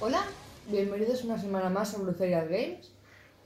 [0.00, 0.24] Hola,
[0.66, 2.90] bienvenidos una semana más a Bruceria Games,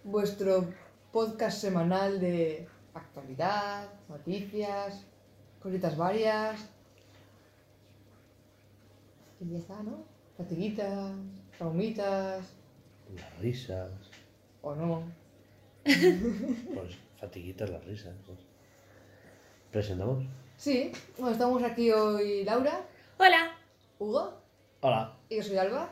[0.05, 0.73] vuestro
[1.13, 5.05] podcast semanal de actualidad, noticias,
[5.61, 6.74] cositas varias.
[9.45, 10.05] Y ya está, ¿no?
[10.37, 11.13] Fatiguitas,
[11.59, 12.45] traumitas,
[13.15, 13.91] Las risas.
[14.63, 15.03] o no.
[15.85, 18.15] Pues fatiguitas las risas.
[18.27, 18.39] pues.
[19.71, 20.25] ¿Presentamos?
[20.57, 22.81] Sí, bueno, estamos aquí hoy Laura,
[23.19, 23.57] Hola.
[23.99, 24.41] Hugo
[24.81, 25.13] Hola.
[25.29, 25.91] y yo soy Alba.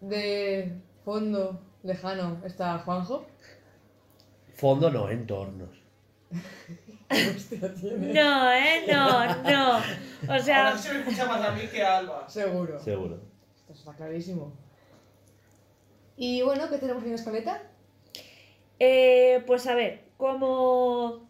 [0.00, 0.72] De
[1.04, 3.26] fondo lejano está Juanjo.
[4.54, 5.70] Fondo no, entornos.
[7.10, 8.12] Hostia, tiene.
[8.12, 9.78] No, eh, no, no.
[10.28, 12.28] O sea, Ahora sí me escucha más a mí que a Alba.
[12.28, 12.78] Seguro.
[12.80, 13.20] Seguro.
[13.56, 14.52] Esto está clarísimo.
[16.16, 17.62] Y bueno, ¿qué tenemos en la escaleta?
[18.80, 21.28] eh, pues a ver, como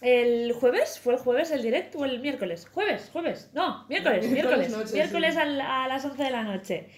[0.00, 2.66] el jueves, ¿fue el jueves el directo o el miércoles?
[2.72, 3.10] ¿Jueves?
[3.12, 3.50] ¿Jueves?
[3.54, 4.70] No, miércoles, Miércoles miércoles.
[4.70, 5.40] noche, miércoles sí.
[5.40, 6.88] al- a las 11 de la noche.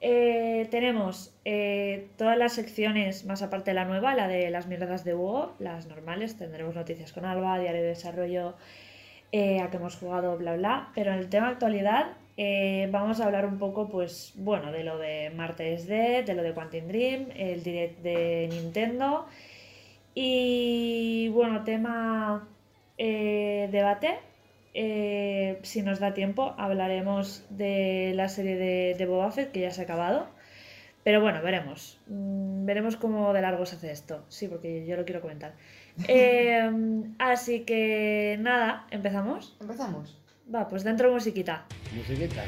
[0.00, 5.04] Eh, tenemos eh, todas las secciones, más aparte de la nueva, la de las mierdas
[5.04, 8.54] de Hugo, las normales, tendremos noticias con Alba, diario de desarrollo,
[9.32, 10.90] eh, a que hemos jugado, bla, bla.
[10.94, 12.12] Pero en el tema actualidad
[12.90, 16.54] vamos a hablar un poco, pues, bueno, de lo de Martes Dead, de lo de
[16.54, 19.26] Quantum Dream, el direct de Nintendo.
[20.14, 22.48] Y bueno, tema
[22.96, 24.18] debate.
[24.80, 29.72] Eh, si nos da tiempo, hablaremos de la serie de, de Boba Fett, que ya
[29.72, 30.28] se ha acabado.
[31.02, 31.98] Pero bueno, veremos.
[32.06, 34.24] Mm, veremos cómo de largo se hace esto.
[34.28, 35.54] Sí, porque yo lo quiero comentar.
[36.06, 36.70] Eh,
[37.18, 39.56] así que nada, ¿empezamos?
[39.60, 40.16] Empezamos.
[40.54, 41.66] Va, pues dentro musiquita.
[41.92, 42.44] Musiquita.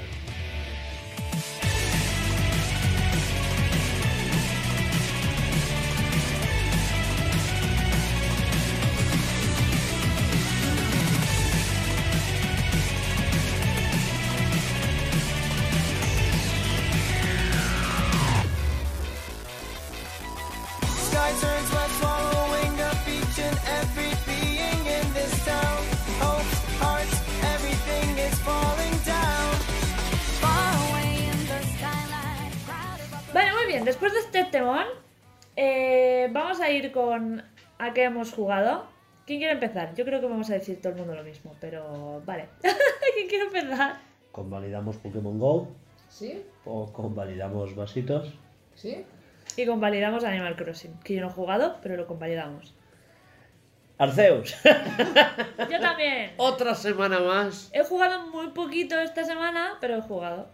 [36.93, 37.43] Con
[37.79, 38.85] a qué hemos jugado.
[39.27, 39.95] ¿Quién quiere empezar?
[39.95, 42.49] Yo creo que vamos a decir todo el mundo lo mismo, pero vale.
[43.15, 44.01] ¿Quién quiere empezar?
[44.33, 45.69] Convalidamos Pokémon Go
[46.09, 46.43] ¿Sí?
[46.65, 48.35] o convalidamos vasitos.
[48.75, 49.05] ¿Sí?
[49.57, 52.75] Y convalidamos Animal Crossing, que yo no he jugado, pero lo convalidamos.
[53.99, 54.57] Arceus.
[54.65, 56.33] Yo también.
[56.39, 57.71] Otra semana más.
[57.73, 60.49] He jugado muy poquito esta semana, pero he jugado.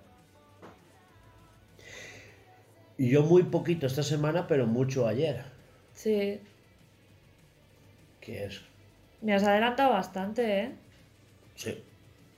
[2.98, 5.44] Y yo muy poquito esta semana, pero mucho ayer.
[5.97, 6.41] Sí.
[8.21, 8.61] Que es.
[9.23, 10.73] Me has adelantado bastante, ¿eh?
[11.57, 11.83] Sí.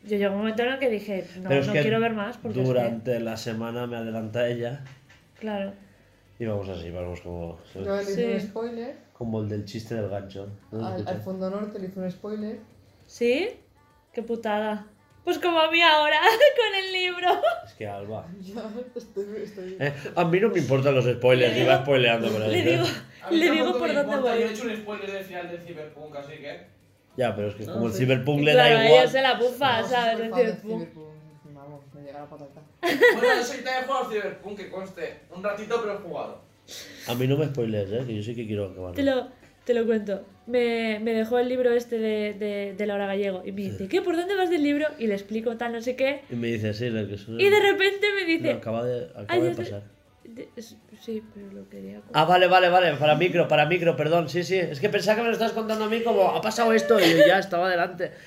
[0.04, 2.12] Yo llegó un momento en el que dije, no, pero es no que quiero ver
[2.12, 4.84] más porque es que- durante la semana me adelanta ella.
[5.40, 5.72] Claro.
[6.38, 7.58] Y vamos así, vamos como.
[7.74, 8.46] Yo le hice un Sí.
[8.46, 8.96] spoiler.
[9.12, 10.48] Como el del chiste del gancho.
[10.70, 12.60] ¿No Al, fondo norte le hice un spoiler.
[13.06, 13.50] ¿Sí?
[14.12, 14.86] Qué putada.
[15.24, 16.20] Pues como a mí ahora,
[16.56, 17.28] con el libro.
[17.66, 18.24] Es que Alba.
[18.40, 18.62] Ya,
[18.94, 19.42] estoy.
[19.42, 19.76] estoy...
[19.80, 22.62] Eh, a mí no me importan los spoilers, Le iba digo- spoileando por ahí.
[22.62, 22.84] Le digo,
[23.36, 24.40] le digo por dónde importa, voy.
[24.40, 26.60] Yo he hecho un spoiler del final del Cyberpunk, así que.
[27.16, 27.92] Ya, pero es que como el.
[27.92, 29.02] Cyberpunk le claro, da igual.
[29.02, 30.20] ella se la bufa, No, ¿sabes?
[30.20, 30.88] El Cyberpunk.
[31.54, 32.62] Vamos, me llega la patata.
[32.80, 35.20] Bueno, yo soy también he jugado al Cyberpunk, que conste.
[35.34, 36.40] Un ratito, pero he jugado.
[37.08, 38.04] A mí no me spoilees, ¿eh?
[38.06, 38.94] que yo sí que quiero acabar.
[38.94, 39.28] Te lo,
[39.64, 40.24] te lo cuento.
[40.46, 44.00] Me, me dejó el libro este de, de, de Laura Gallego y me dice, ¿qué?
[44.00, 44.86] ¿Por dónde vas del libro?
[44.98, 46.22] Y le explico tal, no sé qué.
[46.30, 47.26] Y me dice, sí, lo que es.
[47.28, 49.82] Y de repente me dice, No, acaba de, acaba Ay, de- pasar.
[51.00, 52.00] Sí, pero lo quería...
[52.12, 52.94] Ah, vale, vale, vale.
[52.94, 54.28] Para micro, para micro, perdón.
[54.28, 54.56] Sí, sí.
[54.58, 57.10] Es que pensaba que me lo estabas contando a mí como ha pasado esto y
[57.10, 58.12] yo ya estaba delante.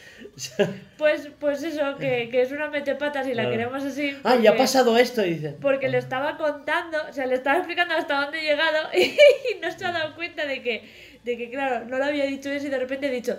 [0.98, 3.50] Pues, pues eso, que, que es una metepatas y la Claro.
[3.52, 4.16] queremos así.
[4.24, 5.58] Ah, ya ha pasado esto, y dice.
[5.60, 9.72] Porque le estaba contando, o sea, le estaba explicando hasta dónde he llegado y no
[9.72, 10.88] se ha dado cuenta de que,
[11.24, 13.38] de que claro, no lo había dicho eso y de repente he dicho,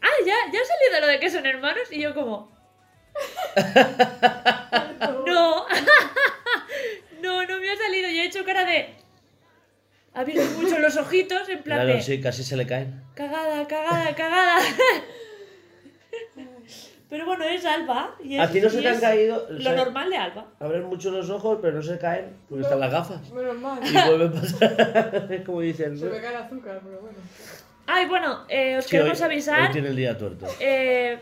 [0.00, 2.50] ah, ya, ya ha salido lo de que son hermanos y yo como,
[5.26, 5.66] no,
[7.22, 8.94] no, no me ha salido, yo he hecho cara de,
[10.14, 13.02] ha abierto mucho los ojitos en plan Claro, de, sí, casi se le caen.
[13.14, 14.58] cagada, cagada, cagada.
[17.08, 18.14] Pero bueno, es Alba.
[18.22, 19.44] Y es, A ti no se te han caído.
[19.50, 20.46] Lo sea, normal de Alba.
[20.60, 23.30] Abren mucho los ojos, pero no se caen porque están las gafas.
[23.32, 23.80] Menos mal.
[23.84, 25.26] Y vuelve a pasar.
[25.32, 25.98] Es como dicen.
[25.98, 27.18] Se me cae el azúcar, pero bueno.
[27.88, 29.60] Ay, bueno, eh, os Sí, queremos hoy- avisar.
[29.62, 30.46] Hoy tiene el día tuerto.
[30.60, 31.18] eh,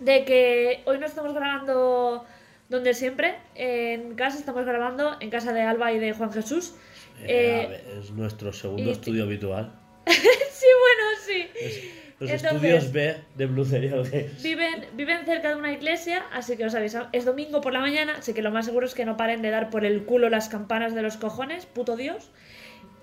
[0.00, 2.26] de que hoy no estamos grabando
[2.68, 6.74] donde siempre, en casa estamos grabando, en casa de Alba y de Juan Jesús.
[7.22, 9.72] Eh, Eh, ver, es nuestro segundo estudio habitual.
[10.06, 11.90] sí, bueno, sí.
[12.20, 14.42] Los Entonces- estudios B de Blue Serial Games.
[14.42, 17.08] Viven, viven cerca de una iglesia, así que os avisamos.
[17.12, 19.50] Es domingo por la mañana, así que lo más seguro es que no paren de
[19.50, 22.30] dar por el culo las campanas de los cojones, puto Dios.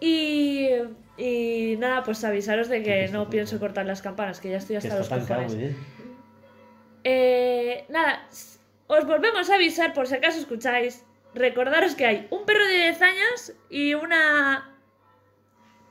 [0.02, 0.68] Y,
[1.18, 4.98] y nada, pues avisaros de que no pienso cortar las campanas, que ya estoy hasta
[4.98, 5.56] los cojones.
[5.58, 5.78] bien.
[7.06, 8.28] Eh, nada,
[8.88, 11.04] os volvemos a avisar por si acaso escucháis.
[11.34, 14.72] Recordaros que hay un perro de 10 años y una.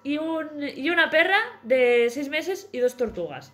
[0.02, 3.52] Y, un, y una perra de 6 meses y dos tortugas.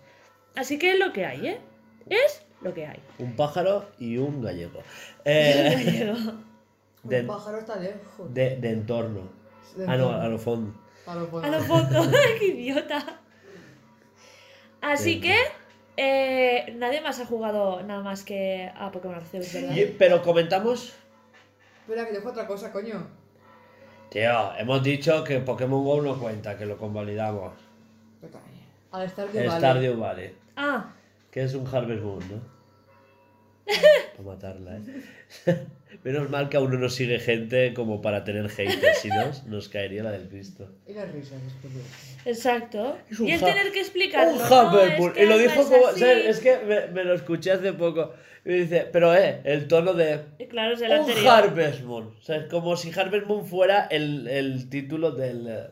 [0.55, 1.61] Así que es lo que hay, ¿eh?
[2.09, 2.99] Es lo que hay.
[3.19, 4.81] Un pájaro y un gallego.
[5.25, 6.13] Eh,
[7.03, 8.33] de, Un pájaro está lejos.
[8.33, 9.29] de, de entorno.
[9.75, 10.73] De Ah, no, a lo fondo.
[11.05, 12.01] A lo A lo fondo.
[12.39, 13.19] ¡Qué idiota!
[14.81, 15.27] Así Venga.
[15.27, 15.60] que.
[15.97, 19.75] Eh, nadie más ha jugado nada más que a Pokémon Arceus, ¿verdad?
[19.75, 20.93] Y- pero comentamos.
[21.81, 23.07] Espera, que dejo otra cosa, coño.
[24.09, 27.53] Tío, hemos dicho que Pokémon Go no cuenta, que lo convalidamos.
[28.91, 29.59] Al Stardew El Valley.
[29.59, 30.35] Stardew Valley.
[30.57, 30.91] Ah,
[31.31, 32.41] Que es un Harvest Moon, ¿no?
[34.17, 34.81] Para matarla, ¿eh?
[36.03, 39.69] Menos mal que aún no nos sigue gente como para tener haters, si no, nos
[39.69, 40.69] caería la del Cristo.
[40.87, 41.39] Y las risas
[42.25, 42.97] exacto.
[43.09, 44.33] Es Y el tener que explicarlo.
[44.33, 44.79] Un ¿no?
[44.81, 45.89] Es que Y lo dijo es como.
[45.89, 48.13] Es que me, me lo escuché hace poco.
[48.45, 50.21] Y me dice, pero eh, el tono de.
[50.39, 51.27] Y Claro, es el Un anterior.
[51.27, 52.15] Harvest Moon.
[52.19, 55.69] O sea, es como si Harvest Moon fuera el, el título del.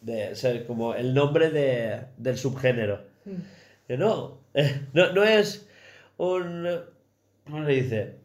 [0.00, 3.00] De, o sea, como el nombre de, del subgénero.
[3.24, 3.40] Hmm.
[3.86, 5.12] Que no, eh, no.
[5.12, 5.66] No es
[6.18, 6.68] un.
[7.44, 8.23] ¿Cómo se dice?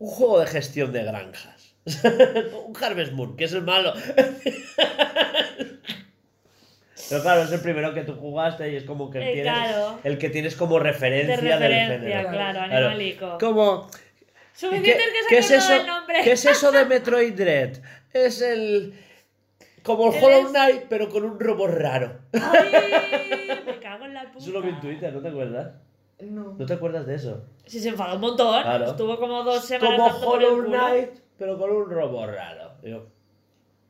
[0.00, 1.76] Un juego de gestión de granjas.
[2.66, 3.94] un Harvest Moon, que es el malo.
[7.08, 9.52] Pero claro, es el primero que tú jugaste y es como que Eh, tienes.
[9.52, 9.98] claro.
[10.04, 12.30] El que tienes como referencia, De del género.
[12.30, 13.38] claro, animalico.
[13.38, 13.88] Como.
[14.54, 15.84] Suficiente ¿Qué, es que qué se es eso.
[16.24, 17.78] ¿Qué es eso de Metroid Dread?
[18.12, 18.94] Es el.
[19.82, 22.20] Como el Hollow Knight, pero con un robot raro.
[22.34, 24.44] Ay, me cago en la puta.
[24.44, 25.72] Eso lo vi en Twitter, ¿no te acuerdas?
[26.22, 26.54] No.
[26.58, 27.42] ¿No te acuerdas de eso?
[27.66, 28.62] Sí, se enfadó un montón.
[28.62, 28.86] Claro.
[28.90, 30.64] Estuvo como dos semanas Como Hollow.
[30.66, 32.72] Knight, pero con un robot raro.
[32.82, 33.06] Digo,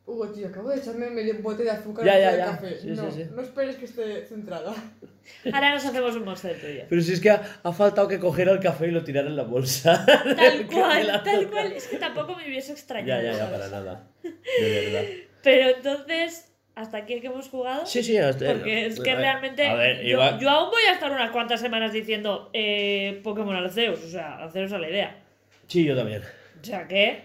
[0.07, 2.45] Hugo, tío, acabo de echarme medio bote de azúcar Ya, ya, el ya.
[2.47, 2.79] café.
[2.81, 3.31] Sí, no, sí, sí.
[3.33, 4.73] no esperes que esté centrada.
[5.53, 6.83] Ahora nos hacemos un monster tuyo.
[6.89, 9.37] Pero si es que ha, ha faltado que cogiera el café y lo tirara en
[9.37, 10.05] la bolsa.
[10.37, 11.73] Tal cual, tal cual.
[11.73, 13.23] Es que tampoco me hubiese Ya, extrañado.
[13.23, 13.53] ya, ya, ¿sabes?
[13.59, 14.09] para nada.
[14.23, 15.09] De verdad.
[15.45, 16.50] Pero entonces,
[16.81, 17.87] ¿hasta aquí el que hemos jugado?
[17.87, 20.93] Sí, sí, hasta- Porque es que realmente a ver, yo, igual- yo aún voy a
[20.95, 25.23] estar unas cuantas semanas diciendo eh, Pokémon Arceus, o sea, haceros a la idea.
[25.69, 26.23] Sí, yo también.
[26.61, 27.23] O sea que,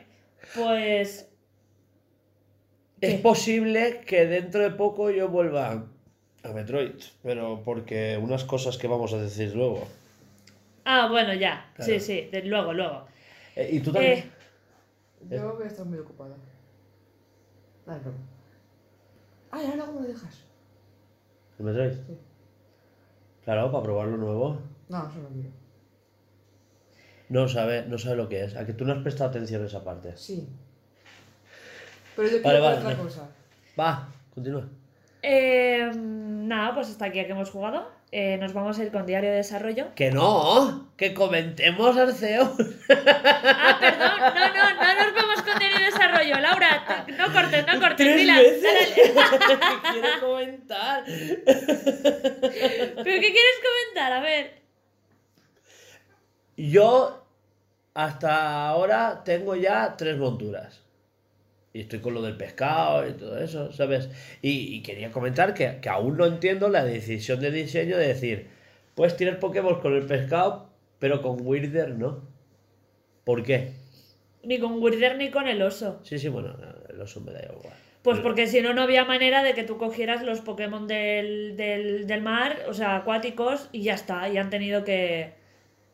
[0.55, 1.29] pues,
[3.01, 3.19] Es ¿Qué?
[3.19, 5.83] posible que dentro de poco yo vuelva
[6.43, 6.91] a Metroid,
[7.23, 9.87] pero porque unas cosas que vamos a decir luego.
[10.85, 11.91] ah, bueno, ya, Claro.
[11.93, 13.05] sí, sí, de- luego, luego.
[13.55, 14.19] Eh, ¿Y tú también?
[14.19, 14.31] Eh,
[15.31, 16.35] Yo voy a estar muy ocupada.
[17.85, 18.34] Dale, no.
[19.55, 20.43] Ay, ahora cómo lo dejas.
[21.59, 21.91] ¿El Metroid?
[21.93, 22.17] Sí.
[23.45, 24.59] Claro, para probar lo nuevo.
[24.89, 25.49] No, eso no quiero.
[27.29, 28.55] No sabe, no sabe lo que es.
[28.55, 30.15] A que tú no has prestado atención a esa parte.
[30.17, 30.47] Sí.
[32.15, 32.97] Pero yo quiero vale, ver otra vale.
[33.03, 33.29] cosa.
[33.79, 34.67] Va, continúa.
[35.21, 37.89] eh, nada, pues hasta aquí que hemos jugado.
[38.11, 39.87] Eh, nos vamos a ir con Diario de Desarrollo.
[39.95, 42.49] Que no, que comentemos Arceus.
[42.89, 45.85] Ah, perdón, no, no, no nos vamos con Diario de
[47.17, 48.13] No cortes, no cortes, que
[49.91, 51.03] quiere comentar.
[51.05, 51.45] ¿Pero
[53.03, 54.13] qué quieres comentar?
[54.13, 54.61] A ver.
[56.57, 57.25] Yo
[57.93, 60.81] hasta ahora tengo ya tres monturas.
[61.73, 64.09] Y estoy con lo del pescado y todo eso, ¿sabes?
[64.41, 68.47] Y, y quería comentar que, que aún no entiendo la decisión de diseño de decir,
[68.95, 72.21] puedes tirar Pokémon con el pescado, pero con Weirder no.
[73.25, 73.73] ¿Por qué?
[74.45, 75.99] Ni con Wither ni con el oso.
[76.03, 76.55] Sí, sí, bueno,
[76.89, 77.73] el oso me da igual.
[78.01, 82.05] Pues porque si no, no había manera de que tú cogieras los Pokémon del, del,
[82.05, 84.29] del mar, o sea, acuáticos, y ya está.
[84.29, 85.33] Y han tenido que.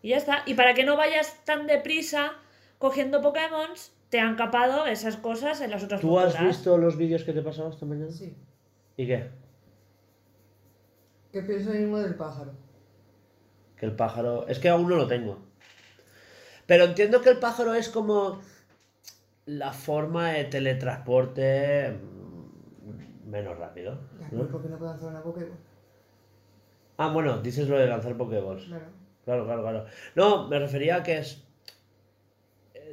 [0.01, 0.43] Y ya está.
[0.46, 2.34] Y para que no vayas tan deprisa
[2.79, 3.70] cogiendo Pokémon,
[4.10, 7.39] te han capado esas cosas en las otras ¿Tú has visto los vídeos que te
[7.39, 8.12] he pasado esta mañana?
[8.12, 8.36] Sí.
[8.98, 9.29] ¿Y qué?
[11.31, 12.51] ¿Qué pienso mismo del pájaro?
[13.77, 14.48] Que el pájaro.
[14.48, 15.50] Es que aún no lo tengo.
[16.72, 18.40] Pero entiendo que el pájaro es como
[19.46, 24.00] la forma de teletransporte mm, menos rápido.
[24.32, 24.48] ¿no?
[24.48, 25.58] ¿Por qué no puedo hacer una Pokéball?
[26.96, 28.63] Ah, bueno, dices lo de lanzar Pokéballs.
[28.63, 28.86] Claro.
[29.25, 29.86] Claro, claro, claro.
[30.16, 31.44] No, me refería a que es.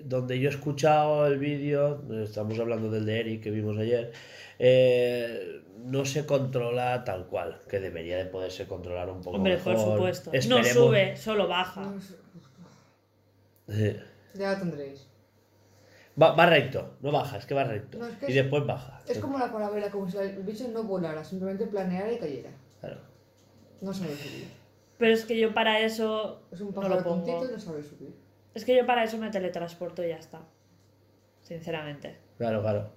[0.03, 4.11] donde yo he escuchado el vídeo, estamos hablando del de Eric que vimos ayer,
[4.59, 9.77] eh, no se controla tal cual, que debería de poderse controlar un poco Hombre, mejor.
[9.77, 10.33] por supuesto.
[10.49, 11.93] No sube, solo baja.
[13.69, 14.03] No Eh,
[14.35, 15.07] Ya lo tendréis.
[16.21, 17.99] Va, va recto, no baja, es que va recto.
[17.99, 19.01] No, es que y es- después baja.
[19.07, 22.51] Es como la calavera, como si el bicho no volara, simplemente planeara y cayera.
[22.81, 23.01] Claro.
[23.81, 24.49] No sabe subir.
[24.99, 27.25] Pero es que yo para eso Es un no pájaro lo pongo.
[27.25, 28.13] tontito y no sabe subir.
[28.55, 30.41] Es que yo para eso me teletransporto y ya está.
[31.43, 32.17] Sinceramente.
[32.37, 32.91] Claro, claro.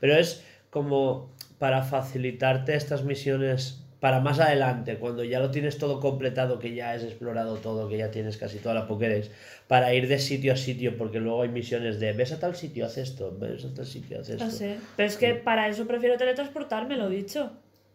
[0.00, 5.98] Pero es como para facilitarte estas misiones para más adelante, cuando ya lo tienes todo
[6.00, 9.30] completado, que ya has explorado todo, que ya tienes casi toda la Pokédex,
[9.66, 12.86] para ir de sitio a sitio, porque luego hay misiones de ves a tal sitio,
[12.86, 14.44] haz esto, ves a tal sitio, haz esto.
[14.44, 14.76] No sé.
[14.96, 17.50] Pero es que para eso prefiero teletransportarme, lo he dicho.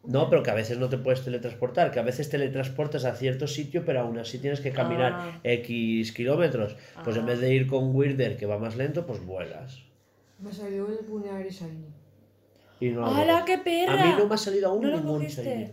[0.06, 3.48] No, pero que a veces no te puedes teletransportar, que a veces teletransportas a cierto
[3.48, 5.40] sitio, pero aún así tienes que caminar Ah.
[5.44, 6.76] X kilómetros.
[7.06, 7.28] Pues en Ah.
[7.28, 9.80] vez de ir con Weirder, que va más lento, pues vuelas.
[10.40, 11.86] Me salió el Buneary Shiny.
[12.82, 14.04] Y no ¡Hala, qué perra!
[14.04, 15.26] A mí no me ha salido aún ¿No ningún?
[15.26, 15.72] Shiny.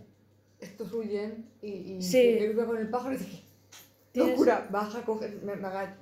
[0.61, 2.37] Estos huyen y, y Sí.
[2.39, 3.43] yo iba con el pájaro y dije,
[4.15, 6.01] locura, baja, coge, me, me agacho.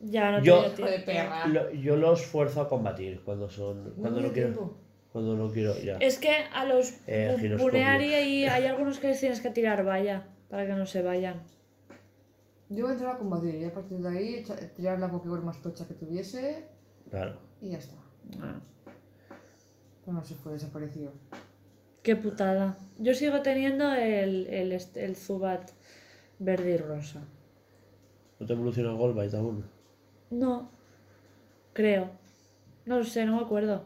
[0.00, 1.46] Ya no Yo- de perra.
[1.46, 4.76] Lo- yo los fuerzo a combatir cuando son cuando no quiero tiempo.
[5.12, 7.36] cuando no quiero ya Es que a los Eh,
[8.14, 11.42] ahí hay algunos que les tienes que tirar valla para que no se vayan.
[12.70, 15.42] Yo voy a entrar a combatir y a partir de ahí echa- tirar la Pokéball
[15.44, 16.64] más tocha que tuviese
[17.10, 17.94] claro y ya está.
[18.40, 18.60] Ah,
[20.04, 21.12] Pero no se fue, desapareció.
[22.04, 22.76] Qué putada.
[22.98, 25.70] Yo sigo teniendo el, el, el Zubat
[26.38, 27.22] verde y rosa.
[28.38, 29.64] no te evoluciona Golbite aún
[30.30, 30.70] No,
[31.72, 32.10] creo.
[32.86, 33.82] No lo sé, no me acuerdo.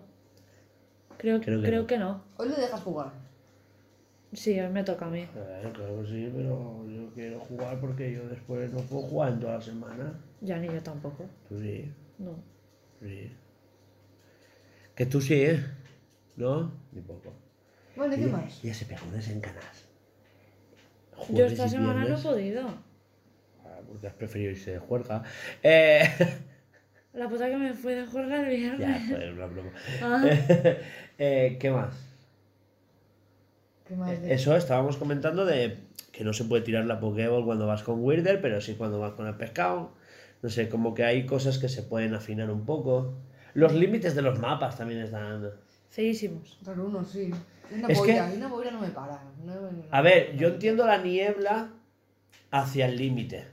[1.16, 2.12] Creo, Creo creo, que que, no.
[2.12, 2.24] no.
[2.36, 3.12] Hoy le dejas jugar.
[4.32, 5.20] Sí, hoy me toca a mí.
[5.22, 9.40] Eh, claro que sí pero yo quiero jugar porque yo después no puedo jugar en
[9.40, 11.24] toda la semana Ya ni yo tampoco.
[11.48, 12.34] tú sí No.
[13.00, 13.32] sí
[14.94, 15.64] que tú sí ¿eh?
[16.36, 17.32] no ni poco
[18.06, 18.64] ¿y qué Ella- más?
[18.64, 19.84] ella se pega unas encanas
[21.30, 22.68] Yo esta semana no he podido.
[23.64, 25.22] Ah, porque has preferido irse de juerga
[25.62, 26.02] eh,
[27.14, 29.08] La puta que me fue de juerga el ya viernes.
[29.08, 29.70] fue una broma
[30.02, 30.24] Ah,
[31.18, 31.94] Eh, ¿qué más
[33.86, 34.10] ¿Qué más?
[34.12, 35.78] Eh, Eso estábamos comentando de
[36.12, 39.12] que no se puede tirar la Pokéball cuando vas con Weirder, pero sí cuando vas
[39.14, 39.92] con el pescado.
[40.42, 43.14] No sé, como que hay cosas que se pueden afinar un poco.
[43.54, 45.50] Los límites de los mapas también están.
[45.90, 46.58] feísimos.
[46.62, 47.30] Claro, uno sí.
[47.70, 49.22] Una Es que- boira, una boira no me para.
[49.44, 49.54] No-
[49.90, 51.70] A ver, yo entiendo la niebla
[52.50, 53.46] hacia el límite.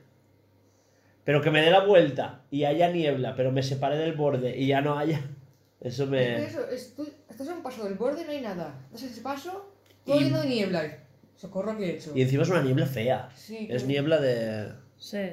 [1.23, 4.67] Pero que me dé la vuelta y haya niebla, pero me separe del borde y
[4.67, 5.21] ya no haya.
[5.81, 6.45] Eso Es que me.
[6.45, 8.75] eso, es, tú, estás a un paso del borde y no hay nada.
[8.91, 9.71] Das ese paso,
[10.05, 10.97] todo Y- lleno de niebla.
[11.35, 12.11] Socorro que he hecho.
[12.15, 13.29] Y encima es una niebla fea.
[13.35, 14.71] Sí, Es que- niebla de.
[14.97, 15.31] Sí.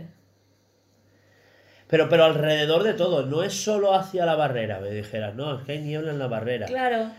[1.88, 5.64] Pero, pero alrededor de todo, no es solo hacia la barrera, me dijeras, no, es
[5.64, 6.66] que hay niebla en la barrera.
[6.66, 7.10] Claro.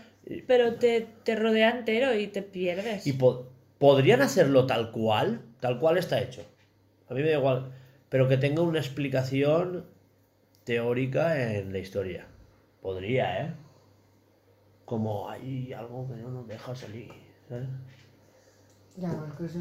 [0.46, 3.06] Pero te, te rodea entero y te pierdes.
[3.06, 3.46] Y po-
[3.78, 6.42] podrían hacerlo tal cual, tal cual está hecho.
[7.08, 7.72] A mí me da igual,
[8.08, 9.84] pero que tenga una explicación
[10.64, 12.26] teórica en la historia.
[12.80, 13.54] Podría, ¿eh?
[14.84, 17.08] Como hay algo que no nos deja salir,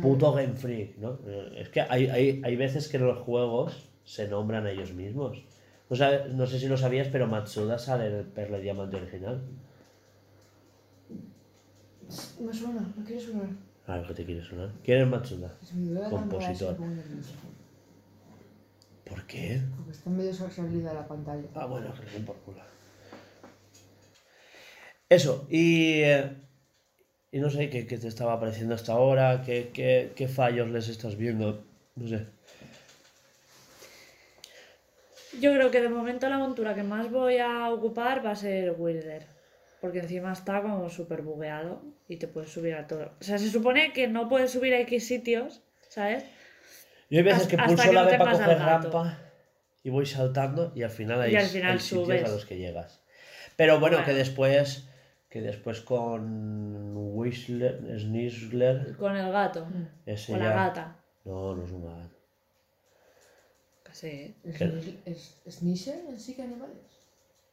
[0.01, 1.17] Puto Game Freak, ¿no?
[1.57, 5.43] Es que hay, hay, hay veces que los juegos se nombran a ellos mismos.
[5.89, 5.97] No,
[6.33, 9.41] no sé si lo sabías, pero Matsuda sale en el Perla Diamante original.
[12.39, 13.47] Me suena, me quiere sonar.
[13.85, 14.69] Claro que te quiere sonar.
[14.83, 15.53] ¿Quién es Matsuda?
[15.61, 16.77] Es mi idea Compositor.
[19.05, 19.61] ¿Por qué?
[19.75, 21.43] Porque está en medio salida de la pantalla.
[21.55, 22.61] Ah, bueno, que le den por culo.
[25.09, 26.31] Eso, y, eh,
[27.31, 30.87] y no sé qué, qué te estaba pareciendo hasta ahora, qué, qué, qué fallos les
[30.87, 31.63] estás viendo,
[31.95, 32.25] no sé.
[35.39, 38.75] Yo creo que de momento la montura que más voy a ocupar va a ser
[38.77, 39.32] Wilder.
[39.83, 43.11] Porque encima está como súper bugueado y te puedes subir a todo.
[43.19, 46.23] O sea, se supone que no puedes subir a X sitios, ¿sabes?
[47.09, 49.19] Yo hay veces Hasta- que hasta pulso que la no B para coger rampa
[49.83, 52.57] y voy saltando y al final hay, Y al final hay sitios a los que
[52.57, 53.01] llegas.
[53.57, 54.05] Pero bueno, Bueno.
[54.05, 54.87] que después
[55.27, 59.67] que después con Whistler, Snisler, Con el gato.
[60.05, 60.37] ese ya...
[60.37, 60.95] la gata.
[61.25, 62.15] No, no es un gato.
[63.83, 64.33] Casi.
[64.45, 64.65] ¿Es, ¿Qué?
[64.65, 66.77] ni- es, es Nisher en sí que animales?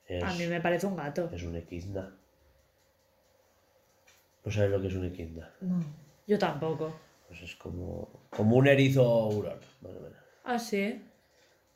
[0.07, 1.29] Es, A mí me parece un gato.
[1.33, 2.17] es un equidna.
[4.51, 5.49] ¿No sabes lo que es un equidna?
[5.61, 5.79] No.
[6.27, 6.93] Yo tampoco.
[7.29, 10.19] Pues es como, como un erizo hurón, más o menos.
[10.43, 11.01] Ah, sí.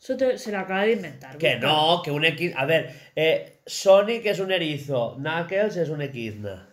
[0.01, 1.39] Eso te- se lo acaba de inventar.
[1.39, 1.69] Que busca.
[1.69, 2.59] no, que un equidna...
[2.61, 6.69] A ver, eh, Sonic es un erizo, Knuckles es un equidna.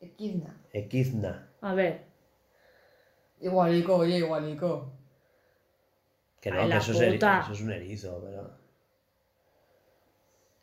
[0.00, 0.60] Equidna.
[0.72, 1.48] Equidna.
[1.60, 2.00] A ver.
[3.40, 4.92] Igualico, oye, igualico.
[6.40, 7.40] Que no, Ay, que eso es, eri- puta.
[7.44, 8.50] eso es un erizo, pero...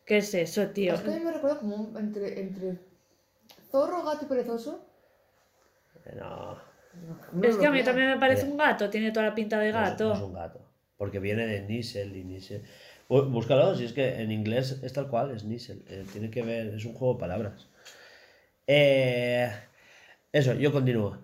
[0.05, 0.93] ¿Qué es eso, tío?
[0.93, 2.90] Es que a mí me recuerda como un, entre, entre
[3.71, 4.85] zorro, gato y perezoso.
[6.15, 6.57] No,
[7.33, 9.71] No, Es que a mí también me parece un gato, tiene toda la pinta de
[9.71, 10.09] no es- gato.
[10.09, 10.59] no es un gato.
[10.97, 12.63] Porque viene de Nissel y Nissel.
[13.07, 15.83] Búscalo, si es que en inglés es tal cual, es Nissel.
[15.87, 17.67] Eh, tiene que ver, es un juego de palabras.
[18.67, 19.49] Eh,
[20.31, 21.17] eso, yo continúo.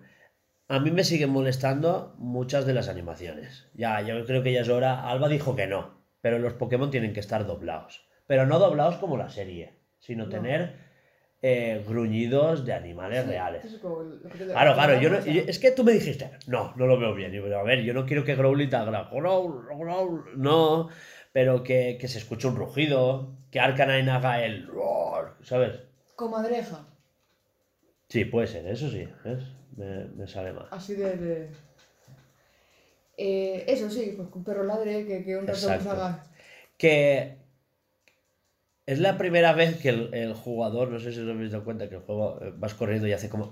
[0.68, 3.66] A mí me siguen molestando muchas de las animaciones.
[3.74, 5.08] Ya, yo creo que ya es hora.
[5.08, 8.06] Alba dijo que no, pero los Pokémon tienen que estar doblados.
[8.26, 10.30] Pero no doblados como la serie, sino No.
[10.30, 10.87] tener
[11.42, 13.64] eh, gruñidos de animales Sí, reales.
[13.64, 15.92] eso es como lo que te- Claro, claro, yo no, yo- es que tú me
[15.92, 17.32] dijiste, no, no lo veo bien.
[17.32, 20.88] Y yo, a ver, yo no quiero que Growlithe haga growl, growl, no,
[21.32, 25.80] pero que, que se escuche un rugido, que Arcanine haga el roar, ¿sabes?
[26.16, 26.86] Comadreja.
[28.08, 29.44] Sí, puede ser, eso sí, ¿ves?
[29.76, 30.66] Me, me sale mal.
[30.72, 31.16] Así de.
[31.16, 31.50] de-
[33.16, 35.90] Eh, eso sí, pues que un perro ladre que, que un Exacto.
[35.90, 36.24] haga.
[36.76, 37.37] Que
[38.88, 41.90] es la primera vez que el, el jugador, no sé si os habéis dado cuenta,
[41.90, 43.50] que el juego eh, vas corriendo y hace como.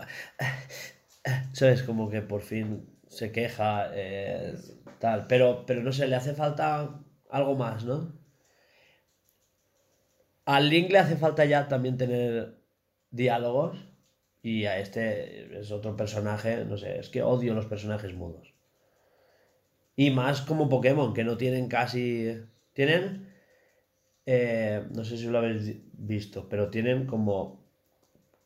[1.53, 1.83] ¿Sabes?
[1.83, 4.55] Como que por fin se queja, eh,
[4.99, 5.27] tal.
[5.27, 8.19] Pero, pero no sé, le hace falta algo más, ¿no?
[10.47, 12.57] Al Link le hace falta ya también tener
[13.11, 13.77] diálogos.
[14.41, 18.55] Y a este es otro personaje, no sé, es que odio los personajes mudos.
[19.97, 22.43] Y más como Pokémon, que no tienen casi.
[22.73, 23.26] Tienen.
[24.27, 27.65] Eh, no sé si lo habéis visto, pero tienen como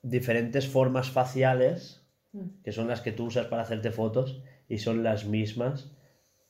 [0.02, 1.96] diferentes formas faciales,
[2.32, 2.62] Mm.
[2.62, 5.90] que son las que tú usas para hacerte fotos, y son las mismas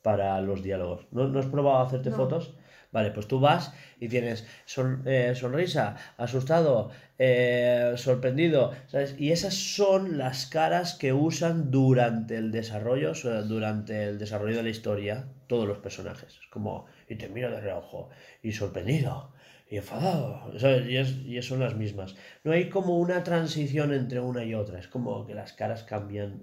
[0.02, 1.06] para los diálogos.
[1.10, 2.16] ¿No, ¿no has probado a hacerte No.
[2.16, 2.54] fotos?
[2.92, 9.14] Vale, pues tú vas y tienes son- eh, sonrisa, asustado, eh, sorprendido, ¿sabes?
[9.18, 13.12] Y esas son las caras que usan durante el desarrollo,
[13.47, 16.38] durante el desarrollo de la historia, todos los personajes.
[16.42, 18.09] Es como, y te mira de reojo,
[18.42, 19.32] y sorprendido,
[19.70, 20.88] y enfadado, ¿sabes?
[20.88, 22.16] Y, es, y son las mismas.
[22.44, 26.42] No hay como una transición entre una y otra, es como que las caras cambian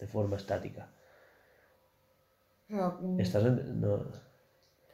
[0.00, 0.90] de forma estática.
[2.68, 3.94] O sea, mm, ¿Estás en- no.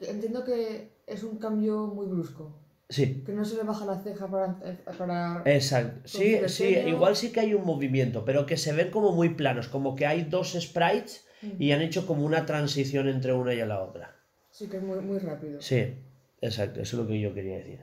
[0.09, 2.53] Entiendo que es un cambio muy brusco.
[2.89, 4.59] Sí, Que no se le baja la ceja para.
[4.99, 5.43] para...
[5.47, 6.07] Exacto.
[6.07, 9.69] Sí, sí, igual sí que hay un movimiento, pero que se ven como muy planos,
[9.69, 11.27] como que hay dos sprites
[11.59, 14.15] y han hecho como una transición entre una y la otra.
[14.51, 15.61] Sí, que es muy, muy rápido.
[15.61, 15.95] Sí,
[16.41, 17.81] exacto, eso es lo que yo quería decir.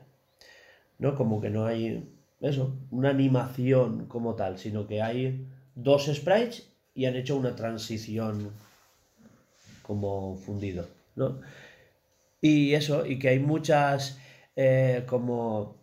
[0.99, 1.15] ¿No?
[1.15, 2.07] Como que no hay
[2.41, 8.51] eso, una animación como tal, sino que hay dos sprites y han hecho una transición
[9.83, 11.39] como fundido, ¿no?
[12.41, 14.19] Y eso, y que hay muchas
[14.55, 15.77] eh, como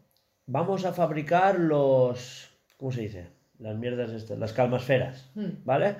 [0.46, 3.28] vamos a fabricar los ¿cómo se dice?
[3.58, 5.64] Las mierdas estas, las calmasferas, Mm.
[5.64, 5.96] ¿vale?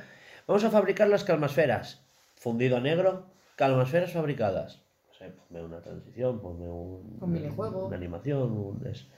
[0.47, 2.05] Vamos a fabricar las calmasferas.
[2.37, 4.83] Fundido a negro, calmasferas fabricadas.
[5.09, 7.87] No sé, ponme una transición, ponme un, Un minijuego.
[7.87, 9.09] una animación, un, es-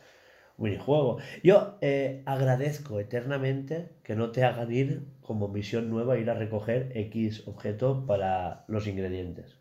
[0.57, 1.19] un minijuego.
[1.45, 6.91] Yo eh, agradezco eternamente que no te hagan ir como misión nueva, ir a recoger
[6.95, 9.57] X objeto para los ingredientes.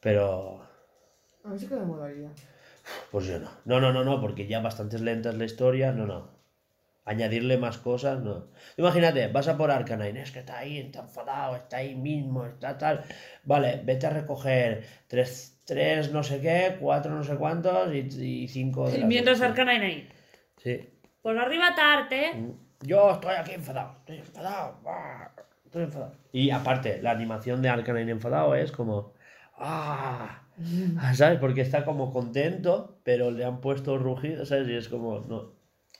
[0.00, 0.60] Pero
[1.44, 2.30] A mí sí que me molaría.
[3.10, 3.50] pues yo no.
[3.64, 5.92] No, no, no, no, porque ya bastante es lenta es la historia.
[5.92, 6.28] No, no.
[7.04, 8.48] Añadirle más cosas, no.
[8.76, 12.78] Imagínate, vas a por Arcanine, es que está ahí, está enfadado, está ahí mismo, está
[12.78, 13.02] tal.
[13.44, 18.48] Vale, vete a recoger tres, tres no sé qué, cuatro no sé cuántos y, y
[18.48, 19.40] cinco de Y mientras.
[19.40, 20.08] Arcanine ahí.
[20.58, 20.88] Sí.
[21.22, 22.34] Por arriba tarte.
[22.34, 22.52] Mm.
[22.82, 24.78] Yo estoy aquí enfadado, estoy enfadado,
[25.64, 26.12] estoy enfadado.
[26.32, 29.14] Y aparte, la animación de Arcanine enfadado es como.
[29.60, 30.42] ¡Ah!
[31.14, 31.38] ¿Sabes?
[31.38, 34.68] Porque está como contento, pero le han puesto rugido, ¿sabes?
[34.68, 35.20] Y es como.
[35.20, 35.52] No,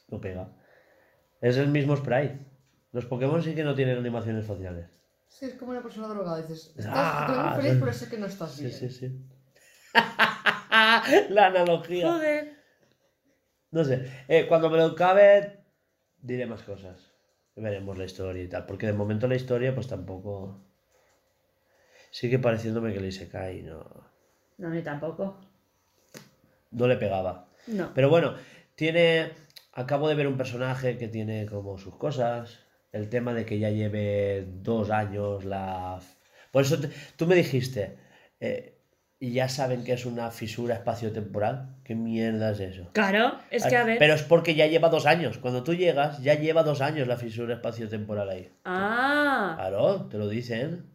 [0.08, 0.48] no pega.
[1.40, 2.38] Es el mismo sprite.
[2.92, 4.86] Los Pokémon sí que no tienen animaciones faciales.
[5.28, 6.42] Sí, es como una persona drogada.
[6.42, 7.78] Dices, estás Ah, muy feliz, sí.
[7.80, 8.76] pero sé que no estás Sí, bien.
[8.76, 9.26] sí, sí.
[11.30, 12.10] la analogía.
[12.12, 12.56] Joder.
[13.70, 14.04] No sé.
[14.28, 15.60] eh, cuando me lo acabe,
[16.20, 17.12] diré más cosas.
[17.56, 18.66] Veremos la historia y tal.
[18.66, 20.58] Porque de momento la historia, pues tampoco.
[22.10, 23.84] Sigue pareciéndome que le cae y no.
[24.58, 25.38] No, ni tampoco.
[26.72, 27.48] No le pegaba.
[27.66, 27.92] No.
[27.94, 28.34] Pero bueno,
[28.74, 29.30] tiene.
[29.72, 32.60] Acabo de ver un personaje que tiene como sus cosas.
[32.92, 36.00] El tema de que ya lleve dos años la.
[36.50, 37.96] Por eso te- tú me dijiste.
[38.40, 38.76] eh,
[39.22, 41.76] y ya saben que es una fisura espacio-temporal.
[41.84, 42.88] ¿Qué mierda es eso?
[42.94, 43.98] Claro, es que a ver.
[43.98, 45.36] Pero es porque ya lleva dos años.
[45.36, 48.50] Cuando tú llegas, ya lleva dos años la fisura espacio-temporal ahí.
[48.64, 50.86] Ah, Claro, te lo dicen.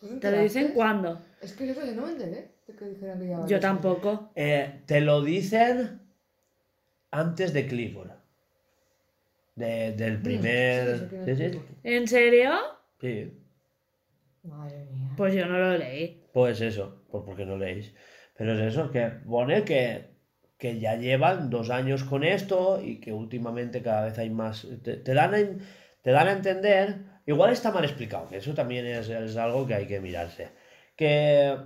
[0.00, 1.20] ¿Tú ¿te lo dicen cuándo?
[1.40, 2.52] Es que eso yo no me enteré.
[2.66, 4.30] De que dijeran que ya Yo tampoco.
[4.34, 6.00] Eh, te lo dicen
[7.10, 8.10] antes de Clifford.
[9.54, 10.98] De- del primer.
[10.98, 11.60] sí, sí, Sí, sí, sí.
[11.84, 12.52] ¿En serio?
[13.00, 13.32] sí.
[14.42, 15.10] Madre mía.
[15.16, 16.24] Pues yo no lo leí.
[16.32, 17.92] Pues eso, pues porque no leéis.
[18.38, 20.08] Pero es eso, que pone que
[20.56, 24.66] que ya llevan dos años con esto y que últimamente cada vez hay más.
[24.82, 25.58] Te, te dan, en-
[26.02, 26.96] te dan a entender,
[27.30, 30.50] igual está mal explicado, que eso también es, es algo que hay que mirarse.
[30.96, 31.56] Que,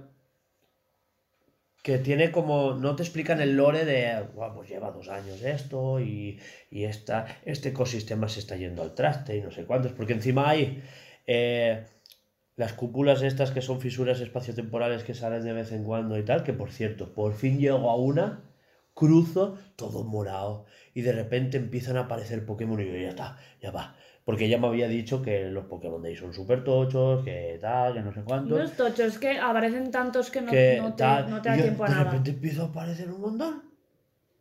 [1.82, 6.00] que tiene como, no te explican el lore de, "Buah, pues lleva dos años esto
[6.00, 10.14] y, y esta, este ecosistema se está yendo al traste y no sé cuántos, porque
[10.14, 10.82] encima hay
[11.26, 11.84] eh,
[12.56, 16.42] las cúpulas estas que son fisuras espaciotemporales que salen de vez en cuando y tal,
[16.44, 18.44] que por cierto, por fin llego a una,
[18.94, 23.70] cruzo, todo morado, y de repente empiezan a aparecer Pokémon y yo, ya está, ya
[23.72, 23.96] va.
[24.24, 27.92] Porque ella me había dicho que los Pokémon de ahí son súper tochos, que tal,
[27.94, 28.56] que no sé cuánto.
[28.56, 31.52] No es tocho, es que aparecen tantos que no, que no te, no te y
[31.52, 32.04] da yo tiempo a de nada.
[32.04, 33.62] repente empiezo a aparecer un montón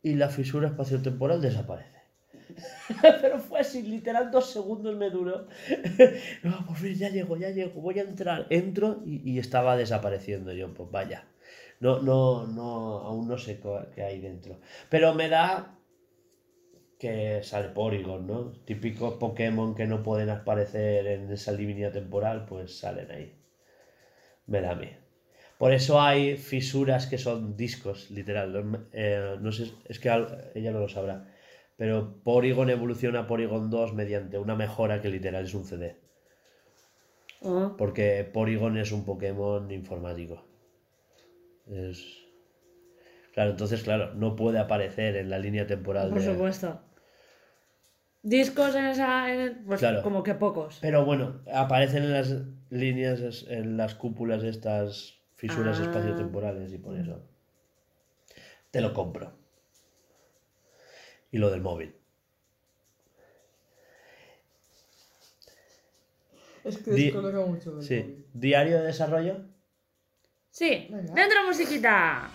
[0.02, 1.90] y la fisura espaciotemporal desaparece.
[3.20, 5.46] Pero fue así, literal, dos segundos me duró.
[6.42, 8.46] no, por fin ya llego, ya llego, voy a entrar.
[8.50, 11.24] Entro y, y estaba desapareciendo yo, pues vaya.
[11.80, 13.60] No, no, no, aún no sé
[13.94, 14.60] qué hay dentro.
[14.88, 15.76] Pero me da
[17.04, 18.52] que sale Porygon, ¿no?
[18.64, 23.30] Típicos Pokémon que no pueden aparecer en esa línea temporal, pues salen ahí.
[24.46, 24.88] Me da a mí.
[25.58, 28.52] Por eso hay fisuras que son discos, literal.
[28.54, 30.08] No, eh, no sé, es que
[30.54, 31.30] ella no lo sabrá.
[31.76, 35.96] Pero Porygon evoluciona a Porygon 2 mediante una mejora que literal es un CD.
[37.42, 40.42] Ah, Porque Porygon es un Pokémon informático.
[41.70, 42.24] Es...
[43.34, 46.32] Claro, entonces, claro, no puede aparecer en la línea temporal por de...
[46.32, 46.80] supuesto.
[48.24, 49.30] Discos en esa.
[49.32, 50.02] en- pues Claro.
[50.02, 50.78] como que pocos.
[50.80, 52.34] Pero bueno, aparecen en las
[52.70, 55.82] líneas, en las cúpulas estas fisuras Ah.
[55.84, 57.20] espaciotemporales y por eso
[58.70, 59.30] te lo compro.
[61.30, 61.94] Y lo del móvil.
[66.64, 67.96] Es que Di- desconozco mucho del Sí.
[68.00, 68.26] móvil.
[68.32, 69.36] Diario de desarrollo.
[70.50, 71.12] Sí, Venga.
[71.12, 72.30] dentro musiquita.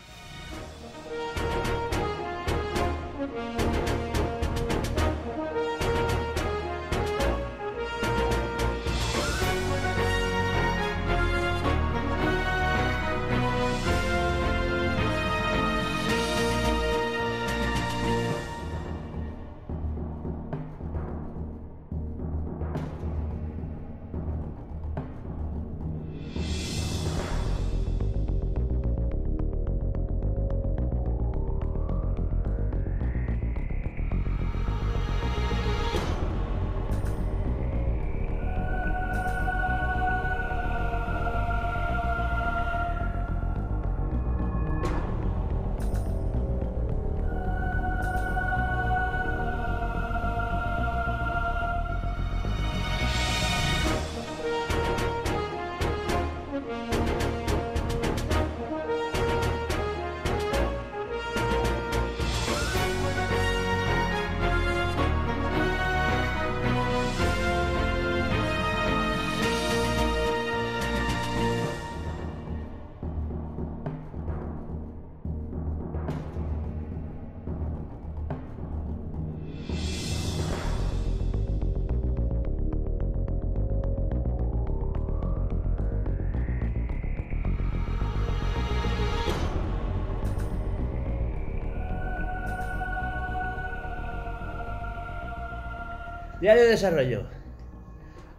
[96.50, 97.28] Diario de desarrollo.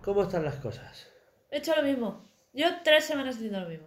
[0.03, 1.07] ¿Cómo están las cosas?
[1.49, 2.29] He hecho lo mismo.
[2.53, 3.87] Yo tres semanas haciendo lo mismo.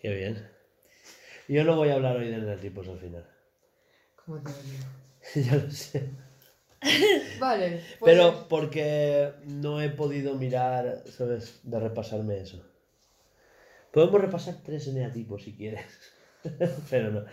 [0.00, 0.48] Qué bien.
[1.46, 3.24] Yo no voy a hablar hoy de netipos al final.
[4.16, 4.84] ¿Cómo te digo?
[5.48, 6.10] ya lo sé.
[7.38, 7.84] Vale.
[8.00, 11.60] pues- Pero porque no he podido mirar, ¿sabes?
[11.62, 12.68] De repasarme eso.
[13.92, 15.86] Podemos repasar tres eneatipos si quieres.
[16.90, 17.24] Pero no.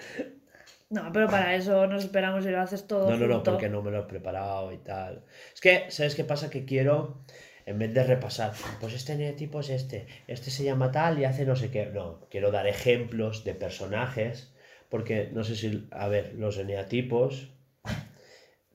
[0.90, 3.10] No, pero para eso nos esperamos y lo haces todo.
[3.10, 5.24] No, no, no, porque no me lo he preparado y tal.
[5.54, 6.50] Es que, ¿sabes qué pasa?
[6.50, 7.22] Que quiero,
[7.68, 11.46] en vez de repasar, pues este eneatipo es este, este se llama tal y hace
[11.46, 11.86] no sé qué.
[11.86, 14.52] No, quiero dar ejemplos de personajes,
[14.90, 17.52] porque no sé si, a ver, los eneatipos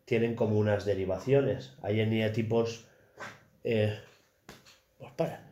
[0.04, 1.74] tienen como unas derivaciones.
[1.82, 2.86] Hay eneatipos...
[3.64, 3.98] Eh,
[4.98, 5.42] pues para.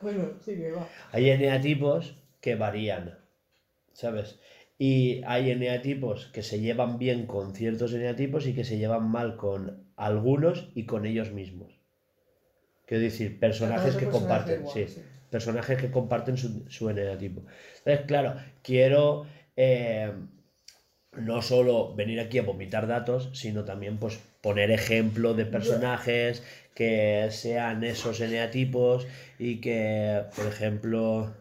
[0.00, 0.86] Bueno, sí que va.
[1.12, 3.18] Hay eneatipos que varían,
[3.94, 4.38] ¿sabes?
[4.78, 9.36] Y hay eneatipos que se llevan bien con ciertos eneatipos y que se llevan mal
[9.36, 11.72] con algunos y con ellos mismos.
[12.86, 15.00] Quiero decir, personajes que personaje comparten, igual, sí, sí.
[15.30, 17.44] personajes que comparten su, su eneatipo.
[17.78, 19.26] Entonces, claro, quiero
[19.56, 20.12] eh,
[21.16, 26.42] no solo venir aquí a vomitar datos, sino también pues poner ejemplo de personajes
[26.74, 29.06] que sean esos eneatipos
[29.38, 31.32] y que, por ejemplo,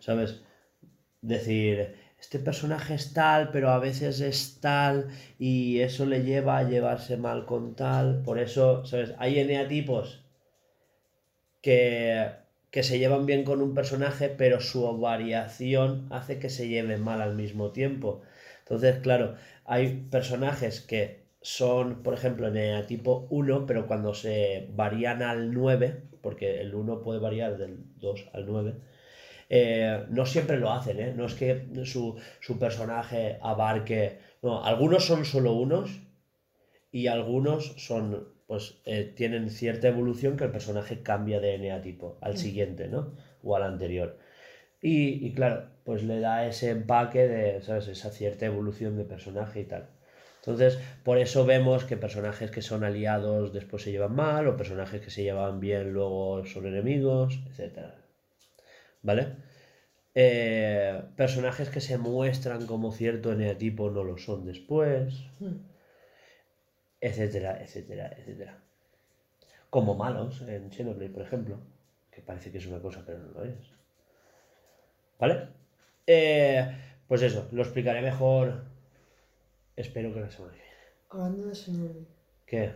[0.00, 0.40] ¿sabes?
[1.22, 6.68] Decir, este personaje es tal, pero a veces es tal, y eso le lleva a
[6.68, 8.22] llevarse mal con tal.
[8.24, 9.14] Por eso, ¿sabes?
[9.18, 10.24] Hay eneatipos
[11.62, 12.30] que,
[12.70, 17.20] que se llevan bien con un personaje, pero su variación hace que se lleven mal
[17.22, 18.22] al mismo tiempo.
[18.60, 25.22] Entonces, claro, hay personajes que son, por ejemplo, en tipo 1, pero cuando se varían
[25.22, 28.74] al 9, porque el 1 puede variar del 2 al 9,
[29.48, 31.14] eh, no siempre lo hacen, ¿eh?
[31.14, 34.18] No es que su, su personaje abarque...
[34.42, 36.00] No, algunos son solo unos
[36.92, 42.36] y algunos son, pues, eh, tienen cierta evolución que el personaje cambia de eneatipo al
[42.36, 43.14] siguiente, ¿no?
[43.42, 44.18] O al anterior.
[44.80, 47.88] Y, y claro, pues le da ese empaque de, ¿sabes?
[47.88, 49.88] Esa cierta evolución de personaje y tal.
[50.40, 55.00] Entonces, por eso vemos que personajes que son aliados después se llevan mal, o personajes
[55.00, 58.07] que se llevan bien luego son enemigos, etc.
[59.02, 59.36] ¿Vale?
[60.14, 65.14] Eh, personajes que se muestran como cierto eneatipo no lo son después,
[67.00, 68.58] etcétera, etcétera, etcétera.
[69.70, 71.60] Como malos en Xenoblade, por ejemplo,
[72.10, 73.54] que parece que es una cosa, pero no lo es.
[75.20, 75.48] ¿Vale?
[76.06, 76.66] Eh,
[77.06, 78.64] pues eso, lo explicaré mejor.
[79.76, 80.76] Espero que la semana que viene.
[81.10, 82.06] Hablando de Xenoblade.
[82.46, 82.72] ¿Qué?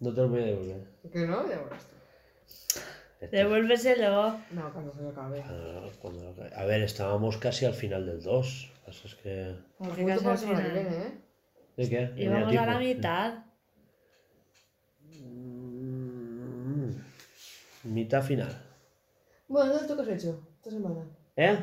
[0.00, 0.86] No te lo voy a devolver.
[1.12, 1.48] ¿Que no?
[1.48, 1.60] Ya.
[2.46, 2.80] Esto-
[3.30, 4.40] Devuélveselo.
[4.50, 5.42] No, cuando se lo acabe.
[5.46, 6.50] Ah, cuando lo acabe.
[6.54, 8.68] A ver, estábamos casi al final del 2.
[8.68, 9.54] Lo que pasa es que.
[9.78, 10.76] Porque casi al final.
[10.76, 11.12] ¿eh?
[11.76, 12.12] ¿De qué?
[12.16, 13.34] Íbamos a la mitad.
[15.20, 16.90] Mm,
[17.84, 18.56] Mitad final.
[19.48, 21.04] Bueno, ¿tú qué has hecho esta semana?
[21.36, 21.58] ¿Eh?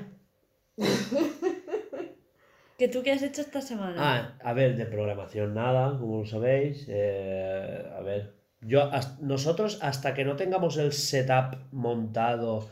[2.77, 3.95] ¿Que tú qué has hecho esta semana?
[3.97, 6.85] Ah, a ver, de programación nada, como lo sabéis.
[6.87, 8.89] Eh, a ver, yo,
[9.21, 12.69] nosotros hasta que no tengamos el setup montado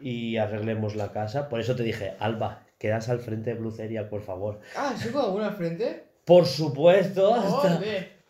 [0.00, 4.08] y arreglemos la casa, por eso te dije, Alba, quedas al frente de Blue Cereal,
[4.08, 4.60] por favor.
[4.76, 6.04] Ah, ¿sí con alguna al frente?
[6.24, 8.20] Por supuesto, hasta- ¡Ole!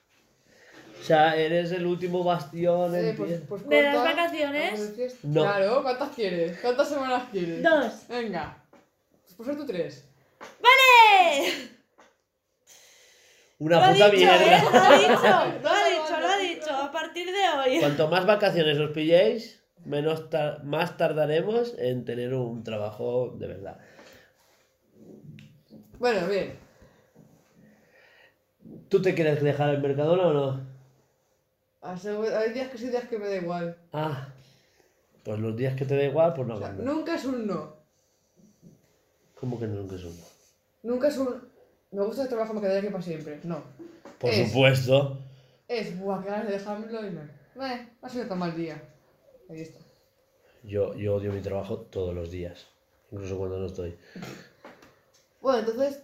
[1.00, 2.94] o sea, eres el último bastión.
[2.94, 3.40] Eh, en pues, pie.
[3.48, 4.92] pues ¿De las corta, vacaciones?
[5.22, 5.42] No.
[5.42, 6.58] Claro, ¿cuántas quieres?
[6.60, 7.62] ¿Cuántas semanas quieres?
[7.62, 7.92] Dos.
[8.08, 8.56] Venga.
[9.24, 10.04] Pues por ser tú tres.
[10.60, 11.70] ¡Vale!
[13.58, 14.38] Una Lo ha puta dicho, ¿eh?
[14.38, 14.70] mierda.
[14.70, 15.99] Lo ha dicho, lo ha No, dicho,
[16.80, 17.32] A partir de
[17.72, 17.78] hoy.
[17.80, 23.78] Cuanto más vacaciones os pilléis, menos tar- más tardaremos en tener un trabajo de verdad.
[25.98, 26.54] Bueno, bien.
[28.88, 30.60] ¿Tú te quieres dejar el Mercadona o no?
[31.82, 33.76] Asegu- Hay días que sí, días que me da igual.
[33.92, 34.28] Ah,
[35.24, 37.74] pues los días que te da igual, pues no O sea, nunca es un no.
[39.38, 40.22] ¿Cómo que nunca es uno?
[40.82, 41.48] Nunca es un.
[41.92, 43.40] Me gusta el trabajo, me quedaré aquí para siempre.
[43.44, 43.62] No.
[44.18, 44.48] Por Es.
[44.48, 45.18] supuesto.
[45.78, 47.20] Es, buah, que ganas de dejármelo y no.
[47.64, 48.82] Eh, ha sido tan mal día.
[49.48, 49.78] Ahí está.
[50.64, 52.66] Yo, yo odio mi trabajo todos los días,
[53.12, 53.96] incluso cuando no estoy.
[55.40, 56.02] Bueno, entonces.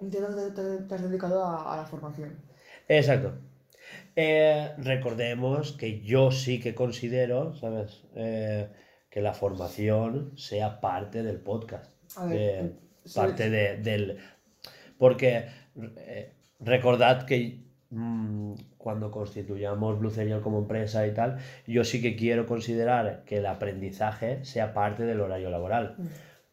[0.00, 2.36] Entiendo que te, te- te has dedicado a, a la formación.
[2.88, 3.32] Exacto.
[4.16, 8.02] Eh, recordemos que yo sí que considero, ¿sabes?
[8.16, 8.68] Eh,
[9.10, 11.92] que la formación sea parte del podcast.
[12.16, 12.72] A ver, Eh,
[13.04, 13.14] sí.
[13.18, 14.18] parte de- del...
[14.98, 15.46] Porque
[15.98, 17.60] eh, recordad que
[17.92, 23.36] mm, cuando constituyamos Blue Cereal como empresa y tal, yo sí que quiero considerar que
[23.38, 25.96] el aprendizaje sea parte del horario laboral.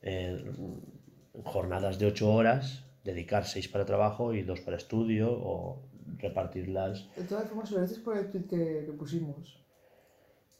[0.01, 0.43] Eh,
[1.43, 5.81] jornadas de 8 horas, dedicar 6 para trabajo y 2 para estudio o
[6.17, 7.07] repartirlas.
[7.15, 9.57] De todas formas, lo dices por el tweet que, que pusimos.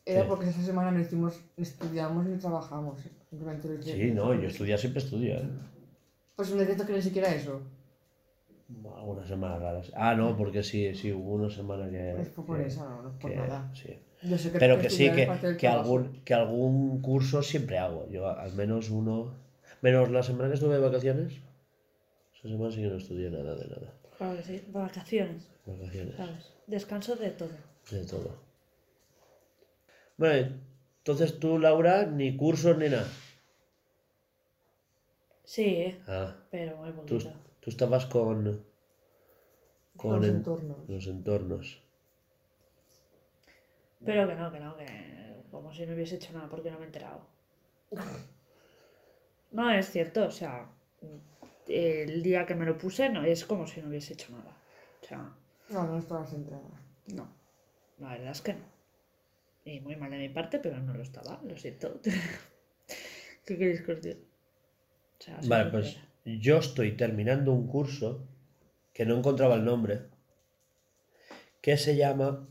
[0.05, 2.99] Era porque esa semana no hicimos, ni estudiamos ni trabajamos.
[3.29, 5.49] Simplemente lo hice- Sí, no, yo estudiar siempre estudio, ¿eh?
[6.35, 7.61] Pues un decreto que ni siquiera eso.
[8.95, 9.91] Algunas semanas raras.
[9.95, 12.21] Ah, no, porque sí, sí, hubo una semana que...
[12.21, 13.71] Es por, por que- eso, no, no es por que- nada.
[13.73, 13.97] sí.
[14.21, 18.07] Yo sé que, Pero que sí, que, que algún, que algún curso siempre hago.
[18.09, 19.33] Yo al menos uno...
[19.81, 21.33] Menos la semana que estuve de vacaciones.
[22.37, 23.93] Esa semana sí que no estudié nada de nada.
[24.17, 24.63] Claro que sí.
[24.71, 26.15] Vacaciones, Vacaciones.
[26.67, 27.49] Descanso de todo.
[27.89, 28.35] De todo.
[30.17, 30.49] Bueno,
[30.97, 33.07] entonces tú, Laura, ni cursos ni nada.
[35.45, 35.99] Sí, ¿eh?
[36.07, 37.17] Ah, pero muy poquito.
[37.29, 37.29] tú
[37.65, 38.63] estabas con...
[39.97, 40.77] Con los en- entornos.
[40.87, 41.81] los entornos.
[44.05, 44.87] Pero que no, que no, que
[45.51, 47.21] como si no hubiese hecho nada porque no me he enterado.
[49.51, 50.67] No, es cierto, o sea,
[51.67, 54.53] el día que me lo puse no es como si no hubiese hecho nada.
[55.01, 55.33] O sea,
[55.69, 56.63] No, no estaba centrada.
[57.07, 57.27] no,
[57.99, 58.65] la verdad es que no.
[59.65, 61.99] Y muy mal de mi parte, pero no lo estaba, lo siento.
[63.45, 64.17] ¿Qué queréis que os diga?
[65.19, 65.97] O sea, Vale, pues.
[66.37, 68.27] Yo estoy terminando un curso
[68.93, 70.01] que no encontraba el nombre,
[71.61, 72.47] que se llama...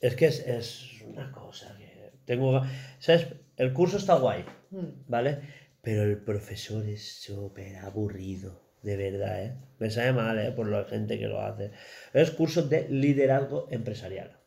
[0.00, 2.62] Es que es, es una cosa que tengo...
[3.00, 3.26] ¿Sabes?
[3.56, 5.02] El curso está guay, Hmm.
[5.08, 5.40] ¿vale?
[5.82, 9.56] Pero el profesor es súper aburrido, de verdad, ¿eh?
[9.80, 10.52] Me sabe mal, ¿eh?
[10.52, 11.72] Por la gente que lo hace.
[12.12, 14.38] Es curso de liderazgo empresarial.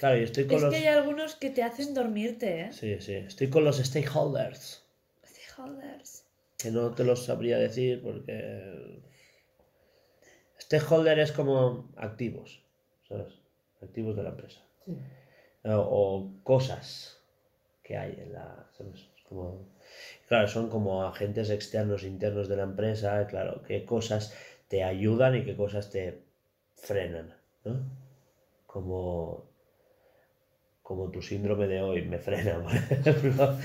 [0.00, 0.70] Claro, yo estoy con Es los...
[0.72, 2.72] que hay algunos que te hacen dormirte, ¿eh?
[2.72, 4.82] Sí, sí, estoy con los stakeholders.
[5.24, 6.24] Stakeholders.
[6.58, 9.00] Que no te los sabría decir porque...
[10.60, 12.62] Stakeholder es como activos,
[13.08, 13.32] ¿sabes?
[13.80, 14.60] Activos de la empresa.
[14.84, 14.92] Sí.
[15.64, 17.18] o, o cosas
[17.82, 18.66] que hay en la.
[18.76, 19.08] ¿sabes?
[19.28, 19.66] Como,
[20.28, 24.34] claro, son como agentes externos, internos de la empresa, claro, qué cosas
[24.68, 26.22] te ayudan y qué cosas te
[26.76, 27.80] frenan, ¿no?
[28.66, 29.48] Como,
[30.82, 33.56] como tu síndrome de hoy me frena, por ejemplo.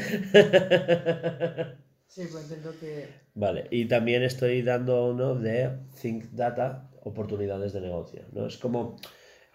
[2.13, 3.09] Sí, pues entiendo que.
[3.33, 8.45] Vale, y también estoy dando uno de Think Data, oportunidades de negocio, ¿no?
[8.45, 8.97] Es como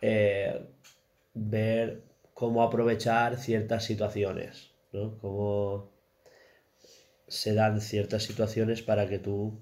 [0.03, 0.67] eh,
[1.35, 2.03] ver
[2.35, 5.17] cómo aprovechar ciertas situaciones, ¿no?
[5.19, 5.93] Cómo
[7.29, 9.61] se dan ciertas situaciones para que tú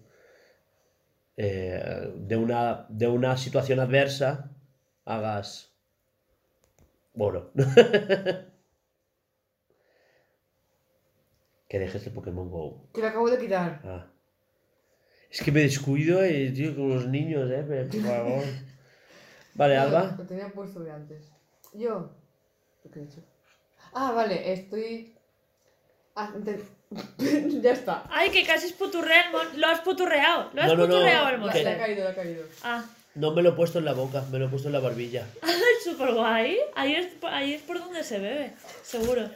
[1.37, 4.51] eh, de, una, de una situación adversa
[5.05, 5.71] hagas
[7.13, 7.53] oro.
[11.69, 12.89] que dejes el Pokémon Go.
[12.93, 13.81] Que lo acabo de quitar.
[13.85, 14.07] Ah.
[15.31, 18.45] Es que me descuido y, tío, con los niños, eh, pero, por favor.
[19.55, 20.15] Vale, Alba.
[20.19, 21.33] Lo tenía puesto de antes.
[21.73, 22.11] Yo.
[22.85, 23.21] ¿Lo que he hecho?
[23.93, 25.15] Ah, vale, estoy.
[26.15, 26.31] Ah,
[27.63, 28.05] ya está.
[28.11, 29.61] Ay, que casi es puturrea el mon...
[29.61, 30.51] Lo has puturreado.
[30.53, 32.45] Lo has No, no, no, puturreado Le ha caído, le ha caído.
[32.63, 34.81] Ah, No me lo he puesto en la boca, me lo he puesto en la
[34.81, 35.27] barbilla.
[35.85, 36.59] súper guay.
[36.75, 38.53] Ahí es, ahí es por donde se bebe,
[38.83, 39.31] seguro.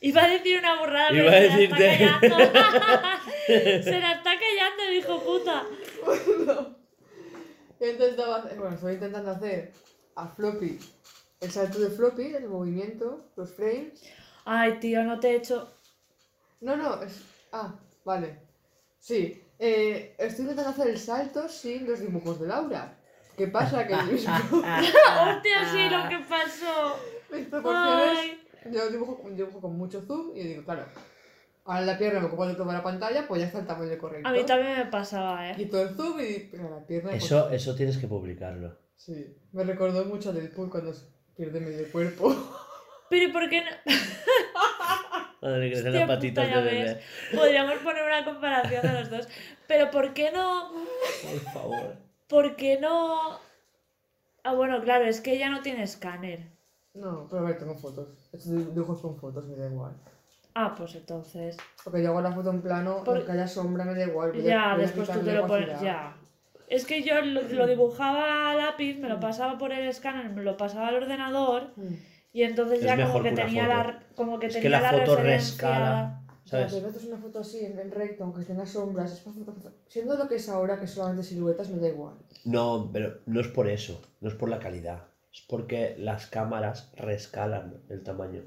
[0.00, 2.20] Iba a decir una burrada, pero Iba a se la está decirte.
[2.20, 2.36] callando.
[3.84, 5.66] se la está callando, el hijo puta.
[7.80, 9.72] Intentado hacer, bueno, estoy intentando hacer
[10.16, 10.78] a Floppy
[11.44, 14.02] el salto de Floppy, el movimiento, los frames.
[14.46, 15.70] Ay, tío, no te he hecho...
[16.60, 17.22] No, no, es.
[17.52, 18.38] Ah, vale.
[18.98, 22.96] Sí, eh, estoy intentando hacer el salto sin los dibujos de Laura.
[23.36, 23.86] ¿Qué pasa?
[23.86, 26.98] Que mis, ¡Hostia, sí, lo que pasó!
[27.32, 28.36] Mis proporciones.
[28.70, 30.86] Yo dibujo, dibujo con mucho zoom y yo digo, claro,
[31.64, 34.28] ahora la pierna me ocupa de toda la pantalla, pues ya está el tamaño correcto.
[34.28, 35.54] A mí también me pasaba, ¿eh?
[35.56, 37.10] Quito el zoom y pero la pierna.
[37.10, 38.78] pues, Eso, eso tienes que publicarlo.
[38.96, 41.06] Sí, me recordó mucho a Deadpool cuando se
[41.36, 42.34] pierde medio cuerpo.
[43.10, 43.70] Pero ¿y por qué no...?
[45.42, 47.00] Madre, las patitas de bebé.
[47.34, 49.28] Podríamos poner una comparación de los dos.
[49.68, 50.72] Pero ¿por qué no...?
[51.22, 51.96] Por favor.
[52.28, 53.38] ¿Por qué no...?
[54.42, 56.53] Ah, bueno, claro, es que ella no tiene escáner.
[56.94, 58.08] No, pero a ver, tengo fotos.
[58.32, 59.92] Estos dibujos con fotos, me da igual.
[60.54, 61.56] Ah, pues entonces...
[61.82, 64.32] Porque yo hago la foto en plano, Por- aunque haya sombra, me da igual.
[64.32, 65.80] voy Ya, a después tú te lo pones...
[65.80, 66.16] Ya.
[66.68, 70.42] Es que yo lo, lo dibujaba a lápiz, me lo pasaba por el escáner, me
[70.42, 71.94] lo pasaba al ordenador Mm.
[72.32, 73.76] y entonces Es ya como mejor que que tenía foto.
[73.76, 76.20] la como que Es que tenía la la foto rescala.
[76.50, 76.72] Pero ¿Sabes?
[76.72, 80.16] si haces una foto así, en, en recto, aunque tenga sombras, es para foto- siendo
[80.16, 82.14] lo que es ahora, que es solamente siluetas, me da igual.
[82.44, 85.02] No, pero no es por eso, no es por la calidad.
[85.34, 88.42] Es porque las cámaras rescalan el tamaño.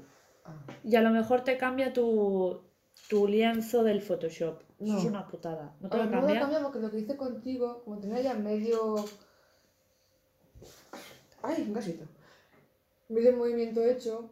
[0.82, 2.62] Y a lo mejor te cambia tu,
[3.10, 4.62] tu lienzo del Photoshop.
[4.80, 4.98] Eso No.
[4.98, 5.76] es una putada.
[5.80, 6.40] ¿No te A lo ver, no lo cambia?
[6.40, 8.94] cambiamos, porque lo que hice contigo, como tenía ya medio.
[11.42, 12.04] ¡Ay, un gasito!
[13.10, 14.30] Medio movimiento hecho,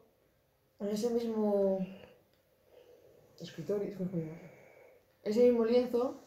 [0.81, 1.79] en ese mismo.
[3.41, 3.95] escritorio,
[5.23, 6.23] ese mismo lienzo,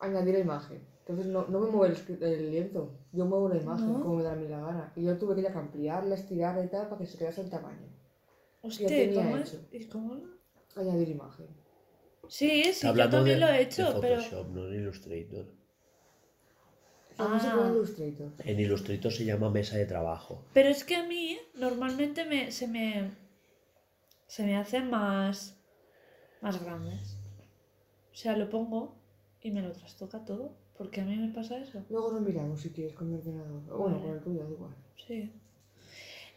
[0.00, 0.86] añadir la imagen.
[1.06, 4.00] Entonces no, no me mueve el, el lienzo, yo muevo la imagen No.
[4.02, 4.92] como me da a mí la gana.
[4.94, 7.50] Y yo tuve que ya que ampliarla, estirarla y tal para que se quedase el
[7.50, 7.88] tamaño.
[8.62, 9.48] Hostia, tenía ¿cómo es?
[9.54, 9.60] hecho.
[9.72, 10.20] ¿Y cómo?
[10.76, 11.46] Añadir imagen.
[12.28, 14.22] Sí, sí, yo también de, lo he de hecho, pero...
[14.22, 15.44] Photoshop, no en Illustrator.
[17.16, 17.52] Se Ah.
[17.56, 18.32] puede en Illustrator.
[18.38, 20.44] En Illustrator se llama mesa de trabajo.
[20.54, 23.10] Pero es que a mí normalmente me, se me
[24.28, 25.56] se me hacen más
[26.40, 27.18] más grandes.
[28.12, 28.94] O sea, lo pongo
[29.42, 31.82] y me lo trastoca todo, porque a mí me pasa eso.
[31.90, 33.62] Luego lo miramos si quieres con mi ordenador.
[33.70, 34.74] O Bueno, con el tuyo, da igual.
[35.06, 35.30] Sí.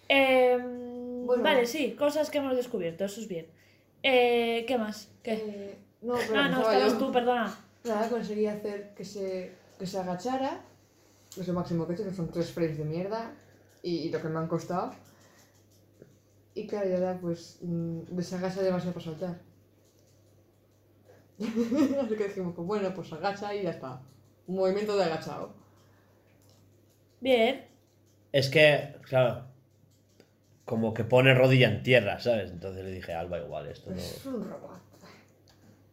[0.07, 1.43] Em, Bueno.
[1.43, 3.47] Vale, sí, cosas que hemos descubierto, eso es bien.
[4.03, 5.09] Eh, ¿Qué más?
[5.23, 5.33] ¿Qué?
[5.33, 7.57] Eh, no, pero ah, no, estabas yo- tú, perdona.
[7.83, 10.63] Nada, conseguí hacer que se, que se agachara.
[11.39, 13.33] Es lo máximo que he hecho, que son tres frames de mierda.
[13.81, 14.91] Y, y lo que me han costado.
[16.53, 19.41] Y claro, ya pues, mm, desagacha demasiado para saltar.
[21.39, 24.01] Así que dijimos, pues bueno, pues agacha y ya está.
[24.47, 25.53] Un movimiento de agachado.
[27.19, 27.65] Bien.
[28.31, 29.45] Es que, claro,
[30.65, 32.51] como que pone rodilla en tierra, ¿sabes?
[32.51, 33.97] Entonces le dije, Alba, igual esto no...
[33.97, 34.81] Es un robot.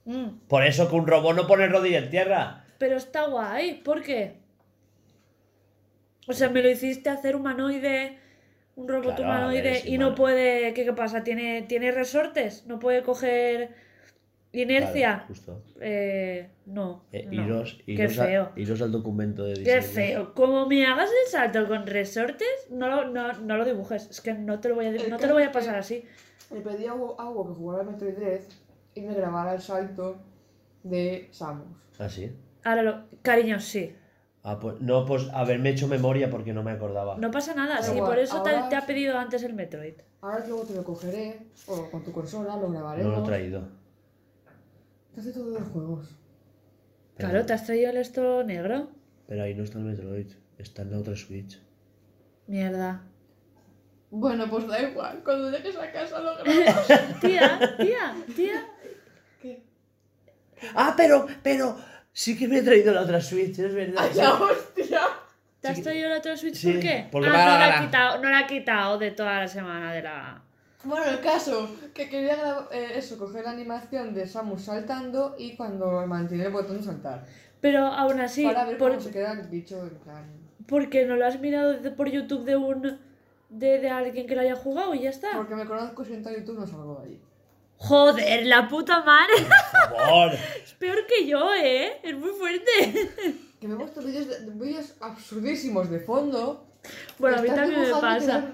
[0.04, 2.64] Mm, Por eso que un robot no pone rodilla en tierra.
[2.78, 4.38] Pero está guay, ¿por qué?
[6.26, 8.18] O sea, me lo hiciste hacer humanoide
[8.76, 10.72] Un robot Claro, humanoide y no puede.
[10.74, 11.22] ¿Qué, qué pasa?
[11.22, 12.66] ¿Tiene, ¿Tiene resortes?
[12.66, 13.74] ¿No puede coger
[14.52, 15.08] inercia?
[15.14, 15.62] Claro, justo.
[15.80, 17.04] Eh, no.
[17.12, 17.44] Eh, no.
[17.44, 18.52] iros, Qué iros a- feo.
[18.56, 19.82] iros al documento de Qué diseño.
[19.92, 20.34] feo.
[20.34, 24.08] Como me hagas el salto con resortes, no lo, no, no lo dibujes.
[24.10, 26.04] Es que no te lo voy a, El no te lo voy a pasar así.
[26.52, 28.40] Le pedí a Hugo, a Hugo que jugara Metroid Dread
[28.94, 30.18] y me grabara el salto
[30.82, 31.66] de Samus.
[31.98, 32.30] ¿Ah, sí?
[32.64, 33.04] Ahora lo.
[33.22, 33.94] Cariño, sí.
[34.44, 37.16] Ah, pues, no, pues haberme hecho memoria porque no me acordaba.
[37.16, 37.76] No pasa nada.
[37.76, 39.94] Da Sí, igual, por eso te, ahora te ha pedido antes el Metroid.
[40.20, 41.38] Ahora luego te lo cogeré,
[41.68, 43.16] o con tu consola, lo No grabaremos.
[43.18, 43.62] lo he traído.
[45.14, 46.08] Te hace todos los juegos.
[47.16, 48.90] Pero, Claro, te has traído el esto negro.
[49.26, 50.32] pero ahí no está el Metroid.
[50.58, 51.60] Está en la otra Switch.
[52.46, 53.02] Mierda.
[54.10, 56.86] Bueno, pues da igual, cuando llegues a casa lo grabas.
[57.20, 58.66] Tía, tía, tía.
[59.40, 59.62] ¿Qué?
[60.74, 61.76] Ah, pero, pero,
[62.12, 64.02] sí que me he traído la otra Switch, es verdad.
[64.04, 65.00] ¡Ay, la hostia!
[65.60, 65.82] ¿Te has Sí.
[65.82, 66.56] traído la otra Switch?
[66.56, 67.08] Sí, ¿Por qué?
[67.10, 69.92] porque ah, me no la he quitado, no la he quitado de toda la semana
[69.94, 70.42] de la.
[70.84, 75.56] Bueno, el caso, que quería grabar, eh, eso, coger la animación de Samus saltando y
[75.56, 77.24] cuando mantiene el botón saltar.
[77.60, 80.24] Pero aún así, para ver por- cómo se queda el bicho en plan.
[80.66, 82.98] porque no lo has mirado de- por YouTube de un.
[83.48, 85.28] De, de alguien que lo haya jugado y ya está.
[85.36, 87.20] Porque me conozco y si entro a YouTube no salgo de ahí.
[87.76, 89.34] Joder, la puta madre.
[89.90, 90.32] Por favor.
[90.64, 91.98] Es peor que yo, ¿eh?
[92.02, 93.10] Es muy fuerte.
[93.60, 96.66] Que me he puesto vídeos, de- vídeos absurdísimos de fondo.
[97.18, 98.46] Bueno, a mí Estás también me dibujando y pasa.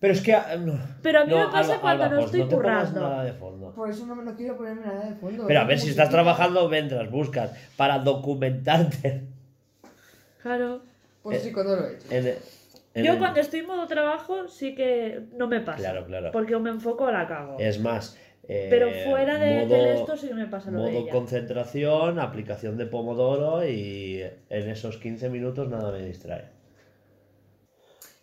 [0.00, 0.32] Pero es que.
[0.34, 0.78] ah, No.
[1.02, 3.00] Pero a mí No, me pasa Alba, cuando Alba, no pues estoy no currando.
[3.00, 3.72] nada de fondo.
[3.74, 5.44] Por eso no, me- no quiero ponerme nada de fondo.
[5.46, 9.22] Pero a ver, si estás trabajando mientras buscas para documentarte.
[10.42, 10.80] Claro.
[11.22, 12.06] Pues sí, cuando lo he hecho.
[12.10, 12.26] En,
[12.94, 15.78] en Yo el- cuando estoy en modo trabajo sí que no me pasa.
[15.78, 16.30] Claro, claro.
[16.32, 17.56] Porque o me enfoco o la cago.
[17.58, 18.16] Es más.
[18.48, 21.12] eh, Pero fuera de, modo, del esto sí que me pasa lo de modo ella.
[21.12, 26.44] concentración, aplicación de Pomodoro y en esos 15 minutos nada me distrae.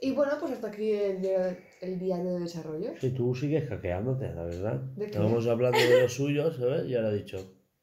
[0.06, 2.92] Y bueno, pues hasta aquí el, día- el diario de desarrollo.
[3.02, 4.74] Si tú sigues hackeándote, la verdad.
[4.96, 5.12] ¿De qué?
[5.12, 6.86] Estábamos hablando de lo suyo, ¿sabes?
[6.86, 7.38] Y ahora he dicho,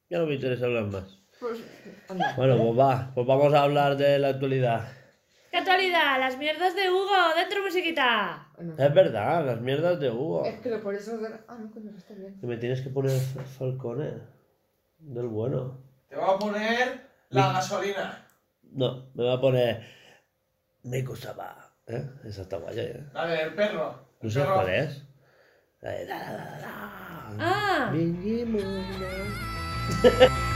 [0.09, 1.19] ya no me interesa hablar más.
[1.41, 1.59] Pues,
[2.09, 2.35] anda.
[2.37, 4.89] Bueno, pues va, pues vamos a hablar de la actualidad.
[5.51, 6.21] ¡Qué actualidad!
[6.21, 7.11] ¡Las mierdas de Hugo!
[7.37, 8.47] ¡Dentro musiquita!
[8.79, 10.45] Es verdad, las mierdas de Hugo.
[10.47, 11.19] es que lo por eso.
[11.19, 12.39] de- Ah, no, coño, está bien.
[12.41, 13.11] Que me tienes que poner
[13.59, 14.13] Falcone.
[15.01, 15.77] Del bueno.
[16.09, 17.01] Te voy a poner
[17.31, 18.25] la gasolina.
[18.71, 19.83] No, me va a poner.
[20.85, 21.72] Me gustaba.
[21.93, 22.05] ¿Eh?
[22.25, 23.05] Esa está guay, ¿eh?
[23.13, 23.99] La del perro.
[24.21, 25.03] ¿No El sabes cuál es?
[25.81, 27.37] La de la, la, la, la.
[27.39, 27.91] Ah.
[27.93, 28.63] Vinimos.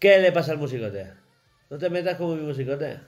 [0.00, 1.12] ¿Qué le pasa al musicote?
[1.68, 2.98] No te metas como mi musicote.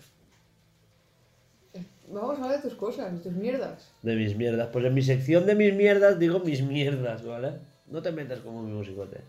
[2.09, 3.91] Vamos a hablar de tus cosas, de tus mierdas.
[4.03, 4.69] De mis mierdas.
[4.71, 7.55] Pues en mi sección de mis mierdas digo mis mierdas, ¿vale?
[7.87, 9.23] No te metas como mi musicote.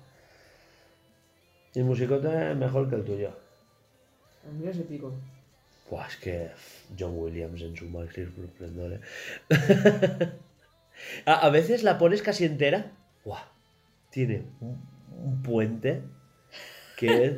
[1.75, 3.31] Mi musicote es mejor que el tuyo.
[4.45, 5.13] El mío es épico.
[5.89, 6.51] Buah, es que
[6.99, 8.93] John Williams en su máximo esplendor.
[8.93, 8.99] ¿eh?
[11.25, 12.91] a, a veces la pones casi entera.
[13.23, 13.43] Buah,
[14.09, 14.81] tiene un,
[15.17, 16.01] un puente
[16.97, 17.33] que es.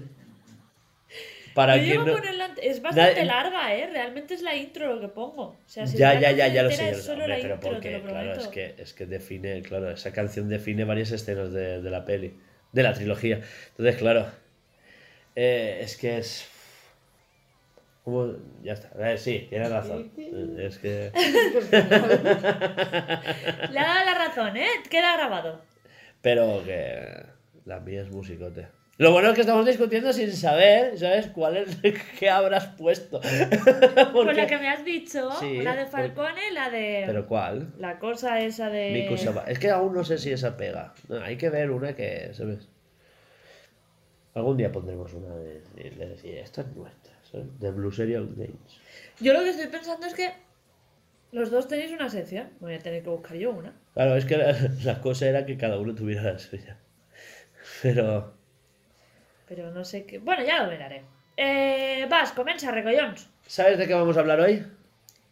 [1.56, 2.14] Para yo no.
[2.14, 3.88] ponerla es bastante Nadie- larga, ¿eh?
[3.92, 5.42] Realmente es la intro lo que pongo.
[5.44, 6.90] O sea, si Ya, la ya, ya, ya lo sé.
[6.92, 9.62] es solo hombre, la pero intro, te porque, lo claro, es que, es que define,
[9.64, 12.38] claro, esa canción define varias escenas de, de la peli,
[12.74, 13.40] de la trilogía.
[13.70, 14.28] Entonces, claro,
[15.36, 16.50] eh, es que es.
[18.04, 18.34] ¿Cómo?
[18.62, 18.90] Ya está.
[19.14, 20.12] Eh, sí, tienes razón.
[20.60, 21.12] Es que.
[23.72, 24.68] Le ha dado la razón, ¿eh?
[24.90, 25.62] Queda grabado.
[26.22, 27.24] Pero que
[27.66, 28.68] la mía es musicote.
[28.98, 31.28] Lo bueno es que estamos discutiendo sin saber, ¿sabes?
[31.28, 31.78] ¿Cuál es
[32.20, 33.20] qué habrás puesto?
[34.14, 37.04] Pues la que me has dicho, Sí, la de porque- Falcone, la de...
[37.06, 37.74] ¿Pero cuál?
[37.78, 38.92] La cosa esa de...
[38.92, 39.44] Miku Saba.
[39.48, 40.94] Es que aún no sé si esa pega.
[41.10, 42.70] No, hay que ver una que, ¿sabes?
[44.34, 47.48] Algún día pondremos una de, de- de decir, esta es nuestra, ¿sabes?
[47.60, 48.80] De Blue Serial Games.
[49.20, 50.30] Yo lo que estoy pensando es que
[51.34, 52.50] los dos tenéis una sección.
[52.62, 53.74] Voy a tener que buscar yo una.
[53.94, 56.78] Claro, es que la, la cosa era que cada uno tuviera la suya.
[57.82, 58.34] Pero.
[59.48, 60.20] Pero no sé qué.
[60.20, 61.04] Bueno, ya lo miraré.
[61.38, 63.28] Eh, vas, comienza, recollons.
[63.46, 64.66] ¿Sabes de qué vamos a hablar hoy?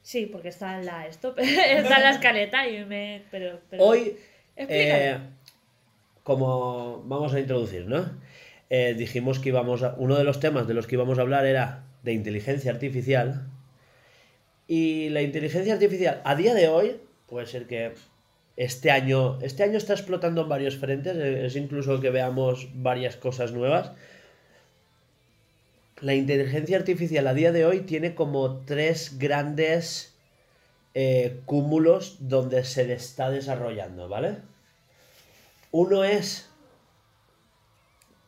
[0.01, 3.23] Sí, porque está en la esto, está en la escaleta y me.
[3.31, 3.83] Pero, pero...
[3.83, 4.17] Hoy,
[4.55, 5.17] eh,
[6.23, 8.05] como vamos a introducir, ¿no?
[8.69, 11.45] Eh, dijimos que íbamos a, uno de los temas de los que íbamos a hablar
[11.45, 13.47] era de inteligencia artificial.
[14.67, 17.93] Y la inteligencia artificial, a día de hoy, puede ser que
[18.55, 23.15] este año, este año está explotando en varios frentes, eh, es incluso que veamos varias
[23.15, 23.91] cosas nuevas.
[26.01, 30.13] La inteligencia artificial a día de hoy tiene como tres grandes
[30.93, 34.37] eh, cúmulos donde se está desarrollando, ¿vale?
[35.71, 36.49] Uno es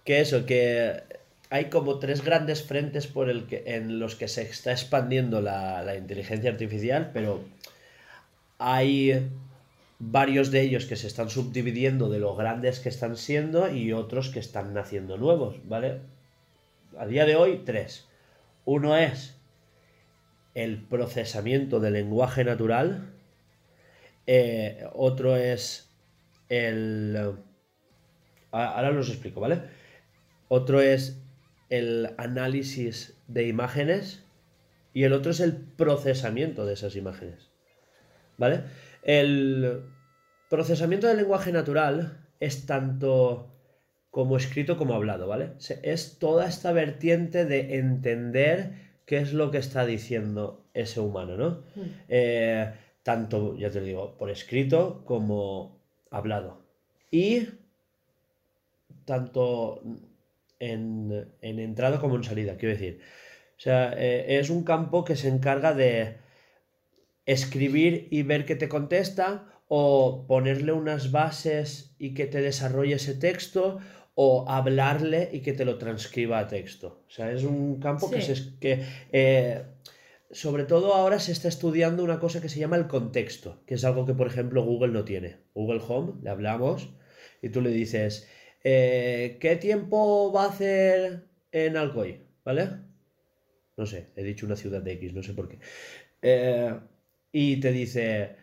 [0.03, 1.03] que eso, que
[1.49, 5.83] hay como tres grandes frentes por el que, en los que se está expandiendo la,
[5.83, 7.43] la inteligencia artificial, pero
[8.57, 9.29] hay
[9.99, 14.29] varios de ellos que se están subdividiendo de lo grandes que están siendo y otros
[14.29, 16.01] que están naciendo nuevos, ¿vale?
[16.97, 18.07] A día de hoy, tres.
[18.65, 19.35] Uno es
[20.53, 23.11] el procesamiento del lenguaje natural.
[24.27, 25.89] eh, otro es
[26.49, 27.35] el...
[28.51, 29.61] Ahora los explico, ¿vale?
[30.47, 31.19] Otro es
[31.69, 34.23] el análisis de imágenes.
[34.93, 37.49] Y el otro es el procesamiento de esas imágenes.
[38.37, 38.63] ¿Vale?
[39.05, 39.83] El
[40.49, 43.51] procesamiento del lenguaje natural es tanto
[44.09, 45.51] como escrito como hablado, ¿vale?
[45.83, 48.73] Es toda esta vertiente de entender
[49.05, 51.63] qué es lo que está diciendo ese humano, ¿no?
[52.09, 55.79] Eh, tanto, ya te digo, por escrito como
[56.09, 56.65] hablado.
[57.11, 57.47] Y
[59.05, 59.83] tanto
[60.59, 63.01] en, en entrada como en salida, quiero decir.
[63.57, 66.24] O sea, eh, es un campo que se encarga de
[67.25, 73.15] escribir y ver que te contesta, o ponerle unas bases y que te desarrolle ese
[73.15, 73.79] texto,
[74.15, 77.03] o hablarle y que te lo transcriba a texto.
[77.07, 79.63] O sea, es un campo que, se, que eh,
[80.31, 83.83] sobre todo ahora se está estudiando una cosa que se llama el contexto, que es
[83.83, 85.37] algo que, por ejemplo, Google no tiene.
[85.53, 86.89] Google Home, le hablamos
[87.41, 88.27] y tú le dices,
[88.63, 92.21] eh, ¿qué tiempo va a hacer en Alcoy?
[92.45, 92.69] ¿Vale?
[93.77, 95.59] No sé, he dicho una ciudad de X, no sé por qué.
[96.21, 96.73] Eh,
[97.37, 98.37] y te dice,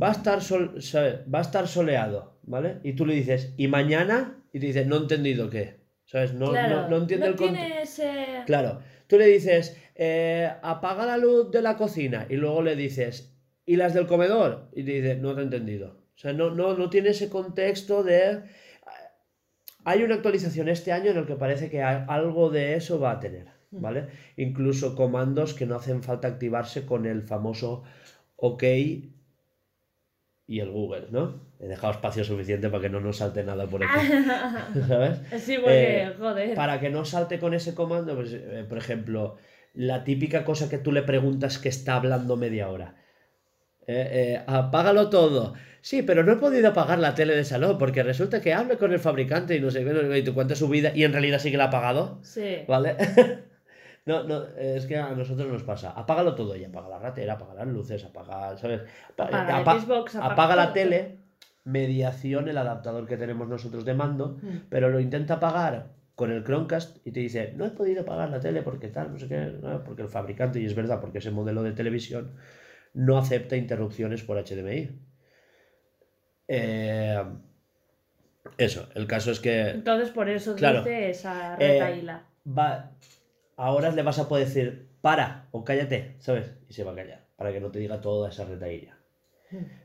[0.00, 1.16] va a estar sol- ¿sabes?
[1.32, 2.76] va a estar soleado, ¿vale?
[2.84, 4.40] Y tú le dices, ¿y mañana?
[4.52, 5.80] Y te dice, no he entendido qué.
[6.04, 6.32] ¿Sabes?
[6.34, 7.66] No, claro, no, no entiende el contexto.
[7.66, 8.44] tiene ese...
[8.46, 8.78] Claro,
[9.08, 13.74] tú le dices, eh, apaga la luz de la cocina y luego le dices, ¿y
[13.74, 14.68] las del comedor?
[14.74, 16.04] Y te dice, no te he entendido.
[16.14, 18.42] O sea, no, no, no tiene ese contexto de...
[19.84, 23.18] Hay una actualización este año en el que parece que algo de eso va a
[23.20, 24.06] tener, ¿vale?
[24.36, 27.82] Incluso comandos que no hacen falta activarse con el famoso
[28.40, 28.62] OK
[30.46, 31.40] y el Google, ¿no?
[31.60, 34.06] He dejado espacio suficiente para que no nos salte nada por aquí,
[34.88, 35.20] ¿sabes?
[35.38, 36.54] Sí, porque, Eh, joder.
[36.56, 39.36] Para que no salte con ese comando, pues, eh, por ejemplo,
[39.74, 42.96] la típica cosa que tú le preguntas que está hablando media hora.
[43.86, 45.54] Eh, apágalo todo.
[45.82, 48.92] Sí, pero no he podido apagar la tele de salón porque resulta que hable con
[48.92, 51.50] el fabricante y no sé qué, y te cuenta su vida y en realidad sí
[51.50, 52.18] que la ha apagado.
[52.22, 52.64] Sí.
[52.66, 52.96] ¿Vale?
[54.06, 55.90] No, no, es que a nosotros nos pasa.
[55.90, 58.80] Apágalo todo y apaga la ratera, apaga las luces, apaga, ¿sabes?
[59.12, 61.18] Apa- Apaga el apa- Xbox, apaga apaga la tele,
[61.64, 64.56] mediación, el adaptador que tenemos nosotros de mando, Mm.
[64.70, 68.40] pero lo intenta apagar con el Chromecast y te dice, no he podido apagar la
[68.40, 71.30] tele porque tal, no sé qué, no, porque el fabricante, y es verdad, porque ese
[71.30, 72.32] modelo de televisión
[72.94, 74.90] no acepta interrupciones por HDMI.
[76.48, 77.22] Eh,
[78.58, 80.80] eso, el caso es que Entonces por eso Claro.
[80.80, 82.24] dice esa Eh, retaíla.
[82.46, 82.90] va,
[83.60, 86.50] ahora le vas a poder decir para o cállate, ¿sabes?
[86.68, 88.96] Y se va a callar, para que no te diga toda esa retaíla.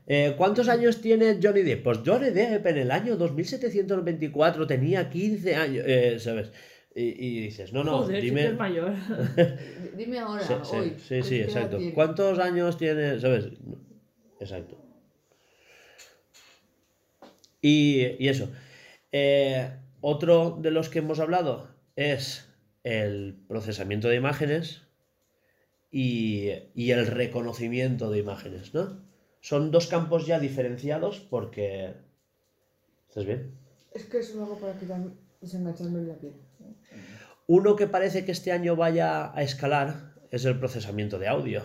[0.06, 1.82] Eh, ¿Cuántos años tiene Johnny Depp?
[1.82, 6.52] Pues Johnny Depp en el año 2724 tenía 15 años, eh, ¿sabes?
[6.94, 8.52] Y, y dices, no, no, Joder, dime...
[8.54, 8.94] mayor.
[9.96, 10.90] Dime ahora, Sí, sí, hoy.
[10.98, 11.76] sí, sí, ¿qué edad exacto.
[11.78, 11.92] tiene?
[11.92, 13.20] ¿Cuántos años tiene?
[13.20, 13.48] ¿Sabes?
[14.40, 14.78] Exacto.
[17.60, 18.48] Y, y eso.
[19.12, 19.68] Eh,
[20.00, 22.45] otro de los que hemos hablado es
[22.86, 24.82] el procesamiento de imágenes
[25.90, 29.02] y, y el reconocimiento de imágenes, ¿no?
[29.40, 31.94] Son dos campos ya diferenciados porque...
[33.08, 33.58] ¿Estás bien?
[33.92, 35.00] Es que eso lo hago para quitar,
[35.40, 36.34] desengancharme la piel.
[37.48, 41.62] Uno que parece que este año vaya a escalar es el procesamiento de audio.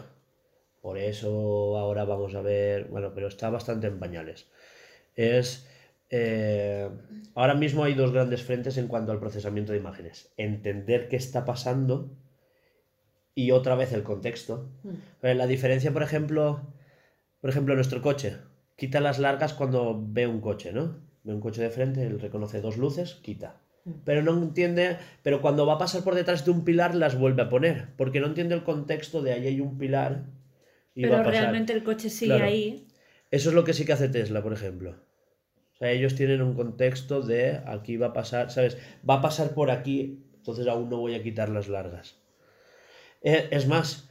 [0.82, 4.48] Por eso ahora vamos a ver, bueno, pero está bastante en pañales.
[5.16, 5.68] Es,
[6.12, 6.90] eh,
[7.36, 10.32] ahora mismo hay dos grandes frentes en cuanto al procesamiento de imágenes.
[10.38, 12.12] Entender qué está pasando
[13.34, 14.70] y otra vez el contexto.
[15.24, 16.74] Eh, La diferencia, por ejemplo,
[17.40, 18.38] por ejemplo, nuestro coche.
[18.76, 20.98] Quita las largas cuando ve un coche, ¿no?
[21.24, 23.62] Ve un coche de frente, él reconoce dos luces, quita.
[24.06, 27.42] Pero no entiende, pero cuando va a pasar por detrás de un pilar las vuelve
[27.44, 30.26] a poner, porque no entiende el contexto de ahí hay un pilar
[30.94, 31.42] y va Pero a pasar.
[31.42, 32.46] realmente el coche sigue Claro.
[32.46, 32.88] ahí.
[33.32, 34.98] Eso es lo que sí que hace Tesla, por ejemplo.
[35.82, 38.78] Sea, ellos tienen un contexto de aquí va a pasar, ¿sabes?
[39.08, 42.18] Va a pasar por aquí, entonces aún no voy a quitar las largas.
[43.24, 44.08] Eh, es más,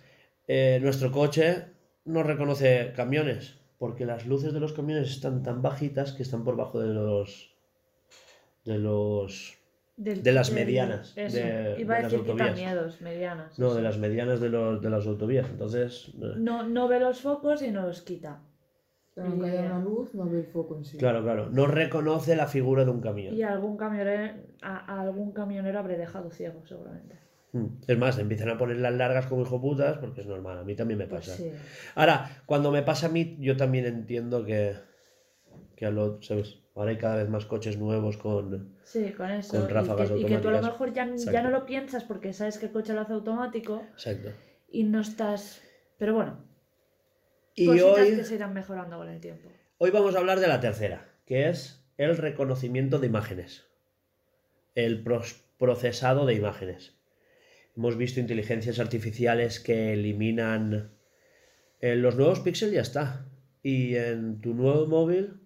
[0.49, 1.66] eh, nuestro coche
[2.05, 6.57] no reconoce camiones, porque las luces de los camiones están tan bajitas que están por
[6.57, 7.55] bajo de los
[8.64, 9.57] de los
[9.97, 11.37] del- De las del- medianas, Eso.
[11.37, 13.59] de- Iba de a las decir quitamientos, medianas.
[13.61, 15.49] no de las medianas de los de las autovías.
[15.49, 18.41] Entonces, eh, No, no ve los focos y no los quita.
[19.14, 20.96] Pero aunque haya una luz, no ve el foco en sí.
[20.96, 23.34] claro, claro, no reconoce la figura de un camión.
[23.34, 27.18] Y algún camionero, a, a algún camionero habré dejado ciego, seguramente.
[27.52, 27.66] Mm.
[27.88, 30.98] Es más, empiezan a poner las largas como hijoputas porque es normal, a mí también
[30.98, 31.36] me Pues pasa.
[31.36, 31.50] sí.
[31.96, 34.74] Ahora, cuando me pasa a mí, yo también entiendo que,
[35.74, 36.58] que a lo, ¿sabes?
[36.76, 38.76] Ahora hay cada vez más coches nuevos con...
[38.84, 39.58] Sí, con eso.
[39.61, 40.72] Con Y ráfagas que, y que tú a lo automáticas.
[40.72, 44.30] mejor ya, ya no lo piensas porque sabes que el coche lo hace automático Exacto.
[44.70, 45.61] y no estás...
[45.98, 46.44] Pero bueno,
[47.62, 49.48] Y cositas hoy, que se irán mejorando con el tiempo.
[49.78, 53.66] hoy vamos a hablar de la tercera, que es el reconocimiento de imágenes.
[54.74, 56.94] El pros- procesado de imágenes.
[57.76, 60.92] Hemos visto inteligencias artificiales que eliminan...
[61.80, 63.24] En los nuevos Pixel ya está.
[63.62, 65.40] Y en tu nuevo móvil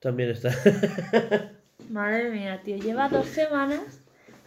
[0.00, 0.50] también está.
[1.90, 4.03] Madre mía, tío, lleva dos semanas se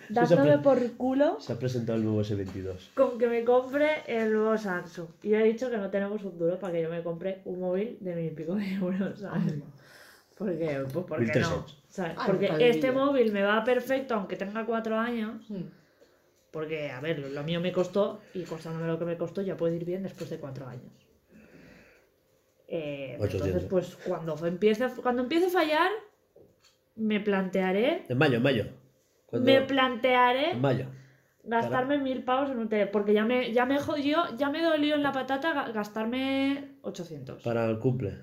[0.09, 2.93] dándome por culo Se ha presentado el nuevo S22.
[2.93, 5.07] con que me compre el nuevo Samsung.
[5.23, 7.59] Y yo he dicho que no tenemos un duro para que yo me compre un
[7.59, 9.53] móvil de mil y pico de euros, ¿sabes?
[10.37, 10.85] ¿Por qué?
[10.93, 11.49] Pues porque 1300.
[11.49, 11.65] no.
[11.89, 12.13] ¿sabes?
[12.17, 15.49] Ay, Porque este móvil me va perfecto aunque tenga cuatro años.
[15.49, 15.63] Hmm.
[16.51, 19.75] Porque, a ver, lo mío me costó y costándome lo que me costó ya puede
[19.75, 20.91] ir bien después de cuatro años.
[22.67, 23.47] Eh, 800.
[23.47, 25.91] entonces, pues cuando empiece, cuando empiece a fallar,
[26.95, 28.65] me plantearé, En mayo, en mayo.
[29.27, 30.87] Cuando- me plantearé En mayo.
[31.43, 34.95] gastarme mil pavos en un tele, porque ya me, ya me jodió, ya me dolió
[34.95, 37.43] en la patata ga- gastarme 800.
[37.43, 38.15] Para el cumple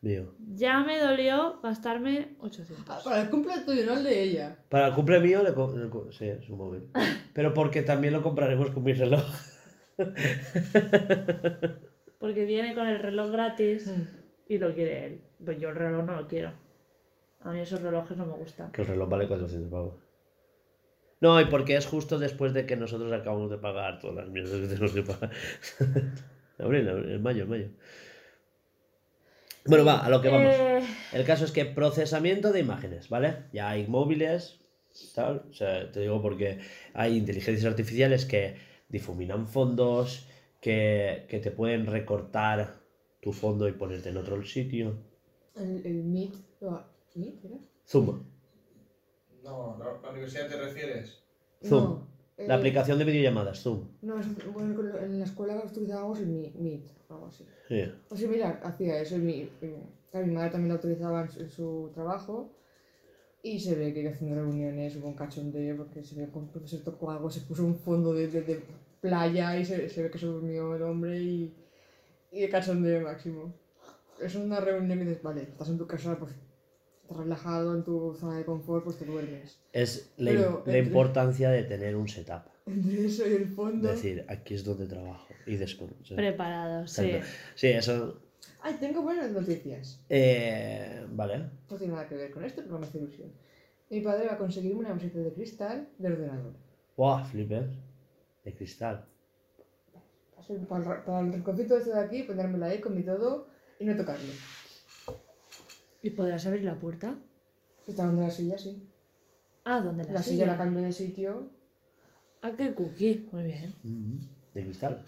[0.00, 0.34] mío.
[0.54, 2.84] Ya me dolió gastarme 800.
[2.88, 4.56] Ah, para el cumple tuyo, no el de ella.
[4.68, 6.82] Para el cumple mío, le co- le co- sí, es un móvil.
[7.34, 9.22] Pero porque también lo compraremos con mi reloj.
[12.18, 14.02] Porque viene con el reloj gratis Hmm.
[14.48, 15.20] y lo quiere él.
[15.44, 16.52] Pues yo el reloj no lo quiero.
[17.40, 18.70] A mí esos relojes no me gustan.
[18.70, 19.94] Que el reloj vale 400 pavos.
[21.22, 24.60] No, y porque es justo después de que nosotros acabamos de pagar todas las mierdas
[24.60, 25.30] que tenemos que pagar.
[26.58, 27.68] abril, abril, en mayo, en mayo.
[29.64, 30.52] Bueno, va, a lo que vamos.
[30.52, 33.44] Eh, El caso es que procesamiento de imágenes, ¿vale?
[33.52, 34.58] Ya hay móviles,
[35.14, 35.44] tal.
[35.48, 36.58] O sea, te digo porque
[36.92, 38.56] hay inteligencias artificiales que
[38.88, 40.26] difuminan fondos,
[40.60, 42.80] que, que te pueden recortar
[43.20, 44.96] tu fondo y ponerte en otro sitio.
[45.54, 46.34] El, el Meet.
[47.14, 47.58] ¿Meet era?
[47.86, 48.24] Zoom,
[49.42, 51.22] No, la, la universidad te refieres.
[51.64, 51.82] Zoom.
[51.84, 52.06] No,
[52.38, 53.88] la el- aplicación de videollamadas, Zoom.
[54.02, 57.46] No, es- bueno, en la escuela utilizábamos el Meet, algo así.
[57.68, 57.84] Sí.
[58.10, 59.16] O sea, mira, hacía eso.
[59.16, 59.48] el Mi,
[60.10, 62.50] claro, mi madre también lo utilizaba en su, en su trabajo.
[63.44, 66.80] Y se ve que haciendo reuniones hubo un cachondeo porque se ve que un profesor
[66.80, 68.62] tocó algo, se puso un fondo de, de- de
[69.00, 71.52] playa y se, se ve que se durmió el hombre y,
[72.30, 73.52] y el cachondeo máximo.
[74.20, 76.30] Es una reunión que dices, vale, estás en tu casa, pues
[77.12, 79.58] estás relajado en tu zona de confort, pues te duermes.
[79.72, 82.42] Es la, Pero la entre- importancia de tener un setup.
[82.66, 83.88] Entre eso y el fondo.
[83.88, 85.26] Decir, aquí es donde trabajo.
[85.46, 85.90] Y después.
[86.04, 86.14] ¿sí?
[86.14, 87.02] preparado, sí.
[87.02, 87.26] Exacto.
[87.54, 88.20] Sí, eso.
[88.62, 90.00] Ay, tengo buenas noticias.
[90.08, 91.44] eh, vale.
[91.70, 93.32] No tiene nada que ver con esto, pero me hace ilusión.
[93.90, 96.54] Mi padre va a conseguirme una mesita de cristal de ordenador.
[96.96, 97.68] Buah, flipper.
[98.44, 99.04] De cristal.
[100.68, 103.46] Para el, ra- para el rinconcito este de aquí, ponérmela ahí con mi todo
[103.78, 104.24] y no tocarlo.
[106.02, 107.14] ¿Y podrás abrir la puerta?
[107.86, 108.88] Está donde la silla, sí.
[109.64, 110.34] Ah, ¿dónde la, La silla?
[110.42, 111.50] silla la cambio de sitio.
[112.42, 113.28] Ah, qué cookie.
[113.32, 113.74] Muy bien.
[114.54, 115.04] De cristal.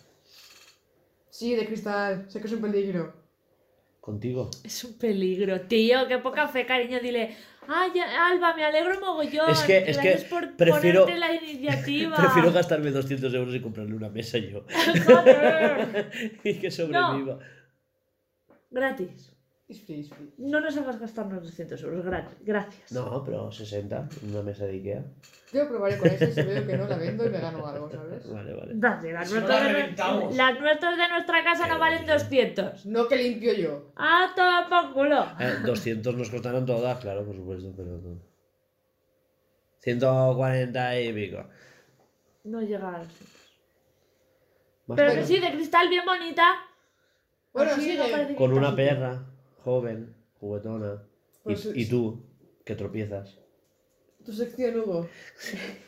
[1.31, 2.27] Sí, de cristal.
[2.29, 3.13] Sé que es un peligro.
[4.01, 4.51] Contigo.
[4.63, 6.07] Es un peligro, tío.
[6.07, 7.01] Qué poca fe, cariño.
[7.01, 7.35] Dile,
[7.67, 9.51] ay, Alba, me alegro mogollón.
[9.51, 12.17] Es que- es que Gracias por prefiero- ponerte la iniciativa.
[12.17, 14.65] Prefiero gastarme 200 euros y comprarle una mesa yo.
[16.45, 17.39] Y que sobreviva.
[18.71, 19.33] Gratis.
[19.67, 20.31] Es free, es free.
[20.37, 22.05] No nos hagas gastarnos 200 euros.
[22.43, 22.93] Gracias.
[22.93, 24.09] No, pero 60.
[24.31, 25.05] Una mesa de Ikea.
[25.55, 28.31] Yo probaré con ese, si veo que no la vendo y me gano algo, ¿sabes?
[28.31, 28.75] Vale, vale.
[28.75, 30.37] Las, Si no nuestras la de, reventamos.
[30.37, 32.85] las nuestras de nuestra casa no valen 200.
[32.87, 33.93] No que limpio yo.
[33.97, 35.25] Ah, toma por culo.
[35.41, 38.21] Eh, 200 nos costaron todas, claro, por supuesto, pero no.
[39.81, 41.45] 140 y pico.
[42.45, 43.31] No llega a los 100.
[44.87, 45.29] Más Pero que menos.
[45.29, 46.55] sí, de cristal bien bonita.
[47.53, 48.11] Bueno, Así sigue.
[48.11, 49.25] parece Con una perra,
[49.65, 51.03] joven, juguetona.
[51.03, 52.23] Y, Pues es- y tú,
[52.65, 53.39] que tropiezas.
[54.25, 55.07] Tu sección, Hugo.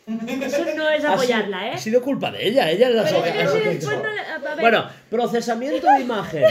[0.07, 1.73] Eso no es apoyarla, ¿eh?
[1.75, 5.87] Ha sido culpa de ella, ella la Pero es que si después no Bueno, procesamiento
[5.87, 6.45] de imagen.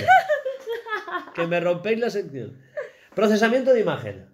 [1.35, 2.59] que me rompéis la sección.
[3.13, 4.29] Procesamiento de imagen.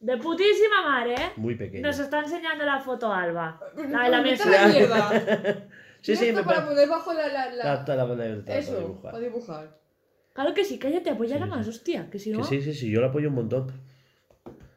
[0.00, 1.30] de putísima madre, ¿eh?
[1.36, 1.86] Muy pequeño.
[1.86, 3.60] Nos está enseñando la foto Alba.
[3.76, 4.50] La de la mesa.
[4.50, 5.68] la mierda.
[6.00, 7.28] Sí, sí, me para poner bajo la...
[7.28, 9.12] la, la- La, la, la- la- la- Eso, dibujar.
[9.12, 9.78] para dibujar.
[10.32, 11.56] Claro que sí, cállate, apoyala Sí, sí.
[11.56, 12.10] más, hostia.
[12.10, 12.38] Que si no.
[12.38, 13.72] Que sí, sí, sí, yo la apoyo un montón.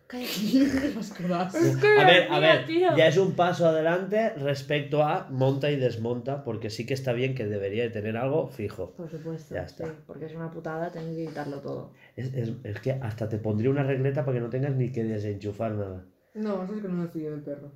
[0.08, 0.94] Cállate.
[0.96, 1.56] Las cosas.
[1.56, 2.96] A ver, a ver, tío.
[2.96, 7.34] ya es un paso adelante respecto a monta y desmonta, porque sí que está bien
[7.34, 8.92] que debería de tener algo fijo.
[8.92, 9.56] Por supuesto.
[9.56, 9.86] Ya está.
[9.88, 11.92] sí, porque es una putada tener que quitarlo todo.
[12.16, 15.04] Es, es- es que hasta te pondría una regleta para que no tengas ni que
[15.04, 16.06] desenchufar nada.
[16.36, 17.72] No, eso es que no me fío del perro.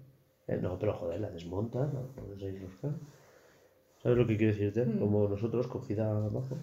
[0.48, 2.92] Eh, no, pero joder, la desmontas, la buscar.
[4.04, 4.86] ¿Sabes lo que quiero decirte?
[4.86, 5.00] Mm.
[5.00, 6.58] Como nosotros, cogida abajo.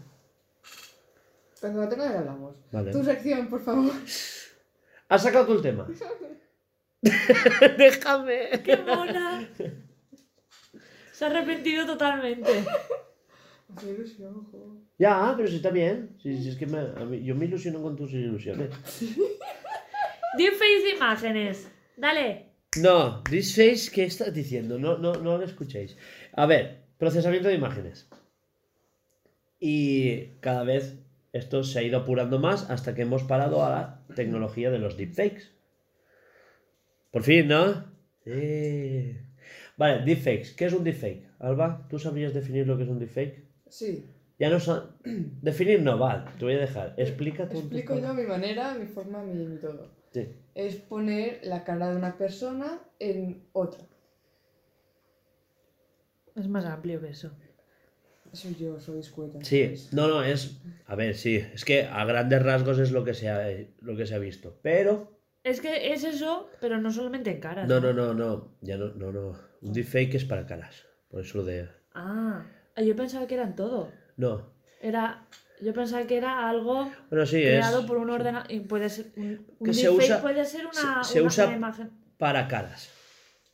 [1.66, 2.54] Cuando la tenga ya hablamos.
[2.70, 2.92] Vale.
[2.92, 3.90] Tu sección, por favor.
[5.08, 5.88] ¿Has sacado tú el tema?
[7.78, 8.50] Déjame.
[8.64, 9.48] ¡Qué mona!
[11.12, 12.52] Se ha arrepentido totalmente.
[13.68, 14.76] Me hace ilusión, jo.
[14.96, 16.16] Ya, pero si está bien.
[16.22, 18.70] Si, si es que me- a mí- yo me ilusiono con tus ilusiones.
[20.38, 21.68] Deepface de imágenes.
[21.96, 22.50] Dale.
[22.80, 24.78] No, this face, ¿qué estás diciendo?
[24.78, 25.96] No, no, no lo escuchéis.
[26.34, 28.08] A ver, procesamiento de imágenes.
[29.58, 30.96] Y cada vez
[31.36, 34.96] esto se ha ido apurando más hasta que hemos parado a la tecnología de los
[34.96, 35.52] deepfakes.
[37.10, 37.84] Por fin, ¿no?
[38.24, 39.16] Sí.
[39.76, 40.54] Vale, deepfakes.
[40.56, 41.26] ¿Qué es un deepfake?
[41.38, 43.44] Alba, ¿tú sabrías definir lo que es un deepfake?
[43.68, 44.04] Sí.
[44.38, 44.90] Ya no sa-
[45.42, 46.94] Definir no, va, te voy a dejar.
[46.96, 47.58] Explica tú.
[47.58, 49.90] Explico yo mi manera, mi forma, mi, mi todo.
[50.12, 50.28] Sí.
[50.54, 53.82] Es poner la cara de una persona en otra.
[56.34, 57.32] Es más amplio que eso.
[58.36, 59.38] Soy yo, soy escueta.
[59.42, 60.58] Sí, no, no, es.
[60.86, 63.46] A ver, sí, es que a grandes rasgos es lo que se ha,
[63.80, 64.58] lo que se ha visto.
[64.62, 65.16] Pero.
[65.42, 67.68] Es que es eso, pero no solamente en caras.
[67.68, 68.56] No, no, no, no.
[68.60, 69.38] Ya no, no, no.
[69.62, 70.84] Un deepfake es para caras.
[71.08, 71.68] Por eso lo de.
[71.94, 72.44] Ah,
[72.84, 73.90] yo pensaba que eran todo.
[74.16, 74.52] No.
[74.80, 75.26] Era.
[75.62, 78.50] Yo pensaba que era algo Bueno, sí, creado es por un ordenador.
[78.52, 79.06] Y puede ser.
[79.16, 81.90] Un, un Que se usa- puede ser una, se- se una usa- imagen.
[82.18, 82.90] para caras.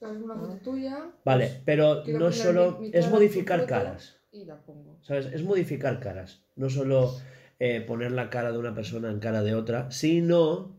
[0.00, 1.10] Es una foto tuya.
[1.24, 2.78] Vale, pues, pero no solo.
[2.80, 4.16] mi- mi Es modificar caras.
[4.32, 4.98] Y la pongo.
[5.02, 5.26] ¿Sabes?
[5.26, 6.42] Es modificar caras.
[6.56, 7.14] No solo
[7.58, 10.74] eh, poner la cara de una persona en cara de otra, sino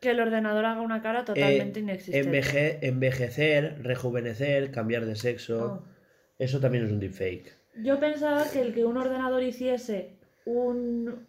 [0.00, 2.28] Que el ordenador haga una cara totalmente eh, inexistente.
[2.28, 5.82] enveje- envejecer, rejuvenecer, cambiar de sexo.
[5.86, 5.92] Ah.
[6.38, 7.56] Eso también es un deepfake.
[7.82, 11.26] Yo pensaba que el que un ordenador hiciese un.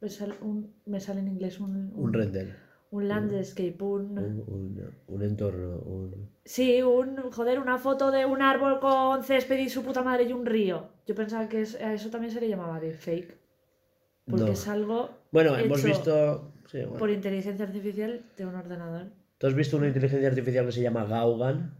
[0.00, 1.92] Me sale, un- me sale en inglés un.
[1.94, 2.56] Un render.
[2.94, 4.18] Un landscape, un.
[4.18, 5.78] Un, un- un entorno.
[5.80, 7.16] un- Sí, un.
[7.30, 10.88] Joder, una foto de un árbol con césped y su puta madre y un río.
[11.06, 13.36] Yo pensaba que eso también se le llamaba deepfake.
[14.26, 14.52] Porque No.
[14.52, 16.52] es algo Bueno, hemos visto.
[16.70, 16.96] sí, bueno.
[16.98, 19.06] por inteligencia artificial de un ordenador.
[19.38, 21.74] ¿Tú has visto una inteligencia artificial que se llama Gaugan?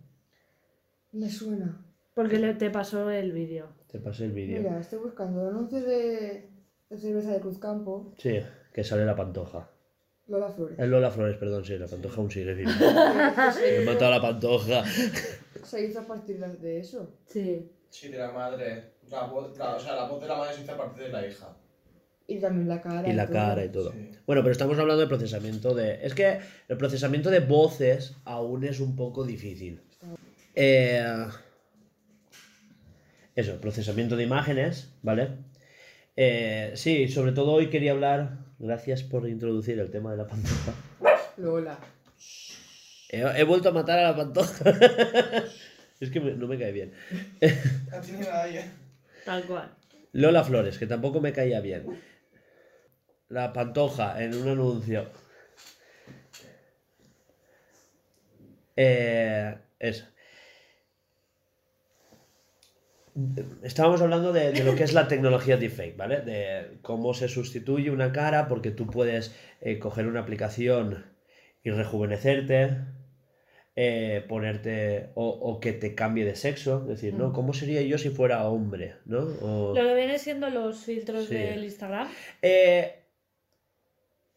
[1.12, 1.80] Me suena.
[2.14, 3.68] Porque le, te pasó el vídeo.
[3.90, 4.58] Te pasé el vídeo.
[4.60, 6.50] Mira, estoy buscando anuncios de,
[6.90, 8.12] de cerveza de Cruzcampo.
[8.18, 8.38] Sí,
[8.72, 9.70] que sale la pantoja.
[10.26, 10.78] Lola Flores.
[10.78, 12.72] El Lola Flores, perdón, sí, la pantoja aún sigue viva.
[13.78, 14.82] Me matado a la pantoja.
[15.62, 17.14] se hizo a partir de- eso.
[17.26, 17.70] Sí.
[17.90, 18.94] Sí, de la madre.
[19.10, 21.10] La voz, la- o sea, la voz de la madre se hizo a partir de
[21.10, 21.56] la hija.
[22.26, 23.06] Y también la cara.
[23.08, 23.92] Y la cara y todo.
[23.92, 24.10] Sí.
[24.26, 26.04] Bueno, pero estamos hablando de procesamiento de...
[26.06, 29.82] Es que el procesamiento de voces aún es un poco difícil.
[30.54, 31.04] Eh,
[33.34, 35.28] Eso, procesamiento de imágenes, ¿vale?
[36.16, 40.72] Eh, sí, sobre todo hoy quería hablar, gracias por introducir el tema de la pantoja.
[41.36, 41.78] Lola.
[43.08, 44.70] He, he vuelto a matar a la pantoja.
[46.00, 46.92] es que me- no me cae bien.
[49.24, 49.70] Tal cual.
[50.12, 52.00] Lola Flores, que tampoco me caía bien.
[53.28, 55.08] La pantoja en un anuncio.
[58.76, 60.04] Eh, eso.
[63.62, 66.20] Estábamos hablando de, de lo que es la tecnología deepfake, ¿vale?
[66.22, 71.04] De cómo se sustituye una cara porque tú puedes eh, coger una aplicación
[71.62, 72.76] y rejuvenecerte,
[73.76, 77.28] eh, ponerte o, o que te cambie de sexo, es decir, ¿no?
[77.28, 77.32] Mm.
[77.32, 79.18] ¿Cómo sería yo si fuera hombre, ¿no?
[79.40, 81.34] O- Lo que viene siendo los filtros Sí.
[81.34, 82.08] del Instagram.
[82.42, 82.96] eh,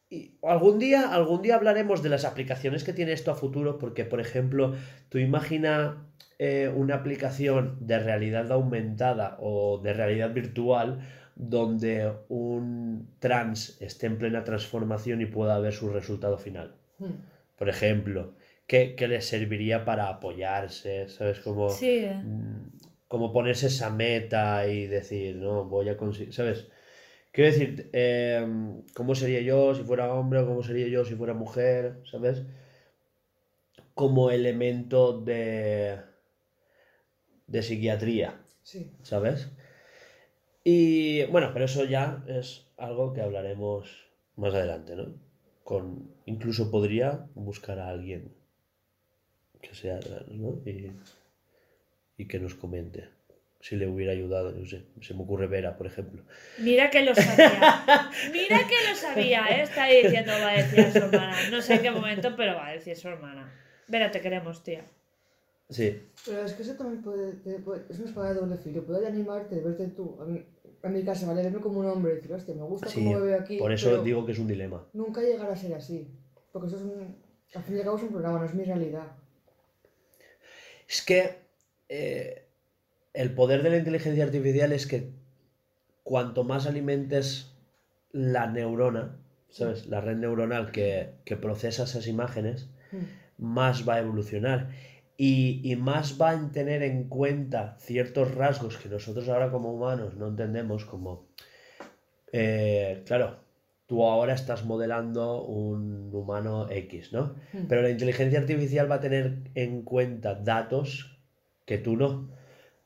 [0.09, 4.05] y algún día, algún día hablaremos de las aplicaciones que tiene esto a futuro, porque,
[4.05, 4.73] por ejemplo,
[5.09, 6.05] tú imagina
[6.39, 10.99] eh, una aplicación de realidad aumentada o de realidad virtual
[11.35, 16.75] donde un trans esté en plena transformación y pueda ver su resultado final.
[16.99, 17.11] Hmm.
[17.57, 18.33] Por ejemplo,
[18.65, 21.39] que, que le serviría para apoyarse, ¿sabes?
[21.39, 21.99] Como, Sí.
[22.05, 22.15] eh.
[22.23, 22.71] mm,
[23.07, 26.67] como ponerse esa meta y decir, no, voy a conseguir, ¿sabes?
[27.37, 28.43] Quiero decir, eh,
[28.95, 32.01] ¿cómo sería yo si fuera hombre o cómo sería yo si fuera mujer?
[32.11, 32.41] ¿Sabes?
[33.93, 35.99] como elemento de,
[37.47, 38.91] de psiquiatría, Sí.
[39.03, 39.49] ¿sabes?
[40.63, 45.15] Y bueno, pero eso ya es algo que hablaremos más adelante, ¿no?
[45.63, 48.33] Con, incluso podría buscar a alguien
[49.61, 49.99] que sea,
[50.31, 50.61] ¿no?
[50.65, 50.91] Y,
[52.17, 53.09] y que nos comente
[53.59, 56.23] si le hubiera ayudado, no sé, se me ocurre Vera, por ejemplo.
[56.59, 58.09] Mira que lo sabía.
[58.31, 59.63] Mira que lo sabía, ¿eh?
[59.63, 61.35] Está ahí diciendo va a decir a su hermana.
[61.51, 63.51] No sé en qué momento, pero va a decir su hermana.
[63.87, 64.85] Vera, te queremos, tía.
[65.69, 68.85] Sí, Pero es que eso también puede, puede- es una espada de doble filo.
[68.85, 70.41] Puede animarte, verte tú, a mi,
[70.81, 71.43] a mi casa, ¿vale?
[71.43, 73.57] Verme como un hombre y decir, hostia, me gusta sí, cómo me veo aquí.
[73.57, 74.85] por eso digo que es un dilema.
[74.93, 76.07] Nunca llegar a ser así.
[76.53, 77.17] Porque eso es un.
[77.53, 79.07] Al fin y al cabo es un programa, no es mi realidad.
[80.87, 81.35] Es que
[81.89, 82.46] eh,
[83.17, 85.09] el poder de la inteligencia artificial es que
[86.03, 87.53] cuanto más alimentes
[88.11, 89.17] la neurona,
[89.49, 89.87] ¿sabes?
[89.87, 93.43] La red neuronal que, que procesa esas imágenes, Mm.
[93.43, 94.69] más va a evolucionar.
[95.17, 100.15] Y, y más va a tener en cuenta ciertos rasgos que nosotros ahora como humanos
[100.15, 101.25] no entendemos, como,
[102.31, 103.37] eh, claro,
[103.87, 107.35] tú ahora estás modelando un humano X, ¿no?
[107.53, 107.65] Mm.
[107.67, 111.17] Pero la inteligencia artificial va a tener en cuenta datos
[111.65, 112.29] que tú no,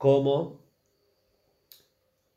[0.03, 0.35] como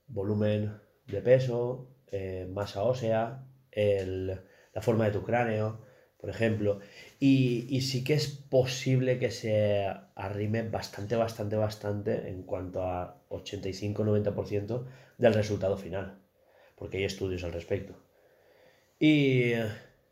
[0.09, 4.41] volumen de peso, eh, masa ósea, el-
[4.75, 5.81] la forma de tu cráneo,
[6.21, 6.81] por ejemplo.
[7.21, 13.21] Y, y sí que es posible que se arrime bastante, bastante, bastante en cuanto a
[13.29, 14.87] 85-90%
[15.19, 16.19] del resultado final,
[16.77, 17.95] porque hay estudios al respecto.
[18.99, 19.53] Y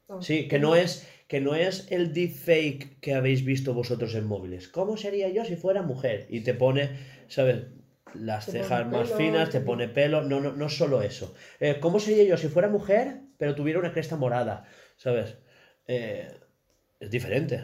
[0.09, 4.27] Vamos, sí, que no es, que no es el deepfake que habéis visto vosotros en
[4.27, 4.69] móviles.
[4.69, 6.27] ¿Cómo sería yo si fuera mujer?
[6.31, 6.91] Y te pone,
[7.29, 7.59] ¿sabes?
[8.15, 10.23] Las Te cejas más pelo, finas, te te- pone pelo.
[10.23, 11.35] No, no, no solo eso.
[11.61, 13.05] Eh, ¿Cómo sería yo si fuera mujer,
[13.39, 14.65] pero tuviera una cresta morada?
[14.97, 15.39] ¿Sabes?
[15.89, 16.29] Eh,
[17.01, 17.57] es diferente.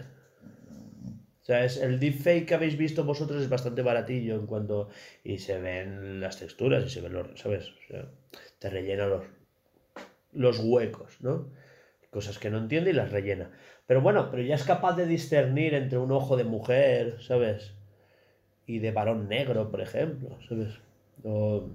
[1.43, 4.89] O sea, es, el deepfake que habéis visto vosotros es bastante baratillo en cuanto.
[5.25, 7.27] Y se ven las texturas y se ven los.
[7.41, 7.69] ¿Sabes?
[7.71, 8.11] O sea,
[8.59, 9.25] te rellena los,
[10.33, 11.49] los huecos, ¿no?
[12.19, 13.53] Cosas que no entiende y las rellena.
[13.87, 17.75] Pero bueno, pero ya es capaz de discernir entre un ojo de mujer, ¿sabes?
[18.67, 20.71] Y de varón negro, por ejemplo, ¿sabes?
[21.23, 21.69] O-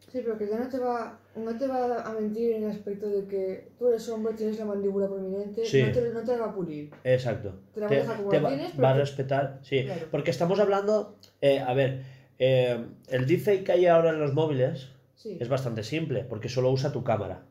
[0.00, 3.08] Sí, pero que ya no te va, no te va a mentir en el aspecto
[3.08, 5.82] de que tú eres hombre, tienes la mandíbula prominente, Sí.
[5.82, 6.90] no, te, no te la va a pulir.
[7.04, 7.54] Exacto.
[7.72, 9.84] Te la Te, deja como te la va, tienes, va a respetar, sí.
[9.84, 10.02] Claro.
[10.10, 12.02] Porque estamos hablando, eh, a ver,
[12.38, 15.38] eh, el deepfake que hay ahora en los móviles Sí.
[15.40, 17.46] es bastante simple, porque solo usa tu cámara.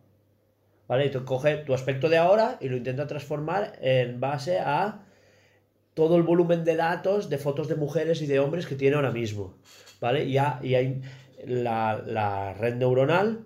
[0.91, 1.05] ¿Vale?
[1.05, 1.23] Y tú
[1.65, 5.05] tu aspecto de ahora y lo intenta transformar en base a
[5.93, 9.11] todo el volumen de datos de fotos de mujeres y de hombres que tiene ahora
[9.11, 9.53] mismo.
[10.01, 10.25] ¿Vale?
[10.25, 11.01] Y, y hay
[11.45, 13.45] la, la red neuronal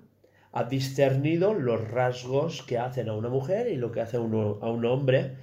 [0.54, 4.86] ha discernido los rasgos que hacen a una mujer y lo que hace a, un
[4.86, 5.36] hombre,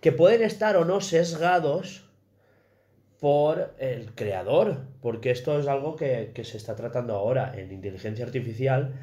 [0.00, 2.08] que pueden estar o no sesgados
[3.18, 8.24] por el creador, porque esto es algo que, que se está tratando ahora en inteligencia
[8.24, 8.94] artificial,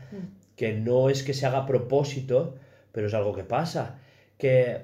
[0.57, 2.55] que no es que se haga a propósito,
[2.91, 3.99] pero es algo que pasa,
[4.37, 4.81] que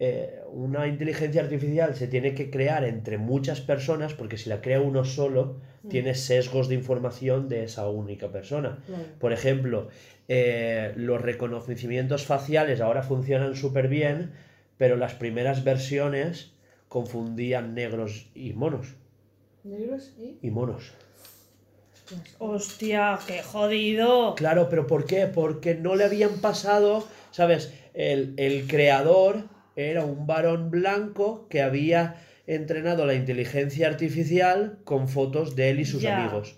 [0.00, 4.80] eh, una inteligencia artificial se tiene que crear entre muchas personas, porque si la crea
[4.80, 8.82] uno solo, tiene sesgos de información de esa única persona.
[9.20, 9.88] Por ejemplo,
[10.28, 14.32] eh, los reconocimientos faciales ahora funcionan súper bien,
[14.78, 16.52] pero las primeras versiones
[16.88, 18.94] confundían negros y monos.
[19.64, 20.38] ¿Negros y?
[20.40, 20.92] Y monos.
[22.38, 24.34] Hostia, qué jodido.
[24.34, 25.26] Claro, pero ¿por qué?
[25.26, 27.72] Porque no le habían pasado, ¿sabes?
[27.94, 29.44] El, el creador
[29.76, 35.84] era un varón blanco que había entrenado la inteligencia artificial con fotos de él y
[35.84, 36.18] sus Ya.
[36.22, 36.56] amigos.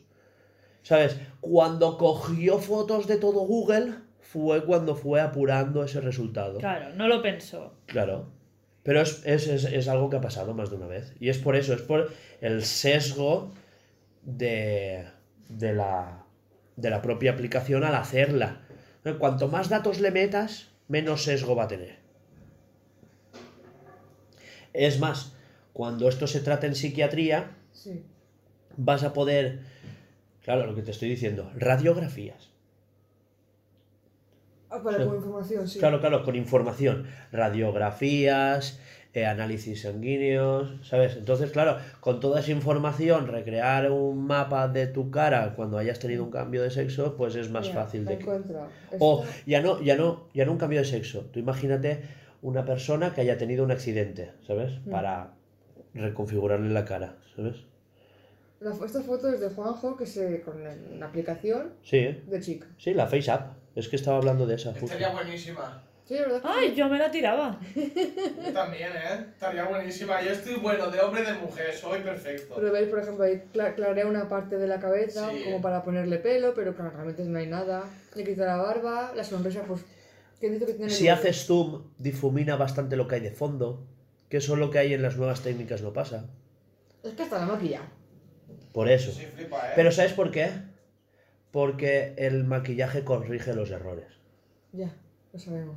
[0.82, 1.16] ¿Sabes?
[1.40, 6.58] Cuando cogió fotos de todo Google fue cuando fue apurando ese resultado.
[6.58, 7.74] Claro, no lo pensó.
[7.86, 8.30] Claro.
[8.82, 11.14] Pero es, es- es- es algo que ha pasado más de una vez.
[11.20, 13.52] Y es por eso, es por el sesgo
[14.22, 15.04] de,
[15.48, 16.24] de, la,
[16.76, 18.60] de la propia aplicación al hacerla.
[19.18, 21.98] Cuanto más datos le metas, menos sesgo va a tener.
[24.72, 25.34] Es más,
[25.72, 28.02] cuando esto se trata en psiquiatría, Sí.
[28.76, 29.60] vas a poder,
[30.42, 32.50] claro, lo que te estoy diciendo, radiografías.
[34.70, 35.78] Ah, para con información, sí.
[35.78, 37.06] Claro, claro, con información.
[37.30, 38.80] Radiografías,
[39.14, 41.16] eh, análisis sanguíneos, ¿sabes?
[41.16, 46.24] Entonces, claro, con toda esa información, recrear un mapa de tu cara cuando hayas tenido
[46.24, 48.22] un cambio de sexo, pues es más Mira, fácil de que...
[48.22, 48.66] encuentro.
[48.98, 51.20] O ya no, ya no, ya no un cambio de sexo.
[51.32, 52.02] Tú imagínate
[52.42, 54.72] una persona que haya tenido un accidente, ¿sabes?
[54.84, 54.90] Mm.
[54.90, 55.30] Para
[55.94, 57.56] reconfigurarle la cara, ¿sabes?
[58.60, 60.64] la, esta foto es de Juanjo que se con
[60.98, 62.66] la aplicación Sí, de chica.
[62.78, 63.52] sí, la Face App.
[63.76, 64.86] Es que estaba hablando de esa justo.
[64.86, 65.82] Estaría buenísima.
[66.06, 66.74] Sí, la verdad que Ay, sí.
[66.76, 67.58] yo me la tiraba.
[67.74, 69.26] Yo también, ¿eh?
[69.32, 70.20] Estaría buenísima.
[70.22, 72.54] Yo estoy bueno de hombre y de mujer, soy perfecto.
[72.56, 75.44] Pero veis, por ejemplo, ahí cla- clarea una parte de la cabeza Sí.
[75.44, 77.84] como para ponerle pelo, pero claro, realmente no hay nada.
[78.14, 79.80] Le quita la barba, la sonrisa, pues.
[80.40, 83.86] ¿Quién dice que tiene Si haces zoom, difumina bastante lo que hay de fondo,
[84.28, 86.26] que eso lo que hay en las nuevas técnicas no pasa.
[87.02, 87.80] Es que hasta la maquilla.
[88.74, 89.10] Por eso.
[89.10, 89.72] Sí, flipa, ¿eh?
[89.74, 90.50] Pero ¿sabes por qué?
[91.50, 94.08] Porque el maquillaje corrige los errores.
[94.72, 94.92] Ya,
[95.32, 95.76] lo sabemos.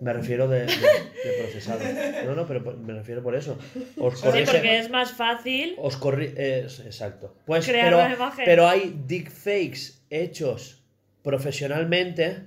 [0.00, 1.80] Me refiero de, de- de procesado.
[2.26, 3.56] No, no, pero me refiero por eso.
[3.98, 5.74] Os Sí, porque es más fácil.
[5.78, 7.34] Os corri es- exacto.
[7.46, 8.44] Pues, Crear pero, una imagen.
[8.44, 10.82] pero hay deepfakes hechos
[11.22, 12.44] profesionalmente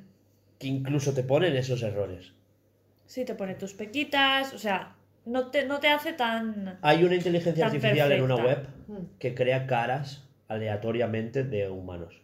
[0.60, 2.34] que incluso te ponen esos errores.
[3.06, 4.54] Sí, te pone tus pequitas.
[4.54, 4.96] O sea,
[5.26, 6.78] no te, no te hace tan.
[6.82, 8.68] Hay una inteligencia artificial en una web.
[8.88, 9.06] Hmm.
[9.20, 12.22] que crea caras aleatoriamente de humanos.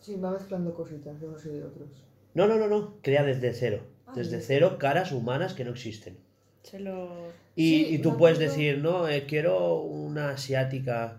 [0.00, 1.88] Sí, va mezclando cositas de unos y de otros.
[2.34, 2.98] No, no, no, no.
[3.02, 3.80] Crea desde cero.
[4.10, 6.18] Ah, Desde cero caras humanas que no existen.
[6.62, 7.08] Se lo.
[7.56, 11.18] Y, Sí, y tú puedes decir, no, eh, quiero una asiática.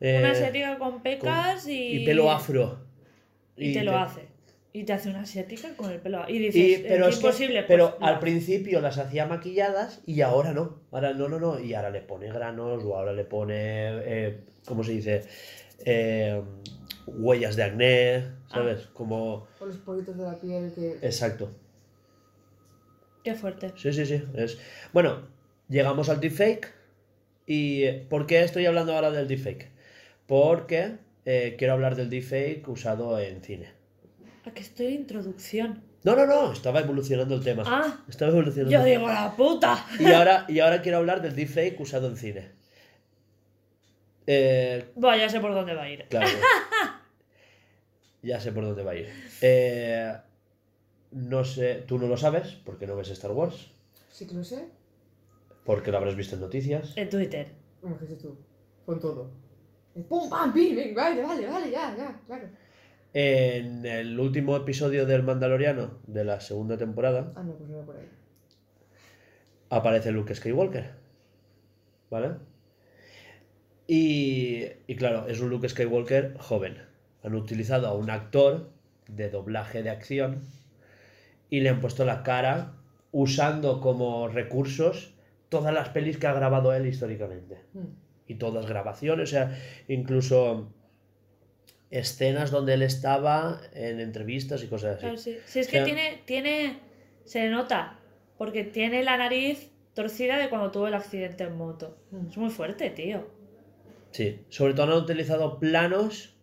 [0.00, 2.02] eh, Una asiática con con- pecas y.
[2.02, 2.80] y pelo afro.
[3.56, 4.22] Y, te lo hace.
[4.72, 6.32] Y te hace una asiática con el pelo afro.
[6.34, 7.54] Y dices, Y- "Eh, pero es que- imposible.
[7.62, 8.20] pues, pero al hace".
[8.22, 10.80] principio las hacía maquilladas y ahora no.
[10.90, 11.60] Ahora no, no, no.
[11.60, 15.22] Y ahora le pone granos o ahora le pone, eh, ¿cómo se dice?
[15.84, 16.40] Eh,
[17.06, 18.86] huellas de acné, ¿sabes?
[18.94, 19.46] Como...
[19.60, 20.92] O los politos de la piel que.
[21.02, 21.50] Exacto.
[23.24, 23.72] Qué fuerte.
[23.76, 24.22] Sí, sí, sí.
[24.34, 24.58] Es...
[24.92, 25.28] Bueno,
[25.68, 26.72] llegamos al deepfake.
[27.46, 29.70] ¿Y eh, por qué estoy hablando ahora del deepfake?
[30.26, 33.72] Porque eh, quiero hablar del deepfake usado en cine.
[34.44, 35.82] Aquí estoy de introducción.
[36.04, 37.62] No, no, no, estaba evolucionando el tema.
[37.64, 38.72] Ah, Estaba evolucionando.
[38.76, 39.86] yo digo la puta.
[40.00, 42.50] Y ahora, y ahora quiero hablar del deepfake usado en cine.
[44.26, 46.06] Eh, Bueno, ya sé por dónde va a ir.
[46.08, 46.28] claro.
[48.22, 49.08] ya sé por dónde va a ir.
[49.42, 50.12] Eh,
[51.12, 53.70] no sé, tú no lo sabes porque no ves Star Wars,
[54.10, 54.68] Sí que lo sé.
[55.64, 56.92] porque lo habrás visto en noticias.
[56.96, 57.48] En Twitter.
[57.80, 58.36] Como que tú.
[58.86, 59.30] Con todo.
[60.08, 60.94] ¡Pum, pam, pim!
[60.94, 62.48] Vale, vale, vale, ya, ya, claro.
[63.14, 67.96] En el último episodio del Mandaloriano de la segunda temporada Ah, no, pues no por
[67.96, 68.08] ahí.
[69.70, 70.90] aparece Luke Skywalker.
[72.10, 72.36] ¿Vale?
[73.86, 76.78] Y, y claro, es un Luke Skywalker joven.
[77.22, 78.70] Han utilizado a un actor
[79.08, 80.42] de doblaje de acción
[81.52, 82.72] y le han puesto la cara
[83.10, 85.12] usando como recursos
[85.50, 87.58] todas las pelis que ha grabado él históricamente.
[87.74, 87.88] Hmm.
[88.26, 90.72] Y todas grabaciones, o sea, incluso
[91.90, 95.00] escenas donde él estaba en entrevistas y cosas así.
[95.02, 95.36] Claro, sí.
[95.44, 96.78] Si es O que sea- tiene, tiene,
[97.26, 97.98] se nota,
[98.38, 101.98] porque tiene la nariz torcida de cuando tuvo el accidente en moto.
[102.12, 102.28] Mm.
[102.30, 103.28] Es muy fuerte, tío.
[104.12, 106.34] Sí, sobre todo han utilizado planos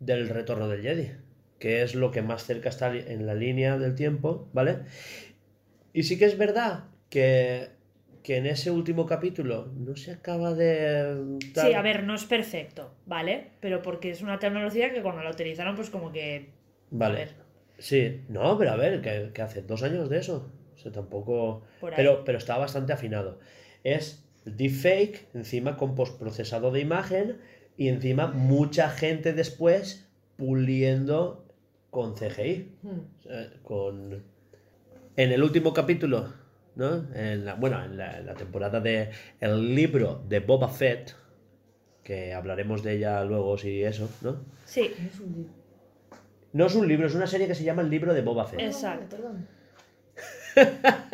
[0.00, 1.10] del retorno del Jedi,
[1.58, 4.80] que es lo que más cerca está en la línea del tiempo, ¿vale?
[5.92, 7.68] Y sí que es verdad que,
[8.22, 11.38] que en ese último capítulo no se acaba de...
[11.54, 13.50] Sí, a ver, no es perfecto, ¿vale?
[13.60, 16.50] Pero porque es una tecnología que cuando la utilizaron, pues como que...
[16.90, 17.28] Vale.
[17.78, 20.52] Sí, no, pero a ver, que, que hace dos años de eso.
[20.74, 21.64] O sea, tampoco...
[21.96, 23.40] Pero, pero está bastante afinado.
[23.82, 27.38] Es deepfake, encima con postprocesado de imagen
[27.76, 31.47] y encima mucha gente después puliendo
[31.90, 32.72] con CGI.
[32.82, 33.00] Hmm.
[33.30, 34.22] eh, con...
[35.16, 36.32] En el último capítulo,
[36.76, 37.06] ¿no?
[37.14, 39.10] En la, bueno, en la, en la temporada de
[39.40, 41.14] El libro de Boba Fett,
[42.04, 44.36] que hablaremos de ella luego si eso, ¿no?
[44.64, 45.52] Sí, No es un libro.
[46.52, 48.60] No es un libro, es una serie que se llama El libro de Boba Fett.
[48.60, 49.16] Ah, Exacto.
[49.16, 49.46] perdón.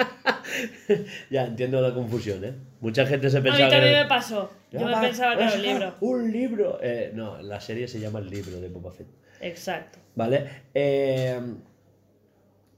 [1.31, 2.55] Ya entiendo la confusión, ¿eh?
[2.81, 4.03] Mucha gente se a mí pensaba también que...
[4.03, 4.51] me pasó.
[4.71, 5.95] Yo Ah, me va, pensaba que era ah, un libro.
[6.01, 6.79] Un libro.
[6.83, 9.09] Eh, no, la serie se llama El libro de Boba Fett.
[9.47, 9.99] Exacto.
[10.15, 10.49] ¿Vale?
[10.75, 11.41] Eh,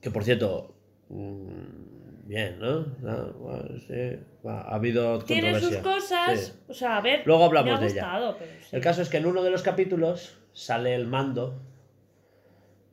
[0.00, 0.74] que por cierto,
[1.08, 2.86] mm, bien, ¿no?
[3.06, 6.52] Ah, bueno, sí, va, ha habido Tiene sus cosas, Sí.
[6.68, 8.02] o sea, a ver, Luego hablamos me ha de ella.
[8.02, 8.76] gustado, pero sí.
[8.76, 11.60] El caso es que en uno de los capítulos sale el mando.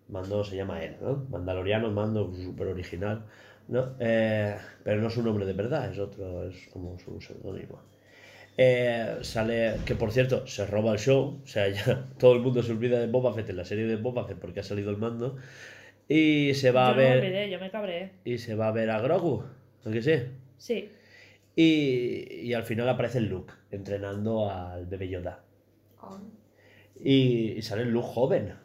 [0.09, 1.25] Mando se llama él, ¿no?
[1.29, 3.25] Mandaloriano, mando súper original,
[3.69, 3.95] ¿no?
[3.99, 7.81] Eh, pero no es un nombre de verdad, es otro, es como su seudónimo.
[8.57, 12.61] Eh, sale, que por cierto, se roba el show, o sea, ya todo el mundo
[12.63, 14.97] se olvida de Boba Fett en la serie de Boba Fett porque ha salido el
[14.97, 15.37] mando.
[16.07, 17.11] Y se va yo a no me ver.
[17.11, 18.11] olvidé, yo me cabré.
[18.25, 19.43] Y se va a ver a Grogu,
[19.85, 20.13] ¿no que sí?
[20.57, 20.91] Sí.
[21.55, 25.43] Y, y al final aparece el Luke entrenando al bebé Yoda.
[25.99, 26.19] Ah,
[26.95, 28.55] Y, y sale el Luke joven.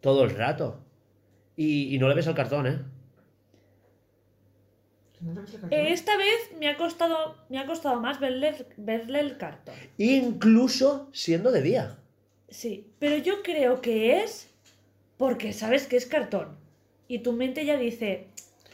[0.00, 0.80] Todo el rato.
[1.56, 2.76] Y, y no le ves al cartón, ¿eh?
[2.76, 2.98] ¿no sabes el cartón?
[4.94, 5.07] Eh,
[5.70, 9.74] Esta vez me ha costado, me ha costado más verle, verle el cartón.
[9.96, 11.98] Incluso siendo de día.
[12.48, 14.48] Sí, pero yo creo que es
[15.16, 16.56] porque sabes que es cartón.
[17.08, 18.26] Y tu mente ya dice,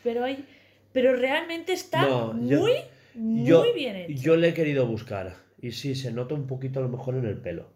[0.02, 0.44] pero hay.
[0.92, 2.72] Pero realmente está No, yo- muy,
[3.14, 4.22] muy yo, bien hecho.
[4.22, 5.36] yo le he querido buscar.
[5.60, 7.66] Y sí, se nota un poquito a lo mejor en el pelo.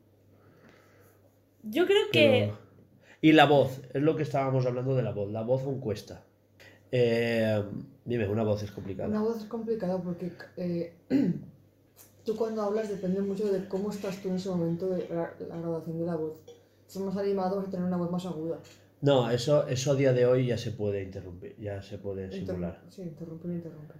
[1.62, 2.44] Yo creo que.
[2.52, 2.58] Pero-
[3.20, 5.30] Y la voz, es lo que estábamos hablando de la voz.
[5.32, 6.22] La voz aún cuesta.
[6.92, 7.62] Eh,
[8.08, 9.08] dime, una voz es complicada.
[9.08, 10.94] Una voz es complicada porque eh,
[12.24, 15.56] tú cuando hablas depende mucho de cómo estás tú en ese momento de la, la
[15.56, 16.38] graduación de la voz.
[16.86, 18.58] Si más animado vas a tener una voz más aguda.
[19.00, 22.82] No, eso, eso a día de hoy ya se puede interrumpir, ya se puede simular.
[22.90, 23.96] Sí, interrumpen, interrumpen.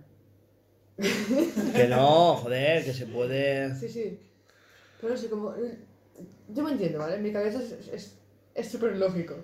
[1.76, 3.74] Que no, joder, que se puede.
[3.76, 4.18] Sí, sí.
[5.00, 5.54] Pero sí, como...
[5.54, 5.78] eh,
[6.48, 7.16] Yo me entiendo, ¿vale?
[7.16, 8.14] En mi cabeza es- es
[8.54, 9.36] es súper lógico.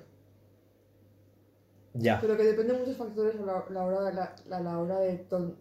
[1.95, 2.21] Ya.
[2.21, 4.99] Pero que depende de muchos factores a la, la hora, de la, la, la hora
[5.01, 5.57] de ton...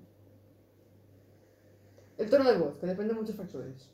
[2.18, 3.90] El tono de voz, que depende de muchos factores.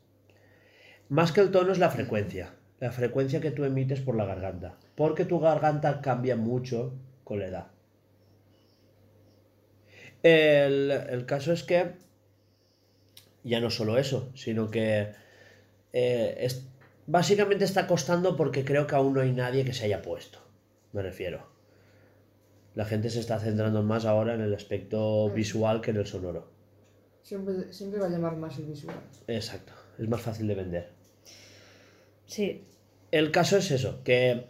[1.08, 2.54] Más que el tono es la frecuencia.
[2.78, 4.78] La frecuencia que tú emites por la garganta.
[4.94, 7.66] Porque tu garganta cambia mucho con la edad.
[10.22, 11.92] El, el caso es que
[13.42, 15.12] ya no solo eso, sino que
[15.92, 16.66] eh, es-
[17.06, 20.38] básicamente está costando porque creo que aún no hay nadie que se haya puesto.
[20.92, 21.49] Me refiero.
[22.74, 26.50] La gente se está centrando más ahora en el aspecto visual que en el sonoro.
[27.22, 28.96] Siempre, siempre va a llamar más el visual.
[29.26, 29.72] Exacto.
[29.98, 30.88] Es más fácil de vender.
[32.26, 32.64] Sí.
[33.10, 34.46] El caso es eso, que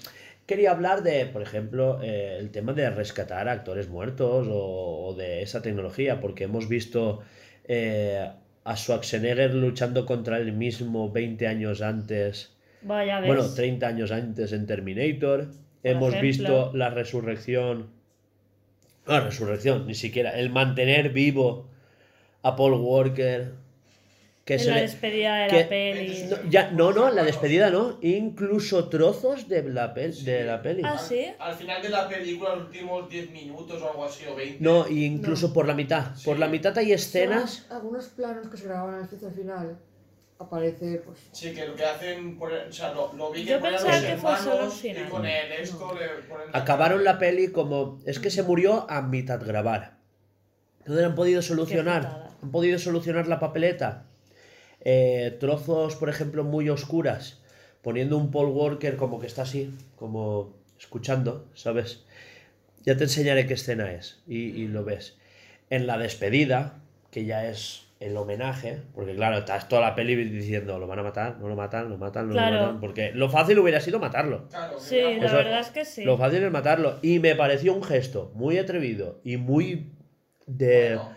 [0.46, 5.14] quería hablar de, por ejemplo, eh, el tema de rescatar a actores muertos o, o
[5.14, 7.20] de esa tecnología, porque hemos visto
[7.64, 8.30] eh,
[8.64, 14.66] a Schwarzenegger luchando contra él mismo 20 años antes, Vaya, bueno, 30 años antes en
[14.66, 15.48] Terminator.
[15.82, 16.20] hemos ejemplo.
[16.20, 17.88] visto la resurrección,
[19.10, 21.66] la resurrección, ni siquiera, el mantener vivo
[22.42, 23.52] a Paul Walker.
[24.44, 26.24] Que en se la le- despedida de que- la peli.
[26.28, 27.98] no, ya, no, no, la despedida no.
[28.00, 30.82] Incluso trozos de la, pel- de la peli.
[30.84, 31.26] Ah, sí.
[31.38, 34.56] Al final de la película, los últimos 10 minutos o algo así, o 20.
[34.64, 35.52] No, y incluso No.
[35.52, 36.06] por la mitad.
[36.24, 37.66] Por la mitad hay escenas.
[37.70, 39.78] Algunos planos que se grababan al final
[40.44, 41.18] aparece, pues...
[41.32, 43.96] Sí, que lo que hacen, poner- o sea, lo, lo vi que Yo ponen pensaba
[43.96, 45.06] los que fue solo hermanos el final.
[45.06, 46.46] y con el esto le ponen...
[46.52, 47.98] Acabaron la peli como.
[48.06, 49.98] Es que se murió a mitad grabar.
[50.80, 52.28] Entonces han podido solucionar.
[52.42, 54.06] Han podido solucionar la papeleta.
[54.82, 57.40] Eh, trozos, por ejemplo, muy oscuras.
[57.82, 62.04] Poniendo un Paul Walker como que está así, como escuchando, ¿sabes?
[62.84, 65.16] Ya te enseñaré qué escena es y, y lo ves.
[65.68, 66.78] En la despedida,
[67.10, 71.02] que ya es el homenaje, porque claro, estás toda la peli diciendo, lo van a
[71.02, 72.56] matar, no lo matan, lo matan, no Claro.
[72.56, 74.48] lo matan, porque lo fácil hubiera sido matarlo.
[74.48, 76.04] Claro, Sí, era- la Eso- verdad es que sí.
[76.04, 76.98] Lo fácil es matarlo.
[77.02, 79.92] Y me pareció un gesto muy atrevido y muy
[80.46, 81.16] de Bueno,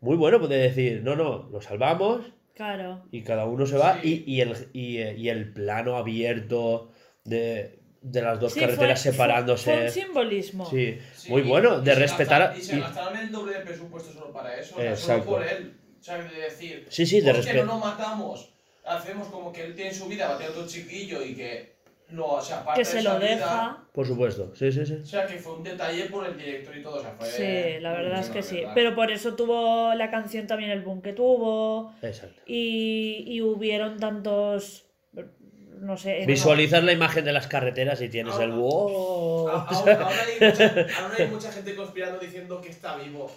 [0.00, 2.22] muy bueno pues, de decir, no, no, lo salvamos
[2.54, 3.04] Claro.
[3.12, 4.24] y cada uno se va Sí.
[4.26, 6.90] y, y el, y, y el plano abierto
[7.24, 9.72] de, de las dos Sí, carreteras fue- separándose.
[9.72, 10.66] Fue, un simbolismo.
[10.68, 13.60] Sí, sí, muy bueno, y de respetar a- gastaron- Y se gastaron el doble de
[13.60, 15.22] presupuesto solo para eso, Exacto.
[15.22, 15.74] solo por él.
[16.04, 17.64] O sea, de decir, Sí, sí, de "Hostia, respeto.
[17.64, 18.50] no lo matamos,
[18.84, 21.72] hacemos como que él tiene su vida, va a tener otro chiquillo y que
[22.10, 23.78] lo, o sea, aparte Que de se esa lo vida, deja.
[23.90, 24.98] Por supuesto, sí, sí, sí.
[25.02, 27.26] O sea, que fue un detalle por el director y todo, o sea, fue...
[27.26, 28.56] Sí, la verdad es que bueno, sí.
[28.56, 28.72] ¿verdad?
[28.74, 31.94] Pero por eso tuvo la canción también el boom que tuvo.
[32.02, 32.42] Exacto.
[32.44, 34.84] Y, y hubieron tantos.
[35.80, 36.24] No sé.
[36.26, 39.48] Visualizas la imagen de las carreteras y tienes el Ah, wow.
[39.48, 43.30] Ahora, ahora hay mucha, ahora hay mucha gente conspirando diciendo que está vivo.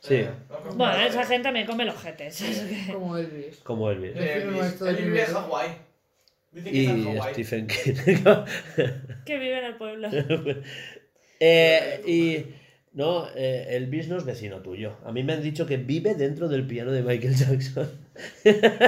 [0.00, 0.14] Sí.
[0.14, 0.30] Eh,
[0.74, 2.42] Bueno, esa gente me come los jetes.
[2.92, 3.58] Como Elvis.
[3.58, 4.16] Como Elvis.
[4.16, 5.40] Eh, Elvis no es todo él el vive en mundo.
[5.48, 5.68] Hawái.
[6.52, 7.32] Dicen que está en Y.
[7.32, 7.94] Stephen King.
[9.26, 10.08] que vive en el pueblo.
[11.38, 12.46] Eh, y
[12.92, 14.96] no, eh, Elvis no es vecino tuyo.
[15.04, 17.88] A mí me han dicho que vive dentro del piano de Michael Jackson.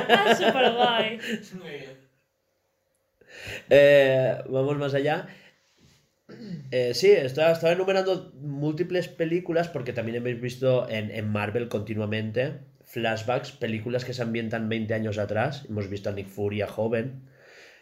[0.08, 1.18] ah, súper guay.
[1.54, 2.02] Muy bien.
[3.70, 5.26] Eh, vamos más allá.
[6.70, 12.60] Eh, sí, estaba, estaba enumerando múltiples películas porque también hemos visto en, en Marvel continuamente
[12.84, 15.64] flashbacks, películas que se ambientan 20 años atrás.
[15.68, 17.22] Hemos visto a Nick Fury a joven.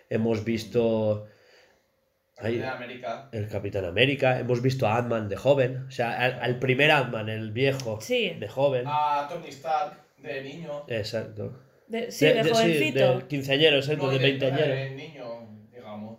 [0.09, 1.27] Hemos visto
[2.39, 3.28] Ay, De América.
[3.32, 4.39] el Capitán América.
[4.39, 5.85] Hemos visto a Ant-Man de joven.
[5.89, 8.31] O sea, al, al primer Ant-Man, el viejo, Sí.
[8.39, 8.85] de joven.
[8.87, 10.85] A Tony Stark, de niño.
[10.89, 11.61] Exacto.
[11.89, 13.19] De- sí, de, jovencito.
[13.19, 14.74] de quinceañero, exacto, No, de de- veinteañero.
[14.74, 15.24] De niño,
[15.73, 16.19] digamos.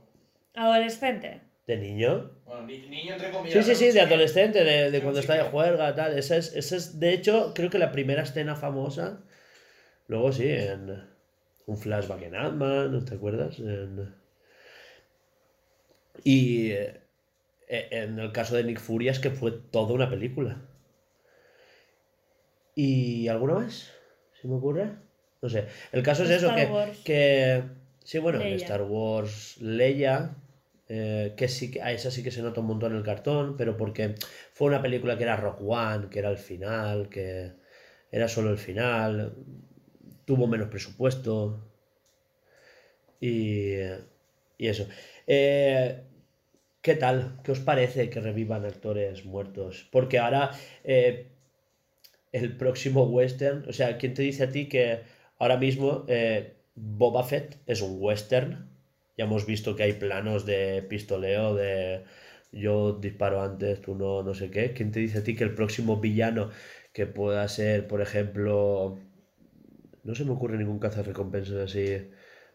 [0.54, 1.42] Adolescente.
[1.68, 2.32] ¿De niño?
[2.46, 3.66] Bueno, ni- niño entre Sí, comillas.
[3.66, 6.18] sí, sí, de adolescente, de, de cuando está de juerga, tal.
[6.18, 9.22] Esa es, esa es, de hecho, creo que la primera escena famosa.
[10.08, 11.04] Luego sí, en
[11.68, 13.60] un flashback en Ant-Man, ¿no te acuerdas?
[13.60, 14.14] En-
[16.24, 17.00] Y eh,
[17.68, 20.58] en el caso de Nick Fury es que fue toda una película.
[22.76, 23.92] ¿Y alguna más?
[24.42, 24.92] ¿Se me ocurre?
[25.42, 25.66] No sé.
[25.92, 26.98] El caso es eso, Star que, Wars.
[27.04, 27.64] que...
[28.04, 28.54] Sí, bueno, en.
[28.54, 30.36] Star Wars Leia
[30.96, 33.78] eh, que sí que a esa sí que se nota un montón el cartón, pero
[33.78, 34.16] porque
[34.56, 37.54] fue una película que era Rock One, que era el final, que
[38.12, 39.36] era solo el final,
[40.26, 41.36] tuvo menos presupuesto
[43.20, 43.74] y,
[44.58, 44.88] y eso.
[45.28, 46.04] Eh,
[46.82, 47.40] ¿Qué tal?
[47.44, 49.88] ¿Qué os parece que revivan actores muertos?
[49.92, 50.52] Porque ahora
[50.84, 51.32] eh,
[52.34, 55.04] el próximo western, o sea, ¿quién te dice a ti que
[55.40, 56.06] ahora mismo
[56.76, 58.71] Boba Fett es un western?
[59.18, 62.04] Ya hemos visto que hay planos de pistoleo, de
[62.52, 64.74] yo disparo antes, tú no, no sé qué.
[64.74, 66.50] ¿Quién te dice a ti que el próximo villano
[66.94, 69.00] que pueda ser, por ejemplo,
[70.04, 72.10] no se me ocurre ningún cazarrecompensas así,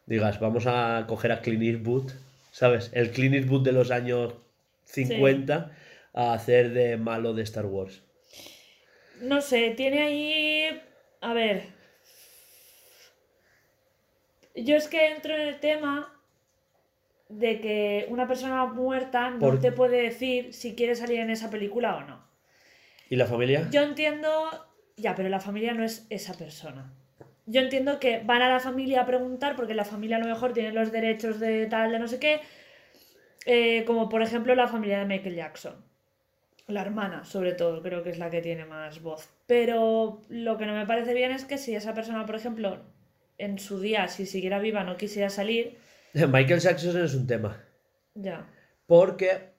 [0.06, 2.12] digas, vamos a coger a Clint Eastwood,
[2.50, 2.90] ¿sabes?
[2.92, 4.34] El Clint Eastwood de los años
[4.84, 5.72] 50
[6.12, 8.02] a hacer de malo de Star Wars.
[9.20, 10.82] No sé, tiene ahí.
[11.20, 11.64] A ver.
[14.54, 16.15] Yo es que entro en el tema
[17.28, 21.51] de que una persona muerta no Por- te puede decir si quiere salir en esa
[21.51, 22.24] película o no.
[23.11, 23.69] ¿Y la familia?
[23.70, 24.28] Yo entiendo.
[24.97, 26.93] Ya, pero la familia no es esa persona.
[27.47, 30.53] Yo entiendo que van a la familia a preguntar porque la familia a lo mejor
[30.53, 32.40] tiene los derechos de tal, de no sé qué.
[33.44, 35.74] eh, como por ejemplo la familia de Michael Jackson.
[36.66, 39.28] La hermana, sobre todo, creo que es la que tiene más voz.
[39.47, 42.82] Pero lo que no me parece bien es que si esa persona, por ejemplo,
[43.39, 45.78] en su día, si siguiera viva, no quisiera salir,
[46.28, 47.62] Michael Jackson es un tema.
[48.14, 48.48] ya.
[48.86, 49.51] Porque,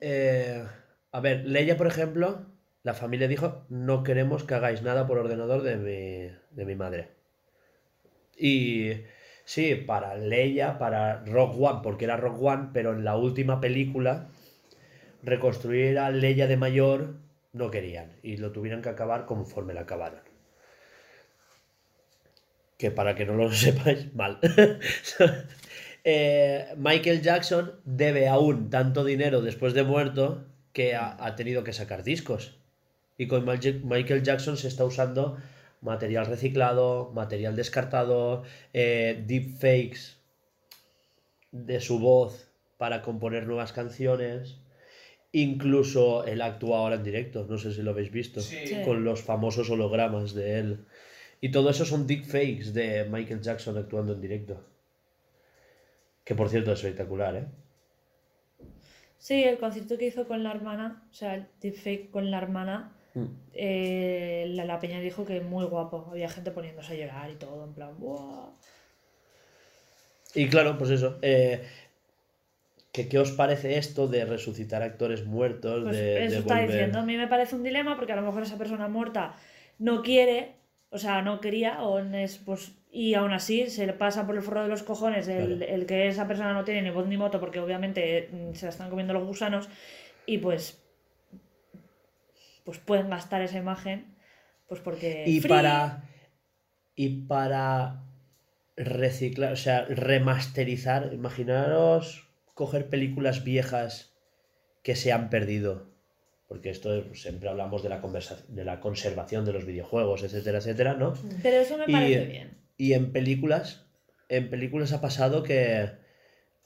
[0.00, 0.66] eh,
[1.12, 2.46] a ver, Leia, por ejemplo,
[2.82, 7.08] la familia dijo, no queremos que hagáis nada por ordenador de mi, de mi madre.
[8.36, 9.02] Y
[9.44, 14.28] sí, para Leia, para Rock One, porque era Rock One, pero en la última película,
[15.22, 17.14] reconstruir a Leia de mayor
[17.52, 20.20] no querían y lo tuvieron que acabar conforme la acabaron.
[22.78, 24.40] Que para que no lo sepáis, mal.
[26.04, 31.72] Eh, Michael Jackson debe aún tanto dinero después de muerto que ha, ha tenido que
[31.72, 32.58] sacar discos.
[33.18, 35.38] Y con Michael Jackson se está usando
[35.82, 40.16] material reciclado, material descartado, eh, deepfakes
[41.50, 42.48] de su voz
[42.78, 44.58] para componer nuevas canciones.
[45.32, 48.40] Incluso él actúa ahora en directo, no sé si lo habéis visto.
[48.40, 48.82] Sí.
[48.84, 50.84] con los famosos hologramas de él.
[51.40, 54.64] Y todo eso son deepfakes de Michael Jackson actuando en directo.
[56.24, 57.46] Que por cierto es espectacular, ¿eh?
[59.18, 62.92] Sí, el concierto que hizo con la hermana, o sea, el deepfake con la hermana,
[63.54, 66.08] eh, la, la peña dijo que muy guapo.
[66.10, 68.50] Había gente poniéndose a llorar y todo, en plan, ¡buah!
[70.34, 71.18] Y claro, pues eso.
[71.22, 71.62] eh,
[72.90, 75.84] ¿qué, qué os parece esto de resucitar actores muertos?
[75.84, 76.98] Pues de, eso de está volver- diciendo.
[76.98, 79.36] A mí me parece un dilema porque a lo mejor esa persona muerta
[79.78, 80.54] no quiere,
[80.90, 84.42] o sea, no quería, o es, pues, y aún así se le pasa por el
[84.42, 85.72] forro de los cojones el, Claro.
[85.74, 88.70] el que esa persona no tiene ni voz ni moto porque obviamente mm, se la
[88.70, 89.68] están comiendo los gusanos
[90.26, 90.78] y pues
[92.64, 94.14] pues pueden gastar esa imagen
[94.68, 95.48] pues porque Y free.
[95.50, 96.04] para.
[96.94, 98.02] Y para
[98.76, 101.10] reciclar, o sea, remasterizar.
[101.12, 104.12] Imaginaros coger películas viejas
[104.82, 105.90] que se han perdido.
[106.48, 110.22] Porque esto es- pues, siempre hablamos de la, conversa- de la conservación de los videojuegos,
[110.22, 111.14] etcétera, etcétera, ¿no?
[111.42, 113.86] pero eso me Y- parece bien Y en películas,
[114.28, 115.88] en películas ha pasado que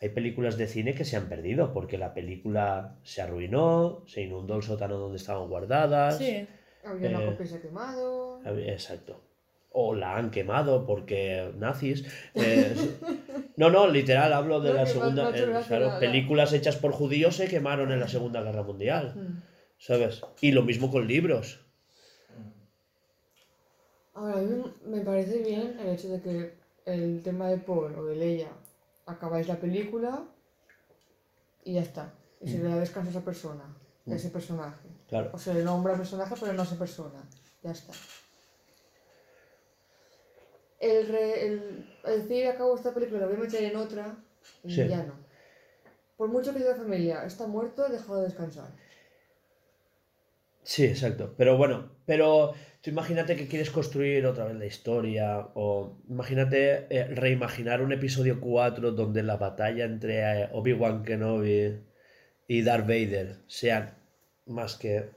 [0.01, 4.57] hay películas de cine que se han perdido porque la película se arruinó, se inundó
[4.57, 6.17] el sótano donde estaban guardadas.
[6.17, 6.47] sí
[6.85, 8.41] Había una Eh, copia se ha quemado.
[8.47, 9.21] Exacto.
[9.73, 12.07] O la han quemado porque nazis.
[12.35, 12.75] eh,
[13.59, 15.29] no, no, literal, hablo de No, la segunda.
[15.37, 19.13] eh, claro, la- la- películas hechas por judíos se quemaron en la Segunda Guerra Mundial.
[19.15, 19.43] Mm.
[19.77, 20.23] ¿Sabes?
[20.41, 21.61] Y lo mismo con libros.
[24.17, 26.55] Ahora, a mí me parece bien el hecho de que
[26.87, 28.49] el tema de Paul o de Leia
[29.05, 30.25] acabáis la película
[31.65, 32.13] y ya está.
[32.41, 33.65] Y se le da descanso a esa persona,
[34.11, 34.89] a ese personaje.
[35.09, 35.31] Claro.
[35.35, 37.23] O se le nombra personaje, pero no a esa persona.
[37.63, 37.93] Ya está.
[40.81, 44.17] El, re- el, el decir acabo esta película, la voy a meter en otra,
[44.65, 44.87] y Sí.
[44.89, 45.15] ya no.
[46.17, 48.71] Por mucho que diga familia, está muerto, deja de descansar.
[50.63, 51.35] Sí, exacto.
[51.37, 52.55] Pero bueno, pero
[52.87, 58.39] tú imagínate que quieres construir otra vez la historia, o imagínate eh, reimaginar un episodio
[58.41, 61.81] 4 donde la batalla entre eh, Obi-Wan Kenobi
[62.47, 63.91] y Darth Vader sean
[64.47, 65.11] más que.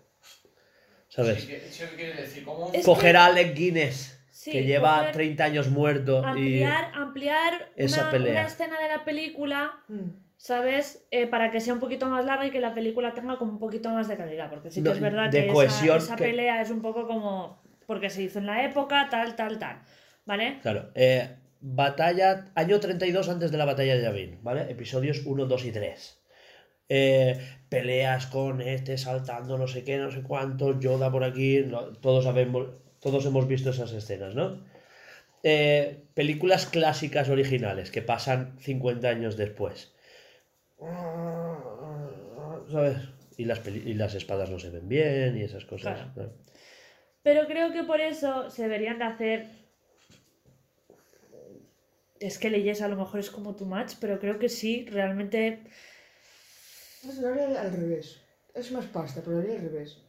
[1.09, 1.41] ¿Sabes?
[1.41, 2.43] Sí, ¿qué- sí, ¿Qué quiere decir?
[2.83, 6.63] Coger que- a Alec Guinness, Sí, que lleva coger- 30 años muerto, y.
[6.63, 8.31] ampliar esa una, pelea.
[8.31, 10.09] una escena de la película Mm.
[10.41, 11.05] ¿Sabes?
[11.11, 13.59] Eh, para que sea un poquito más larga y que la película tenga como un
[13.59, 16.23] poquito más de calidad, porque sí que No, es verdad que cohesión esa, esa que-
[16.23, 19.79] pelea es un poco como porque se hizo en la época, tal, tal, tal,
[20.25, 20.59] ¿vale?
[20.61, 20.91] Claro.
[20.95, 22.45] eh, batalla.
[22.55, 24.61] Año 32 antes de la batalla de Yavin, ¿vale?
[24.71, 26.15] Episodios 1, 2 y 3.
[26.91, 27.37] eh,
[27.69, 32.23] peleas con este saltando no sé qué, no sé cuántos, Yoda por aquí, no- todos,
[32.23, 32.67] sabemos,
[33.01, 34.63] todos hemos visto esas escenas, ¿no?
[36.15, 39.91] Películas clásicas originales que pasan 50 años después.
[42.71, 42.97] ¿Sabes?
[43.37, 46.11] Y las, peli- y las espadas no se ven bien y esas cosas.
[46.13, 46.29] Claro.
[46.29, 46.43] ¿no?
[47.23, 49.47] Pero creo que por eso se deberían de hacer.
[52.19, 55.59] Es que leyes a lo mejor es como too much, pero creo que sí, realmente.
[57.03, 58.21] No sé, lo haría al revés.
[58.53, 60.01] Es más pasta, pero lo haría al revés.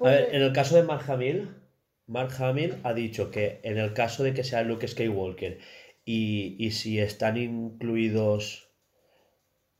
[0.00, 1.48] A ver, en el caso de Mark Hamill,
[2.06, 5.58] Mark Hamill ha dicho que en el caso de que sea Luke Skywalker
[6.04, 8.65] y, y si están incluidos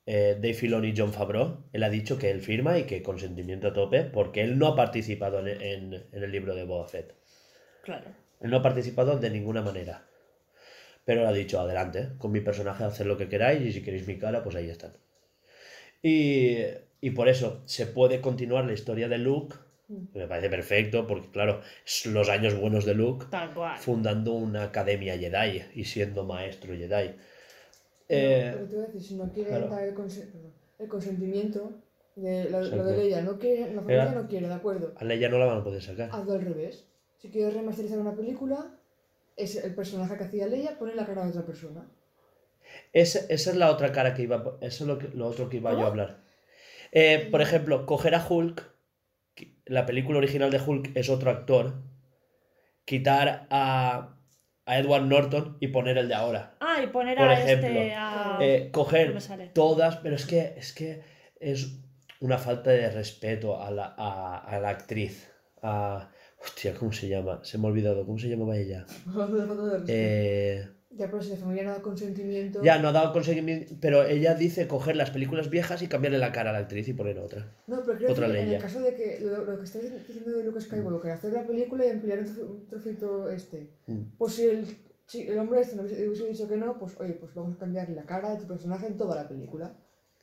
[0.07, 3.69] eh, Dave Filoni y John Favreau, él ha dicho que él firma y que consentimiento
[3.69, 7.15] a tope porque él no ha participado en, en- en el libro de Boba Fett.
[7.83, 8.07] Claro.
[8.41, 10.05] Él no ha participado de ninguna manera.
[11.05, 14.07] Pero él ha dicho, adelante, con mi personaje haced lo que queráis y si queréis
[14.07, 14.93] mi cara, pues ahí están.
[16.03, 16.59] Y,
[17.01, 19.57] y por eso se puede continuar la historia de Luke,
[20.13, 23.79] que me parece perfecto, porque claro, es los años buenos de Luke, Tal cual.
[23.79, 27.15] fundando una academia Jedi y siendo maestro Jedi.
[28.09, 29.69] No, Eh, pero te voy a decir, si no quiere claro.
[29.69, 29.95] dar el,
[30.89, 31.73] consentimiento
[32.15, 34.93] de lo, de Leia, no quiere, la familia Era- no quiere, de acuerdo.
[34.97, 36.11] a Leia no la van a poder sacar.
[36.13, 36.87] Hazlo al revés.
[37.19, 38.79] Si quieres remasterizar una película,
[39.37, 41.89] es el personaje que hacía Leia, pone la cara de otra persona.
[42.93, 45.57] Ese- esa es la otra cara que iba, eso es lo, que- lo otro que
[45.57, 46.21] iba yo a hablar.
[46.93, 48.71] Eh, por ejemplo, coger a Hulk,
[49.67, 51.75] la película original de Hulk es otro actor,
[52.85, 54.16] quitar a,
[54.67, 56.57] a Edward Norton y poner el de ahora.
[56.61, 57.95] Ah, y poner Por a ejemplo, este.
[57.95, 58.39] A...
[58.41, 59.17] Eh, coger
[59.55, 61.03] todas, pero es que es que
[61.41, 61.79] es
[62.21, 65.31] una falta de respeto a la, a, a la actriz.
[65.63, 66.11] A,
[66.43, 67.41] hostia, ¿cómo se llama?
[67.43, 68.85] Se me ha olvidado, ¿cómo se llamaba ella?
[69.89, 72.63] Eh, Ya, pero si la familia no da consentimiento.
[72.63, 76.33] ya, no ha dado conseguimiento, pero ella dice coger las películas viejas y cambiarle la
[76.33, 77.53] cara a la actriz y poner otra.
[77.67, 80.31] No, pero creo Otra que en el caso de que lo, lo que estás diciendo
[80.39, 83.69] de Luke Skywalker, hacer la película y ampliar un, trocito este.
[83.87, 84.03] Mm.
[84.17, 84.67] Pues si el,
[85.07, 87.59] si el hombre este no hubiese, hubiese dicho que no, pues oye, pues vamos a
[87.59, 89.75] cambiar la cara de tu personaje en toda la película.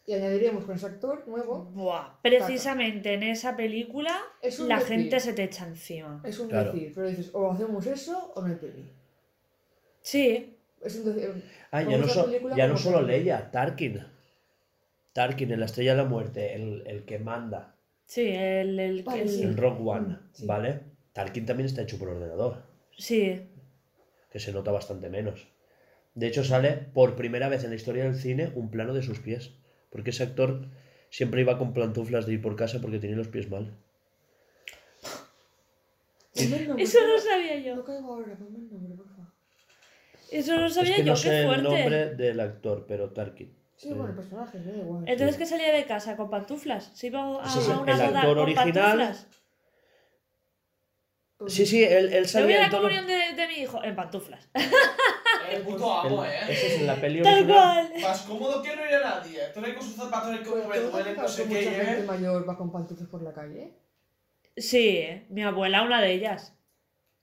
[0.06, 4.86] Y añadiríamos con ese actor nuevo, Buah, precisamente en esa película la decir.
[4.86, 6.22] gente se te echa encima.
[6.26, 6.74] es un Claro.
[6.74, 8.90] decir, pero dices, o hacemos eso o no hay peli.
[10.02, 10.53] Sí,
[10.84, 11.44] Es un.
[11.72, 13.02] Ah, ya no, so- película ya no solo.
[13.02, 14.04] Leia, Tarkin.
[15.14, 18.80] Tarkin en la Estrella de la Muerte, el, el que manda sí, el.
[18.80, 19.44] el, Vale, el- sí.
[19.44, 20.46] en Rogue One, Mm, sí.
[20.46, 20.80] ¿vale?
[21.14, 22.64] Tarkin también está hecho por ordenador,
[22.98, 23.42] sí,
[24.32, 25.48] que se nota bastante menos.
[26.16, 29.20] De hecho, sale por primera vez en la historia del cine un plano de sus
[29.20, 29.52] pies,
[29.92, 30.66] porque ese actor
[31.12, 33.74] siempre iba con plantuflas de ir por casa porque tenía los pies mal.
[36.36, 37.86] El Eso no sabía No yo.
[37.86, 39.23] caigo ahora, ponme el nombre, por favor.
[40.38, 41.64] Eso no sabía es que yo, no sé qué el fuerte.
[41.64, 43.56] nombre del actor, pero Tarkin.
[43.76, 45.04] Sí, bueno, el personaje, da igual.
[45.08, 46.16] Entonces, ¿qué salía de casa?
[46.16, 46.92] ¿Con pantuflas?
[46.94, 49.28] ¿Se iba a, Sí, sí, a una el boda actor con original- pantuflas?
[51.38, 53.54] Pues- Sí, sí, él, él Yo salía vi en la todo- comunión de, de mi
[53.56, 54.48] hijo en pantuflas.
[55.52, 56.36] El puto amo, el- eh.
[56.50, 57.90] Ese es en la peli Tal original.
[57.90, 58.02] cual.
[58.02, 59.40] Más cómodo que no ir a nadie.
[59.54, 61.16] Tú no hay con sus zapatos el Pero como me ¿tú no te has duelen,
[61.18, 62.04] no sé qué, mucha gente eh.
[62.06, 63.74] mayor va con pantuflas por la calle?
[64.56, 66.54] Sí, mi abuela, una de ellas.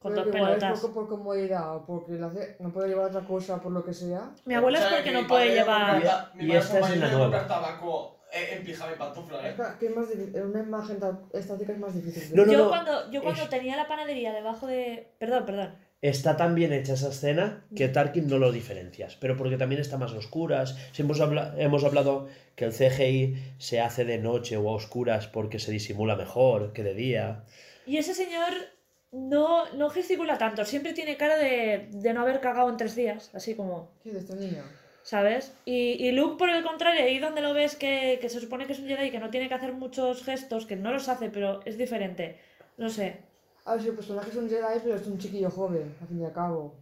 [0.01, 0.75] Con Pero dos igual pelotas.
[0.79, 3.85] Es por, por comodidad o porque la hace- no puede llevar otra cosa por lo
[3.85, 4.31] que sea.
[4.47, 6.03] Mi abuela es O sea, porque que no puede llevar.
[6.39, 7.47] Y padre esta es mayor nueva.
[7.47, 9.63] tabaco eh, en pijama y pantufla, Es eh.
[9.63, 10.99] que- que es más difícil, en una imagen
[11.35, 12.35] estática es más difícil.
[12.37, 15.13] No, no, yo no, cuando, yo cuando es- tenía la panadería debajo de.
[15.19, 15.75] Perdón, perdón.
[16.01, 19.99] Está tan bien hecha esa escena que Tarkin no lo diferencias, pero porque también está
[19.99, 20.79] más a oscuras.
[20.93, 25.27] Si hemos, habla- hemos hablado que el CGI se hace de noche o a oscuras
[25.27, 27.45] porque se disimula mejor que de día.
[27.85, 28.55] Y ese señor
[29.13, 30.65] no, no gesticula tanto.
[30.65, 33.31] Siempre tiene cara de, de no haber cagado en tres días.
[33.35, 33.91] Así como.
[34.03, 34.63] ¿Qué es de este niño?
[35.03, 35.53] ¿Sabes?
[35.65, 38.75] Y, y Luke, por el contrario, ahí donde lo ves que, que se supone que
[38.75, 41.31] es un Jedi y que no tiene que hacer muchos gestos, que no los hace,
[41.31, 42.39] pero es diferente.
[42.77, 43.17] No sé.
[43.65, 46.21] A ver si el personaje es un Jedi, pero es un chiquillo joven, al fin
[46.21, 46.75] y al cabo.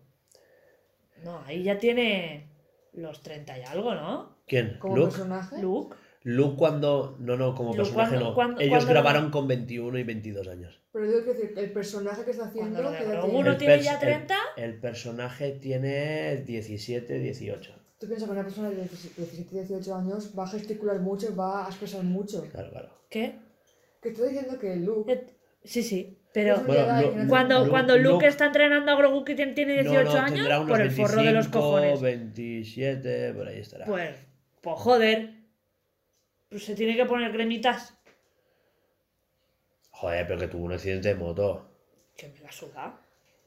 [1.24, 2.46] No, ahí ya tiene
[2.92, 4.36] los 30 y algo, ¿no?
[4.46, 4.78] ¿Quién?
[4.78, 5.10] Como ¿Luke?
[5.10, 5.58] personaje.
[5.62, 5.96] Luke.
[6.24, 7.16] Luke cuando...
[7.20, 8.34] No, no, como Luke personaje cuando- no.
[8.34, 10.80] cuando- Ellos cuando- grabaron con 21 y 22 años.
[10.92, 12.82] Pero digo que decir, el personaje que está haciendo.
[12.82, 13.74] Lo de ¿qué edad Grogu tiene?
[13.74, 14.34] El ya el- 30.
[14.56, 17.72] El, personaje tiene 17, 18.
[18.00, 21.68] Tú piensas que una persona de 17, 18 años va a gesticular mucho, va a
[21.68, 22.42] expresar mucho.
[22.50, 22.88] Claro, claro.
[23.10, 23.38] ¿Qué?
[24.02, 25.12] Que estoy diciendo que Luke.
[25.12, 25.26] Eh,
[25.64, 26.16] Sí, sí.
[26.32, 29.24] Pero Bueno, Jedi Lu- que no cuando, Luke- cuando Luke, Luke- está entrenando a Grogu
[29.24, 32.00] que tiene tiene 18 no, no, años, por el forro de los 25, cojones.
[32.00, 33.84] 27, por ahí estará.
[33.86, 34.14] Pues,
[34.62, 35.37] pues joder.
[36.48, 37.94] Pues se tiene que poner cremitas.
[39.90, 41.68] Joder, pero que tuvo un accidente de moto.
[42.16, 43.00] Que me la suda.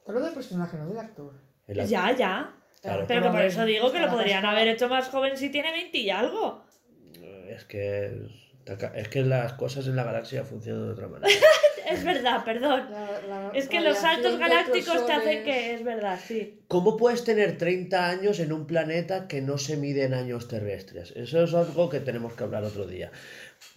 [0.07, 1.33] Hablo del personaje, no del actor.
[1.67, 2.55] El- Ya, ya.
[2.81, 3.05] Claro.
[3.07, 5.97] Pero que por eso digo que lo podrían haber hecho más joven si tiene 20
[5.99, 6.65] y algo.
[7.47, 8.27] es que.
[8.95, 11.27] Es que las cosas en la galaxia funcionan de otra manera.
[11.91, 12.87] Es verdad, perdón.
[12.91, 16.61] La- la Es que los saltos galácticos te hacen que es verdad, sí.
[16.67, 21.11] ¿Cómo puedes tener 30 años en un planeta que no se mide en años terrestres?
[21.15, 23.11] Eso es algo que tenemos que hablar otro día.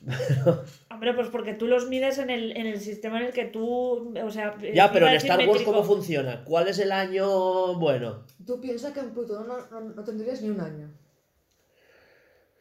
[0.91, 4.15] Hombre, pues porque tú los mides en el, en el sistema en el que tú.
[4.23, 4.57] O sea.
[4.73, 5.63] Ya, pero en Star Wars.
[5.63, 6.45] ¿cómo funciona?
[6.45, 8.25] ¿Cuál es el año bueno?
[8.47, 10.91] Tú piensas que en Plutón no, no, no tendrías ni un año.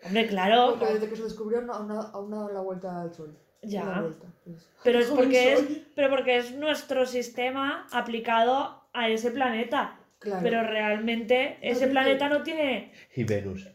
[0.05, 0.75] Hombre, claro.
[0.77, 3.37] Porque desde que se descubrió aún no, aún no ha dado la vuelta al Sol.
[3.63, 3.83] Ya.
[3.83, 4.69] Una vuelta, pues.
[4.83, 5.63] Pero es porque es,
[5.95, 9.99] pero porque es nuestro sistema aplicado a ese planeta.
[10.19, 10.41] Claro.
[10.43, 12.91] Pero realmente ese creo planeta que- no tiene.
[13.15, 13.67] Y Venus.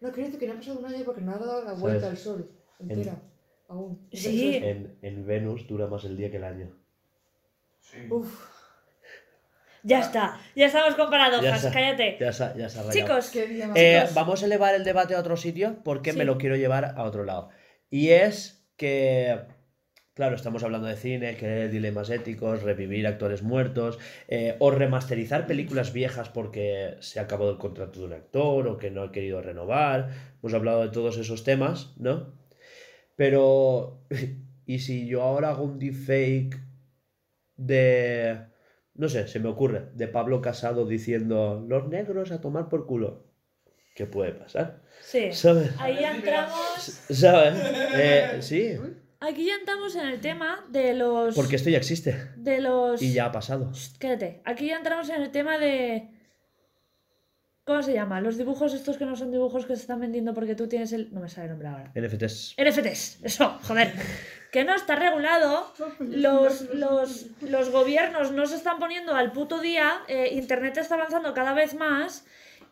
[0.00, 2.02] No, quiero decir que no ha pasado un año porque no ha dado la vuelta
[2.02, 2.18] ¿Sabes?
[2.18, 3.16] al Sol entera.
[3.68, 4.08] Aún.
[4.12, 4.56] Sí.
[4.56, 6.70] En, en Venus dura más el día que el año.
[7.80, 7.98] Sí.
[8.08, 8.46] Uf,
[9.82, 12.16] Ya está, ya estamos con paradojas, cállate.
[12.20, 12.90] Ya ya se ha rayado.
[12.92, 13.76] Chicos, qué día más.
[13.76, 16.18] Eh, vamos a elevar el debate a otro sitio porque Sí.
[16.18, 17.48] me lo quiero llevar a otro lado.
[17.90, 19.40] Y es que,
[20.14, 23.98] claro, estamos hablando de cine, que dilemas éticos, revivir actores muertos,
[24.28, 28.78] eh, o remasterizar películas viejas porque se ha acabado el contrato de un actor o
[28.78, 30.10] que no ha querido renovar.
[30.40, 32.32] Hemos hablado de todos esos temas, ¿no?
[33.16, 34.00] Pero,
[34.66, 36.56] ¿y si yo ahora hago un deepfake
[37.56, 38.46] de...
[38.94, 43.27] No sé, se me ocurre, de Pablo Casado diciendo, los negros a tomar por culo.
[43.98, 44.78] ¿Qué puede pasar?
[45.02, 45.32] sí.
[45.32, 45.72] ¿Sabes?
[45.80, 47.00] Ahí ya entramos.
[47.10, 47.54] ¿Sabes?
[47.94, 48.78] Eh, sí,
[49.18, 51.34] Aquí ya entramos en el tema de los.
[51.34, 53.02] porque esto ya existe De los.
[53.02, 53.72] y ya ha pasado.
[53.72, 54.40] Shh, Quédate.
[54.44, 56.10] Aquí ya entramos en el tema de.
[57.64, 58.20] ¿Cómo se llama?
[58.20, 61.12] Los dibujos estos que no son dibujos que se están vendiendo porque tú tienes el.
[61.12, 61.92] No me sale el nombre ahora.
[61.96, 62.54] NFTs.
[62.56, 63.92] NFTs, eso, joder.
[64.52, 65.70] Que no está regulado.
[65.98, 69.98] Los, los, los gobiernos no se están poniendo al puto día.
[70.06, 72.24] eh, Internet está avanzando cada vez más.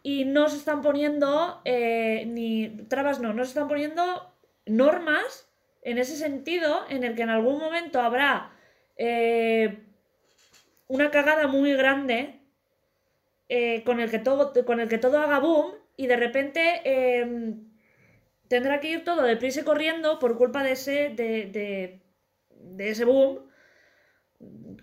[0.06, 1.60] Y no se están poniendo.
[1.64, 2.68] eh, ni.
[2.92, 4.04] Trabas no, no se están poniendo
[4.66, 5.30] normas
[5.82, 6.70] en ese sentido.
[6.94, 8.32] En el que en algún momento habrá.
[8.96, 9.68] eh,
[10.88, 12.40] una cagada muy grande.
[13.48, 15.72] eh, con, el que todo, con el que todo haga boom.
[15.96, 16.60] Y de repente.
[16.84, 17.34] em,
[18.48, 22.00] tendrá que ir todo deprisa y corriendo por culpa de ese, de, de,
[22.50, 23.40] de ese boom.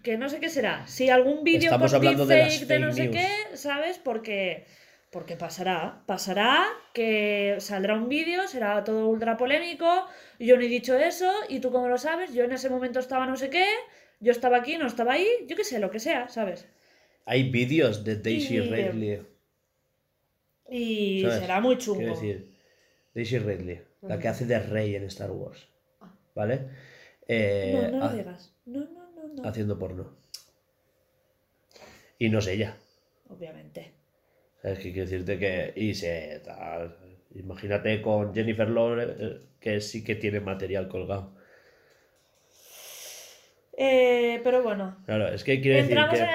[0.04, 0.86] Que no sé qué será.
[0.88, 3.16] Si algún vídeo con hablando de deepfake de no fake sé news.
[3.18, 3.98] qué, ¿sabes?
[4.00, 4.66] Porque,
[5.14, 6.04] porque pasará.
[6.08, 9.88] Pasará que saldrá un vídeo, será todo ultra polémico.
[10.40, 13.26] Yo no he dicho eso, y tú como lo sabes, yo en ese momento estaba
[13.28, 13.66] no sé qué,
[14.20, 16.68] yo estaba aquí, no estaba ahí, yo qué sé, lo que sea, ¿sabes?
[17.26, 19.22] Hay vídeos de Daisy Y- Ridley.
[20.70, 21.40] Y ¿Sabes?
[21.40, 22.00] será muy chungo.
[22.00, 22.58] Quiero decir,
[23.14, 25.68] Daisy Ridley, la que hace de Rey en Star Wars.
[26.36, 26.68] ¿Vale?
[27.28, 28.54] Eh, no, no lo ha- digas.
[28.66, 29.48] No, no, no, no.
[29.48, 30.18] haciendo porno.
[32.18, 32.76] Y no es ella.
[33.30, 33.94] Obviamente.
[34.64, 35.38] ¿Sabes qué quiero decirte?
[35.38, 35.74] Que.
[35.76, 36.42] Y se.
[36.44, 36.96] tal,
[37.36, 41.36] Imagínate con Jennifer Lawrence, que sí que tiene material colgado.
[43.76, 44.96] Eh, pero bueno.
[45.06, 46.28] Claro, es que quiero decir que.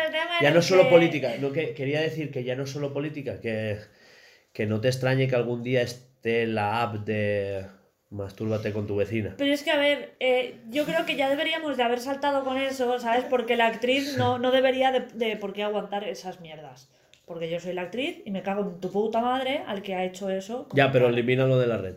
[0.42, 2.92] Ya no es solo que- política, no, que, quería decir que ya no es solo
[2.92, 3.78] política, que,
[4.52, 7.66] que no te extrañe que algún día esté la app de
[8.10, 9.34] mastúrbate con tu vecina.
[9.38, 12.58] Pero es que, a ver, eh, yo creo que ya deberíamos de haber saltado con
[12.58, 13.24] eso, ¿sabes?
[13.24, 16.90] Porque la actriz no, no debería de, de por qué aguantar esas mierdas.
[17.28, 20.02] Porque yo soy la actriz y me cago en tu puta madre al que ha
[20.04, 20.66] hecho eso.
[20.72, 21.14] Ya, pero tal.
[21.14, 21.96] elimínalo de la red.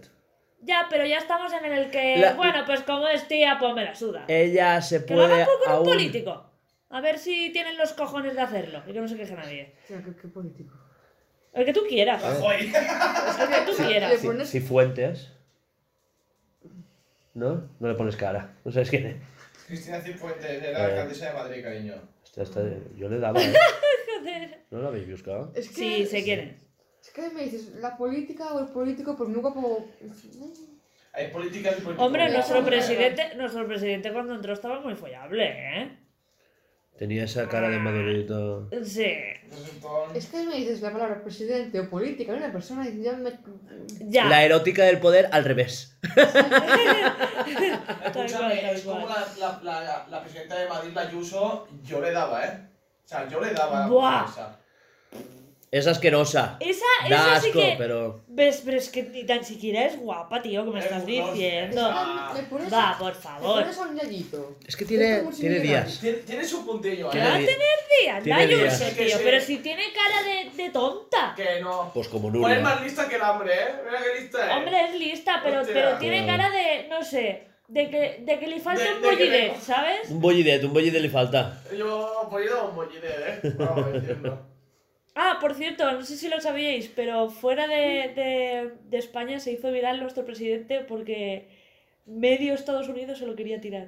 [0.61, 3.83] Ya, pero ya estamos en el que, La- bueno, pues como es tía, pues me
[3.85, 4.25] la suda.
[4.27, 6.45] Ella se que lo puede haga con un político.
[6.89, 8.83] A ver si tienen los cojones de hacerlo.
[8.85, 9.73] Y que no se queje nadie.
[9.85, 10.75] O sea, qué, qué político.
[11.53, 12.21] El que tú quieras.
[12.23, 14.19] El que tú quieras.
[14.19, 15.31] Si, pones- si Fuentes...
[17.33, 17.69] ¿No?
[17.79, 18.53] No le pones cara.
[18.65, 19.15] No sabes quién es.
[19.67, 20.83] Cristina Cifuentes, era Eh.
[20.91, 21.93] alcaldesa de Madrid, cariño.
[22.25, 22.61] Esta- esta-
[22.97, 23.53] yo le daba, ¿eh?
[24.21, 24.65] Joder.
[24.71, 25.51] ¿No la habéis buscado?
[25.55, 26.61] Es que, Sí, sé quién es.
[27.01, 29.87] Es que me dices, la política o el político, pues nunca como...
[31.13, 32.05] Hay políticas y políticos.
[32.05, 35.97] Hombre, nuestro presidente, nuestro presidente cuando entró estaba muy follable, ¿eh?
[36.97, 38.69] Tenía esa cara de madurito.
[38.83, 39.11] Sí.
[40.13, 43.31] Es que me dices la palabra presidente o política, una persona y ya me...
[44.07, 44.25] Ya.
[44.25, 45.97] La erótica del poder al revés.
[48.05, 52.45] Escúchame, es como la, la, la, la presidenta de Madrid, la Ayuso, yo le daba,
[52.45, 52.70] ¿eh?
[53.11, 54.25] O sea, yo le daba Buah.
[54.29, 54.57] esa.
[55.69, 56.57] Es asquerosa.
[56.59, 57.75] Esa, Da esa sí asco, que.
[57.77, 58.21] pero...
[58.27, 58.61] ¿Ves?
[58.63, 61.81] Pero es que ni tan siquiera es guapa, tío, que me Es estás diciendo.
[61.93, 62.33] Ah.
[62.35, 63.61] Le pones Va, por Le favor.
[63.63, 64.57] pones un.
[64.67, 65.99] Es que tiene, como si tiene días.
[65.99, 67.67] Tiene, tiene su puntillo, ¿Qué va a di- tener
[68.01, 68.23] días?
[68.23, 68.81] tiene días.
[68.81, 69.17] Ayuso, Que tío.
[69.17, 69.23] sí.
[69.25, 71.33] Pero si tiene cara de, de tonta.
[71.35, 71.91] Que no.
[71.93, 72.59] Pues como Pues es Nuria.
[72.59, 73.67] más lista que el hambre, ¿eh?
[73.85, 74.57] Mira qué lista es.
[74.57, 75.73] Hombre, es lista, pero, Hostia.
[75.73, 76.87] pero tiene cara de.
[76.89, 77.47] No sé.
[77.75, 80.09] De que, de que le falta De- un bollidet, ¿sabes?
[80.09, 81.41] Un bollidet, un bollidet le falta.
[81.71, 83.39] Yo, yo un bollide, ¿eh?
[83.57, 84.45] Vamos, entiendo.
[85.15, 89.51] Ah, por cierto, no sé si lo sabíais, pero fuera de, de- de España se
[89.53, 91.47] hizo viral nuestro presidente porque
[92.05, 93.87] medio Estados Unidos se lo quería tirar.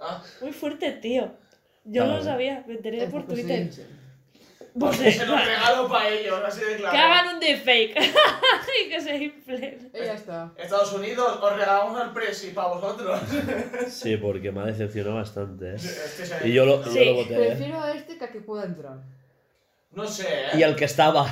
[0.00, 1.32] Ah, Muy fuerte, tío.
[1.84, 3.68] Yo no lo sabía, me enteré por Twitter.
[4.78, 6.90] Pues se lo regalo para ellos, así de claro.
[6.92, 7.96] que hagan un deepfake
[8.84, 9.90] y que se inflen.
[9.94, 10.52] Y ya está.
[10.56, 13.20] Estados Unidos, os regalamos al Presi para vosotros.
[13.88, 15.74] Sí, porque me ha decepcionado bastante.
[15.74, 15.78] ¿eh?
[15.78, 17.04] Se- Y yo lo, yo Sí.
[17.04, 17.34] lo voté.
[17.34, 17.46] ¿eh?
[17.54, 18.98] Prefiero a este que a que pueda entrar.
[19.92, 20.48] No sé, ¿eh?
[20.58, 21.22] Y al que estaba.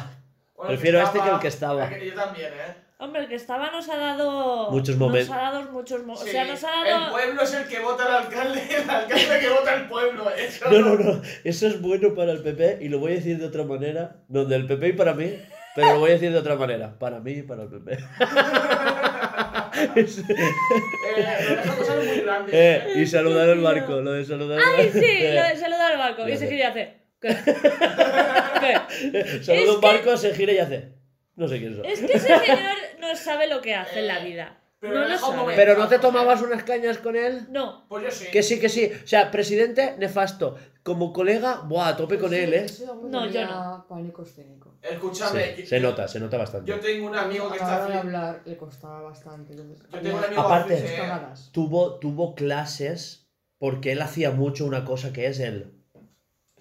[0.55, 1.91] Bueno, prefiero a este que el que estaba.
[1.99, 2.77] Yo también, ¿eh?
[3.03, 4.71] Hombre, el que estaba nos ha dado.
[4.71, 5.29] Muchos momentos.
[5.29, 7.11] Nos ha dado muchos mo- Sí, O sea, nos ha El dado.
[7.13, 10.31] pueblo es el que vota al alcalde, el alcalde que vota al pueblo.
[10.31, 11.23] Eso No, no, no.
[11.43, 14.17] Eso es bueno para el PP y lo voy a decir de otra manera.
[14.29, 15.37] No, del PP y para mí.
[15.75, 16.97] Pero lo voy a decir de otra manera.
[16.99, 17.99] Para mí y para el PP.
[19.97, 20.23] Es-
[21.15, 21.57] Eh,
[22.07, 22.55] muy grandes.
[22.55, 24.01] eh, y saludar al barco.
[24.01, 24.99] Lo de saludar al ¡Ay, barco.
[25.01, 25.05] sí!
[25.05, 26.29] Eh, Lo de saludar al barco.
[26.29, 27.03] Y se quiere hacer.
[27.21, 27.29] ¿Qué?
[28.61, 29.43] ¿Qué?
[29.43, 30.95] Saluda un barco, se gira y hace.
[31.37, 31.85] No sé quién son.
[31.85, 32.59] Es que ese señor
[33.09, 34.59] no sabe lo que hace en la vida.
[34.79, 35.55] Pero no lo sabe.
[35.55, 37.47] Pero no te tomabas unas cañas con él.
[37.51, 37.87] No.
[37.89, 38.27] Pues yo sí.
[38.33, 38.91] Que sí, que sí.
[39.05, 40.57] O sea, presidente nefasto.
[40.83, 42.67] Como colega, buah, a tope con él, ¿eh?
[43.05, 44.75] No, yo tenía pánico escénico.
[44.83, 45.55] Escúchame.
[45.55, 46.69] Sí, se nota, se nota bastante.
[46.69, 49.53] Yo tengo un amigo que está de hablar le costaba bastante.
[49.53, 51.01] entonces, Yo tengo un amigo Aparte- eh.
[51.53, 55.73] Tuvo, tuvo clases porque él hacía mucho una cosa que es el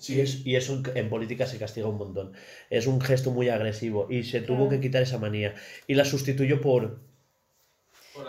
[0.01, 0.15] Sí.
[0.15, 2.33] Y, es- y eso en, en política se castiga un montón.
[2.69, 4.69] Es un gesto muy agresivo y se tuvo Claro.
[4.71, 5.53] que quitar esa manía.
[5.87, 6.99] Y la sustituyó por...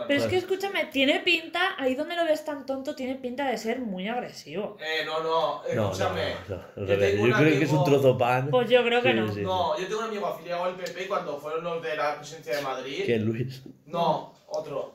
[0.07, 3.59] Pero es que escúchame, tiene pinta, ahí donde lo ves tan tonto, tiene pinta de
[3.59, 4.77] ser muy agresivo.
[4.81, 6.35] Eh, no, no, No, no, escúchame.
[6.49, 8.49] no, Yo creo que es un amigo- trozo pan.
[8.51, 9.33] Pues yo creo que Sí, no.
[9.35, 9.41] sí.
[9.41, 12.63] No, yo tengo un amigo afiliado al PP cuando fueron los de la presidencia de
[12.63, 13.03] Madrid.
[13.07, 13.63] Que Luis.
[13.87, 14.95] No, otro.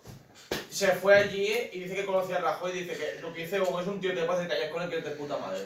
[0.70, 3.60] Se fue allí y dice que conocía a Rajoy y dice que lo que dice
[3.60, 5.60] Hugo es un tío que te pasa callar con él que es de puta madre.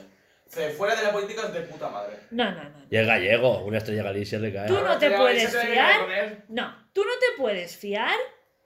[0.77, 2.17] Fuera de la política es de puta madre.
[2.31, 2.69] No, no, no.
[2.89, 4.67] Y es gallego, una estrella Galicia le cae.
[4.67, 6.07] Tú no te puedes fiar.
[6.49, 8.15] No, tú no te puedes fiar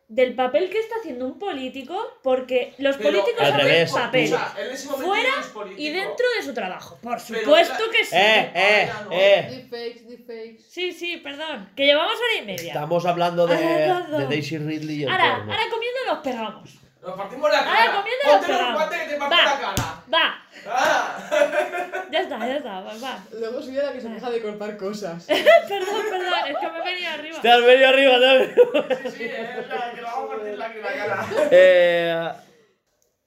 [0.08, 4.24] del papel que está haciendo un político porque los Pero- políticos Al hacen revés, papel
[4.26, 5.82] Escucha, él en ese momento fuera no es político.
[5.82, 7.00] y dentro de su trabajo.
[7.02, 8.16] Por supuesto que sí.
[8.16, 9.12] ¡Eh, eh, no.
[9.12, 9.48] eh!
[9.50, 10.64] Deepfakes, deepfakes.
[10.70, 11.70] Sí, sí, perdón.
[11.76, 12.68] Que llevamos hora y media.
[12.68, 15.52] Estamos hablando de, de Daisy Ridley y el Ahora, porno.
[15.54, 16.70] ahora comiendo nos pegamos.
[17.06, 17.92] Nos partimos la Ahora cara.
[17.98, 19.44] comiendo los Ponte los guantes que te parto Va.
[19.46, 20.04] la cara.
[20.14, 22.08] Va, Ah.
[22.12, 23.24] ya está, ya está, va, va.
[23.40, 25.26] Luego soy la que se deja de cortar cosas.
[25.28, 27.42] Perdón, perdón, es que me he venido arriba.
[27.42, 30.36] Te has venido arriba, te has venido- Sí, sí, es la que le vamos a
[30.36, 31.28] partir la, la cara.
[31.52, 32.30] Eh,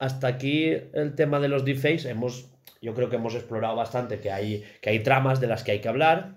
[0.00, 2.06] hasta aquí el tema de los deepfakes.
[2.08, 2.46] Hemos,
[2.80, 5.80] yo creo que hemos explorado bastante que hay, que hay tramas de las que hay
[5.80, 6.34] que hablar.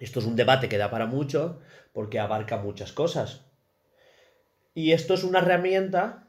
[0.00, 1.60] Esto es un debate que da para mucho
[1.92, 3.42] porque abarca muchas cosas.
[4.74, 6.25] Y esto es una herramienta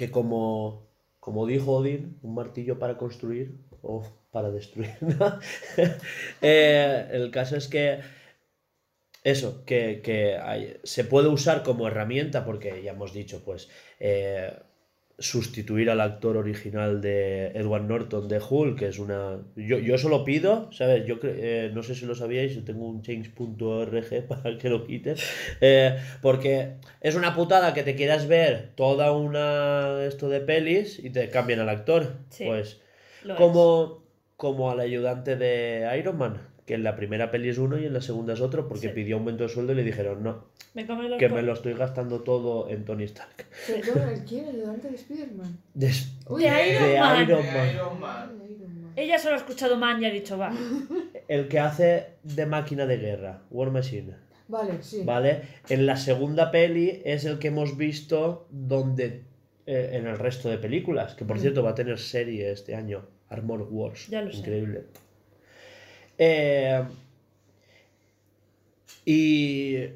[0.00, 3.46] que como, como dijo Odín, un martillo para construir
[3.82, 4.02] o
[4.32, 4.96] para destruir.
[6.40, 8.00] Eh, el caso es que
[9.22, 13.68] eso, que, que se puede usar como herramienta porque ya hemos dicho, pues,
[13.98, 14.58] eh,
[15.20, 19.38] sustituir al actor original de Edward Norton de Hulk, que es una...
[19.54, 21.06] Yo, yo eso lo pido, ¿sabes?
[21.06, 25.14] Yo eh, no sé si lo sabíais, yo tengo un change.org para que lo quite,
[25.60, 31.10] eh, porque es una putada que te quieras ver toda una esto de pelis y
[31.10, 32.16] te cambian al actor.
[32.30, 32.80] Sí, pues
[33.22, 33.34] es.
[33.36, 34.02] como,
[34.36, 36.40] como al ayudante de Iron Man,
[36.70, 38.94] que en la primera peli es uno y en la segunda es otro, porque Sí.
[38.94, 40.86] pidió aumento de sueldo y le dijeron, no, Me
[41.18, 43.44] que me lo estoy gastando todo en Tony Stark.
[43.66, 44.44] Perdón, ¿el quién?
[44.50, 45.58] ¿El ayudante de Spider-Man?
[46.28, 47.22] Uy, De Iron de Man.
[47.24, 47.68] Iron De Man.
[47.74, 48.30] Iron Man.
[48.40, 48.92] Ay, Iron Man.
[48.94, 50.52] Ella solo ha escuchado man y ha dicho va.
[51.28, 54.14] El que hace de máquina de guerra, War Machine.
[54.46, 55.02] Vale, sí.
[55.04, 55.42] ¿Vale?
[55.68, 59.24] En la segunda peli es el que hemos visto donde
[59.66, 61.40] eh, en el resto de películas, que por Mm.
[61.40, 64.06] cierto va a tener serie este año, Armor Wars.
[64.08, 64.84] Ya lo sé.
[66.22, 66.84] Eh,
[69.06, 69.86] y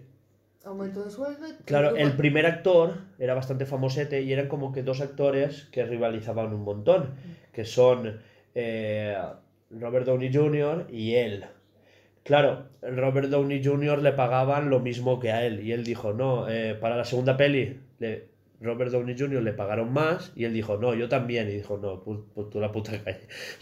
[0.64, 1.46] Aumento de sueldo.
[1.66, 6.54] Claro, el primer actor era bastante famosete y eran como que dos actores que rivalizaban
[6.54, 7.10] un montón,
[7.52, 8.20] que son
[8.54, 9.14] eh,
[9.70, 10.86] Robert Downey Jr.
[10.90, 11.44] y él.
[12.22, 13.98] Claro, Robert Downey Jr.
[13.98, 17.36] le pagaban lo mismo que a él y él dijo, no, eh, para la segunda
[17.36, 18.28] peli le-
[18.64, 19.42] Robert Downey Jr.
[19.42, 21.48] le pagaron más y él dijo, no, yo también.
[21.48, 23.20] Y dijo, no, pues, pues tú la puta calle.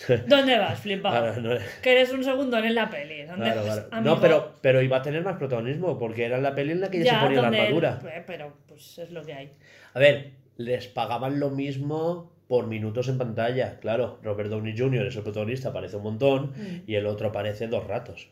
[0.28, 1.40] ¿Dónde vas, flipado?
[1.40, 1.50] No,
[1.82, 3.22] Que eres un segundón en la peli.
[3.24, 3.88] ¿Dónde claro, vas, claro.
[3.92, 4.14] amigo?
[4.14, 7.02] No, pero, pero iba a tener más protagonismo porque era la peli en la que
[7.04, 8.00] Ya, se ponía la él- armadura.
[8.14, 9.52] Eh, Pero pues es lo que hay.
[9.94, 13.78] A ver, les pagaban lo mismo por minutos en pantalla.
[13.80, 15.06] Claro, Robert Downey Jr.
[15.06, 16.82] es el protagonista, aparece un montón, Mm.
[16.86, 18.28] y el otro aparece dos ratos.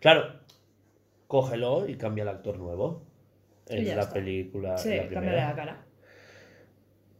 [0.00, 0.34] Claro,
[1.26, 3.07] cógelo y cambia al actor nuevo
[3.76, 4.14] en la está.
[4.14, 4.70] película.
[4.72, 5.84] en Sí, la cara.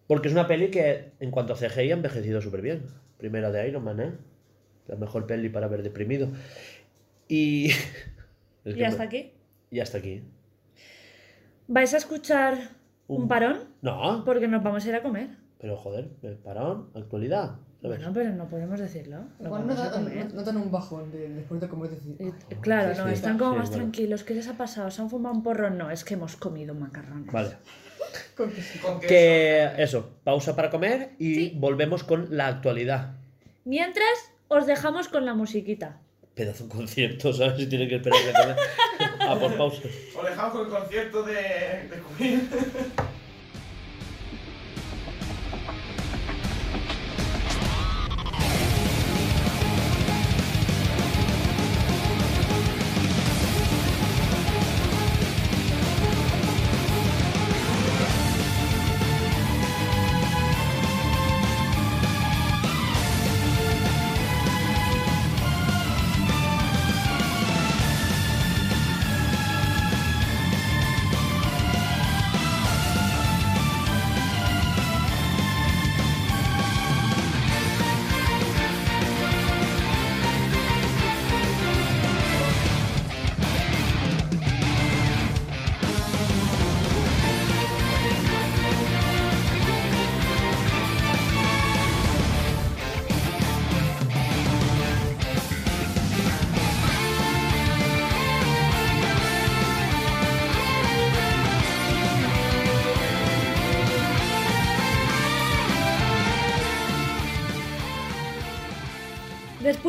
[0.06, 2.86] Porque es una peli que, en cuanto a CGI, ha envejecido súper bien.
[3.18, 4.12] Primera de Iron Man, ¿eh?
[4.86, 6.28] La mejor peli para ver deprimido.
[7.28, 7.66] Y.
[8.64, 9.32] es que Y hasta me- aquí.
[9.70, 10.22] Y hasta aquí.
[11.66, 12.56] ¿Vais a escuchar
[13.06, 13.64] un, Un- parón?
[13.82, 15.28] No, Porque nos vamos a ir a comer.
[15.60, 17.56] pero joder, el parón, actualidad.
[17.80, 17.98] ¿Sabes?
[17.98, 19.18] Bueno, pero no podemos decirlo.
[19.40, 22.16] Igual no, a no- no dan un bajón de, después de comer decir.
[22.18, 23.44] Eh, "Ah, Claro, sí, no, sí, están está".
[23.44, 23.82] como más bueno.
[23.84, 24.24] tranquilos.
[24.24, 24.90] ¿Qué les ha pasado?
[24.90, 25.70] ¿Se han fumado un porro?
[25.70, 27.32] No, es que hemos comido macarrones.
[27.32, 27.50] Vale.
[28.36, 28.78] Con que sí.
[28.78, 29.08] Con queso.
[29.08, 31.52] Que eso, pausa para comer y Sí.
[31.56, 33.14] volvemos con la actualidad.
[33.64, 35.98] Mientras, os dejamos con la musiquita.
[36.34, 37.58] Pedazo de concierto, ¿sabes?
[37.58, 38.56] Si tiene que esperar a comer.
[39.20, 39.82] ah, por pausa.
[40.16, 41.98] Os dejamos con el concierto de, de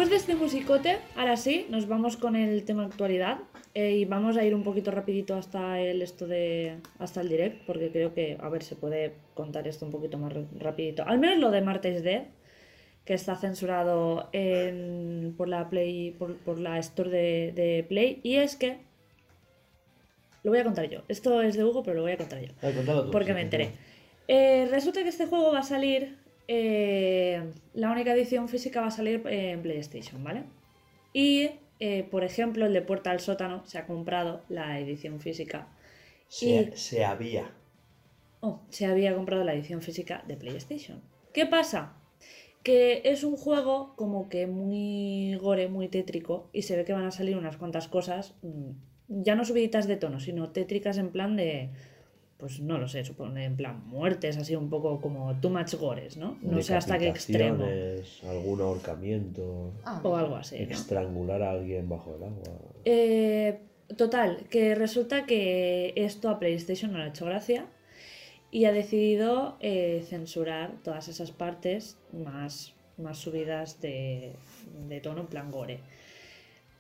[0.10, 3.38] Después de este musicote, ahora sí, nos vamos con el tema actualidad.
[3.76, 6.78] eh, y vamos a ir un poquito rapidito hasta el esto de.
[6.98, 10.34] hasta el direct, porque creo que, a ver, se puede contar esto un poquito más
[10.34, 11.04] ra- rapidito.
[11.06, 12.24] Al menos lo de Martes Dead,
[13.06, 16.10] que está censurado en- por la Play.
[16.18, 18.20] Por, por la Store de, de Play.
[18.24, 18.80] Y es que.
[20.42, 21.02] Lo voy a contar yo.
[21.08, 22.52] Esto es de Hugo, pero lo voy a contar yo.
[23.06, 23.74] Tú, Porque sí, me enteré.
[24.28, 26.18] Eh, resulta que este juego va a salir.
[26.52, 27.44] Eh,
[27.76, 30.44] la única edición física va a salir eh, en PlayStation, ¿vale?
[31.14, 35.68] Y, eh, por ejemplo, el de Puerta al Sótano se ha comprado la edición física.
[36.28, 37.52] Se, y- se había.
[38.42, 41.02] Oh, se había comprado la edición física de PlayStation.
[41.34, 41.94] ¿Qué pasa?
[42.64, 47.06] Que es un juego como que muy gore, muy tétrico, y se ve que van
[47.06, 48.72] a salir unas cuantas cosas, mm,
[49.24, 51.70] ya no subiditas de tono, sino tétricas en plan de,
[52.40, 56.16] pues no lo sé, supone en plan muertes, así un poco como too much gores,
[56.16, 56.38] ¿no?
[56.42, 57.66] No sé hasta qué extremo.
[58.28, 59.74] Algún ahorcamiento.
[59.84, 60.72] Ah, O algo así, ¿no?
[60.72, 62.44] Estrangular a alguien bajo el agua.
[62.86, 63.60] Eh,
[63.98, 67.66] total, que resulta que esto a PlayStation no le ha hecho gracia
[68.52, 74.32] y ha decidido eh, censurar todas esas partes más, más subidas de,
[74.88, 75.82] de tono en plan gore.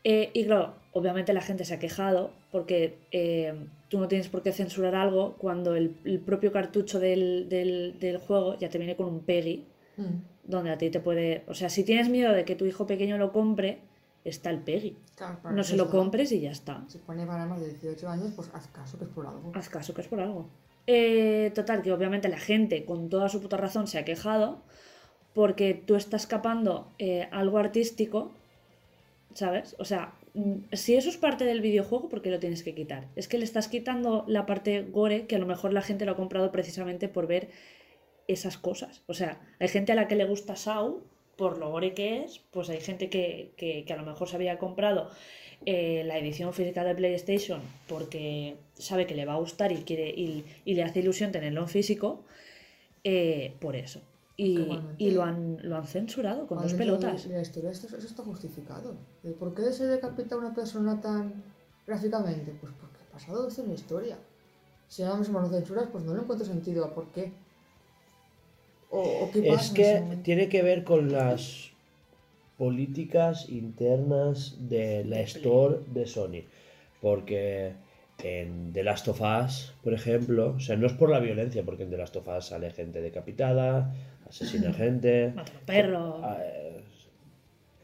[0.05, 3.53] Eh, y claro, obviamente la gente se ha quejado porque eh,
[3.89, 8.17] tú no tienes por qué censurar algo cuando el, el propio cartucho del, del- del
[8.17, 9.65] juego ya te viene con un PEGI
[9.97, 10.03] mm.
[10.45, 11.43] donde a ti te puede...
[11.47, 13.79] O sea, si tienes miedo de que tu hijo pequeño lo compre,
[14.23, 14.95] está el PEGI.
[15.15, 16.83] Claro, No se lo compres y ya está.
[16.87, 19.51] Si pone para más de 18 años, pues haz caso que es por algo.
[19.55, 20.47] Haz caso que es por algo.
[20.87, 24.61] Eh, total, que obviamente la gente con toda su puta razón se ha quejado
[25.33, 28.31] porque tú estás escapando eh, algo artístico,
[29.33, 29.75] ¿sabes?
[29.79, 30.13] O sea,
[30.73, 33.07] si eso es parte del videojuego, ¿por qué lo tienes que quitar?
[33.15, 36.13] Es que le estás quitando la parte gore que a lo mejor la gente lo
[36.13, 37.49] ha comprado precisamente por ver
[38.27, 39.01] esas cosas.
[39.07, 41.01] O sea, hay gente a la que le gusta Saw
[41.35, 44.35] por lo gore que es, pues hay gente que, que- que a lo mejor se
[44.35, 45.09] había comprado
[45.65, 50.09] eh, la edición física de PlayStation porque sabe que le va a gustar y quiere
[50.09, 52.23] y, y le hace ilusión tenerlo en físico
[53.03, 54.01] eh, por eso.
[54.41, 57.25] Y, lo, han, lo han censurado con dos pelotas.
[57.25, 58.95] La historia, esto, eso está justificado.
[59.21, 61.43] ¿El ¿Por qué se decapita a una persona tan
[61.85, 62.53] gráficamente?
[62.61, 64.17] Pues porque ha pasado esto en la historia.
[64.87, 67.33] Si ahora mismo lo censuras, pues no le encuentro sentido a por qué.
[68.89, 71.71] O, o qué pasa Es que tiene que ver con las
[72.57, 76.43] políticas internas de la Store de Sony.
[77.01, 77.73] Porque
[78.23, 81.83] en The Last of Us, por ejemplo, o sea, no es por la violencia, porque
[81.83, 83.93] en The Last of Us sale gente decapitada,
[84.27, 85.33] asesina gente.
[85.35, 86.21] Matan a un perro.
[86.23, 86.83] Ah, eh,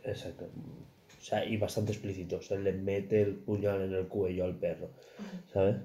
[0.05, 0.45] Exacto.
[0.45, 2.37] O sea, y bastante explícito.
[2.37, 4.91] O sea, le mete el puñal en el cuello al perro.
[5.51, 5.77] ¿Sabes?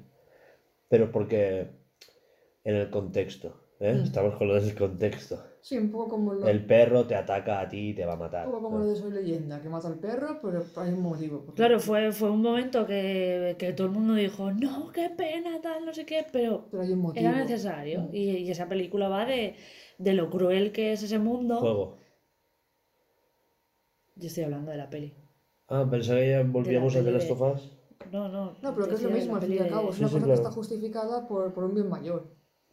[0.88, 1.66] Pero porque
[2.64, 3.58] en el contexto.
[3.80, 3.94] ¿eh?
[3.94, 4.04] Mm.
[4.04, 5.42] Estamos con lo del contexto.
[5.62, 8.16] Sí, un poco como lo, El perro te ataca a ti y te va a
[8.16, 8.46] matar.
[8.46, 11.40] un poco como lo de Soy Leyenda, que mata al perro, pero hay un motivo.
[11.44, 15.60] porque- Claro, fue, fue un momento que, que todo el mundo dijo, no, qué pena,
[15.60, 17.28] tal, no sé qué, pero Pero hay un motivo.
[17.28, 18.02] era necesario.
[18.02, 18.08] Mm.
[18.14, 19.54] Y, y esa película va de,
[19.98, 21.58] de lo cruel que es ese mundo.
[21.60, 21.98] Juego.
[24.16, 25.14] Yo estoy hablando de la peli.
[25.68, 27.70] Ah, pensaba que ya volvíamos a de- of Us.
[28.10, 28.54] No, no.
[28.62, 29.90] No, pero que es lo mismo, al fin y al cabo.
[29.90, 30.40] Es Sí, una sí, cosa claro.
[30.40, 32.24] que está justificada por, por un bien mayor.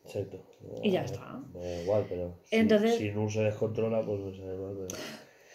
[0.08, 0.44] Exacto.
[0.84, 1.40] Y ya está.
[1.54, 2.40] Me da igual, pero.
[2.46, 4.76] si- Entonces- Si, no se descontrola, pues no mal.
[4.88, 5.02] pero-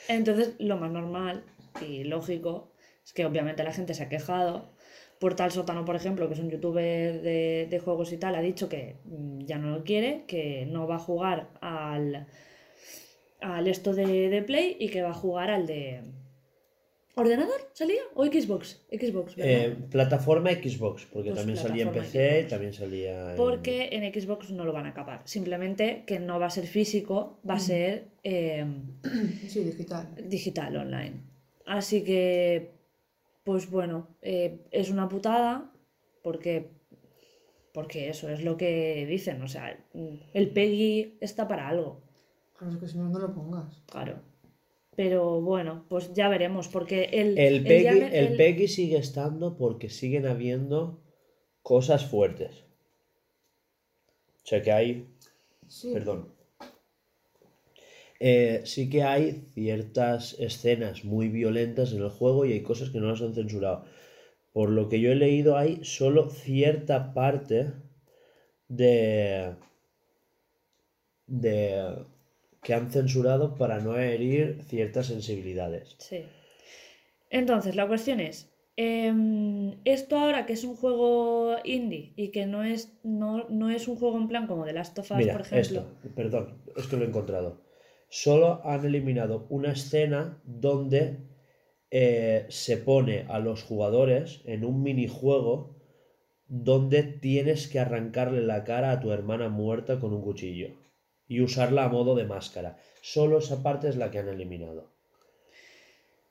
[0.08, 1.44] Entonces, lo más normal
[1.86, 2.72] y lógico
[3.04, 4.70] es que obviamente la gente se ha quejado.
[5.18, 8.68] Portal Sótano, por ejemplo, que es un youtuber de, de juegos y tal, ha dicho
[8.68, 12.26] que mm, ya no lo quiere, que no va a jugar al,
[13.40, 16.02] al esto de, de Play y que va a jugar al de...
[17.14, 17.60] ¿Ordenador?
[17.74, 18.00] ¿Salía?
[18.14, 18.80] ¿O Xbox?
[18.90, 19.52] Xbox, ¿verdad?
[19.64, 22.50] Eh, plataforma Xbox, porque Pues también salía en PC Xbox.
[22.50, 23.36] también salía en...
[23.36, 25.20] Porque en Xbox no lo van a acabar.
[25.26, 28.64] Simplemente que no va a ser físico, va a ser eh,
[29.48, 30.08] Sí, digital.
[30.26, 31.20] digital online.
[31.66, 32.72] Así que,
[33.44, 35.70] pues bueno, eh, es una putada
[36.22, 36.70] porque,
[37.74, 39.42] porque eso es lo que dicen.
[39.42, 39.78] O sea,
[40.32, 42.00] el PEGI está para algo,
[42.56, 43.82] Claro, es que si no, no lo pongas.
[43.86, 44.20] claro.
[44.96, 50.26] Pero bueno, pues ya veremos, porque el, El llame- el el- sigue estando porque siguen
[50.26, 51.00] habiendo
[51.62, 52.64] cosas fuertes.
[54.44, 55.06] O sea que hay
[55.68, 55.92] Sí.
[55.94, 56.20] Perdón.
[58.20, 63.00] Eh, sí que hay ciertas escenas muy violentas en el juego y hay cosas que
[63.00, 63.84] no las han censurado.
[64.52, 67.72] Por lo que yo he leído, hay solo cierta parte
[68.68, 69.54] de.
[71.26, 72.04] de.
[72.62, 75.96] Que han censurado para no herir ciertas sensibilidades.
[75.98, 76.24] Sí.
[77.28, 82.62] Entonces, la cuestión es, em, esto ahora que es un juego indie y que no
[82.62, 85.42] es, no, no es un juego en plan como The Last of Us, Mira, por
[85.42, 85.60] ejemplo.
[85.60, 87.60] esto, perdón, es que lo he encontrado.
[88.08, 91.18] Solo han eliminado una escena donde
[91.90, 95.76] eh, se pone a los jugadores en un minijuego
[96.46, 100.81] donde tienes que arrancarle la cara a tu hermana muerta con un cuchillo
[101.32, 102.76] y usarla a modo de máscara.
[103.00, 104.90] Solo esa parte es la que han eliminado.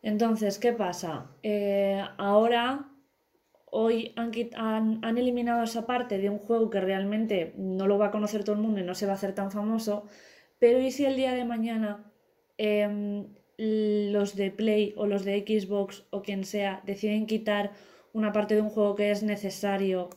[0.03, 1.31] Entonces, ¿qué pasa?
[1.41, 2.89] Eh, ahora,
[3.65, 8.11] hoy han, han eliminado esa parte de un juego que realmente no lo va a
[8.11, 10.05] conocer todo el mundo y no se va a hacer tan famoso,
[10.59, 12.11] pero ¿y si el día de mañana
[12.57, 17.71] em, los de Play o los de Xbox o quien sea deciden quitar
[18.13, 20.09] una parte de un juego que es necesario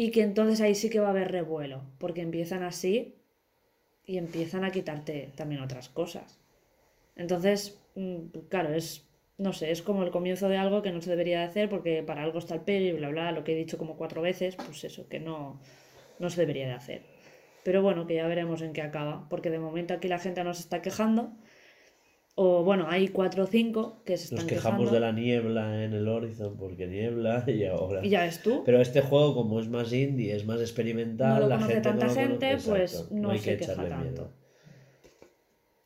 [0.00, 3.16] y que entonces ahí sí que va a haber revuelo, porque empiezan así
[4.06, 6.38] y empiezan a quitarte también otras cosas.
[7.16, 9.08] Entonces, mm, claro, es,
[9.38, 12.04] no sé, es como el comienzo de algo que no se debería de hacer porque
[12.04, 14.84] para algo está el PEGI, bla, bla, lo que he dicho como cuatro veces, pues
[14.84, 15.60] eso, que no,
[16.20, 17.02] no se debería de hacer.
[17.64, 20.54] Pero bueno, que ya veremos en qué acaba, porque de momento aquí la gente no
[20.54, 21.32] se está quejando.
[22.40, 24.94] O bueno, hay cuatro o cinco que se Nos están quejamos quejando.
[24.94, 28.04] de la niebla en el Horizon porque niebla y ahora...
[28.06, 28.62] Y ya ves tú.
[28.64, 31.88] Pero este juego, como es más indie, es más experimental, No lo la conoce gente
[31.88, 34.04] tanta no lo conoce- gente, pues, Exacto, no hay se que queja echarle tanto.
[34.04, 34.28] miedo.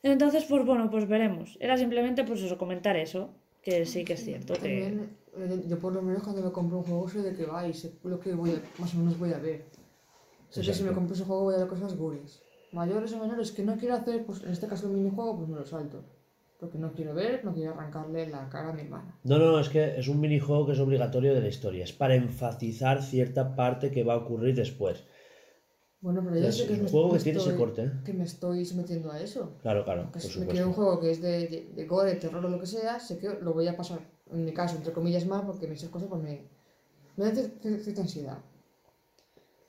[0.02, 1.56] Entonces, pues bueno, pues veremos.
[1.60, 3.30] Era simplemente pues eso, comentar eso,
[3.62, 4.58] que sí que es cierto que...
[4.60, 7.66] También, eh, yo por lo menos cuando me compro un juego sé de qué va
[7.66, 9.64] y sé lo que voy a- más o menos voy a ver.
[10.50, 12.42] Sé que si me compro ese juego voy a ver cosas gures.
[12.72, 15.56] Mayores o menores que no quiero hacer, pues en este caso el minijuego, pues me
[15.56, 16.04] lo salto.
[16.62, 19.18] Porque no quiero ver, no quiero arrancarle la cara a mi hermana.
[19.24, 21.82] No, no, es que es un minijuego que es obligatorio de la historia.
[21.82, 25.02] Es para enfatizar cierta parte que va a ocurrir después.
[26.00, 27.90] Bueno, pero yo es sé que un me, juego que tiene ese corte, ¿eh?
[28.04, 29.42] que me estoy sometiendo a eso.
[29.62, 30.82] Claro, claro, por si me quiero un supuesto.
[30.82, 33.52] juego que es de, de, de gore, terror o lo que sea, sé que lo
[33.52, 36.42] voy a pasar, en mi caso, entre comillas, mal, porque esas cosas pues, me,
[37.16, 38.38] me dan cier- cier- cierta ansiedad.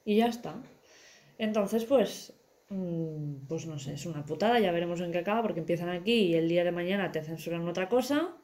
[0.05, 0.61] Y ya está.
[1.37, 2.33] Entonces, pues,
[3.47, 6.35] pues no sé, es una putada, ya veremos en qué acaba, porque empiezan aquí y
[6.35, 8.35] el día de mañana te censuran otra cosa.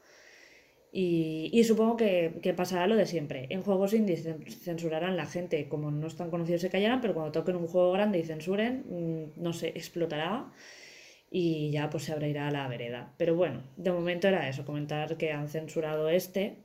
[0.91, 3.45] Y, supongo que, pasará lo de siempre.
[3.51, 7.31] En juegos indies cen- censurarán la gente, como no están conocidos se callarán, pero cuando
[7.31, 10.51] toquen un juego grande y censuren, mm, no sé, explotará
[11.31, 13.14] y ya pues se abrirá la vereda.
[13.18, 16.57] Pero bueno, de momento era eso, comentar que han censurado este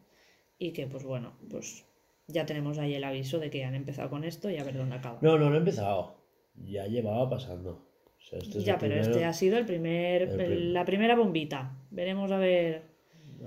[0.58, 1.84] y que pues bueno, pues
[2.26, 4.96] ya tenemos ahí el aviso de que han empezado con esto y a ver dónde
[4.96, 5.18] acaba.
[5.20, 6.23] No, no, no he empezado.
[6.54, 7.70] Ya llevaba pasando.
[8.18, 9.10] O sea, este es ya, pero primero.
[9.12, 11.76] este ha sido el primer, el el- prim- la primera bombita.
[11.90, 12.82] Veremos a ver.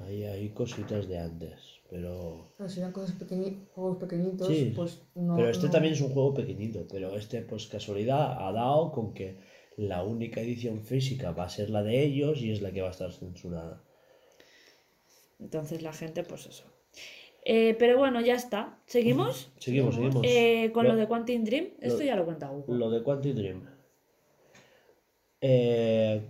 [0.06, 2.52] Hay, hay cositas de antes, pero...
[2.58, 5.36] Pero si eran cosas pequeñi- juegos pequeñitos, Sí, pues no.
[5.36, 9.14] pero este no- también es un juego pequeñito, pero este, pues casualidad, ha dado con
[9.14, 9.40] que
[9.78, 12.90] la única edición física va a ser la de ellos y es la que va
[12.90, 13.82] a estar censurada.
[15.40, 16.66] Entonces la gente, pues eso.
[17.50, 18.78] Eh, pero bueno, ya está.
[18.88, 19.50] ¿Seguimos?
[19.58, 20.22] Seguimos, seguimos.
[20.26, 21.70] Eh, con lo, Lo- de Quantum Dream.
[21.80, 22.74] Esto lo- ya lo cuenta Hugo.
[22.74, 23.62] Lo de Quantic Dream.
[25.40, 26.22] Eh,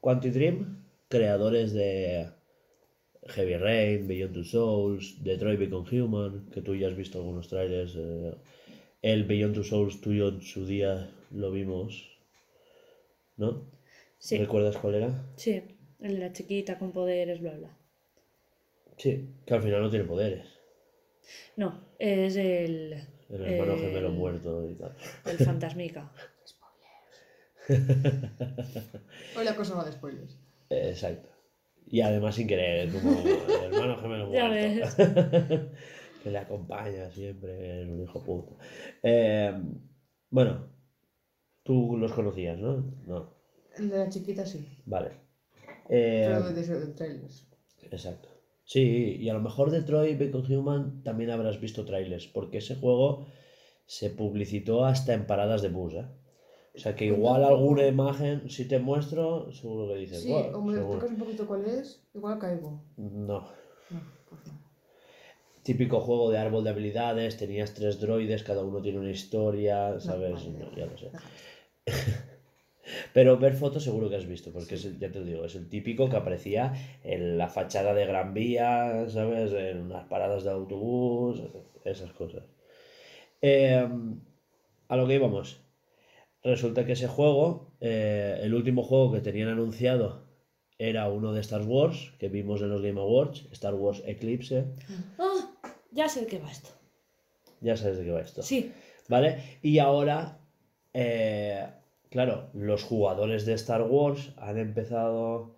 [0.00, 2.26] Quantic Dream, creadores de
[3.28, 7.94] Heavy Rain, Beyond Two Souls, Detroit Become Human, que tú ya has visto algunos trailers.
[7.96, 8.34] eh,
[9.02, 12.18] el Beyond Two Souls tuyo en su día lo vimos,
[13.36, 13.70] ¿no?
[14.18, 15.24] Sí, ¿Recuerdas cuál era?
[15.36, 15.62] sí.
[16.00, 17.70] El de la chiquita con poderes, bla, bla.
[18.98, 20.46] Sí, que al final no tiene poderes.
[21.56, 22.92] No, es el.
[23.28, 24.94] El hermano el- gemelo muerto y tal.
[25.24, 26.12] El fantasmica.
[27.68, 30.34] Hoy la cosa va de spoilers.
[30.70, 31.30] Eh, Exacto.
[31.88, 34.96] Y además sin querer, como el hermano gemelo Ya muerto.
[36.22, 38.54] que le acompaña siempre, es un hijo puta.
[39.02, 39.52] Eh,
[40.30, 40.68] bueno,
[41.62, 42.84] tú los conocías, ¿no?
[43.06, 43.34] No,
[43.76, 44.66] El de la chiquita sí.
[44.84, 45.10] vale.
[45.88, 47.46] Eh, Pero de, de, de trailers.
[47.90, 48.28] Exacto.
[48.66, 52.74] Sí, y a lo mejor de Troy Become Human también habrás visto trailers, porque ese
[52.74, 53.24] juego
[53.86, 56.04] se publicitó hasta en paradas de bus, ¿eh?
[56.74, 60.60] O sea que igual alguna imagen, si te muestro, seguro que dices, Sí, "Buah, o
[60.62, 60.98] me seguro".
[60.98, 62.82] tocas un poquito cuál es, igual caigo.
[62.96, 63.48] No.
[63.88, 64.60] No, pues no.
[65.62, 70.32] Típico juego de árbol de habilidades, tenías tres droides, cada uno tiene una historia, ¿sabes?
[70.44, 71.10] vale, No, ya lo sé.
[73.12, 75.68] Pero ver fotos seguro que has visto, porque es el- ya te digo, es el
[75.68, 76.72] típico que aparecía
[77.02, 79.52] en la fachada de Gran Vía, ¿sabes?
[79.52, 81.42] En unas paradas de autobús,
[81.84, 82.44] esas cosas.
[83.42, 83.88] Eh,
[84.88, 85.60] a lo que íbamos.
[86.42, 90.24] Resulta que ese juego, eh, el último juego que tenían anunciado
[90.78, 94.64] era uno de Star Wars, que vimos en los Game Awards, Star Wars Eclipse.
[95.18, 95.50] ¡Ah!
[95.90, 96.68] Ya sé de qué va esto.
[97.62, 98.42] Ya sabes de qué va esto.
[98.42, 98.70] Sí.
[99.08, 99.58] ¿Vale?
[99.62, 100.38] Y ahora,
[100.92, 101.66] eh,
[102.10, 105.56] claro, los jugadores de Star Wars han empezado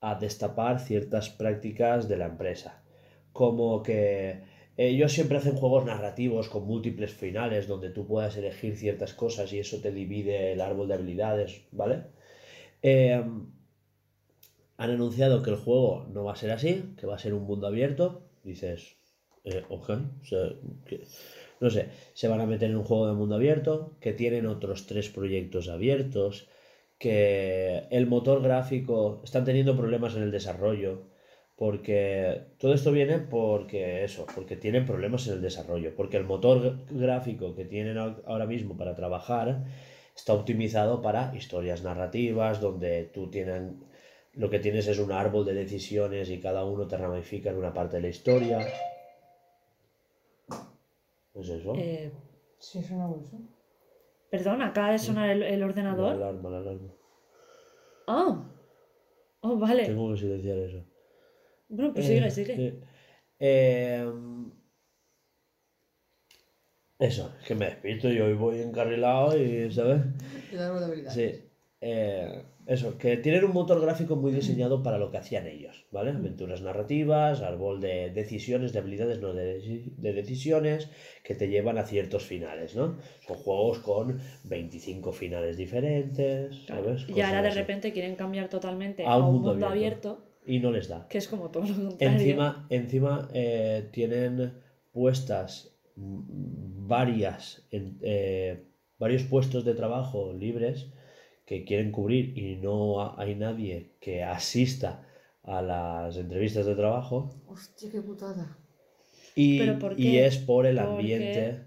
[0.00, 2.82] a destapar ciertas prácticas de la empresa.
[3.32, 4.42] Como que
[4.76, 9.58] ellos siempre hacen juegos narrativos con múltiples finales donde tú puedas elegir ciertas cosas y
[9.58, 12.04] eso te divide el árbol de habilidades, ¿vale?
[12.82, 13.22] Eh,
[14.78, 17.44] han anunciado que el juego no va a ser así, que va a ser un
[17.44, 18.28] mundo abierto.
[18.44, 18.96] Dices,
[19.44, 19.90] eh, ok,
[20.22, 20.50] o sea,
[21.60, 24.86] no sé, se van a meter en un juego de mundo abierto, que tienen otros
[24.86, 26.48] tres proyectos abiertos,
[26.98, 31.02] que el motor gráfico están teniendo problemas en el desarrollo,
[31.56, 36.62] porque todo esto viene porque eso, porque tienen problemas en el desarrollo, porque el motor
[36.62, 39.64] gr- gráfico que tienen ahora mismo para trabajar
[40.14, 43.84] está optimizado para historias narrativas, donde tú tienen,
[44.34, 47.72] lo que tienes es un árbol de decisiones y cada uno te ramifica en una
[47.72, 48.58] parte de la historia.
[51.38, 51.74] ¿Es eso?
[51.76, 52.10] Eh,
[52.58, 53.36] Sí, es una bolsa.
[54.30, 56.12] perdón, acaba de sonar el, el La ordenador.
[56.14, 56.88] alarma, la alarma.
[58.06, 58.50] Ah.
[59.40, 59.84] Oh, vale.
[59.86, 60.84] Tengo que silenciar eso.
[61.68, 62.56] Bueno, pues Eh, sigue, sigue.
[62.56, 62.80] sí.
[63.38, 64.10] Eh,
[66.98, 70.02] eso, es que me despierto y hoy voy encarrilado y, ¿sabes?
[71.10, 71.44] Sí.
[71.80, 76.10] Eh, eso, que tienen un motor gráfico muy diseñado para lo que hacían ellos, ¿vale?
[76.10, 80.90] Aventuras narrativas, árbol de decisiones, de habilidades, no de, de decisiones,
[81.22, 82.96] que te llevan a ciertos finales, ¿no?
[83.26, 87.06] Son juegos con 25 finales diferentes, ¿sabes?
[87.08, 87.58] Y ahora de así.
[87.58, 90.08] repente quieren cambiar totalmente A un un mundo mundo, abierto.
[90.08, 90.26] abierto.
[90.48, 91.06] Y no les da.
[91.08, 92.18] que es como todo lo contrario.
[92.18, 94.52] Encima, encima eh, tienen
[94.92, 98.64] puestas varias, en- eh,
[98.98, 100.88] varios puestos de trabajo libres
[101.46, 105.06] que quieren cubrir y no ha- hay nadie que asista
[105.44, 108.58] a las entrevistas de trabajo Hostia, qué putada.
[109.34, 109.58] y,
[110.16, 111.62] es por el ambiente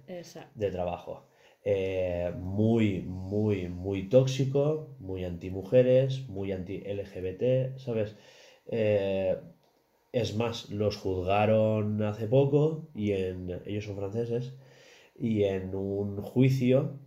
[0.55, 1.29] de trabajo.
[1.63, 8.15] Eh, muy, muy, muy tóxico, muy anti-mujeres, muy anti-LGBT, ¿sabes?
[8.67, 9.37] Eh,
[10.11, 14.53] es más, los juzgaron hace poco y en, ellos son franceses
[15.15, 16.99] y en un juicio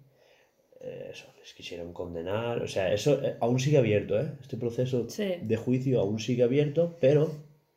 [1.11, 4.33] eso, les quisieron condenar, o sea, eso eh, aún sigue abierto, ¿eh?
[4.41, 5.35] Este proceso Sí.
[5.43, 7.31] de juicio aún sigue abierto, pero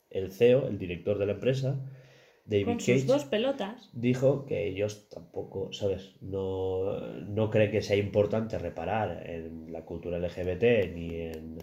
[0.10, 1.80] el CEO, el director de la empresa,
[2.46, 3.90] David Con Cage, sus dos pelotas.
[3.94, 6.14] dijo que ellos tampoco, ¿sabes?
[6.22, 11.58] No, no cree que sea importante reparar en la cultura LGBT ni en,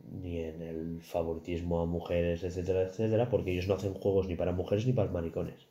[0.00, 4.50] ni en el favoritismo a mujeres, etcétera, etcétera, porque ellos no hacen juegos ni para
[4.52, 5.67] mujeres ni para maricones.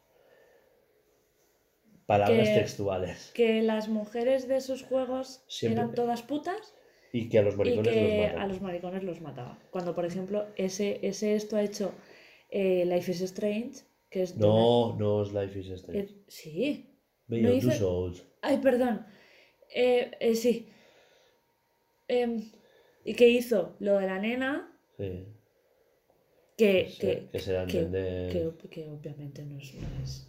[2.07, 3.31] Palabras Que- textuales.
[3.35, 6.73] Que las mujeres de sus juegos Siempre- eran todas putas
[7.13, 8.41] Y que a los y maricones que los matan.
[8.41, 9.59] a los maricones los mataba.
[9.71, 11.91] Cuando, por ejemplo, ese, ese esto ha hecho
[12.49, 14.37] eh, Life is Strange, que es...
[14.37, 15.99] No, no es Life is Strange.
[16.13, 16.89] eh, sí.
[17.27, 18.25] Beyond no Two Souls.
[18.41, 19.05] Ay, perdón.
[19.75, 20.69] Eh, eh, sí.
[22.07, 22.41] Em,
[23.03, 23.75] ¿Y qué hizo?
[23.79, 25.25] Lo de la nena, Sí.
[26.57, 27.65] que, que, que se da
[28.89, 30.26] obviamente no es, no es-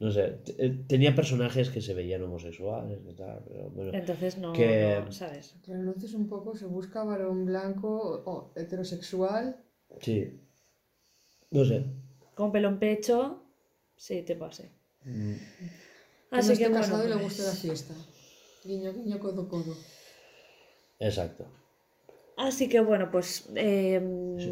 [0.00, 3.90] No sé, eh, tenía personajes que se veían homosexuales y tal, pero bueno.
[3.92, 5.54] Entonces no, Que- no, ¿sabes?
[5.62, 9.56] Traduces un poco, se busca varón blanco o heterosexual.
[10.00, 10.40] Sí.
[11.50, 11.84] No sé.
[12.36, 13.42] Con pelo en pecho,
[13.96, 14.70] sí, te pase.
[15.04, 15.32] Mm,
[16.30, 17.94] Que Así que bueno, casado y le pues, guste la fiesta.
[18.64, 19.74] Guiño, guiño, codo, codo.
[21.00, 21.44] Exacto.
[22.36, 23.48] Así que bueno, pues.
[23.56, 24.00] eh,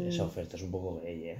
[0.09, 1.37] Esa oferta es un poco gay, ¿eh?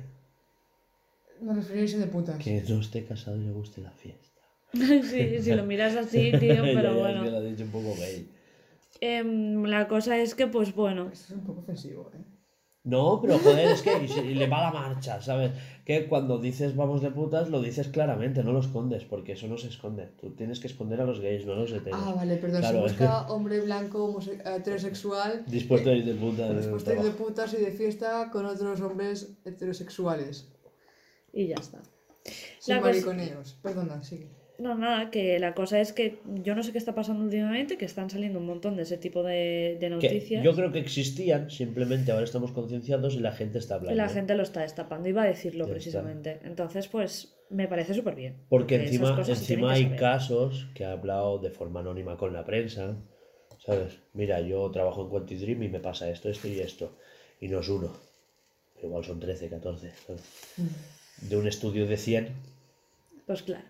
[1.42, 2.38] Me refería a irse de putas.
[2.44, 4.42] Que no esté casado y le guste la fiesta.
[4.74, 7.24] sí, si lo miras así, tío, pero ya, Es bueno.
[7.24, 8.30] que lo ha dicho un poco gay.
[9.00, 11.10] Em, la cosa es que, pues bueno.
[11.12, 12.24] Esto es un poco ofensivo, ¿eh?
[12.84, 15.52] No, pero joder, es que y si- y le va la marcha, ¿sabes?
[15.84, 19.58] Que cuando dices vamos de putas, lo dices claramente, no lo escondes, porque eso no
[19.58, 20.08] se esconde.
[20.22, 22.00] Tú tienes que esconder a los gays, no a los heteros.
[22.02, 22.62] Ah, vale, perdón.
[22.62, 25.44] Claro, se es busca hombre blanco, heterosexual.
[25.48, 26.50] Dispuesto a ir de putas.
[26.50, 30.48] en el Dispuesto a ir de putas y de fiesta con otros hombres heterosexuales.
[31.38, 31.82] Y ya está.
[32.60, 33.60] Sin La cosa- mariconeos.
[33.62, 34.28] Perdona, sigue.
[34.60, 37.86] No, nada, que la cosa es que yo no sé qué está pasando últimamente, que
[37.86, 40.44] están saliendo un montón de ese tipo de, de Que noticias.
[40.44, 43.98] yo creo que existían, simplemente ahora estamos concienciados y la gente está Y hablando.
[44.02, 45.74] la gente lo está destapando, iba a decirlo Ya está.
[45.76, 46.40] precisamente.
[46.44, 48.38] Entonces, pues me parece súper bien.
[48.50, 50.00] Porque encima, encima hay saber.
[50.00, 52.98] casos que ha hablado de forma anónima con la prensa.
[53.64, 54.00] ¿Sabes?
[54.14, 56.98] Mira, yo trabajo en Quantic Dream y me pasa esto, esto y esto.
[57.40, 57.92] Y no es uno.
[58.82, 59.92] Igual son 13, 14.
[60.08, 60.24] ¿sabes?
[61.22, 62.30] De un estudio de 100.
[63.26, 63.66] Pues claro.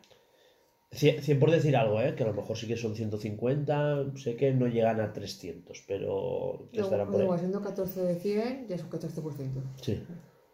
[0.91, 2.15] 100, 100 por decir algo, ¿eh?
[2.15, 4.05] Que a lo mejor sí que son 150.
[4.15, 7.39] Sé que no llegan a 300, pero que estarán por ahí.
[7.39, 9.99] siendo 14 de 100, ya es un 14% Sí.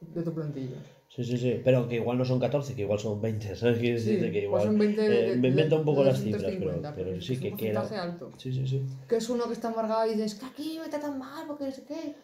[0.02, 0.78] de tu plantilla.
[1.10, 1.61] Sí, sí, sí.
[1.64, 3.56] Pero que igual no son 14, que igual son 20.
[3.56, 3.78] ¿Sabes?
[3.78, 4.64] Quiere Sí, decirte que pues igual.
[4.64, 7.11] son 20 de, eh, de- me invento un poco de las cifras, pero, 250, pero
[7.14, 7.82] es sí un que queda.
[7.82, 8.32] porcentaje alto.
[8.38, 8.82] Sí, sí, sí.
[9.07, 11.72] Que es uno que está amargado y dices que aquí me tratan mal porque no
[11.72, 12.15] sé qué.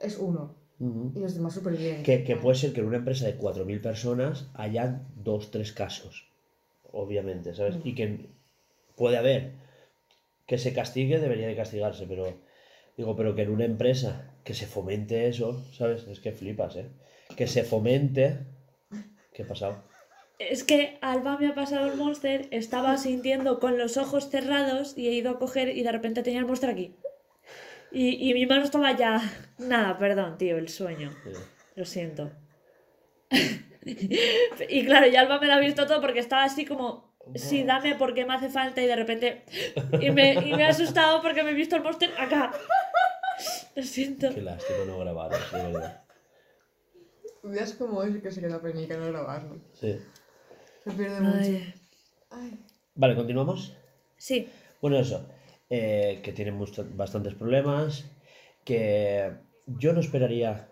[0.00, 0.54] Es uno.
[0.80, 2.02] Y los demás súper bien.
[2.04, 6.28] Que, que puede ser que en una empresa de 4.000 personas hayan dos, tres casos,
[6.92, 7.76] obviamente, ¿sabes?
[7.84, 8.26] Y que
[8.96, 9.52] puede haber
[10.46, 12.32] que se castigue, debería de castigarse, pero
[12.96, 16.06] digo, pero que en una empresa que se fomente eso, ¿sabes?
[16.08, 16.86] Es que flipas, ¿eh?
[17.36, 18.38] Que se fomente...
[19.32, 19.84] ¿Qué ha pasado?
[20.38, 25.08] Es que Alba me ha pasado el monster, estaba sintiendo con los ojos cerrados y
[25.08, 26.94] he ido a coger y de repente tenía el monster aquí.
[27.90, 29.20] Y, y mi mano estaba ya.
[29.58, 31.10] Nada, perdón, tío, el sueño.
[31.74, 32.30] Lo siento.
[34.68, 37.08] y claro, y Alba me lo ha visto todo porque estaba así como.
[37.34, 39.44] Sí, dame porque me hace falta y de repente.
[40.00, 42.52] Y me, y me ha asustado porque me he visto el monster acá.
[43.74, 44.34] Lo siento.
[44.34, 46.02] Qué lástima no grabaros, de verdad.
[47.42, 49.60] Veas como es que se queda penica no grabarlo.
[49.74, 49.98] Sí.
[50.84, 51.64] Se pierde mucho.
[52.30, 52.58] Ay.
[52.94, 53.76] Vale, continuamos.
[54.16, 54.48] Sí,
[54.80, 55.28] Bueno, eso,
[55.70, 58.04] eh, que tiene mucho- bastantes problemas,
[58.64, 59.32] que
[59.66, 60.68] yo no esperaría...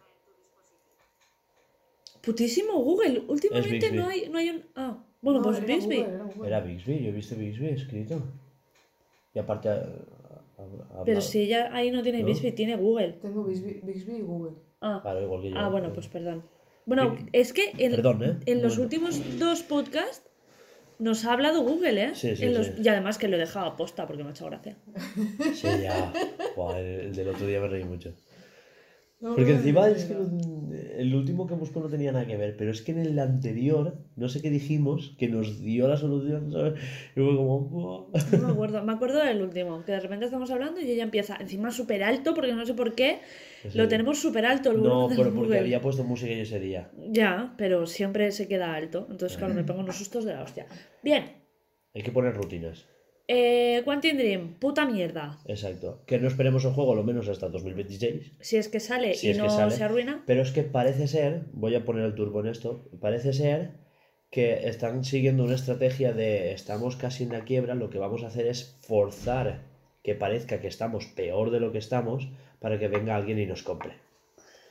[2.23, 3.23] putísimo Google.
[3.28, 4.64] Últimamente no hay, no hay un.
[4.74, 5.97] Ah, bueno, No, pues era Bixby.
[5.98, 6.47] Google, era Google.
[6.48, 8.23] Era Bixby, yo he visto Bixby escrito.
[9.35, 9.68] Y aparte...
[9.68, 12.27] ha Pero si ella ahí no tiene ¿No?
[12.27, 13.12] Bixby, tiene Google.
[13.20, 14.52] Tengo Bixby, Bixby y Google.
[14.81, 15.56] Ah, Claro, igual que yo.
[15.59, 16.43] ah bueno, pero- pues perdón.
[16.86, 18.36] Bueno, es que en, Perdón, ¿eh?
[18.47, 18.85] en los Bueno.
[18.85, 20.23] últimos dos podcasts
[20.98, 22.10] nos ha hablado Google, ¿eh?
[22.14, 22.73] Sí, sí, En los- sí.
[22.82, 24.77] Y además que lo he dejado a posta porque me ha hecho gracia.
[25.55, 26.12] Sí, ya.
[26.56, 28.14] Buah, el, el del otro día me reí mucho.
[29.18, 30.14] No, Porque no, encima es que
[31.01, 33.97] el último que busco no tenía nada que ver, pero es que en el anterior,
[34.14, 36.74] no sé qué dijimos, que nos dio la solución, ¿sabes?
[37.16, 38.10] Y fue como...
[38.32, 41.36] No me acuerdo, me acuerdo del último, que de repente estamos hablando y ella empieza
[41.40, 43.20] encima súper alto, porque no sé por qué,
[43.70, 43.78] Sí.
[43.78, 45.59] lo tenemos súper alto el No, pero porque Google.
[45.60, 46.90] había puesto música yo ese día.
[47.10, 50.66] Ya, pero siempre se queda alto, entonces claro, me pongo unos sustos de la hostia.
[51.02, 51.24] Bien,
[51.94, 52.86] Hay que poner rutinas.
[53.28, 55.38] Eh, Quantum Dream, puta mierda.
[55.46, 56.02] Exacto.
[56.06, 58.32] Que no esperemos el juego lo menos hasta 2026.
[58.40, 59.72] Si es que sale Si y no sale.
[59.72, 63.32] se arruina, Pero es que parece ser, voy a poner el turbo en esto, parece
[63.32, 63.72] ser
[64.30, 68.26] que están siguiendo una estrategia de estamos casi en la quiebra, lo que vamos a
[68.28, 69.62] hacer es forzar
[70.02, 72.28] que parezca que estamos peor de lo que estamos
[72.60, 74.05] para que venga alguien y nos compre.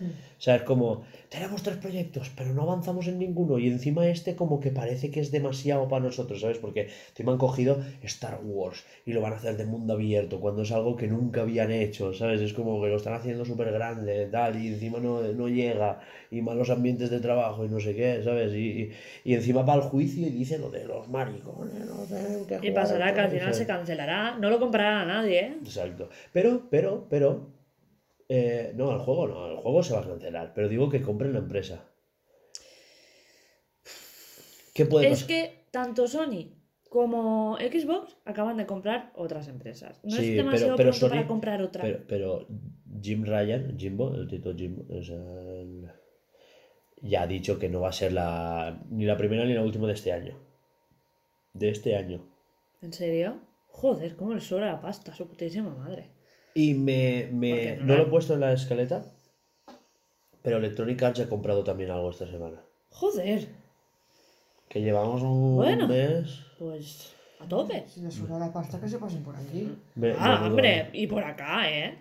[0.02, 3.58] O sea, es como, tenemos tres proyectos, pero no avanzamos en ninguno.
[3.58, 6.58] Y encima este como que parece que es demasiado para nosotros, ¿sabes?
[6.58, 10.64] Porque encima han cogido Star Wars y lo van a hacer de mundo abierto, cuando
[10.64, 12.42] es algo que nunca habían hecho, ¿sabes?
[12.42, 16.00] Es como que lo están haciendo súper grande, tal, y encima no, no llega,
[16.30, 18.54] y malos ambientes de trabajo y no sé qué, ¿sabes?
[18.54, 18.92] Y, y,
[19.24, 22.72] y encima va al juicio y dice lo de los maricones, no sé qué y
[22.72, 23.58] pasará que al final ¿sabes?
[23.58, 25.58] se cancelará, no lo comprará a nadie, ¿eh?
[25.64, 26.10] Exacto.
[26.34, 27.55] Pero, pero, pero.
[28.30, 30.54] Eh, no, el juego no, el juego se va a cancelar.
[30.54, 31.86] Pero digo que compren la empresa.
[34.74, 35.28] ¿Qué puede Es pasar?
[35.28, 36.52] que tanto Sony
[36.90, 40.00] como Xbox acaban de comprar otras empresas.
[40.04, 41.82] No Sí, es demasiado pero- pero pronto para Sony- comprar otra.
[41.84, 42.48] Pero, pero
[43.02, 45.90] Jim Ryan, Jimbo, el Tito Jimbo, o sea, el-
[47.02, 49.88] ya ha dicho que no va a ser la, ni la primera ni la última
[49.88, 50.38] de este año.
[51.54, 52.26] De este año.
[52.82, 53.40] ¿En serio?
[53.70, 56.10] Joder, cómo le sobra la pasta, su putísima madre.
[56.58, 59.04] Y me, me- no lo he puesto en la escaleta,
[60.42, 62.62] pero Electronic Arts ha comprado también algo esta semana.
[62.92, 63.46] Joder,
[64.70, 65.88] Que llevamos un Bueno.
[65.88, 66.40] mes.
[66.58, 67.84] pues a tope.
[67.88, 69.70] Si les sobra la pasta, que se pasen por aquí.
[69.96, 71.98] Me- Ah, hombre, y por acá, ¿eh?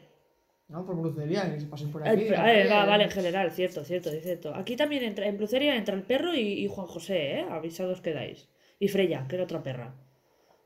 [0.68, 2.28] No, por brucería, que se pasen por Eh, aquí.
[2.32, 4.54] a eh, va, vale, en general, cierto, cierto, cierto.
[4.54, 7.46] Aquí también entra, en Bruceria entra el perro y, y Juan José, ¿eh?
[7.50, 8.48] Avisados quedáis.
[8.78, 9.94] Y Freya, que era otra perra.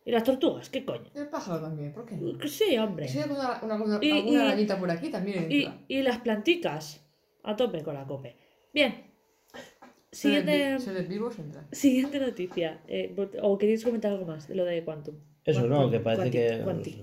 [0.09, 1.11] Y las tortugas, ¿qué coño?
[1.15, 2.39] El pájaro también, ¿por qué no?
[2.39, 3.07] Que Sí, hombre.
[3.07, 7.05] Si hay alguna, una, una- Y- alguna y- arañita por aquí, también Y, las planticas.
[7.43, 8.37] A tope con la cope.
[8.73, 9.05] Bien.
[10.11, 11.67] Siguiente, Seres vivos entra.
[11.73, 12.81] siguiente noticia.
[12.89, 15.17] Eh, ¿O queréis comentar algo más de lo de Quantum?
[15.45, 16.61] Eso Quantum- no, que parece que.
[16.65, 16.97] Quantic.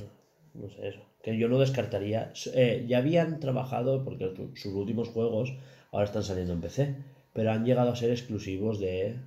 [0.56, 1.00] No sé, eso.
[1.22, 2.34] Que yo no descartaría.
[2.56, 5.54] eh, ya habían trabajado, porque su- sus últimos juegos
[5.92, 6.96] ahora están saliendo en PC,
[7.34, 9.18] pero han llegado a ser exclusivos de.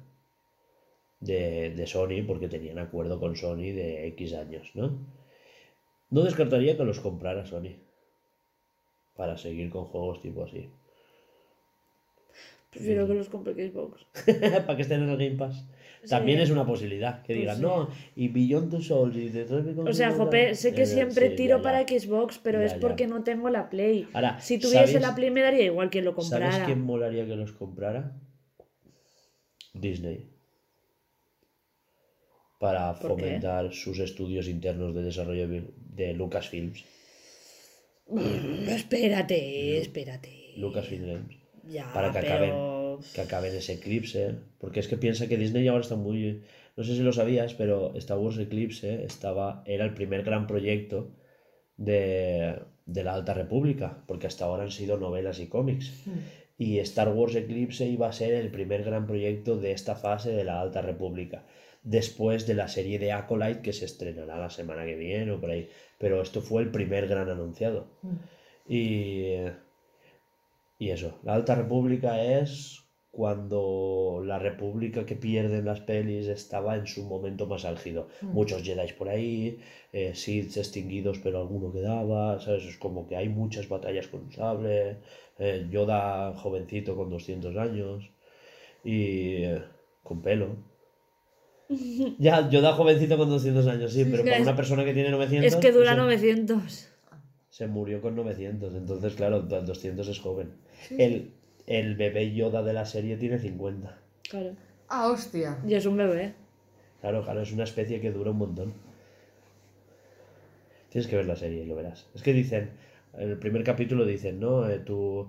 [1.20, 4.99] De, de Sony, porque tenían acuerdo con Sony de X años, ¿no?
[6.11, 7.74] No descartaría que los comprara Sony.
[9.16, 10.69] Para seguir con juegos tipo así.
[12.70, 14.05] Prefiero que los compre Xbox.
[14.66, 15.65] para que estén en el Game Pass.
[16.09, 17.23] También es una posibilidad.
[17.23, 17.62] Que Pues digan, sí.
[17.62, 21.57] no, y Beyond the Souls y Become O sea, Human", Jope, sé que siempre tiro
[21.57, 21.62] ya, ya.
[21.62, 24.07] para Xbox, pero Ya, es porque no tengo la Play.
[24.12, 26.53] Ahora, Si tuviese ¿sabes- la Play me daría igual que lo comprara.
[26.53, 28.12] ¿Sabes quién molaría que los comprara?
[29.74, 30.28] Disney.
[32.59, 36.85] Para fomentar sus estudios internos de desarrollo de- Lucasfilms.
[38.09, 40.55] Mm, Espérate, espérate.
[40.56, 41.36] Lucasfilms.
[41.68, 43.01] Ya, para que pero...
[43.14, 44.35] Que acaben ese Eclipse.
[44.59, 46.43] Porque es que piensa que Disney ahora está muy.
[46.76, 51.12] No sé si lo sabías, pero Star Wars Eclipse estaba, era el primer gran proyecto
[51.76, 54.02] de, de la Alta República.
[54.06, 55.93] Porque hasta ahora han sido novelas y cómics.
[56.56, 60.43] y Star Wars Eclipse iba a ser el primer gran proyecto de esta fase de
[60.44, 61.44] la Alta República,
[61.89, 65.51] después de la serie de Acolyte que se estrenará la semana que viene o por
[65.51, 67.89] ahí, pero esto fue el primer gran anunciado.
[68.69, 69.36] Y,
[70.78, 76.86] y eso, la Alta República es cuando la República que pierden las pelis estaba en
[76.86, 78.09] su momento más álgido.
[78.20, 79.59] Muchos Jedi por ahí,
[79.93, 82.65] eh, Sith extinguidos pero alguno quedaba, ¿sabes?
[82.65, 84.98] Es como que hay muchas batallas con un sable,
[85.39, 88.10] eh, Yoda jovencito con 200 años
[88.85, 89.62] y eh,
[90.02, 90.48] con pelo.
[92.19, 95.11] Ya, Yoda jovencito con 200 años, sí, pero que para es- una persona que tiene
[95.11, 95.47] 900...
[95.53, 96.89] Es que dura pues, 900.
[97.51, 100.53] se murió con 900, entonces claro, 200 es joven.
[100.90, 101.32] El,
[101.66, 103.99] el bebé Yoda de la serie tiene 50.
[104.31, 104.53] Claro.
[104.89, 105.59] Ah, hostia.
[105.66, 106.35] Y es un bebé.
[107.01, 108.73] Claro, claro, es una especie que dura un montón.
[110.90, 112.07] Tienes que ver la serie y lo verás.
[112.15, 112.70] Es que dicen,
[113.15, 114.69] en el primer capítulo dicen, ¿no?
[114.69, 115.28] Eh, tu,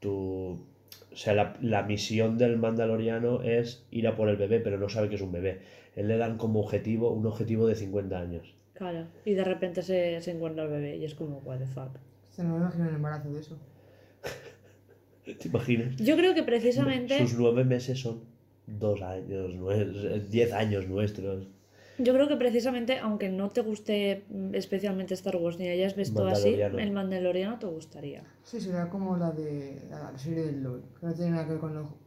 [0.00, 0.58] tu,
[1.14, 4.88] o sea, la, la misión del mandaloriano es ir a por el bebé, pero no
[4.88, 5.60] sabe que es un bebé.
[5.94, 8.52] Él le dan como objetivo un objetivo de 50 años.
[8.72, 9.06] Claro.
[9.24, 11.96] Y de repente se, se encuentra el bebé y es como, what the fuck.
[12.30, 13.56] Se me imagino el embarazo de eso.
[15.24, 15.96] ¿Te imaginas?
[15.98, 17.16] Yo creo que precisamente...
[17.20, 18.24] Sus nueve meses son
[18.66, 19.54] dos años,
[20.28, 21.46] diez años nuestros.
[21.98, 26.26] Yo creo que precisamente, aunque no te guste mm, especialmente Star Wars ni hayas visto
[26.26, 28.24] así, el Mandaloriano te gustaría.
[28.42, 30.82] Sí, será como la de la, serie del LOL.
[31.00, 32.04] Que no tiene nada que ver con lo.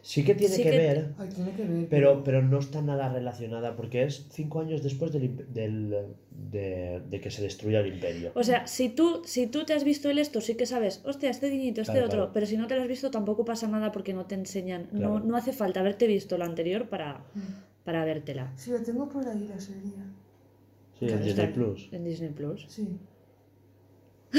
[0.00, 1.86] Sí que tiene Sí que ver, Ay, tiene que ver.
[1.88, 7.20] pero, pero no está nada relacionada, porque es cinco años después del, del- de, de
[7.22, 8.30] que se destruya el imperio.
[8.34, 11.30] O sea, si tú, si tú te has visto el esto, sí que sabes, hostia,
[11.30, 12.32] este guiñito, este Claro, otro, claro.
[12.34, 14.88] pero si no te lo has visto tampoco pasa nada porque no te enseñan.
[14.92, 15.20] No, Claro.
[15.20, 17.24] no hace falta haberte visto la anterior para,
[17.84, 18.52] para vértela.
[18.56, 19.92] Sí, la tengo por ahí la serie.
[20.98, 21.88] Sí, en Disney Plus.
[21.92, 22.66] En Disney Plus.
[22.68, 22.88] Sí.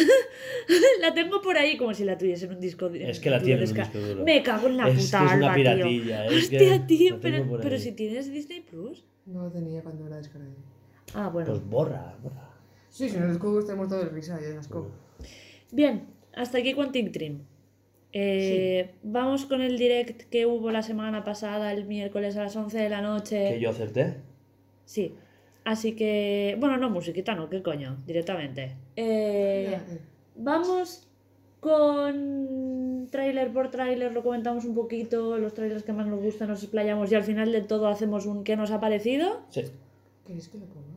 [1.02, 3.00] La tengo por ahí como si la tuviese en un disco duro.
[3.06, 4.24] Es que la tiene en un disco duro.
[4.26, 5.64] Me cago en la Es que puta es una alba, tío.
[5.64, 9.06] piratilla, es que Hostia, tío, pero, pero si tienes Disney Plus.
[9.26, 10.50] No la tenía cuando la descargué.
[11.14, 11.50] Ah, bueno.
[11.50, 12.50] Pues borra, borra.
[12.90, 14.90] Sí, si no les cubo estoy muerto de risa y de asco.
[15.72, 17.42] Bien, hasta aquí Quantic Dream.
[18.18, 22.78] Eh, Vamos con el direct que hubo la semana pasada, el miércoles a las 11
[22.78, 23.50] de la noche.
[23.50, 24.16] Que yo acerté.
[24.86, 25.14] Sí.
[25.66, 26.56] Así que.
[26.58, 27.98] Bueno, no, musiquita, no, ¿qué coño?
[28.08, 28.78] Directamente.
[28.96, 30.00] Eh, eh.
[30.36, 31.10] vamos
[31.60, 36.62] con tráiler por tráiler, lo comentamos un poquito, los trailers que más nos gustan, nos
[36.64, 39.42] explayamos y al final de todo hacemos un ¿qué nos ha parecido?
[39.50, 39.64] Sí,
[40.26, 40.95] ¿Queréis que lo ponga?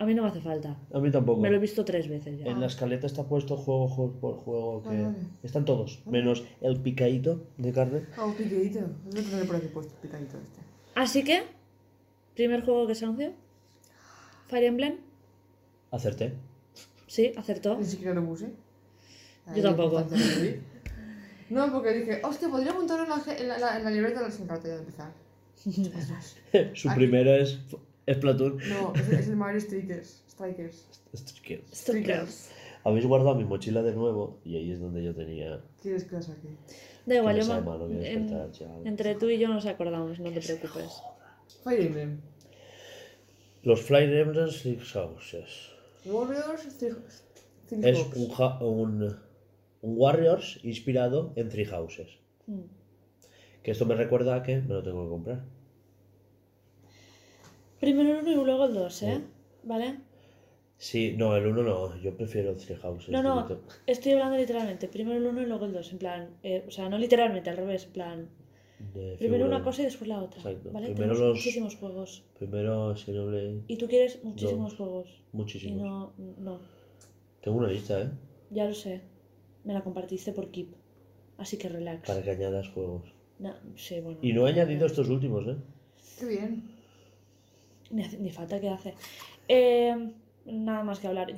[0.00, 0.76] A mí no me hace falta.
[0.92, 1.40] a mí tampoco.
[1.40, 2.46] Me lo he visto tres veces ya.
[2.46, 4.82] En la escaleta está puesto juego, juego por juego.
[4.84, 4.96] Que...
[4.96, 5.14] Ah.
[5.42, 8.02] Están todos, menos el picadito de carne.
[8.16, 8.78] Ah, un picadito.
[8.80, 10.60] A tener por aquí puesto, el picadito este.
[10.94, 11.42] Así que,
[12.36, 13.32] primer juego que se anunció.
[14.46, 14.96] Fire Emblem.
[15.90, 16.34] Acerté.
[17.06, 17.76] Sí, acertó.
[17.78, 18.50] Ni siquiera lo puse.
[19.46, 20.04] Ahí tampoco.
[21.50, 24.68] No, porque dije, hostia, podría apuntarlo en la, en la, en la- libreta sin rato
[24.68, 25.12] ya de empezar.
[26.74, 26.98] Su Aquí.
[26.98, 27.58] primero es
[28.14, 28.58] Splatoon.
[28.68, 30.24] No, es, es el Mario Strikers.
[30.28, 30.86] Strikers.
[31.42, 32.50] Que- Strikers.
[32.84, 35.60] Habéis guardado mi mochila de nuevo y ahí es donde yo tenía.
[35.82, 36.48] ¿Quieres que la saque?
[37.06, 40.30] Da igual, yo me no voy a en- entre tú y yo nos acordamos, no
[40.30, 41.02] te preocupes.
[41.64, 42.20] Fire Emblem.
[43.62, 45.70] Los Fire Emblem Six Houses.
[46.04, 46.92] Warriors, Three,
[47.68, 49.02] Three Es un, ja- un,
[49.82, 52.08] un Warriors inspirado en Three Houses.
[52.46, 52.60] Mm.
[53.62, 55.44] Que esto me recuerda a que me lo tengo que comprar.
[57.80, 59.20] Primero el 1 y luego el 2, ¿eh?
[59.64, 60.00] ¿Vale?
[60.76, 63.08] Sí, no, el uno no, yo prefiero Three Houses.
[63.10, 63.66] No, no, directo.
[63.86, 64.88] estoy hablando literalmente.
[64.88, 66.30] Primero el 1 y luego el 2, en plan.
[66.42, 68.28] eh, o sea, no literalmente, al revés, en plan.
[68.94, 69.56] De Primero figura.
[69.56, 70.38] una cosa y después la otra.
[70.40, 70.70] Exacto.
[70.72, 70.86] ¿Vale?
[70.86, 72.24] Primero Tenemos los- muchísimos juegos.
[72.38, 74.76] Primero Xenoblade, Y tú quieres muchísimos Dos.
[74.78, 75.08] juegos.
[75.32, 75.82] Y muchísimos.
[75.82, 76.60] no, no.
[77.42, 78.10] Tengo una lista, ¿eh?
[78.50, 79.00] Ya lo sé.
[79.64, 80.68] Me la compartiste por Keep.
[81.38, 82.06] Así que relax.
[82.06, 83.02] Para que añadas juegos.
[83.40, 84.18] No, sí, bueno.
[84.22, 85.56] Y no he añadido estos últimos, ¿eh?
[86.20, 86.77] Qué bien.
[87.90, 88.94] Ni, hace- ni falta que hace.
[89.48, 90.12] Eh,
[90.46, 91.32] nada más que hablar.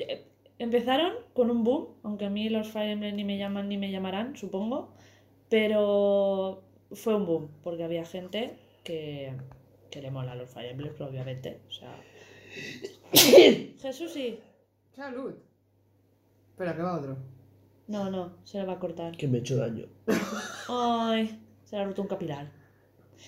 [0.58, 3.90] Empezaron con un boom, aunque a mí los Fire Emblem ni me llaman ni me
[3.90, 4.92] llamarán, supongo.
[5.48, 6.62] Pero
[6.92, 9.32] fue un boom, porque había gente que,
[9.90, 11.60] que le mola los Fire Emblem, obviamente.
[11.68, 11.96] O sea.
[13.12, 14.38] Jesús sí.
[14.94, 15.34] Salud.
[16.50, 17.16] Espera, que va otro.
[17.88, 19.16] No, no, se le va a cortar.
[19.16, 19.86] Que me he hecho daño.
[20.68, 22.50] Ay, se le ha roto un capilar.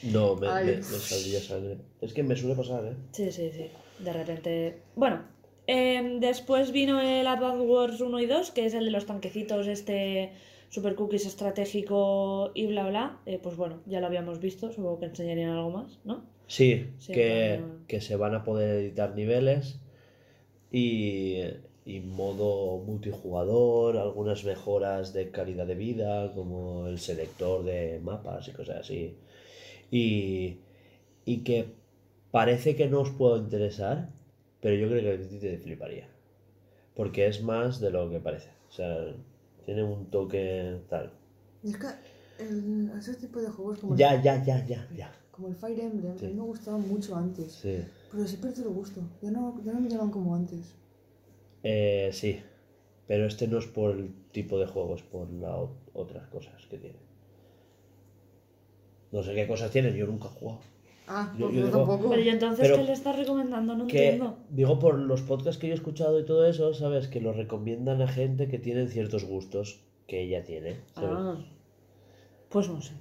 [0.02, 0.66] No, me, Ay.
[0.66, 1.78] me- me saldría sangre.
[2.00, 2.94] Es que me suele pasar, ¿eh?
[3.12, 3.66] Sí, sí, sí.
[3.98, 4.78] De repente.
[4.96, 5.22] Bueno,
[5.66, 9.66] em, después vino el Advance Wars 1 y 2, que es el de los tanquecitos,
[9.68, 10.32] este
[10.70, 13.20] Super Cookies estratégico y bla bla.
[13.26, 16.24] Eh, pues bueno, ya lo habíamos visto, supongo que enseñarían algo más, ¿no?
[16.48, 19.78] Sí, Sí, que, que se van a poder editar niveles
[20.70, 21.38] y,
[21.84, 28.52] y modo multijugador, algunas mejoras de calidad de vida, como el selector de mapas y
[28.52, 29.16] cosas así.
[29.92, 30.58] Y,
[31.24, 31.74] y que
[32.32, 34.08] parece que no os puedo interesar,
[34.60, 36.08] pero yo creo que a ti te fliparía.
[36.96, 38.48] Porque es más de lo que parece.
[38.68, 39.14] O sea,
[39.64, 41.12] tiene un toque tal.
[41.62, 41.86] Y es que
[42.42, 45.12] el, ese tipo de juegos como, Ya, el, ya, ya, ya, ya.
[45.30, 46.24] como el Fire Emblem, Sí.
[46.26, 47.52] a mí me gustaban mucho antes.
[47.52, 47.84] Sí.
[48.10, 49.00] Pero sí perdido el gusto.
[49.20, 50.74] Ya no, ya no me llaman como antes.
[51.62, 52.40] Eh, sí,
[53.06, 56.78] pero este no es por el tipo de juego, es por las otras cosas que
[56.78, 56.98] tiene.
[59.12, 60.60] No sé qué cosas tienen, yo nunca he jugado.
[61.06, 62.08] Ah, Yo- pues yo digo- tampoco.
[62.10, 63.74] Pero y entonces, Pero- ¿qué le estás recomendando?
[63.76, 64.38] No Que, entiendo.
[64.50, 67.08] digo, por los podcasts que yo he escuchado y todo eso, ¿sabes?
[67.08, 70.76] Que lo recomiendan a gente que tiene ciertos gustos que ella tiene.
[70.94, 71.10] ¿sabes?
[71.12, 71.36] Ah,
[72.48, 72.92] pues no sé.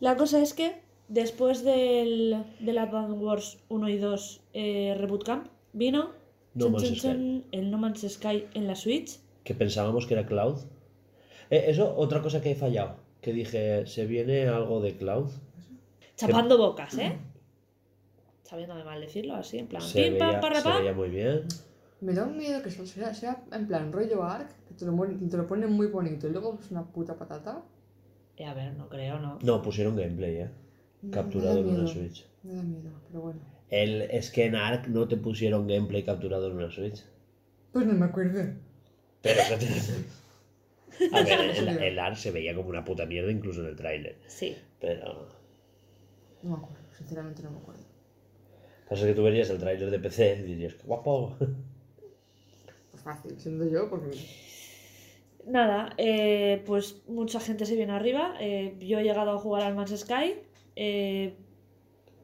[0.00, 0.72] La cosa es que
[1.08, 6.10] después del, del Advance Wars 1 y 2 eh, Reboot Camp vino
[6.54, 7.00] No chun, Man's chun, Sky.
[7.08, 9.18] chun, el No Man's Sky en la Switch.
[9.44, 10.58] Que pensábamos que era Cloud.
[11.50, 12.96] Eh, eso, otra cosa que he fallado.
[13.24, 15.30] Que dije, se viene algo de Cloud.
[16.14, 17.16] Chapando bocas, ¿eh?
[18.42, 19.80] Sabiéndome mal decirlo así, en plan.
[19.80, 20.78] Se pim, pam, veía, parra, se pam.
[20.80, 21.44] veía muy bien.
[22.02, 24.94] Me da un miedo que eso sea, sea en plan rollo ARC, que te lo,
[25.30, 27.62] te lo ponen muy bonito y luego es una puta patata.
[28.36, 29.38] Eh, a ver, no creo, ¿no?
[29.42, 30.50] No, pusieron gameplay, ¿eh?
[31.10, 32.26] Capturado en una Switch.
[32.42, 33.40] Me da miedo, pero bueno.
[33.70, 37.02] El, es que en Ark no te pusieron gameplay capturado en una Switch.
[37.72, 38.52] Pues no me acuerdo.
[39.22, 39.40] Pero.
[41.12, 44.18] A ver, el, el Ark se veía como una puta mierda incluso en el tráiler.
[44.26, 44.56] Sí.
[44.80, 45.28] Pero...
[46.42, 47.82] No me acuerdo, sinceramente no me acuerdo.
[48.88, 51.36] Pasa que tú verías el tráiler de PC y dirías, qué guapo.
[52.90, 54.10] Pues fácil, siendo yo, porque.
[55.46, 58.36] Nada, eh, pues mucha gente se viene arriba.
[58.40, 60.36] eh, yo he llegado a jugar al Man's Sky.
[60.76, 61.34] eh,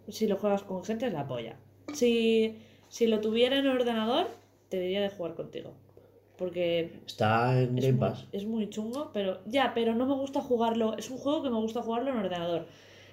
[0.09, 1.57] si lo juegas con gente es la polla.
[1.93, 2.57] Si,
[2.89, 4.29] si lo tuviera en ordenador,
[4.69, 5.75] te diría de jugar contigo.
[6.41, 8.27] Porque Está en es Game muy, Pass.
[8.33, 10.97] es muy chungo, pero ya, pero no me gusta jugarlo.
[10.97, 12.67] Es un juego que me gusta jugarlo en ordenador.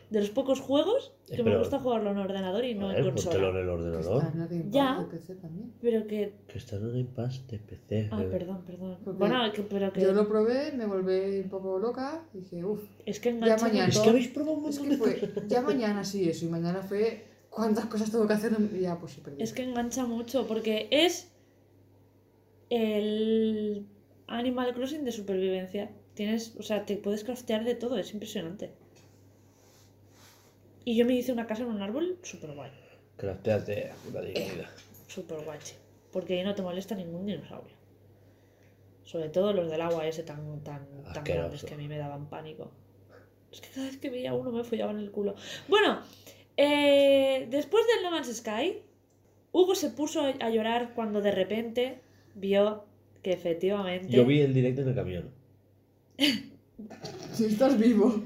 [0.09, 2.99] De los pocos juegos que Eh, me pero- gusta jugarlo en ordenador y no en
[3.03, 3.49] Joder, póntelo consola.
[3.49, 4.23] en el que ordenador.
[4.23, 4.99] está en Ya.
[4.99, 5.73] de PC también.
[5.81, 6.33] Pero que.
[6.47, 8.09] Que está en el Game Pass de PC.
[8.13, 8.97] Ah, perdón, perdón.
[9.03, 9.99] Porque Bueno, que- pero que.
[9.99, 13.67] Yo lo probé, me volví un poco loca y dije, uff, Es que Ya engancha
[13.67, 13.89] mañana.
[13.89, 16.47] Es que habéis probado un es montón que de fue, ya mañana sí eso, y
[16.47, 19.43] mañana fue cuántas cosas tengo que hacer y ya pues sí perdí.
[19.43, 21.29] Es que engancha mucho porque es
[22.69, 23.85] el
[24.27, 25.89] Animal Crossing de supervivencia.
[26.13, 28.71] Tienes, o sea, te puedes craftear de todo, es impresionante.
[30.83, 32.71] Y yo me hice una casa en un árbol súper guay,
[33.17, 34.69] Crafteate una dignidad.
[35.07, 35.59] súper guay,
[36.11, 37.75] porque ahí no te molesta ningún dinosaurio.
[39.03, 42.29] Sobre todo los del agua ese tan, tan, tan grandes que a mí me daban
[42.29, 42.71] pánico.
[43.51, 45.35] Es que cada vez que veía uno me follaban el culo.
[45.67, 46.01] Bueno,
[46.57, 48.81] eh, después del No Man's Sky,
[49.51, 52.01] Hugo se puso a llorar cuando de repente
[52.37, 52.85] vio
[53.21, 54.09] que efectivamente...
[54.09, 55.29] Yo vi el directo en el camión.
[57.33, 58.23] Si estás vivo,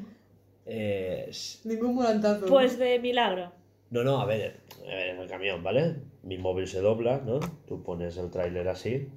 [0.66, 1.32] Eh,
[1.64, 2.46] ningún volantazo.
[2.48, 3.52] Pues de milagro.
[3.90, 5.96] no, no, a ver, a ver, en el camión, ¿vale?
[6.24, 7.40] Mi móvil se dobla, ¿no?
[7.68, 9.08] Tú pones el tráiler así,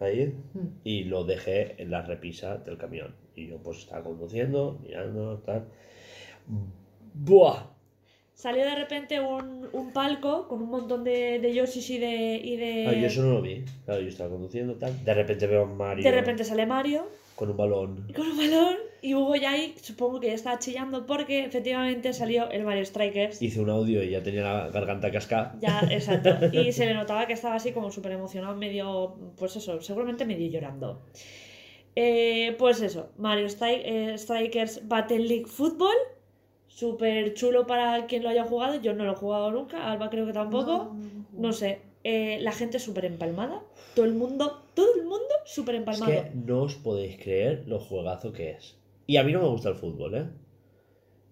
[0.00, 0.66] ahí, Mm.
[0.84, 3.14] y lo dejé en la repisa del camión.
[3.34, 5.66] Y yo pues estaba conduciendo, mirando, tal.
[7.14, 7.64] ¡Buah!
[8.36, 12.56] Salió de repente un, un palco con un montón de, de Yoshis y de, y
[12.56, 12.86] de...
[12.86, 13.64] Ah, yo eso no lo vi.
[13.86, 15.04] Claro, yo estaba conduciendo tal.
[15.04, 18.06] De repente veo a Mario De repente sale Mario con un balón.
[18.14, 22.50] con un balón y Hugo ya ahí supongo que ya estaba chillando porque efectivamente salió
[22.50, 23.40] el Mario Strikers.
[23.40, 25.56] Hice un audio y ya tenía la garganta cascada.
[25.60, 26.30] Ya, exacto.
[26.52, 30.48] Y se le notaba que estaba así como súper emocionado, medio, pues eso, seguramente medio
[30.50, 31.02] llorando.
[31.94, 35.94] Eh, pues eso, Mario Stri- eh, Strikers Battle League Football.
[36.76, 38.78] Súper chulo para quien lo haya jugado.
[38.82, 40.94] Yo no lo he jugado nunca, Alba creo que tampoco.
[41.32, 43.62] No sé, eh, la gente súper empalmada.
[43.94, 46.12] Todo el mundo, todo el mundo súper Es empalmado.
[46.12, 48.76] que no os podéis creer lo juegazo que es.
[49.06, 50.26] Y a mí no me gusta el fútbol, ¿eh?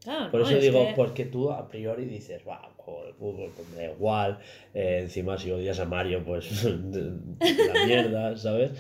[0.02, 2.62] Claro, Por no, eso es digo, que- porque tú a priori dices, va,
[3.06, 4.38] el fútbol, pues me da igual.
[4.72, 8.70] eh, encima, si odias a Mario, pues la mierda, ¿sabes?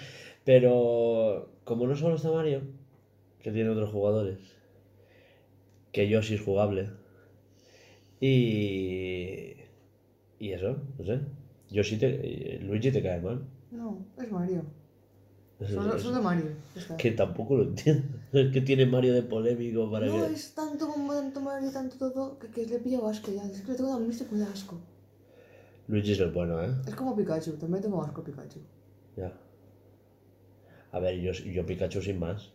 [0.44, 2.62] Pero como no solo está Mario,
[3.42, 4.38] que tiene otros jugadores,
[5.94, 6.90] que Yoshi es jugable.
[8.20, 9.54] Y.
[10.38, 11.20] Y eso, no sé.
[11.70, 12.58] Yoshi te.
[12.62, 13.44] Luigi te cae mal.
[13.70, 14.62] No, es Mario.
[15.66, 16.46] Solo, solo Mario.
[16.76, 16.96] está.
[16.96, 18.18] que tampoco lo entiendo.
[18.34, 20.32] Es que tiene Mario de polémico para No, que.
[20.34, 23.44] es tanto como tanto Mario, tanto todo, que, que le pillo asco ya.
[23.46, 24.80] Es que le tengo tan visto que me da asco.
[25.86, 26.70] Luigi es el bueno, ¿eh?
[26.88, 28.58] Es como Pikachu, también tengo asco Pikachu.
[29.16, 29.32] Ya.
[30.90, 32.50] A ver, yo, yo Pikachu sin más.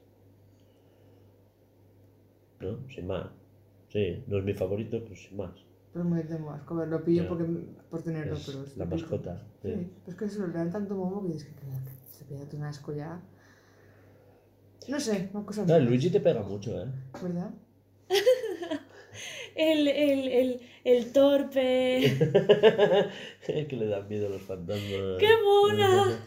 [2.59, 2.77] ¿No?
[2.93, 3.27] Sin más.
[3.89, 5.51] Sí, no es mi favorito, pues sin más.
[5.91, 6.75] Pero me tengo asco.
[6.75, 7.29] A ver, lo pillo Ya.
[7.29, 7.45] porque,
[7.89, 8.63] por tenerlo, Es pero...
[8.63, 9.43] es la lo mascota.
[9.61, 9.91] Sí, sí.
[10.05, 12.63] pero es que se le dan tanto momo que dices que, que se pilla un
[12.63, 13.19] asco ya.
[14.87, 16.87] No sé, una cosa No, mía, Luigi te pega mucho, ¿eh?
[17.21, 17.51] ¿Verdad?
[19.55, 21.99] El, el, el, el torpe.
[23.45, 25.17] que le dan miedo los fantasmas.
[25.19, 26.19] ¡Qué mona!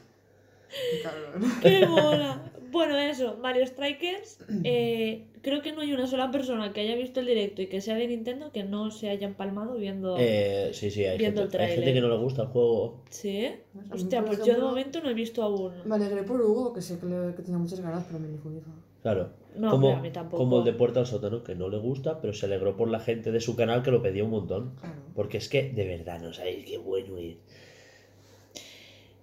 [0.69, 1.53] Qué cabrón.
[1.63, 2.52] ¡Qué mola!
[2.73, 4.39] Bueno, eso, Mario Strikers.
[4.65, 7.81] eh, creo que no hay una sola persona que haya visto el directo y que
[7.81, 10.17] sea de Nintendo que no se haya empalmado viendo.
[10.19, 13.03] Eh, sí, sí, hay Viendo gente, el hay gente que no le gusta el juego.
[13.11, 13.47] ¿Sí?
[13.47, 15.73] A mí, Hostia, pues yo de momento no he visto aún.
[15.85, 18.51] Me alegré por Hugo, que sé que, le, que tenía muchas ganas, pero me dijo,
[18.51, 18.73] hija.
[19.03, 19.31] Claro.
[19.57, 20.43] No, como, a mí tampoco.
[20.43, 23.01] como el de Puerta al Sótano, que no le gusta, pero se alegró por la
[23.01, 24.77] gente de su canal que lo pedía un montón.
[24.81, 25.03] Claro.
[25.15, 27.37] Porque es que, de verdad, no sabéis qué bueno es.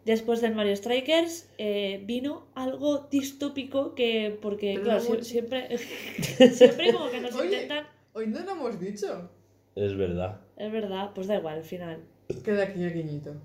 [0.10, 5.77] Después del Mario Strikers eh, vino algo distópico que, porque, Pero claro, no siempre,
[6.52, 7.45] siempre como que nos Oye.
[7.45, 7.86] intentan.
[8.14, 9.30] Hoy no lo hemos dicho.
[9.76, 10.41] Es verdad.
[10.57, 11.99] Es verdad, pues da igual al final.
[12.44, 13.36] Queda aquí el guiñito.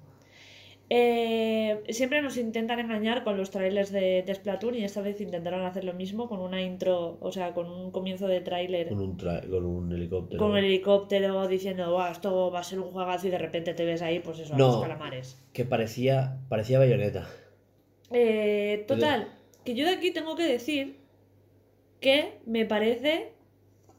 [0.90, 5.62] Eh, siempre nos intentan engañar con los trailers de, de Splatoon y esta vez intentaron
[5.64, 9.16] hacer lo mismo con una intro, o sea, con un comienzo de tráiler Con un,
[9.16, 10.38] tra- con un helicóptero.
[10.38, 13.84] con el helicóptero diciendo, "Buah, esto va a ser un juegazo y de repente te
[13.86, 15.42] ves ahí, pues eso, a los calamares.
[15.54, 17.26] Que parecía, parecía bayoneta.
[18.10, 19.28] Eh, total,
[19.64, 20.98] que yo de aquí tengo que decir
[22.00, 23.32] que me parece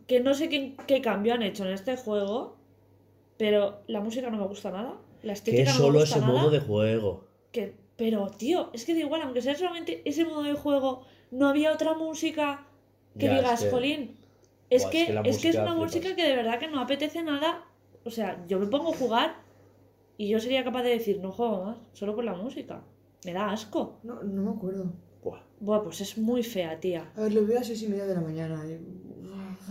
[0.06, 2.58] que no sé qué, qué cambio han hecho en este juego,
[3.38, 4.94] pero la música no me gusta nada,
[5.26, 6.40] la Que estética es no me solo gusta ese nada.
[6.40, 7.28] modo de juego.
[7.52, 11.48] Que, pero, tío, es que da igual, aunque sea solamente ese modo de juego, no
[11.50, 12.68] había otra música
[13.18, 14.18] que Ya, es digas, que- jolín.
[14.70, 15.78] Es, Buah, que, es que es que es una flipas.
[15.84, 17.64] música que de verdad que no apetece nada.
[18.04, 19.36] O sea, yo me pongo a jugar
[20.18, 22.84] y yo sería capaz de decir, no juego más, solo por la música.
[23.26, 24.00] Me da asco.
[24.04, 24.92] No, no me acuerdo.
[25.24, 25.42] Buah.
[25.60, 27.12] Buah, pues es muy fea, tía.
[27.16, 28.64] A ver, lo veo a las seis y media de la mañana.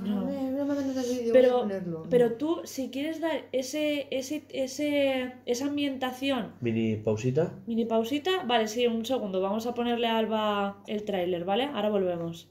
[0.02, 0.20] No.
[0.22, 2.06] No, me, no vídeo, Pero- voy a ponerlo.
[2.10, 7.52] Pero tú, si quieres dar ese, ese, ese, esa ambientación, Mini pausita.
[7.66, 11.64] mini pausita, vale, sí, un segundo, vamos a ponerle a Alba el tráiler, ¿vale?
[11.64, 12.48] Ahora volvemos.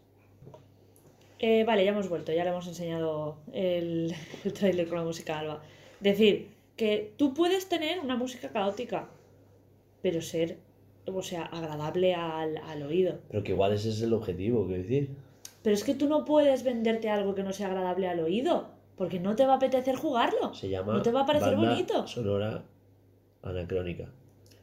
[1.40, 4.14] Eh, vale, ya hemos vuelto, ya le hemos enseñado el,
[4.46, 5.62] el tráiler con la música a Alba.
[6.00, 9.10] Decir, que tú puedes tener una música caótica,
[10.02, 10.58] pero ser,
[11.06, 13.20] o sea, agradable al, al oído.
[13.30, 15.10] Pero que igual ese es el objetivo, quiero decir.
[15.64, 18.68] Pero es que tú no puedes venderte algo que no sea agradable al oído,
[18.98, 20.54] porque no te va a apetecer jugarlo.
[20.54, 20.94] Se llama.
[20.94, 22.06] ¿No te va a parecer banda bonito?
[22.08, 22.64] Sonora
[23.42, 24.10] anacrónica.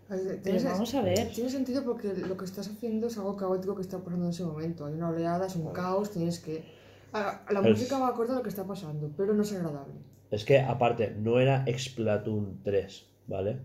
[0.08, 1.28] A ver, Pero vamos a ver.
[1.30, 4.44] Tiene sentido porque lo que estás haciendo es algo caótico que está pasando en ese
[4.44, 4.86] momento.
[4.86, 6.64] Hay una oleada, es un caos, tienes que...
[7.12, 9.52] a- a La Es- música va acorde a lo que está pasando, pero no es
[9.52, 9.94] agradable.
[10.30, 13.58] Es que, aparte, no era Splatoon 3, ¿vale?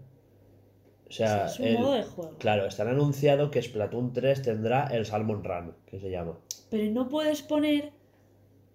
[1.07, 2.37] O sea, es un el- modo de juego.
[2.37, 6.37] claro, están anunciado que Splatoon 3 tendrá el Salmon Run, que se llama.
[6.69, 7.91] Pero no puedes poner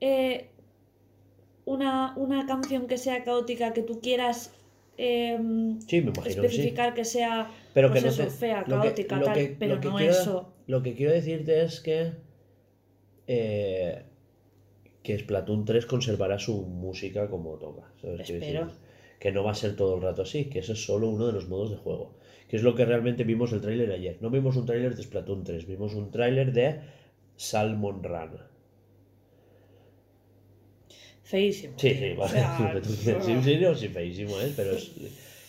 [0.00, 0.48] eh,
[1.64, 4.52] una, una canción que sea caótica, que tú quieras
[4.96, 6.38] em, Sí, me imagino que sí.
[6.40, 9.56] especificar que sea Pero pues que no te- fea, lo que- caótica, lo tal, que-
[9.58, 10.52] pero lo que no quiero- eso.
[10.66, 12.12] Lo que quiero decirte es que.
[13.26, 14.04] eh,
[15.02, 17.90] que Splatoon 3 conservará su música como toca.
[18.02, 18.68] Espero.
[19.18, 21.32] que no va a ser todo el rato así, que ese es solo uno de
[21.34, 22.14] los modos de juego.
[22.48, 24.16] Que es lo que realmente vimos el tráiler ayer.
[24.22, 26.80] No vimos un tráiler de Splatoon 3, vimos un tráiler de
[27.40, 28.32] Salmon Run.
[31.22, 31.74] Feísimo.
[31.78, 32.32] Sí, sí, O vale.
[32.32, 32.80] sea,
[33.22, 34.52] sí, sí, no, sí, feísimo, ¿eh?
[34.54, 34.90] Pero es-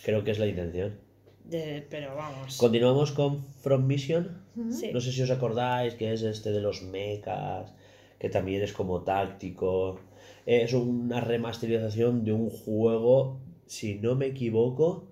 [0.03, 0.95] creo que es la intención.
[1.43, 2.57] de- pero vamos.
[2.57, 4.41] Continuamos con From Mission.
[4.69, 4.91] Sí.
[4.93, 7.73] No sé si os acordáis que es este de los mechas,
[8.19, 9.99] que también es como táctico.
[10.45, 15.07] Es una remasterización de un juego, si no me equivoco,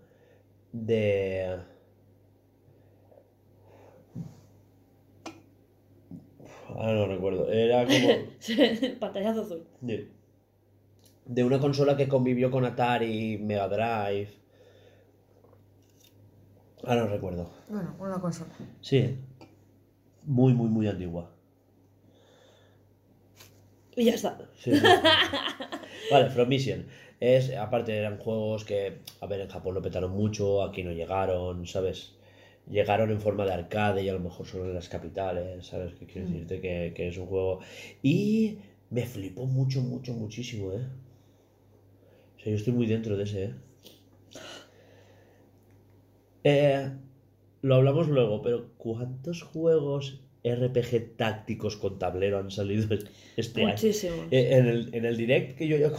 [0.72, 1.58] de...
[6.76, 7.52] Ahora no recuerdo.
[7.52, 8.08] Era como
[9.00, 9.64] Pantallazo azul.
[9.82, 10.10] de,
[11.26, 14.30] de una consola que convivió con Atari, Mega Drive.
[16.84, 17.50] Ahora no recuerdo.
[17.70, 18.52] Bueno, una consola.
[18.82, 19.18] Sí.
[20.26, 21.32] Muy, muy, muy antigua.
[23.96, 24.38] Y ya está.
[24.58, 24.86] Sí, sí.
[26.12, 26.86] Vale, From Mission.
[27.20, 31.66] Es, aparte eran juegos que, a ver, en Japón lo petaron mucho, aquí no llegaron,
[31.68, 32.14] ¿sabes?
[32.68, 35.94] Llegaron en forma de arcade y a lo mejor solo en las capitales, ¿sabes?
[35.96, 37.60] qué quiero decirte que, que es un juego...
[38.04, 38.58] Y
[38.90, 40.86] me flipó mucho, mucho, muchísimo, ¿eh?
[42.38, 43.54] O sea, yo estoy muy dentro de ese, ¿eh?
[46.44, 46.92] Eh,
[47.62, 52.88] lo hablamos luego, pero ¿cuántos juegos RPG tácticos con tablero han salido
[53.36, 53.76] este año?
[54.32, 55.92] Eh, en, el, en el direct que yo ya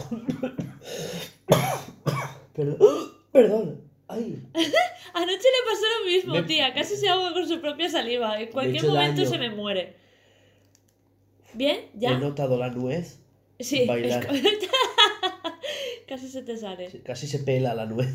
[2.54, 2.78] perdón,
[3.32, 4.42] perdón, ay,
[5.14, 6.72] Anoche le pasó lo mismo, Me- tía.
[6.74, 8.40] Casi se ahoga con su propia saliva.
[8.40, 9.30] En cualquier momento daño.
[9.30, 9.96] se me muere.
[11.54, 11.80] ¿Bien?
[11.94, 12.18] he ¿Ya?
[12.18, 13.18] notado la nuez,
[13.58, 13.84] Sí.
[13.86, 14.26] bailar.
[14.34, 14.42] es
[16.06, 16.88] Casi se te sale.
[17.04, 18.08] casi se pela la nuez.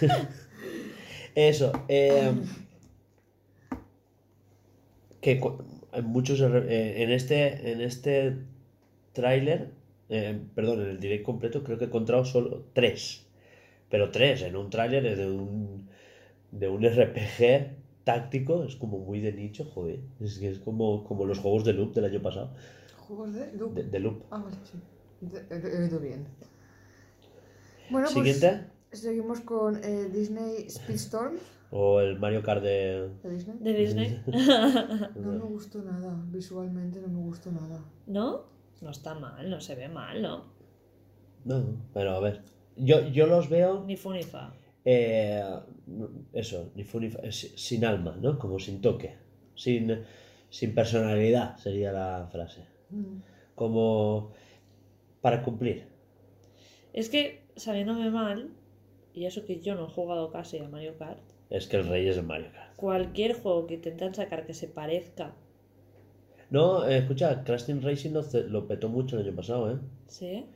[1.34, 2.32] Eso, eh,
[5.20, 5.40] que
[5.92, 8.36] en muchos eh, en este en este
[9.12, 9.70] tráiler,
[10.08, 13.26] eh, perdón, en el direct completo creo que he encontrado solo tres,
[13.90, 15.88] pero tres en un tráiler de un
[16.52, 21.24] de un RPG táctico es como muy de nicho, joder, es que es como como
[21.26, 22.50] los juegos de Loop del año pasado,
[22.96, 23.74] Juegos de Loop.
[23.74, 24.22] de, de Loop.
[24.30, 24.78] Ah, vale, sí.
[25.50, 26.26] He he oído bien.
[27.90, 31.36] Bueno, Siguiente pues seguimos con eh, Disney Speedstorm
[31.70, 33.56] o el Mario Kart de de Disney.
[33.60, 34.22] De Disney.
[35.16, 37.80] No me gustó nada, visualmente no me gustó nada.
[38.06, 38.44] ¿No?
[38.80, 40.44] No está mal, no se ve mal, ¿no?
[41.44, 41.64] No,
[41.94, 42.42] pero a ver.
[42.76, 43.84] Yo, yo los veo.
[43.84, 44.52] Ni fu ni fa.
[44.84, 45.42] eh,
[46.32, 48.38] eso, ni fu ni fa- sin alma, ¿no?
[48.38, 49.14] Como sin toque.
[49.54, 50.02] Sin,
[50.50, 52.62] sin personalidad sería la frase.
[52.90, 53.18] Mm.
[53.54, 54.32] Como
[55.20, 55.84] para cumplir.
[56.92, 58.50] Es que, sabiéndome mal,
[59.14, 62.08] y eso que yo no he jugado casi a Mario Kart, Es que el rey
[62.08, 62.74] es el Mario Kart.
[62.76, 65.34] cualquier juego que intentan sacar que se parezca,
[66.50, 69.78] No, eh, escucha, Crash Team Racing lo, lo petó mucho el año pasado, ¿eh?
[70.06, 70.46] ¿sí?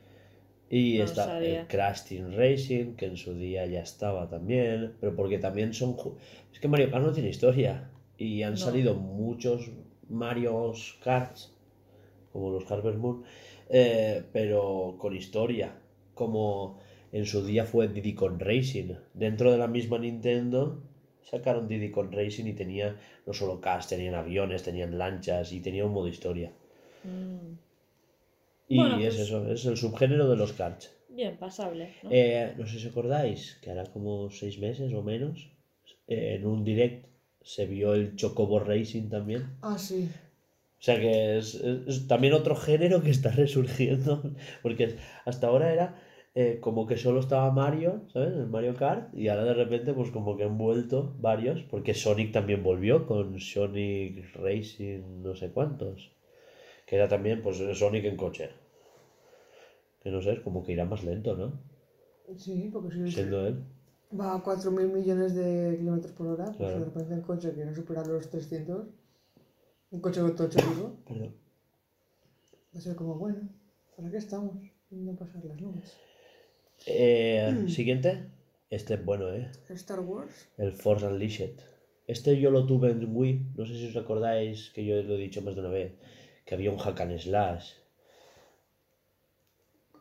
[0.71, 1.61] Y No está sabía.
[1.61, 5.95] el Crash Team Racing, que en su día ya estaba también, pero porque también son...
[6.53, 7.89] Es que Mario Kart no tiene historia.
[8.17, 8.57] Y han No.
[8.57, 9.69] salido muchos
[10.09, 10.73] Mario
[11.03, 11.53] Karts,
[12.31, 13.23] como los Harvest Moon,
[13.69, 15.73] eh, pero con historia.
[16.13, 16.79] Como
[17.11, 18.93] en su día fue Diddy Kong Racing.
[19.13, 20.81] Dentro de la misma Nintendo
[21.23, 22.95] sacaron Diddy Kong Racing y tenía
[23.25, 26.51] no solo cars, tenían aviones, tenían lanchas y tenía un modo historia.
[27.03, 27.55] Mm,
[28.71, 30.85] Y Bueno, es pues- eso, es el subgénero de los karts.
[31.09, 32.09] bien, pasable, ¿no?
[32.11, 35.35] Eh, no sé si acordáis que hará como seis meses o menos,
[36.07, 37.05] eh, en un direct
[37.41, 39.41] se vio el Chocobo Racing también.
[39.61, 40.09] Ah, sí.
[40.79, 44.23] O sea que es, es- es también otro género que está resurgiendo,
[44.63, 44.95] porque
[45.25, 45.87] hasta ahora era
[46.33, 48.33] eh, como que solo estaba Mario, ¿sabes?
[48.37, 52.31] El Mario Kart, y ahora de repente pues como que han vuelto varios, porque Sonic
[52.31, 56.11] también volvió con Sonic Racing no sé cuántos,
[56.85, 58.49] que era también pues Sonic en coche.
[60.01, 61.59] Que no sé, es como que irá más lento, ¿no?
[62.37, 63.63] Sí, porque si Siendo él.
[64.19, 66.79] va a 4.000 millones de kilómetros por hora, pues Claro.
[66.79, 68.87] de repente un coche que no supera los 300,
[69.91, 71.35] un coche con tocho digo, Perdón.
[72.73, 73.49] va a ser como, bueno,
[73.95, 74.55] ¿para qué estamos?
[74.89, 75.97] No pasar las nubes.
[76.87, 78.29] Eh, siguiente.
[78.69, 79.51] Este es bueno, ¿eh?
[79.69, 80.47] Star Wars.
[80.57, 81.59] El Force Unleashed.
[82.07, 83.51] Este yo lo tuve en Wii.
[83.55, 85.93] No sé si os acordáis que yo lo he dicho más de una vez.
[86.45, 87.73] Que había un hack and slash.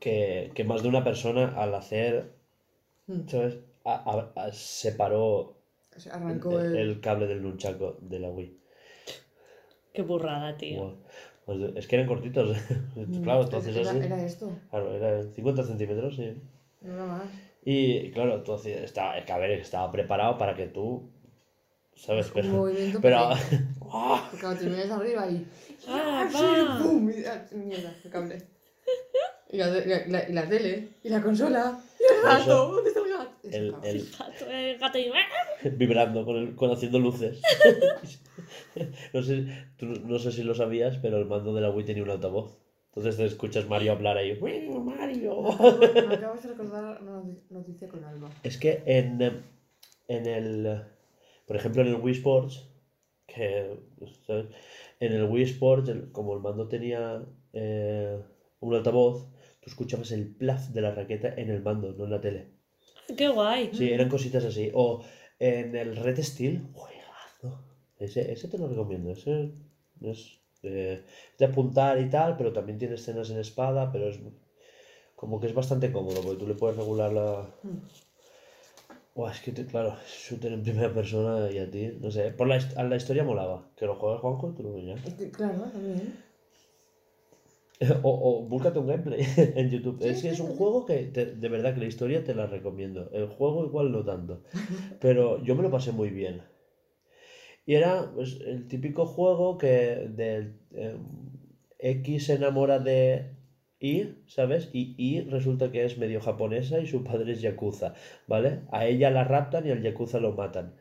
[0.01, 2.33] Que, que más de una persona al hacer,
[3.07, 3.29] Mm.
[3.29, 3.59] ¿sabes?
[3.85, 5.57] A- a- a- separó
[5.97, 6.77] Se arrancó el...
[6.77, 8.57] el cable del nunchaku de la Wii.
[9.93, 10.97] Qué burrada, tío.
[11.45, 12.57] Pues es que eran cortitos.
[12.97, 13.99] Mm, claro, es- entonces era, así.
[13.99, 16.35] era esto, Claro, era 50 centímetros, sí.
[16.83, 17.23] no más.
[17.65, 21.11] Y claro, tú hacías- estaba, es que a ver, estaba preparado para que tú,
[21.95, 22.27] ¿sabes?
[22.29, 23.59] Un Pero, movimiento pero porque-
[23.93, 24.27] ¡Ah!
[24.31, 25.47] porque cuando te miras arriba y...
[25.89, 26.79] ¡Ah.
[26.83, 27.11] ¡Pum!
[27.11, 28.39] Y, ah, mierda, el cable.
[29.53, 32.69] Y la, de- la, la- y la tele, y la consola, y el gato, Eso.
[32.73, 33.31] ¿dónde está el gato?
[33.83, 35.11] El, Gato, el gato y...
[35.77, 37.41] vibrando con, el, con haciendo luces.
[39.13, 39.47] no, sé,
[39.77, 42.57] tú no sé si lo sabías, pero el mando de la Wii tenía un altavoz.
[42.95, 44.35] Entonces te escuchas Mario hablar ahí.
[44.37, 45.43] "Bueno, Mario.
[45.43, 48.29] Me acabas de recordar una noti- noticia con Alba.
[48.43, 49.43] Es que en,
[50.09, 50.83] en el.
[51.47, 52.67] Por ejemplo, en el Wii Sports,
[53.27, 53.79] que.
[54.27, 54.47] ¿sabes?
[54.99, 57.23] En el Wii Sports, el- como el mando tenía
[57.53, 58.21] eh,
[58.59, 59.27] un altavoz,
[59.61, 62.49] tú escuchabas el plaf de la raqueta en el mando, no en la tele.
[63.17, 63.71] Qué guay.
[63.73, 64.71] Sí, eran cositas así.
[64.75, 65.03] O
[65.39, 67.65] en el Red Steel, juegazo.
[67.99, 69.11] Ese, ese te lo recomiendo.
[69.13, 69.53] Ese
[70.03, 71.03] es eh,
[71.39, 74.19] de apuntar y tal, pero también tiene escenas en espada, pero es
[75.17, 77.51] como que es bastante cómodo, porque tú le puedes regular la...
[79.15, 82.47] Buah, es que, te- claro, shooter en primera persona y a ti, no sé, por
[82.47, 83.69] la, a la historia molaba.
[83.77, 86.15] Que lo juegas Juanjo, tú lo que, claro, también.
[88.09, 89.21] O, o búscate un gameplay
[89.61, 89.99] en YouTube.
[90.11, 93.11] Es que es un juego que te- de verdad que la historia te la recomiendo.
[93.13, 94.43] El juego igual no tanto.
[95.01, 96.43] Pero yo me lo pasé muy bien.
[97.67, 100.97] Y era pues, el típico juego que del eh,
[101.79, 103.37] X se enamora de
[103.79, 104.69] Y, ¿sabes?
[104.73, 107.95] Y Y resulta que es medio japonesa y su padre es yakuza,
[108.27, 108.61] ¿vale?
[108.71, 110.75] A ella la raptan y al yakuza lo matan.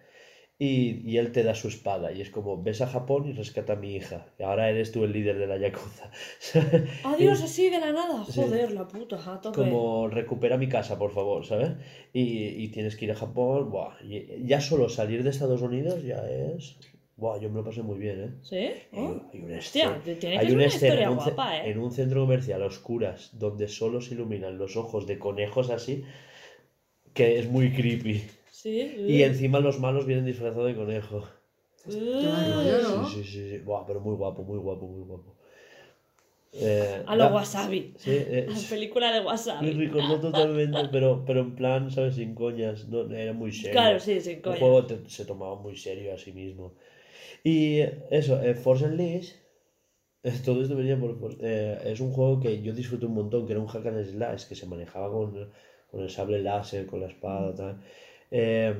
[0.61, 2.11] Y, y él te da su espada.
[2.11, 4.27] Y es como, ves a Japón y rescata a mi hija.
[4.37, 6.11] Y ahora eres tú el líder de la yakuza.
[7.05, 8.25] Adiós, así de la nada.
[8.25, 8.41] Sí.
[8.41, 9.57] Joder, la puta, a tope.
[9.57, 11.71] como recupera mi casa, por favor, ¿sabes?
[12.11, 13.95] Y, y tienes que ir a Japón, buah,
[14.43, 16.75] ya solo salir de Estados Unidos ya es...
[17.15, 18.31] Buah, yo me lo pasé muy bien, ¿eh?
[18.43, 18.57] ¿Sí?
[18.57, 19.21] Hay, Oh.
[19.33, 21.69] hay Hostia, que hay una escena en un, guapa, ¿eh?
[21.71, 26.03] en un centro comercial a oscuras donde solo se iluminan los ojos de conejos así,
[27.13, 28.23] que es muy creepy.
[28.61, 28.73] Sí.
[29.07, 31.23] Y encima los malos vienen disfrazados de conejo.
[31.87, 33.57] Sí, sí, sí, sí.
[33.65, 35.35] Buah, pero muy guapo, muy guapo, muy guapo.
[36.53, 37.81] Eh, A lo da- wasabi.
[38.03, 39.71] Sí, eh, La película de Me wasabi.
[39.85, 42.15] recordó totalmente, pero, pero en plan, ¿sabes?
[42.15, 43.71] Sin coñas, no, era muy serio.
[43.71, 44.59] Claro, sí, sin El coña.
[44.59, 46.73] juego te- se tomaba muy serio a sí mismo.
[47.43, 47.79] Y
[48.11, 49.35] eso, eh, Force Unleashed,
[50.23, 51.19] eh, todo esto venía por...
[51.21, 54.05] por- eh, es un juego que yo disfruté un montón, que era un hack and
[54.05, 55.51] slash, que se manejaba con,
[55.91, 57.73] con el sable láser, con la espada, tal.
[58.31, 58.75] Eh,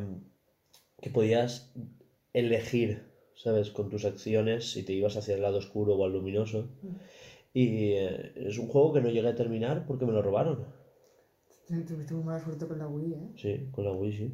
[1.01, 1.73] que podías
[2.33, 3.03] elegir,
[3.35, 3.71] ¿sabes?
[3.71, 6.69] Con tus acciones si te ibas hacia el lado oscuro o al luminoso.
[7.53, 10.65] Y eh, es un juego que no llegué a terminar porque me lo robaron.
[11.67, 13.27] Tuviste muy mala suerte con la Wii, ¿eh?
[13.35, 14.31] Sí, con la Wii, sí.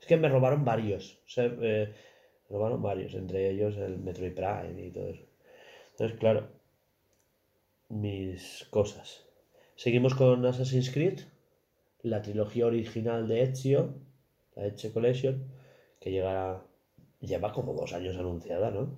[0.00, 1.18] Es que me robaron varios.
[1.26, 1.92] O sea, eh,
[2.48, 5.24] me robaron varios, entre ellos el Metroid Prime y todo eso.
[5.90, 6.48] Entonces, claro,
[7.88, 9.26] mis cosas.
[9.74, 11.20] Seguimos con Assassin's Creed,
[12.02, 13.94] la trilogía original de Ezio,
[14.56, 15.44] la Ezio Collection,
[16.00, 16.66] que llegará,
[17.20, 18.96] lleva como dos años anunciada, ¿no?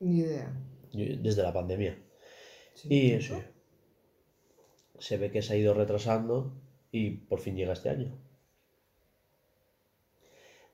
[0.00, 0.52] Ni idea.
[0.92, 1.98] Desde la pandemia.
[2.74, 3.34] Sí, Y sí,
[4.98, 6.52] se ve que se ha ido retrasando
[6.90, 8.12] y por fin llega este año.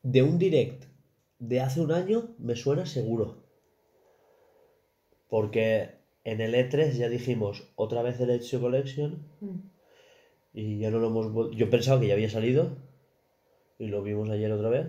[0.02, 0.84] De un direct
[1.38, 3.42] de hace un año me suena seguro.
[5.28, 5.90] Porque
[6.24, 9.58] en el E3 ya dijimos otra vez el Ezio Collection Mm.
[10.54, 12.76] y ya no lo hemos Yo pensaba que ya había salido
[13.78, 14.86] y lo vimos ayer otra vez.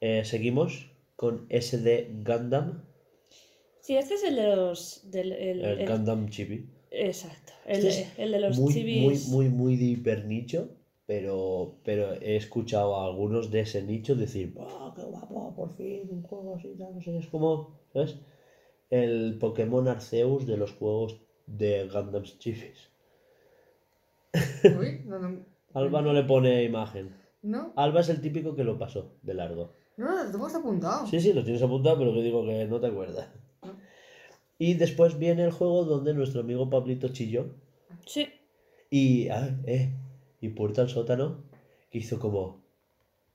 [0.00, 2.82] Eh, seguimos con SD Gundam,
[3.80, 5.10] Sí, este es el de los.
[5.10, 6.66] Del, el, el, el- Gundam Chibi.
[6.90, 7.52] Exacto.
[7.66, 9.28] El, Este es el de los muy, chibis.
[9.28, 10.68] muy, muy, muy de hipernicho,
[11.06, 16.08] pero, pero he escuchado a algunos de ese nicho decir, ¡ah, qué guapo, por fin,
[16.10, 18.16] un juego así, no sé, es como, ¿sabes?
[18.90, 22.90] El Pokémon Arceus de los juegos de Gundam Chibis.
[24.78, 25.44] Uy, no, no.
[25.74, 27.14] Alba no le pone imagen.
[27.44, 29.70] No, Alba es el típico que lo pasó de largo.
[29.98, 31.06] no, no, lo tengo hasta apuntado.
[31.06, 33.28] Sí, sí, lo tienes apuntado, pero que digo que no te acuerdas.
[33.62, 33.72] No.
[34.58, 37.46] Y después viene el juego donde nuestro amigo Pablito chilló.
[38.06, 38.28] Sí.
[38.90, 39.90] Y, ah, eh,
[40.40, 41.42] y puerta al sótano,
[41.90, 42.62] que hizo como...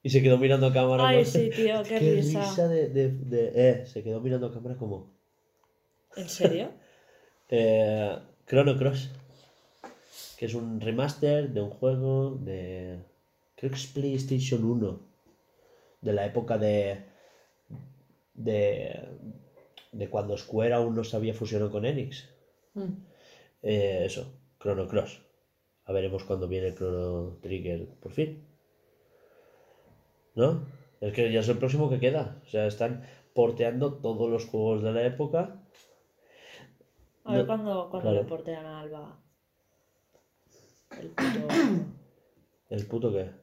[0.02, 1.08] Y se quedó mirando a cámara.
[1.08, 2.40] Ay, como- sí, tío, qué, Qué risa.
[2.42, 5.12] risa de, de, de- eh, se quedó mirando a cámara como...
[6.16, 6.70] ¿En serio?
[7.52, 8.16] Eh,
[8.48, 9.10] Chrono Cross.
[10.38, 13.00] Que es un remaster de un juego de...
[13.60, 15.00] Creo que es PlayStation 1.
[16.00, 17.04] De la época de...
[18.34, 19.10] De...
[19.92, 22.30] De cuando Square aún no se había fusionado con Enix.
[22.74, 22.94] Mm.
[23.64, 24.32] Eh, eso,
[24.62, 25.22] Chrono Cross.
[25.84, 28.48] A veremos cuando viene el Chrono Trigger por fin.
[30.36, 30.66] ¿No?
[31.02, 32.40] Es que ya es el próximo que queda.
[32.46, 33.04] O sea, están
[33.34, 35.62] porteando todos los juegos de la época.
[37.26, 38.24] A ver No, cuando, cuando claro.
[38.24, 39.20] le portean a Alba.
[40.98, 41.48] El puto.
[42.70, 43.39] ¿El puto qué?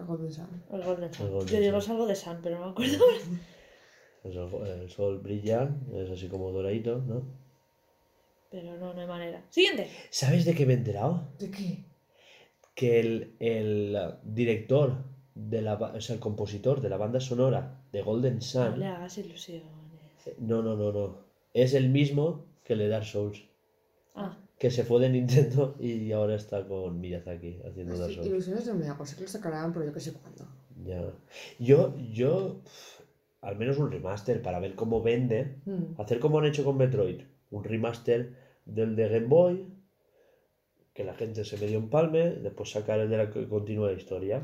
[0.00, 0.62] El Golden Sun.
[0.72, 1.26] El Golden Sun.
[1.26, 2.98] El Golden Yo digo es algo de Sun, pero no me acuerdo.
[4.22, 7.22] Pues el, el sol brilla, es así como doradito, ¿no?
[8.50, 9.44] Pero no, no hay manera.
[9.50, 9.88] Siguiente.
[10.10, 11.28] ¿Sabes de qué me he enterado?
[11.38, 11.84] ¿De qué?
[12.74, 15.04] Que el, el director,
[15.34, 18.86] de la, o sea, el compositor de la banda sonora de Golden No Sun, le
[18.86, 19.64] hagas ilusiones.
[20.38, 21.18] no, no, no, no,
[21.54, 23.44] es el mismo que el de Dark Souls.
[24.14, 28.28] Ah, que se fue de Nintendo y ahora está con Miyazaki haciendo Dark Sí, Souls.
[28.28, 30.46] ilusiones no me sé que lo sacarán, pero yo que sé cuándo.
[30.84, 31.02] Ya.
[31.58, 32.60] Yo, yo,
[33.40, 35.56] al menos un remaster para ver cómo vende.
[35.64, 35.98] Mm.
[35.98, 37.22] Hacer como han hecho con Metroid.
[37.50, 39.66] Un remaster del de Game Boy.
[40.92, 42.28] Que la gente se medio empalme.
[42.30, 44.42] Después sacar el de la que continúa la historia.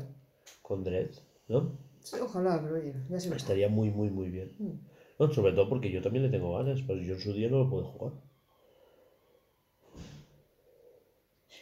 [0.63, 1.11] Con Dread.
[1.47, 1.77] ¿No?
[1.99, 3.35] Sí, ojalá, pero oye, ya se.
[3.35, 4.55] Estaría muy, muy, muy bien.
[4.57, 4.79] Mm.
[5.19, 6.81] No, sobre todo porque yo también le tengo ganas.
[6.81, 8.13] Pero yo en su día no lo puedo jugar.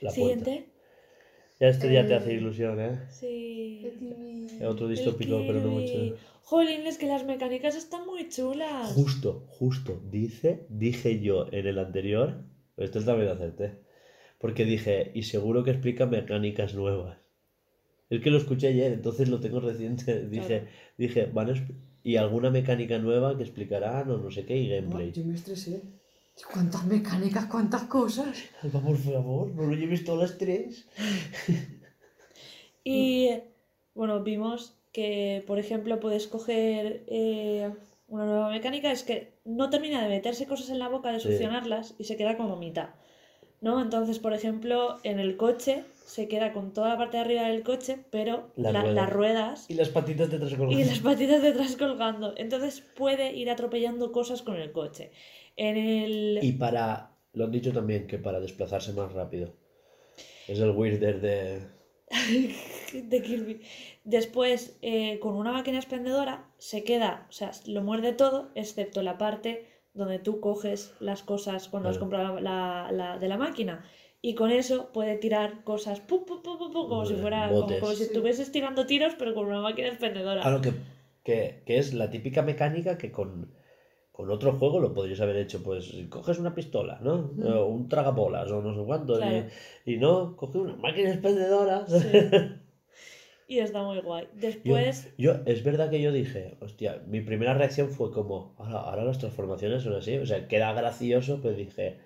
[0.01, 0.13] La puerta.
[0.13, 0.69] siguiente.
[1.59, 2.99] Ya este ya te Eh, hace ilusión, ¿eh?
[3.09, 3.81] Sí.
[4.59, 6.17] Es otro El distópico, pero no mucho.
[6.43, 8.91] Jolín, es que las mecánicas están muy chulas.
[8.93, 12.43] Justo, justo, dice, dije yo en el anterior,
[12.77, 13.79] esto también lo acerté,
[14.37, 17.17] porque dije, y seguro que explica mecánicas nuevas.
[18.09, 20.25] Es que lo escuché ayer, entonces lo tengo reciente.
[20.29, 20.65] Dije, Claro.
[20.97, 21.67] dije, van a
[22.03, 25.11] y alguna mecánica nueva que explicarán o no sé qué y No, gameplay.
[25.11, 25.81] yo me estresé.
[26.51, 28.37] ¿Cuántas mecánicas, cuántas cosas?
[28.61, 30.85] Alba, por favor, no lo lleves todas las tres.
[32.83, 33.29] Y
[33.93, 37.71] bueno, vimos que, por ejemplo, puedes coger eh,
[38.07, 41.29] una nueva mecánica, es que no termina de meterse cosas en la boca, de Sí.
[41.29, 42.89] succionarlas y se queda como mitad.
[43.61, 43.81] ¿No?
[43.81, 47.63] Entonces, por ejemplo, en el coche se queda con toda la parte de arriba del
[47.63, 48.95] coche, pero Las la- ruedas.
[48.95, 50.87] las ruedas Y las patitas detrás y colgadas.
[50.87, 52.33] las patitas detrás colgando.
[52.37, 55.11] Entonces puede ir atropellando cosas con el coche.
[55.57, 56.39] En el...
[56.41, 59.53] Y para, lo han dicho también, que para desplazarse más rápido.
[60.47, 61.59] Es el weirder de...
[62.93, 63.61] de Kirby.
[64.03, 69.17] Después, eh, con una máquina expendedora, se queda, o sea, lo muerde todo, excepto la
[69.17, 73.85] parte donde tú coges las cosas cuando has comprado la, la- de la máquina.
[74.21, 77.67] Y con eso puede tirar cosas pu, pu, pu, pu, pu, como si fuera como,
[77.79, 80.41] como si estuvieses tirando tiros, pero con una máquina expendedora.
[80.41, 80.73] Claro que,
[81.23, 83.51] que, que es la típica mecánica que con,
[84.15, 85.61] con otro juego lo podrías haber hecho.
[85.61, 87.31] Pues coges una pistola, ¿no?
[87.43, 89.15] O un tragabolas o no sé cuánto.
[89.15, 89.47] y- Claro.
[89.85, 91.85] Y, no, coges una máquina expendedora.
[91.85, 92.07] Sí.
[93.47, 94.27] Y está muy guay.
[94.33, 99.03] Después, Yo, es verdad que yo dije, hostia, mi primera reacción fue como, ahora, ahora
[99.03, 100.17] las transformaciones son así.
[100.17, 101.99] O sea, queda gracioso, pero dije,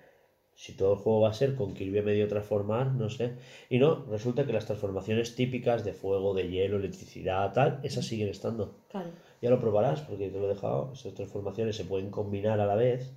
[0.54, 3.36] si todo el juego va a ser con Kirby medio transformar, no sé.
[3.70, 8.28] Y no, resulta que las transformaciones típicas de fuego, de hielo, electricidad, tal, esas siguen
[8.28, 8.76] estando.
[8.90, 9.08] claro,
[9.40, 10.92] Ya lo probarás porque te lo he dejado.
[10.92, 13.12] Esas transformaciones se pueden combinar a la vez.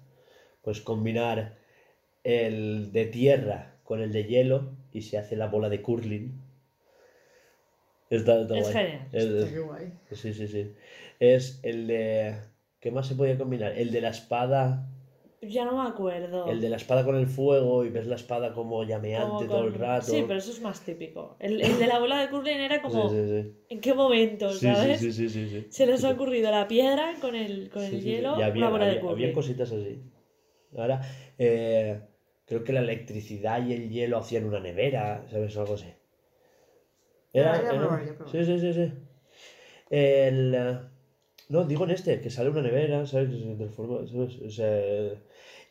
[0.61, 1.55] Puedes combinar
[2.23, 6.31] el de tierra con el de hielo y se hace la bola de curling.
[8.09, 8.73] Está, está Es guay.
[8.73, 9.07] genial.
[9.11, 9.93] Es- Hostia, qué guay.
[10.11, 10.73] sí, sí, sí.
[11.19, 12.35] Es el de...
[12.79, 13.73] ¿Qué más se podía combinar?
[13.77, 14.87] El de la espada.
[15.49, 16.45] Ya no me acuerdo.
[16.47, 19.63] El de la espada con el fuego y ves la espada como llameante Como todo
[19.65, 20.05] el rato.
[20.11, 21.35] Sí, pero eso es más típico.
[21.39, 23.51] El, el de la bola de curling era como, Sí, sí, sí.
[23.69, 24.99] ¿en qué momento, Sí, sabes?
[24.99, 25.67] sí, sí, sí, sí, sí.
[25.69, 28.09] Se les ha ocurrido la piedra con el, con el Sí, sí, sí.
[28.09, 29.15] hielo, Y había, una bola de había- curling.
[29.25, 30.01] había cositas así.
[30.77, 31.01] Ahora,
[31.37, 32.01] eh,
[32.45, 35.55] creo que la electricidad y el hielo hacían una nevera, ¿sabes?
[35.57, 35.87] Algo así.
[37.35, 38.91] Ah, ya probaré, ya Sí, sí, sí, sí.
[39.89, 40.77] El, eh,
[41.49, 43.29] no, digo en este, que sale una nevera, ¿sabes?
[43.31, 44.39] Se transforma, ¿sabes?
[44.41, 45.13] O sea,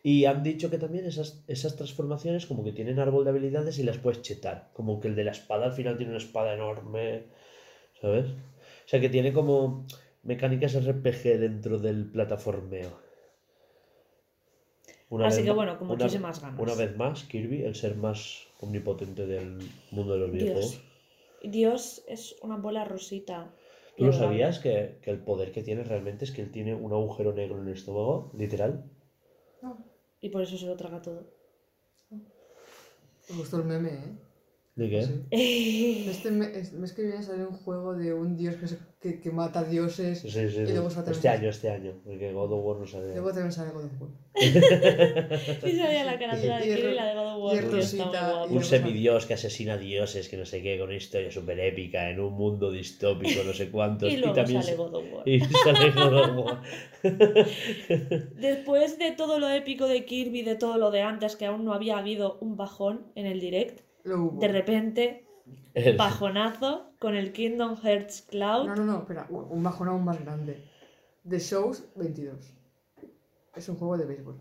[0.02, 3.84] y han dicho que también esas, esas transformaciones como que tienen árbol de habilidades y
[3.84, 4.70] las puedes chetar.
[4.72, 7.24] Como que el de la espada al final tiene una espada enorme,
[8.00, 8.26] ¿sabes?
[8.30, 9.86] O sea que tiene como
[10.24, 12.90] mecánicas RPG dentro del plataformeo.
[15.08, 16.60] Una Así vez que bueno, con una- muchísimas ganas.
[16.60, 19.58] Una vez más, Kirby, el ser más omnipotente del
[19.90, 20.80] mundo de los videojuegos.
[21.42, 21.52] Dios.
[21.52, 23.52] Dios es una bola rosita.
[23.96, 26.92] ¿Tú lo sabías que, que el poder que tiene realmente es que él tiene un
[26.92, 28.84] agujero negro en el estómago, literal?
[29.60, 29.76] No,
[30.22, 31.26] Y por eso se lo traga todo.
[32.10, 34.31] me gustó el meme, ¿eh?
[34.74, 35.02] ¿De qué?
[35.02, 36.06] Sí.
[36.10, 39.20] Este me- es- mes que viene sale un juego de un dios que, se- que,
[39.20, 40.20] que mata dioses.
[40.20, 40.60] Sí, sí, sí.
[40.62, 43.08] Y luego sale Este año, este año, porque God of War no sale.
[43.12, 44.10] Luego también sale God of War.
[45.68, 47.56] Y sabía la carátula de Y Kirby y ro- la de God of y War.
[47.64, 51.30] el rosita, y Un semidios que asesina dioses, que no sé qué, con una historia
[51.30, 54.10] súper épica, en un mundo distópico, no sé cuántos.
[54.12, 55.28] Y luego también sale sa- God of War.
[55.28, 56.62] Y sale God of War.
[58.40, 61.74] Después de todo lo épico de Kirby, de todo lo de antes, que aún no
[61.74, 63.80] había habido un bajón en el direct.
[64.04, 65.26] De repente,
[65.74, 68.66] El- bajonazo con el Kingdom Hearts Cloud.
[68.66, 70.64] No, no, no, espera, un bajón aún más grande.
[71.28, 72.54] The Shows 22.
[73.54, 74.36] Es un juego de béisbol.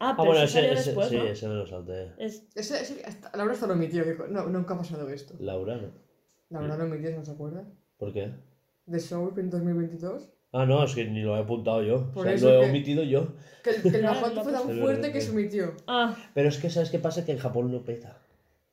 [0.00, 1.24] Ah, Ah, pero bueno, ese, salió ese- después, sí, ¿no?
[1.24, 2.12] ese me lo salté.
[2.18, 5.34] Es- Ese, ese- hasta- Laura hasta lo emitió, dijo, no, nunca ha pasado esto.
[5.40, 5.88] Laura, ¿no?
[6.50, 7.64] Laura lo emitió, ¿no se acuerda?
[7.96, 8.32] ¿Por qué?
[8.88, 10.30] The Shows en 2022.
[10.52, 12.12] Ah, no, es que ni lo he apuntado yo.
[12.12, 13.34] Por o sea, eso lo he que- omitido yo.
[13.64, 15.74] Que, el- que el bajón fue tan fuerte que se emitió.
[15.88, 17.24] Ah, Pero es que, ¿sabes qué pasa?
[17.24, 18.22] Que en Japón no peta.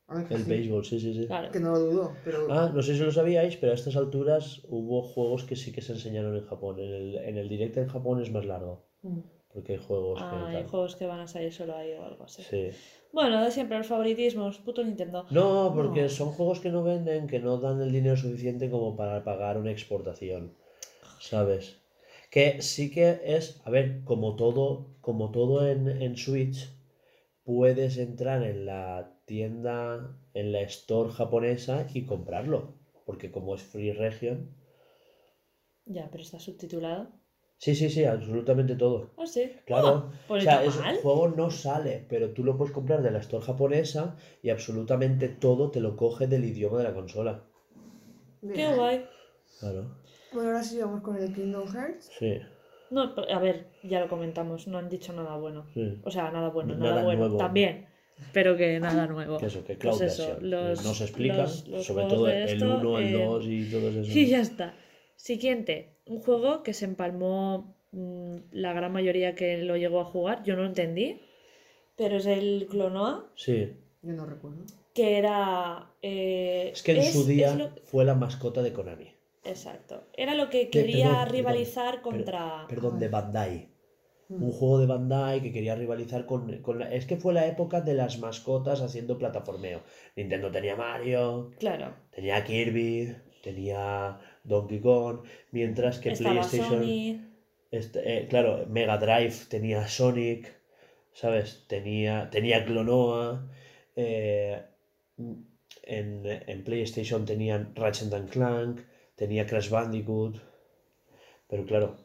[0.08, 1.26] A ver, que El sí, béisbol, sí, sí, sí.
[1.26, 1.50] claro.
[1.50, 2.46] Que no lo dudo, pero...
[2.50, 5.82] Ah, no sé si lo sabíais, pero a estas alturas hubo juegos que sí que
[5.82, 6.78] se enseñaron en Japón.
[6.78, 8.84] En el, en el directo en Japón es más largo.
[9.02, 9.18] Mm.
[9.52, 10.56] Porque hay juegos Ah, que.
[10.56, 10.70] hay tal.
[10.70, 12.42] juegos que van a salir solo ahí o algo así.
[12.42, 12.68] Sí.
[13.12, 15.26] Bueno, de siempre, los favoritismos, puto Nintendo.
[15.30, 16.08] No, porque No.
[16.08, 19.70] son juegos que no venden, que no dan el dinero suficiente como para pagar una
[19.72, 20.54] exportación.
[21.20, 21.78] ¿Sabes?
[22.30, 26.68] Que sí que es, a ver, como todo, como todo en, en Switch,
[27.44, 32.74] puedes entrar en la tienda, en la store japonesa y comprarlo.
[33.04, 34.50] Porque como es Free Region.
[35.84, 37.08] Ya, pero está subtitulado.
[37.58, 39.12] Sí, sí, sí, absolutamente todo.
[39.16, 39.50] Ah, sí.
[39.66, 40.10] Claro.
[40.12, 43.10] Ah, pues o sea, es- el juego no sale, pero tú lo puedes comprar de
[43.10, 47.44] la store japonesa y absolutamente todo te lo coge del idioma de la consola.
[48.54, 49.06] Qué guay.
[49.60, 49.96] Claro.
[50.32, 52.10] Bueno, ahora sí vamos con el Kingdom Hearts.
[52.18, 52.38] Sí,
[52.90, 55.66] No, a ver, ya lo comentamos, no han dicho nada bueno.
[55.72, 56.00] sí.
[56.04, 57.20] O sea, nada bueno, Nada nada, bueno.
[57.22, 57.38] nuevo.
[57.38, 57.86] También,
[58.32, 59.38] pero que nada nuevo.
[59.38, 60.50] Que eso, que cloud Pues eso, version.
[60.50, 63.64] los- no se explica, los- los sobre todo el esto, 1, el eh, 2 y
[63.70, 64.08] todos esos.
[64.16, 64.74] Y ya está.
[65.16, 70.42] Siguiente, un juego que se empalmó mm, la gran mayoría que lo llegó a jugar,
[70.44, 71.20] yo no lo entendí,
[71.96, 73.72] pero es el Clonoa, Sí,
[74.02, 74.58] Yo no recuerdo.
[74.94, 75.90] que era...
[76.02, 79.10] eh, es que en es- su día lo- fue la mascota de Konami.
[79.44, 80.02] Exacto.
[80.16, 82.66] Era lo que De- quería perdón, rivalizar perdón, contra...
[82.68, 83.68] Perdón, de Bandai.
[84.28, 84.42] Mm.
[84.42, 86.92] Un juego de Bandai que quería rivalizar con, con la...
[86.92, 89.82] Es que fue la época de las mascotas haciendo plataformeo.
[90.16, 91.94] Nintendo tenía Mario, Claro.
[92.10, 95.20] tenía Kirby, tenía Donkey Kong,
[95.52, 96.82] mientras que Estaba PlayStation...
[96.82, 97.20] Sony...
[97.70, 100.54] Este, eh, claro, Mega Drive tenía Sonic,
[101.12, 101.64] ¿sabes?
[101.68, 103.48] Tenía, tenía Clonoa.
[103.96, 104.62] eh,
[105.82, 108.80] en, en PlayStation tenían Ratchet and Clank,
[109.14, 110.36] tenía Crash Bandicoot.
[111.48, 111.96] Pero claro,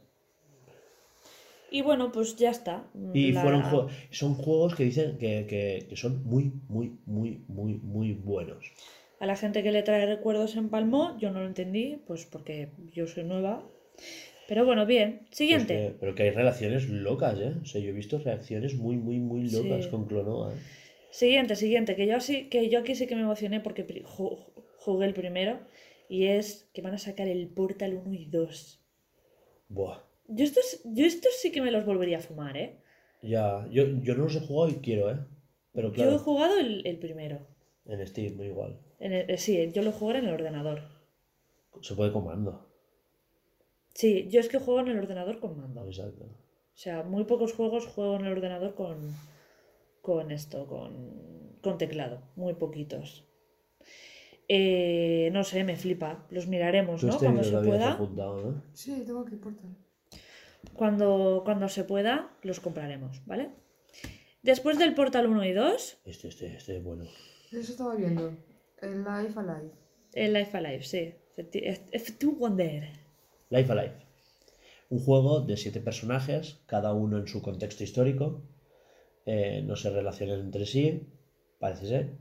[1.72, 2.86] Y bueno, pues ya está.
[3.14, 7.44] y La- fueron jue- son juegos que dicen que, que- que son muy, muy, muy,
[7.48, 8.72] muy, muy buenos.
[9.20, 12.70] A la gente que le trae recuerdos en Palmo, yo no lo entendí, pues porque
[12.92, 13.64] yo soy nueva.
[14.48, 15.28] Pero bueno, bien.
[15.32, 15.74] Siguiente.
[15.76, 17.54] Pues que- pero que hay relaciones locas, ¿eh?
[17.62, 19.90] O sea, yo he visto reacciones muy, muy, muy locas Sí.
[19.90, 20.54] con Clonoa.
[20.54, 20.58] ¿eh?
[21.12, 23.86] Siguiente, siguiente, que yo sí, que yo aquí sí que me emocioné porque
[24.78, 25.60] jugué el primero.
[26.10, 28.84] Y es que van a sacar el Portal 1 y 2.
[29.70, 30.00] Buah.
[30.38, 32.78] Yo estos, yo estos sí que me los volvería a fumar, ¿eh?
[33.24, 35.20] Ya, yo, yo no los he jugado y quiero, ¿eh?
[35.74, 37.40] Pero Yo he claro, jugado el, el primero.
[37.86, 38.80] en Steam igual.
[39.00, 40.80] En el- eh, sí, yo lo jugué en el ordenador.
[41.82, 42.66] Se puede comando.
[43.94, 45.86] Sí, yo es que juego en el ordenador con mando.
[45.86, 46.26] Exacto.
[46.76, 48.98] O sea, muy pocos juegos juego en el ordenador con,
[50.02, 50.92] con esto, con,
[51.62, 52.22] con teclado.
[52.36, 53.26] Muy poquitos.
[54.48, 56.26] Eh, no sé, me flipa.
[56.30, 57.18] Los miraremos, Tú ¿no?
[57.20, 57.90] Cuando se pueda.
[57.96, 58.62] apuntado, ¿no?
[58.74, 59.76] Sí, tengo que Portal.
[60.74, 63.50] Cuando, cuando se pueda, los compraremos, ¿vale?
[64.44, 67.04] Después del Portal 1 y 2, Este, este, este es bueno.
[67.52, 68.36] Eso estaba viendo.
[68.82, 69.72] El Life Alive.
[70.14, 71.14] el Life Alive, sí.
[71.38, 72.90] Effective Wonder.
[73.50, 73.94] Life Alive.
[74.90, 78.42] Un juego de siete personajes, cada uno en su contexto histórico.
[79.26, 81.08] eh, no se relacionan entre sí,
[81.60, 82.18] parece ser.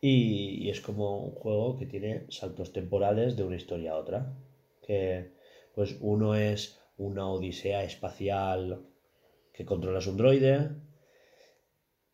[0.00, 4.34] Y, y es como un juego que tiene saltos temporales de una historia a otra.
[4.82, 5.30] Que,
[5.76, 8.86] pues, uno es una odisea espacial
[9.52, 10.70] que controlas un droide,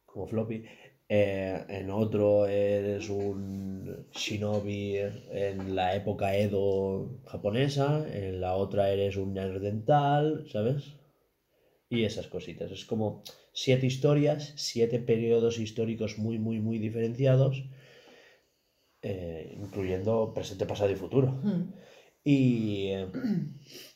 [0.04, 0.64] como floppy.
[1.10, 4.98] Eh, en otro eres un shinobi
[5.30, 10.96] en la época Edo japonesa, en la otra eres un neandertal, ¿sabes?
[11.88, 12.70] Y esas cositas.
[12.70, 17.64] Es como siete historias, siete periodos históricos muy, muy, muy diferenciados,
[19.02, 21.28] eh, incluyendo presente, pasado y futuro.
[21.42, 21.72] Hmm.
[22.24, 23.06] Y, eh,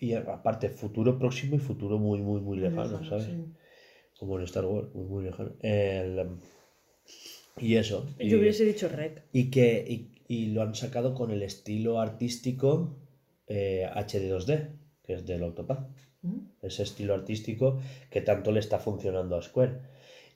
[0.00, 3.24] y aparte, futuro próximo y futuro muy, muy, muy lejano, Lejano, ¿sabes?
[3.26, 3.44] sí.
[4.18, 5.52] Como en Star Wars, muy, muy lejano.
[5.60, 6.36] El,
[7.58, 8.06] y eso.
[8.18, 9.22] Y, Yo hubiese dicho Rec.
[9.32, 12.96] y que y, y lo han sacado con el estilo artístico
[13.46, 14.68] eh, HD2D,
[15.04, 15.88] que es del Octopath.
[16.22, 16.38] ¿Mm?
[16.62, 17.80] Ese estilo artístico
[18.10, 19.80] que tanto le está funcionando a Square.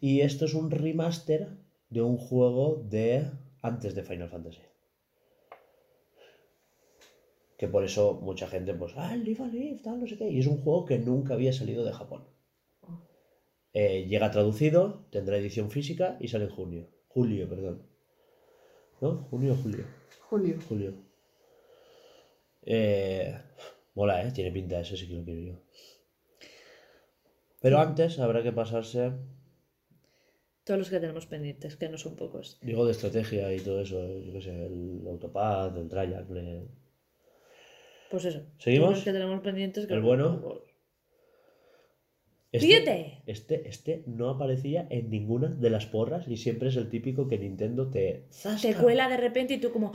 [0.00, 1.48] Y esto es un remaster
[1.90, 3.30] de un juego de
[3.62, 4.60] antes de Final Fantasy.
[7.58, 10.28] Que por eso mucha gente, pues, ah, el Live Alive, tal, no sé qué.
[10.28, 12.24] Y es un juego que nunca había salido de Japón.
[13.72, 16.88] Eh, llega traducido, tendrá edición física y sale en junio.
[17.08, 17.82] Julio, perdón.
[19.00, 19.24] ¿No?
[19.30, 19.84] Junio o julio.
[20.28, 20.58] Julio.
[20.68, 20.94] Julio.
[22.62, 23.36] Eh,
[23.94, 24.32] mola, ¿eh?
[24.32, 25.54] Tiene pinta, ese sí que lo quiero yo.
[27.62, 29.12] Pero antes habrá que pasarse,
[30.64, 32.58] Todos los que tenemos pendientes, que no son pocos.
[32.62, 33.98] digo, de estrategia y todo eso.
[34.02, 36.68] eh, Yo qué sé, el Autopad, el Triangle.
[38.14, 38.42] Pues eso.
[38.58, 39.02] ¿Seguimos?
[39.02, 40.60] Que tenemos pendientes, que ¿El no bueno?
[42.52, 47.26] Este, este, este no aparecía en ninguna de las porras y siempre es el típico
[47.26, 48.28] que Nintendo te...
[48.30, 48.68] ¡zasca!
[48.68, 49.90] Te cuela de repente y tú como.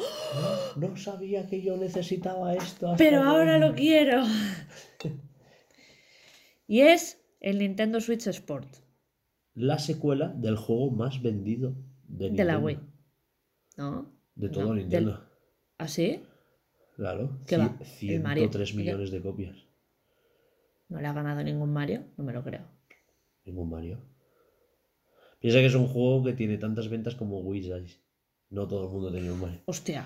[0.75, 2.93] No sabía que yo necesitaba esto.
[2.97, 4.23] pero ahora lo quiero.
[6.67, 8.67] y es El Nintendo Switch Sport.
[9.53, 11.73] La secuela del juego más vendido
[12.09, 12.65] de, De la Nintendo.
[12.65, 12.79] Wii.
[13.77, 14.11] ¿No?
[14.35, 15.11] De todo No, Nintendo.
[15.11, 15.19] del-
[15.77, 16.21] ¿Ah, sí?
[16.99, 17.39] Claro.
[17.47, 17.77] ¿Qué va?
[17.79, 18.43] Cien- ¿El Mario?
[18.43, 18.77] 103 ¿Y qué?
[18.79, 19.55] millones de copias.
[20.89, 22.03] ¿No le ha ganado ningún Mario?
[22.17, 22.65] No me lo creo.
[23.45, 23.99] Ningún Mario.
[25.39, 28.01] Piensa que es un juego que tiene tantas ventas como Wii, ¿sabes?
[28.49, 29.61] No todo el mundo tenía un Mario.
[29.65, 30.05] Hostia.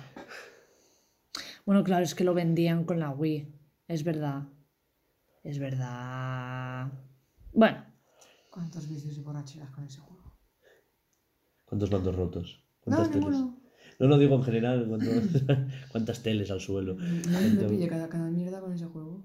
[1.66, 3.48] Bueno, claro, es que lo vendían con la Wii.
[3.88, 4.44] Es verdad.
[5.44, 6.92] Es verdad.
[7.54, 7.86] Bueno,
[8.52, 10.22] ¿Cuántos vicios y borracheras con ese juego?
[11.66, 12.64] ¿Cuántos mandos rotos?
[12.86, 13.36] No, ¿Cuántas teles?
[14.00, 14.86] No, no digo en general.
[14.88, 15.44] ¿cuántos-
[15.92, 16.96] ¿Cuántas teles al suelo?
[16.96, 19.24] Me pillé cada, cada mierda con ese juego.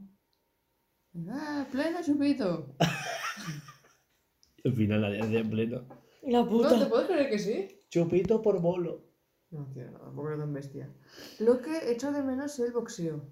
[1.31, 2.77] ¡Ah, pleno chupito!
[4.65, 5.85] Al final la de en pleno.
[6.23, 7.69] la ¿No te puedes creer que sí?
[7.91, 9.05] Chupito por bolo.
[9.51, 10.93] No, tío, no, tampoco tan bestia.
[11.39, 13.23] Lo que echo de menos es el boxeo.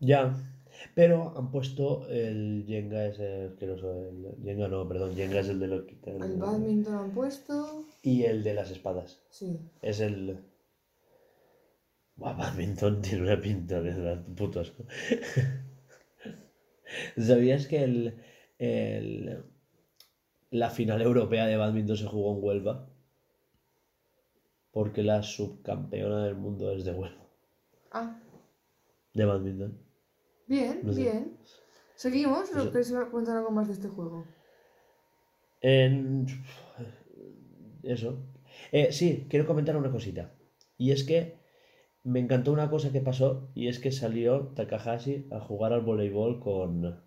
[0.00, 0.36] Ya.
[0.94, 3.90] Pero han puesto el Jenga ese asqueroso.
[4.08, 5.14] El Jenga no, perdón.
[5.14, 7.86] Jenga es el de los que quitan- El badminton han puesto.
[8.02, 9.20] Y el de las espadas.
[9.30, 9.58] Sí.
[9.82, 10.38] Es el.
[12.20, 14.84] Buah, badminton tiene una pinta de dar puto asco.
[17.16, 18.14] ¿Sabías que el,
[18.58, 19.44] el-
[20.52, 22.88] la final europea de badminton se jugó en Huelva?
[24.72, 27.28] Porque la subcampeona del mundo es de Huelva,
[27.92, 28.14] Ah,
[29.14, 29.78] de badminton.
[30.46, 31.00] bien, No sé.
[31.02, 31.38] bien.
[32.04, 32.44] ¿Seguimos?
[32.52, 32.70] No ¿O sé.
[32.72, 34.18] queréis contar algo más de este juego?
[35.62, 36.26] En...
[37.82, 38.18] Eso.
[38.72, 40.32] Eh, sí, quiero comentar una cosita.
[40.78, 41.39] Y es que
[42.02, 46.40] me encantó una cosa que pasó y es que salió Takahashi a jugar al voleibol
[46.40, 47.00] con,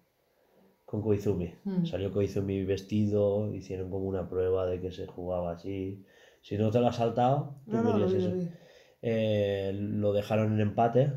[0.85, 1.53] con Koizumi.
[1.63, 1.85] Hmm.
[1.85, 6.03] Salió Koizumi vestido, hicieron como una prueba de que se jugaba así.
[6.41, 8.29] Si no te lo has saltado, tú No, no, lo vi, eso.
[8.29, 8.49] lo.
[9.01, 9.71] Eh,
[10.13, 11.11] dejaron en empate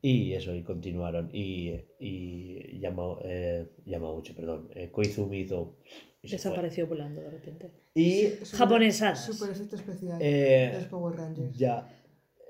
[0.00, 1.28] y eso, y continuaron.
[1.32, 5.76] Y, y Yama- eh, Yamauchi, perdón, eh, Koizumi hizo...
[6.20, 6.30] fue.
[6.30, 7.70] Desapareció volando de repente.
[7.94, 9.24] Y Super- Japonesadas.
[9.26, 10.18] Super efecto especial.
[10.20, 11.56] Eh, los Power Rangers.
[11.58, 11.88] ya,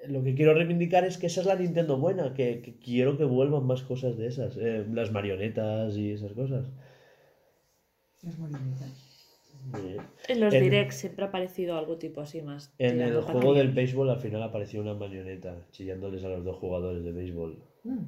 [0.08, 3.24] lo que quiero reivindicar es que esa es la Nintendo buena, que, que quiero que
[3.24, 6.66] vuelvan más cosas de esas, eh, las marionetas y esas cosas.
[8.22, 8.90] Las marionetas.
[9.76, 12.72] Eh, En los En- directs siempre ha aparecido algo tipo así más.
[12.78, 17.04] En el juego del béisbol al final apareció una marioneta chillándoles a los dos jugadores
[17.04, 17.58] de béisbol.
[17.84, 17.98] Mm.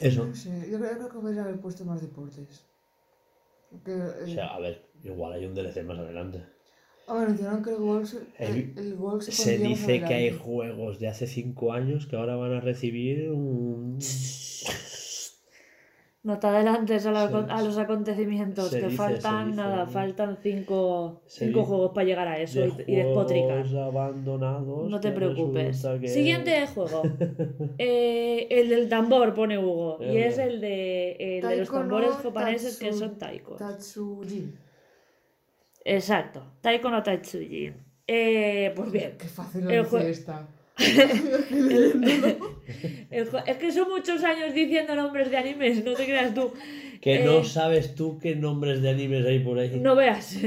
[0.00, 0.26] Eso.
[0.26, 2.64] No sé, yo creo, yo creo que podría haber puesto más deportes.
[3.70, 6.42] Porque, eh, O sea, a ver, igual hay un DLC más adelante.
[7.08, 11.08] A ver, anunciaron que el golf, se- El- el, se, dice que hay juegos de
[11.08, 13.98] hace 5 años que ahora van a recibir un...
[16.22, 19.56] No te adelantes a, la- Se- a los acontecimientos, que dice, faltan dice.
[19.58, 23.64] nada, faltan cinco, cinco juegos para llegar a eso de y, y despotricar.
[23.76, 24.90] abandonados.
[24.90, 25.86] No te preocupes.
[26.00, 27.02] que- Siguiente juego.
[27.78, 29.98] Eh, el del tambor, pone Hugo.
[30.02, 33.58] Y Es el de, el de los no tambores japoneses que son taikos.
[33.58, 34.52] Tatsujin.
[35.88, 36.42] Exacto.
[36.60, 37.74] Taiko no Tatsujin.
[38.08, 39.14] Eh, pues bien.
[39.18, 40.48] Qué fácil lo El dice jue- esta.
[43.10, 46.52] Es que son muchos años diciendo nombres de animes, no te creas tú.
[47.00, 49.78] Que Eh, no sabes tú qué nombres de animes hay por ahí.
[49.80, 50.36] No veas.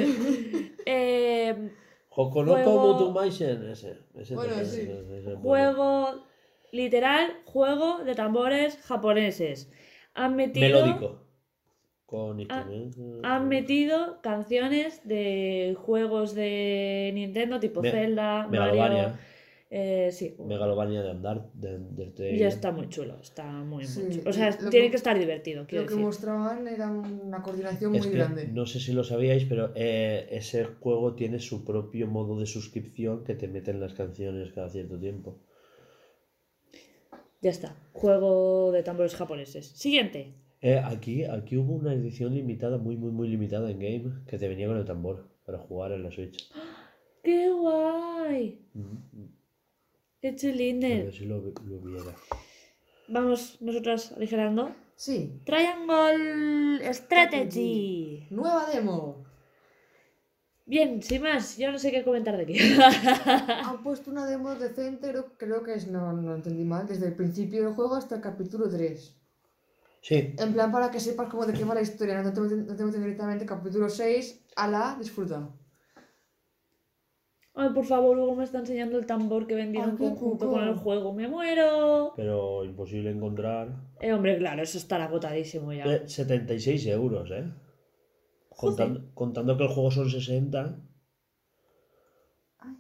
[0.92, 1.70] Eh,
[2.10, 3.70] Hokonoko Juego- Mutumaisen.
[3.70, 4.82] Ese, ese Bueno, te- sí.
[4.82, 6.26] ese- ese- juego,
[6.72, 9.72] literal, juego de tambores japoneses.
[10.16, 11.22] Han metido, Melódico.
[12.10, 12.40] Con
[13.24, 18.50] han metido canciones de juegos de Nintendo tipo Me- Zelda, Mario.
[18.62, 19.20] Megalovania.
[19.70, 20.34] Eh, sí.
[20.40, 21.52] Megalovania de andar.
[21.54, 24.30] De, de, Y está muy chulo, está muy, Sí, muy chulo.
[24.32, 25.98] O sea, lo tiene que- que estar divertido, Lo que decir.
[26.00, 28.48] mostraban era una coordinación muy Es grande.
[28.48, 33.24] no sé si lo sabíais, pero eh, ese juego tiene su propio modo de suscripción
[33.24, 35.38] que te meten las canciones cada cierto tiempo.
[37.42, 37.76] Ya está.
[37.94, 39.68] Juego de tambores japoneses.
[39.68, 40.34] Siguiente.
[40.62, 44.48] Eh, aquí, aquí hubo una edición limitada, muy, muy, muy limitada en game, que te
[44.50, 46.52] venía con el tambor para jugar en la Switch.
[47.24, 48.60] ¡Qué guay!
[48.74, 49.26] Mm,
[50.22, 51.06] ¡Qué A chulines!
[51.06, 52.14] ver si lo, lo viera.
[53.08, 54.76] Vamos nosotras aligerando.
[54.96, 55.42] Sí.
[55.46, 58.28] Triangle Strategy.
[58.30, 59.24] Nueva demo.
[60.66, 62.58] Bien, sin más, yo no sé qué comentar de aquí.
[63.66, 67.16] Han puesto una demo decente, creo, creo que es, no, no entendí mal, desde el
[67.16, 69.19] principio del juego hasta el capítulo 3.
[70.02, 72.66] Sí, En plan para que sepas cómo de qué va la historia, no te meten,
[72.66, 75.50] no te meten directamente capítulo 6, a la disfruta.
[77.54, 80.76] Ay, por favor, Hugo me está enseñando el tambor que vendieron Ay, conjunto con el
[80.76, 81.14] juego.
[81.14, 82.14] ¡Me muero!
[82.16, 83.76] pero imposible encontrar.
[84.00, 85.84] Eh, hombre, claro, eso estará agotadísimo ya.
[85.84, 87.52] Eh, 76 euros, ¿eh?
[88.48, 90.80] Contando, contando que el juego son 60.
[92.60, 92.74] Ay.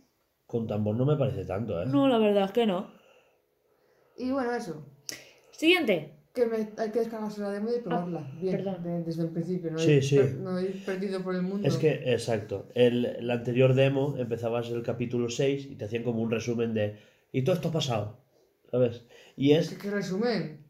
[0.46, 1.86] Con tambor no me parece tanto, ¿eh?
[1.86, 2.90] No, la verdad es que no.
[4.18, 4.86] Y bueno, eso.
[5.52, 6.19] Siguiente.
[6.34, 8.32] Que me, hay que descargarse la demo y probarla.
[8.40, 8.84] Bien, perdón.
[8.84, 9.72] de- desde el principio.
[9.72, 10.18] No Sí, ir sí.
[10.18, 11.68] per- no ir perdido por el mundo.
[11.68, 12.68] Es que, exacto.
[12.76, 16.98] El, el anterior demo empezabas el capítulo 6 y te hacían como un resumen de.
[17.32, 18.20] Y todo esto ha pasado.
[18.70, 19.04] ¿Sabes?
[19.36, 19.70] Y es.
[19.70, 20.69] ¿Qué, qué resumen?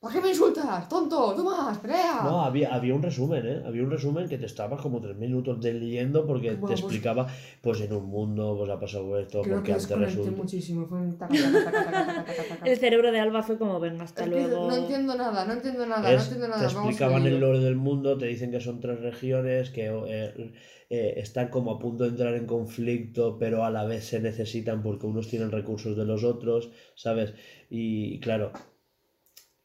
[0.00, 0.88] ¿Por qué me insultas?
[0.88, 1.34] ¡Tonto!
[1.34, 1.76] ¡Tomás!
[1.78, 2.20] ¡Pelea!
[2.22, 3.62] No, había, había un resumen, ¿eh?
[3.66, 6.80] Había un resumen que te estabas como tres minutos de leyendo porque Bueno, te pues-
[6.80, 7.26] explicaba,
[7.60, 10.30] pues en un mundo, pues ha pasado esto, Creo porque que antes resulta.
[10.30, 10.86] muchísimo.
[10.86, 12.64] Fue un taca, taca, taca, taca, taca, taca, taca.
[12.70, 14.68] El cerebro de Alba fue como, venga, hasta Es que luego.
[14.68, 16.60] no entiendo nada, no entiendo nada, no entiendo nada.
[16.60, 20.52] te explicaban el lore del mundo, te dicen que son tres regiones, que eh,
[20.90, 24.80] eh, están como a punto de entrar en conflicto, pero a la vez se necesitan
[24.80, 27.34] porque unos tienen recursos de los otros, ¿sabes?
[27.68, 28.52] Y, claro,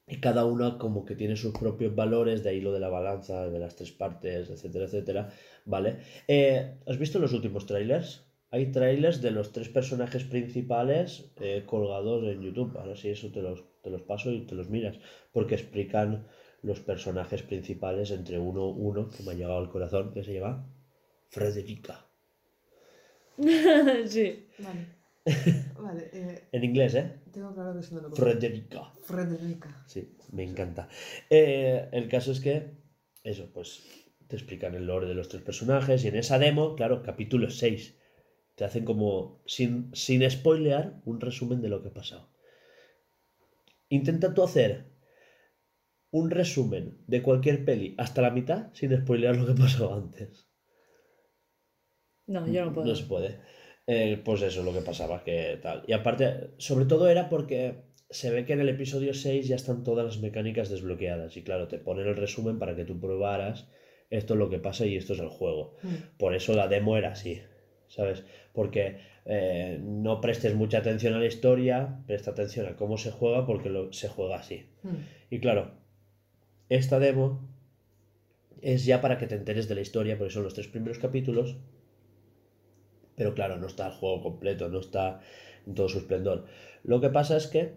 [0.07, 3.49] y cada una como que tiene sus propios valores, de ahí lo de la balanza,
[3.49, 5.29] de las tres partes, etcétera, etcétera,
[5.65, 5.97] ¿vale?
[6.27, 8.25] Eh, ¿Has visto los últimos trailers?
[8.51, 12.77] Hay trailers de los tres personajes principales eh, colgados en YouTube.
[12.77, 14.99] Ahora sí, eso te los, te los paso y te los miras.
[15.31, 16.27] Porque explican
[16.61, 20.67] los personajes principales entre uno uno, que me ha llegado al corazón, que se llama
[21.29, 22.05] Frederica.
[24.05, 24.47] sí.
[24.59, 25.02] Vale.
[25.79, 27.21] Vale, eh, En inglés, ¿eh?
[27.31, 28.15] tengo claro que lo conozco.
[28.15, 28.93] Frederica.
[29.03, 29.83] Frederica.
[29.87, 30.89] Sí, me encanta.
[31.29, 32.71] Eh, el caso es que,
[33.23, 33.83] eso, pues
[34.27, 37.97] te explican el lore de los tres personajes y en esa demo, claro, capítulo 6,
[38.55, 42.29] te hacen como, sin, sin spoilear, un resumen de lo que ha pasado.
[43.89, 44.91] Intenta tú hacer
[46.11, 50.49] un resumen de cualquier peli hasta la mitad sin spoilear lo que pasó antes.
[52.27, 52.87] No, yo no puedo.
[52.87, 53.39] No se puede.
[53.87, 55.83] Eh, pues eso es lo que pasaba, que tal.
[55.87, 59.83] Y aparte, sobre todo era porque se ve que en el episodio 6 ya están
[59.83, 61.35] todas las mecánicas desbloqueadas.
[61.35, 63.67] Y claro, te ponen el resumen para que tú probaras
[64.13, 65.75] esto es lo que pasa y esto es el juego.
[65.81, 66.17] Mm.
[66.17, 67.41] Por eso la demo era así,
[67.87, 68.23] ¿sabes?
[68.53, 73.47] Porque eh, no prestes mucha atención a la historia, presta atención a cómo se juega
[73.47, 74.67] porque lo, se juega así.
[74.83, 74.95] Mm.
[75.31, 75.71] Y claro,
[76.69, 77.49] esta demo
[78.61, 81.57] es ya para que te enteres de la historia, porque son los tres primeros capítulos.
[83.15, 85.21] Pero claro, no está el juego completo, no está
[85.67, 86.45] en todo su esplendor.
[86.83, 87.73] Lo que pasa es que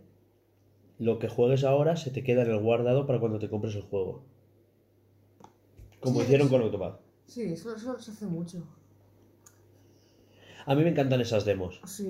[0.98, 3.82] lo que juegues ahora se te queda en el guardado para cuando te compres el
[3.82, 4.24] juego.
[6.00, 7.00] Como Sí, hicieron con Octopath.
[7.26, 8.62] Sí, eso, eso se hace mucho.
[10.64, 11.80] A mí me encantan esas demos.
[11.86, 12.04] Sí.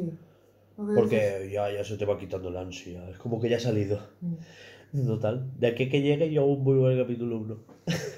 [0.79, 3.09] Dices- Porque ya, ya se te va quitando la ansia.
[3.11, 3.99] Es como que ya ha salido.
[4.21, 5.07] Mm.
[5.07, 5.51] Total.
[5.59, 7.59] De aquí que llegue yo aún voy al capítulo 1.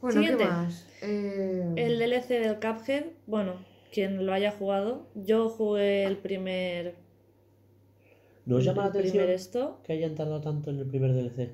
[0.00, 0.44] Bueno, Siguiente.
[0.44, 0.86] ¿qué más?
[1.02, 3.54] Eh, El DLC del Cuphead, bueno,
[3.92, 6.94] quien lo haya jugado, yo jugué el primer.
[8.46, 9.80] ¿No os llama la el primer atención esto.
[9.84, 11.50] que hayan tardado tanto en el primer DLC?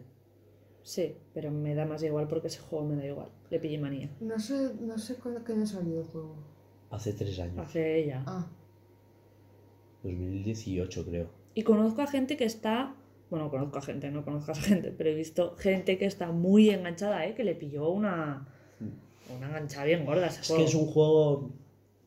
[0.82, 3.28] Sí, pero me da más igual porque ese juego me da igual.
[3.50, 4.10] Le pillé manía.
[4.20, 6.36] No sé, no sé cuándo qué año salió el juego.
[6.90, 7.58] Hace tres años.
[7.66, 8.22] Hace ya.
[8.26, 8.46] Ah,
[10.02, 11.30] 2018 creo.
[11.54, 12.94] Y conozco a gente que está.
[13.30, 16.70] Bueno, conozco a gente, no conozco a gente, pero he visto gente que está muy
[16.70, 17.34] enganchada, ¿eh?
[17.34, 18.46] Que le pilló una.
[19.36, 20.62] Una enganchada bien gorda ese Es juego.
[20.64, 21.50] que es un juego,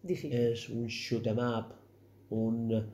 [0.03, 0.33] Difícil.
[0.33, 1.73] es un shoot 'em up,
[2.29, 2.85] un,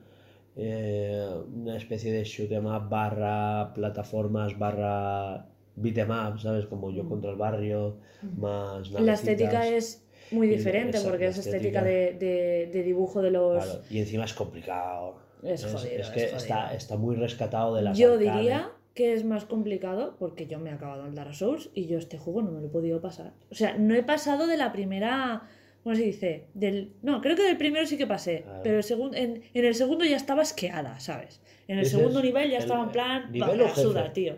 [0.56, 5.46] eh, una especie de shoot 'em up barra plataformas barra
[5.76, 6.64] beat 'em up, ¿sabes?
[6.66, 7.98] Como yo contra el barrio,
[8.38, 13.30] más La estética es muy diferente esa- porque es estética de, de- de dibujo de
[13.30, 13.62] los.
[13.62, 15.16] Claro, y encima es complicado.
[15.44, 16.76] Es jodido, es que es está, jodido.
[16.78, 18.34] está muy rescatado de las Yo arcades.
[18.34, 21.98] diría que es más complicado porque yo me he acabado el Dark Souls y yo
[21.98, 23.34] este juego no me lo he podido pasar.
[23.50, 25.48] O sea, no he pasado de la primera.
[25.82, 26.46] ¿Cómo se dice?
[26.54, 28.60] Del, no, creo que del primero sí que pasé, Claro.
[28.62, 31.42] pero el segun- en, en el segundo ya estaba esqueada, ¿sabes?
[31.68, 33.30] En el segundo nivel ya el- estaba en plan.
[33.32, 34.36] ¿nivel "Va, me o la suda, jefe?" tío.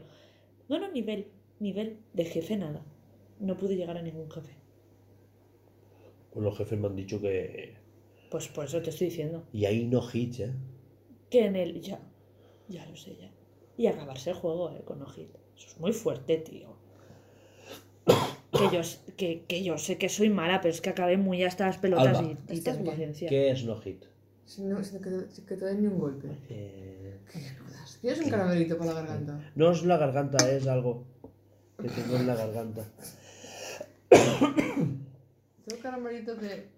[0.69, 1.29] No, no, nivel.
[1.61, 2.83] Nivel de jefe nada.
[3.39, 4.53] No pude llegar a ningún jefe.
[6.33, 7.75] Pues los jefes me han dicho que...
[8.31, 9.45] Pues por eso te estoy diciendo.
[9.53, 10.53] Y ahí no hits, ¿eh?
[11.31, 11.81] Que en el.
[11.81, 12.01] Ya.
[12.69, 13.31] Ya lo sé, ya.
[13.77, 15.29] Y acabarse el juego, eh, con no hit.
[15.57, 16.75] Eso es muy fuerte, tío.
[18.07, 21.43] Que yo, s- que, que yo sé que soy mala, pero es que acabé muy
[21.45, 22.87] hasta las pelotas Alba, y, y ¿estás tengo bien?
[22.87, 23.29] paciencia.
[23.29, 24.05] ¿Qué es no hit?
[24.47, 26.29] si no, si que, te- que te den ni un golpe.
[26.49, 27.99] Eh, ¿Qué jodas?
[28.01, 29.51] ¿Tienes un caramelito para la garganta?
[29.57, 31.05] No es la garganta, es algo
[31.83, 32.87] que tengo en la garganta.
[34.09, 36.69] Tengo caramelito de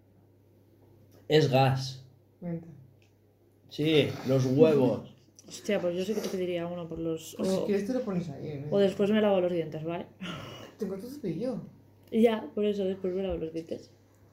[1.28, 2.04] Es gas.
[3.68, 5.14] Sí, los huevos.
[5.46, 7.34] Hostia, pues yo sí que te pediría uno por los.
[7.38, 8.46] Pues si O, quieres te lo pones ahí.
[8.48, 8.66] ¿eh?
[8.70, 10.06] o después me lavo los dientes, ¿vale?
[10.78, 11.60] Tengo tu cepillo.
[12.12, 13.90] Ya, por eso después me lavo los dientes.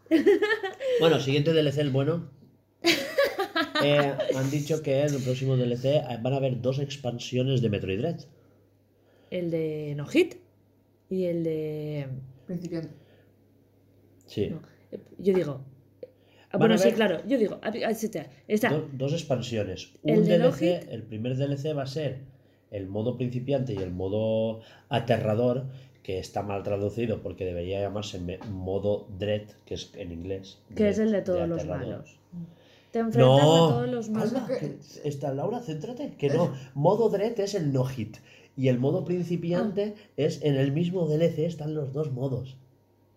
[0.99, 2.29] Bueno, siguiente DLC, el bueno.
[3.83, 7.99] Eh, han dicho que en el próximo DLC van a haber dos expansiones de Metroid
[7.99, 8.19] Dread.
[9.31, 10.35] El de no hit
[11.09, 12.07] y el de.
[12.47, 12.89] Principiante.
[14.25, 14.49] Sí.
[14.49, 14.61] no,
[15.19, 15.61] Yo digo.
[16.55, 17.59] Ah, Bueno, sí, claro, yo digo.
[17.61, 18.27] ah, ah, sí, está.
[18.47, 18.69] está.
[18.69, 19.93] Do- dos expansiones.
[20.03, 22.19] El Un DLC, el primer DLC va a ser
[22.71, 25.65] el modo principiante y el modo aterrador,
[26.03, 28.19] que está mal traducido porque debería llamarse
[28.51, 30.59] modo dread, que es en inglés.
[30.75, 32.19] Que es el de todos los malos.
[32.91, 34.33] Te enfrentas No, a todos los malos.
[34.33, 36.53] Alba, que- Laura, céntrate, que no.
[36.75, 38.17] Modo Dread es el no hit
[38.55, 42.55] y el modo principiante es en el mismo DLC están los dos modos.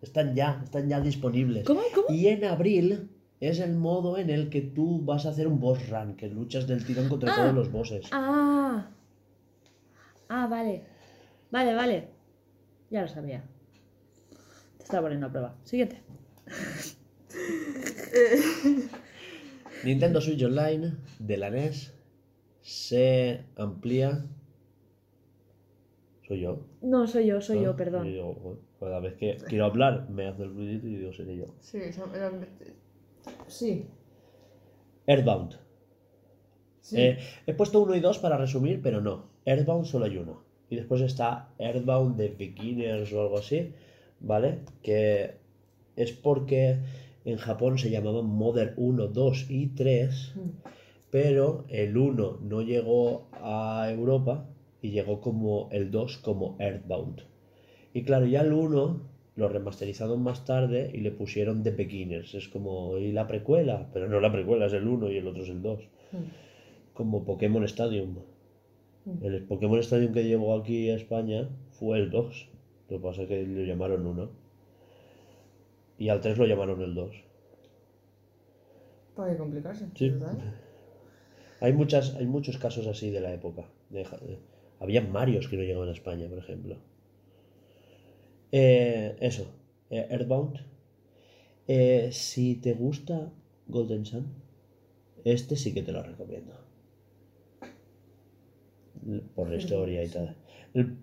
[0.02, 1.65] Están ya, están ya disponibles.
[1.65, 1.83] ¿Cómo?
[1.94, 2.07] ¿Cómo?
[2.12, 3.08] Y en abril
[3.41, 6.67] es el modo en el que tú vas a hacer un boss run, que luchas
[6.67, 7.36] del tirón contra Ah.
[7.36, 8.07] todos los bosses.
[8.12, 8.89] Ah.
[10.28, 10.84] Ah, vale.
[11.50, 12.08] Vale, vale.
[12.91, 13.44] Ya lo sabía.
[14.76, 15.55] Te estaba poniendo a prueba.
[15.65, 16.00] Siguiente.
[19.84, 21.94] Nintendo Switch Online de la NES
[22.62, 24.25] se amplía.
[26.26, 26.60] Soy yo.
[26.83, 28.02] No, soy yo, soy yo, perdón.
[28.05, 31.47] bueno, cada vez que quiero hablar me hace el ruidito y digo, seré yo.
[31.60, 31.78] Sí,
[33.47, 33.86] sí.
[35.07, 35.55] Earthbound.
[36.81, 36.97] sí.
[37.00, 39.26] Eh, he puesto uno y dos para resumir, pero no.
[39.44, 40.42] Earthbound solo hay uno.
[40.70, 43.73] Y después está Earthbound de Beginners o algo así,
[44.20, 44.60] ¿vale?
[44.82, 45.36] Que
[45.97, 46.78] es porque
[47.24, 50.40] en Japón se llamaban Mother 1, 2 y 3, Mm.
[51.10, 54.47] pero el 1 no llegó a Europa
[54.82, 57.23] y llegó como el 2 como Earthbound.
[57.94, 59.00] Y claro, ya el 1
[59.39, 62.34] lo remasterizaron más tarde y le pusieron The Beginners.
[62.34, 65.42] Es como, y la precuela, pero no la precuela, es el 1 y el otro
[65.44, 65.81] es el 2
[66.12, 66.17] Mm.
[66.94, 68.17] como Pokémon Stadium.
[69.05, 69.25] Mm.
[69.25, 72.49] El Pokémon Stadium que llegó aquí a España fue el 2.
[72.91, 74.28] Lo que pasa es que lo llamaron 1.
[75.99, 77.10] Y al 3 lo llamaron el 2.
[79.15, 79.86] ¿Para qué complicarse?
[79.94, 80.10] Sí.
[80.10, 80.36] ¿verdad?
[81.60, 83.65] Hay, muchas, hay muchos casos así de la época.
[83.91, 84.39] De ja- de-
[84.81, 86.76] había Marios que no llegaban a España, por ejemplo.
[88.52, 89.47] Eh, eso,
[89.91, 90.59] eh, Earthbound.
[91.67, 93.31] Eh, si te gusta
[93.67, 94.27] Golden Sun,
[95.25, 96.55] este sí que te lo recomiendo.
[99.35, 100.36] Por la historia y tal.
[100.75, 100.97] El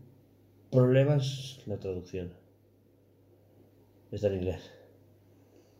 [0.71, 2.33] problema es la traducción.
[4.11, 4.71] Está en inglés.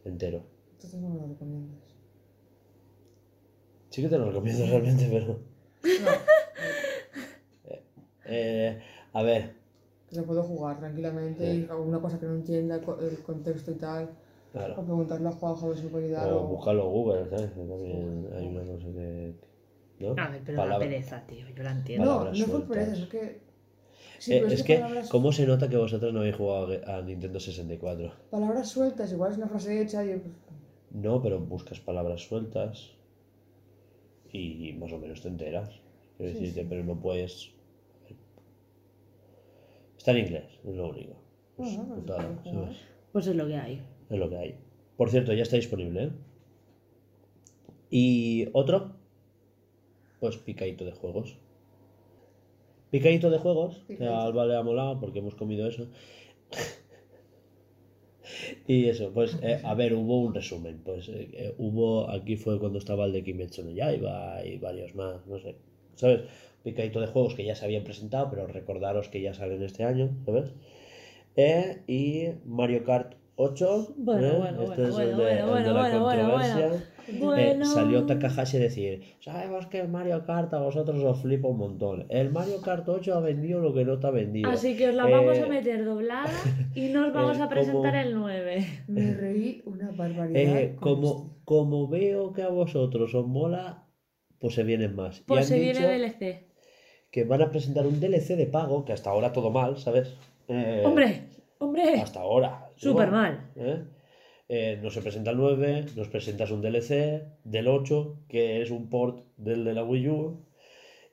[0.03, 0.43] Entero.
[0.73, 1.79] Entonces no me lo recomiendas.
[3.89, 5.39] Sí que te lo recomiendo realmente, pero...
[6.03, 6.11] No,
[8.27, 8.81] Eh,
[9.13, 9.53] a ver,
[10.09, 11.65] que lo puedo jugar tranquilamente Sí.
[11.67, 14.05] y alguna cosa que no entienda el contexto y tal.
[14.05, 14.75] O claro.
[14.85, 16.31] preguntarle a Juanjo puede ayudar.
[16.31, 16.47] O O...
[16.47, 17.51] buscarlo en Google, ¿sabes?
[17.51, 19.33] Que También hay una cosa que...
[19.99, 20.09] ¿No?
[20.17, 21.45] A ver, pero Palabra- la pereza, tío.
[21.55, 22.05] Yo la entiendo.
[22.05, 23.39] No, palabras no fue eso, es que.
[24.19, 27.39] Sí, Eh, es que, palabras, ¿cómo se nota que vosotros no habéis jugado a Nintendo
[27.39, 28.11] 64?
[28.29, 30.09] palabras sueltas, igual es una frase hecha y.
[30.17, 30.33] pues,
[30.91, 32.91] No, pero buscas palabras sueltas
[34.31, 35.69] y más o menos te enteras.
[36.17, 36.67] Quiero Sí, decirte, sí.
[36.69, 37.51] pero no puedes...
[40.05, 41.15] Está en inglés, es lo único.
[41.57, 42.77] Pues, Bueno, pues.
[43.11, 43.81] Pues es lo que hay.
[44.07, 44.55] Es lo que hay.
[44.97, 46.11] Por cierto, ya está disponible, ¿eh?
[47.89, 48.91] Y otro,
[50.19, 51.39] pues picadito de juegos.
[52.91, 54.15] Picadito de juegos, que Picadito.
[54.15, 55.87] a Alba le ha molado porque hemos comido eso.
[58.67, 60.81] y eso, pues, eh, a ver, hubo un resumen.
[60.85, 65.25] Pues eh, hubo, aquí fue cuando estaba el de Kimetsu no Yaiba y varios más,
[65.25, 65.55] no sé.
[65.95, 66.21] ¿Sabes?
[66.63, 70.09] Picadito de juegos que ya se habían presentado, pero recordaros que ya salen este año,
[70.25, 70.53] ¿sabes?
[71.35, 73.93] Eh, y Mario Kart 8.
[73.97, 74.35] Bueno, ¿eh?
[74.37, 76.67] bueno, Este bueno, es el bueno, de, el bueno, de la bueno, bueno, controversia.
[76.67, 76.75] bueno.
[77.07, 77.65] Eh, Bueno.
[77.65, 82.07] salió Takahashi a decir, sabemos que el Mario Kart a vosotros os flipa un montón.
[82.09, 84.49] El Mario Kart 8 ha vendido lo que no te ha vendido.
[84.49, 86.31] Así que os la vamos Eh, a meter doblada
[86.73, 88.65] y nos vamos eh, a presentar como- el 9.
[88.87, 90.57] Me reí una barbaridad.
[90.57, 90.75] Eh,
[91.45, 93.83] como veo que a vosotros os mola,
[94.39, 95.19] pues se vienen más.
[95.19, 96.43] y Pues han se dicho viene DLC.
[97.11, 100.15] que van a presentar un DLC de pago, que hasta ahora todo mal, ¿sabes?
[100.47, 101.29] Eh, ¡Hombre!
[101.59, 101.99] ¡Hombre!
[102.01, 102.69] Hasta ahora.
[102.75, 103.51] Súper mal.
[103.55, 103.83] ¿Eh?
[104.47, 108.89] Eh, nos se presenta el 9, nos presentas un DLC del 8, que es un
[108.89, 110.45] port del de la Wii U,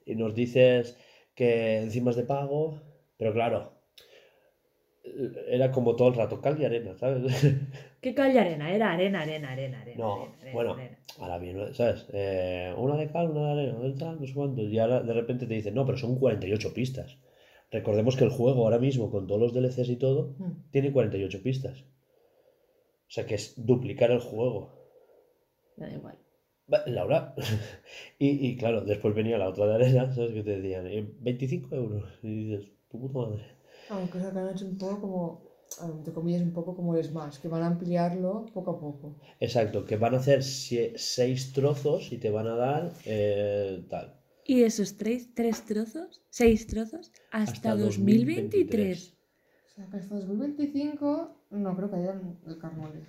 [0.04, 0.98] y nos dices
[1.34, 2.80] que encima es de pago,
[3.16, 3.71] pero claro,
[5.48, 7.22] era como todo el rato cal y arena, ¿sabes?
[8.00, 8.72] ¿Qué calle arena?
[8.72, 9.98] Era arena, arena, arena, arena.
[9.98, 10.98] No, arena, arena, bueno, arena.
[11.18, 12.06] ahora bien, ¿sabes?
[12.12, 15.02] Eh, una de cal, una de arena, una de tal, no sé cuánto, y ahora
[15.02, 17.18] de repente te dicen, no, pero son 48 pistas.
[17.70, 20.70] Recordemos que el juego ahora mismo, con todos los DLCs y todo, Mm.
[20.70, 21.80] tiene 48 pistas.
[23.08, 24.70] O sea que es duplicar el juego.
[25.76, 26.18] Me da igual.
[26.86, 27.34] Laura.
[28.18, 30.32] y, y claro, después venía la otra de arena, ¿sabes?
[30.32, 32.04] Que te decían, eh, 25 euros.
[32.22, 33.42] Y dices, tu puta madre.
[33.92, 35.52] Aunque que han hecho un poco como.
[35.82, 39.16] Entre comillas, un poco como el Smash, que van a ampliarlo poco a poco.
[39.40, 44.20] Exacto, que van a hacer seis trozos y te van a dar eh, tal.
[44.44, 46.20] ¿Y esos tres, tres trozos?
[46.28, 47.10] ¿Seis trozos?
[47.30, 49.16] Hasta, Hasta 2023.
[49.66, 53.06] O sea, que hasta 2025 no creo que haya el carnole.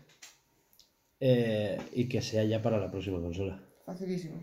[1.20, 3.62] Eh, y que sea ya para la próxima consola.
[3.86, 4.42] Facilísimo.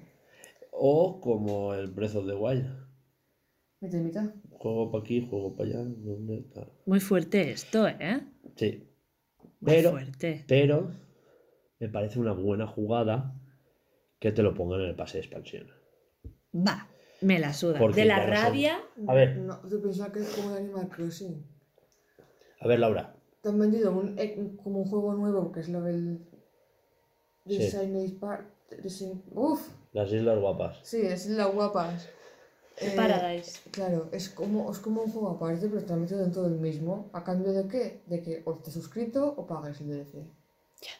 [0.73, 2.67] O como el Breath of the Wild.
[3.81, 4.35] Mitad y mitad.
[4.61, 5.79] Juego para aquí, juego para allá.
[5.85, 6.43] ¿dónde?
[6.55, 6.69] Tal.
[6.85, 8.21] Muy fuerte esto, ¿eh?
[8.57, 8.87] Sí.
[9.61, 10.45] Muy fuerte.
[10.47, 10.91] pero
[11.79, 13.35] me parece una buena jugada
[14.19, 15.67] que te lo pongan en el pase de expansión.
[16.55, 16.87] Va,
[17.23, 17.79] me la suda.
[17.79, 20.89] Porque de la son- rabia, A ver, No, yo pensaba que es como de Animal
[20.91, 21.43] Crossing.
[22.61, 23.17] a ver, Laura.
[23.41, 26.19] Te han vendido un, eh, como un juego nuevo, que es lo del...
[27.47, 27.57] Sí.
[27.57, 28.45] Design Park.
[28.83, 29.23] Design...
[29.31, 30.81] Uf, Las Islas Guapas.
[30.83, 32.11] sí, las guapas.
[32.79, 33.61] Eh, Paradise.
[33.71, 37.11] Claro, es como, es como un juego aparte, pero te han metido dentro del mismo.
[37.13, 38.01] ¿A cambio de qué?
[38.07, 40.19] De que o estés suscrito o pagues el DLC.
[40.83, 40.91] Ya,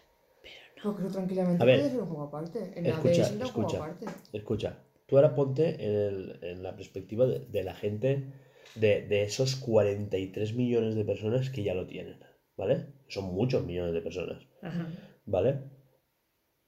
[0.43, 0.83] pero no.
[0.83, 2.73] Porque eso tranquilamente A ver, puede ser un juego aparte.
[2.77, 3.77] En escucha, juego escucha.
[3.79, 4.07] aparte.
[4.33, 8.33] Escucha, tú ahora ponte en, el- en la perspectiva de, de la gente,
[8.75, 12.19] de, de esos 43 millones de personas que ya lo tienen,
[12.57, 12.87] ¿vale?
[13.09, 14.87] Son muchos millones de personas, Ajá.
[15.25, 15.61] ¿vale?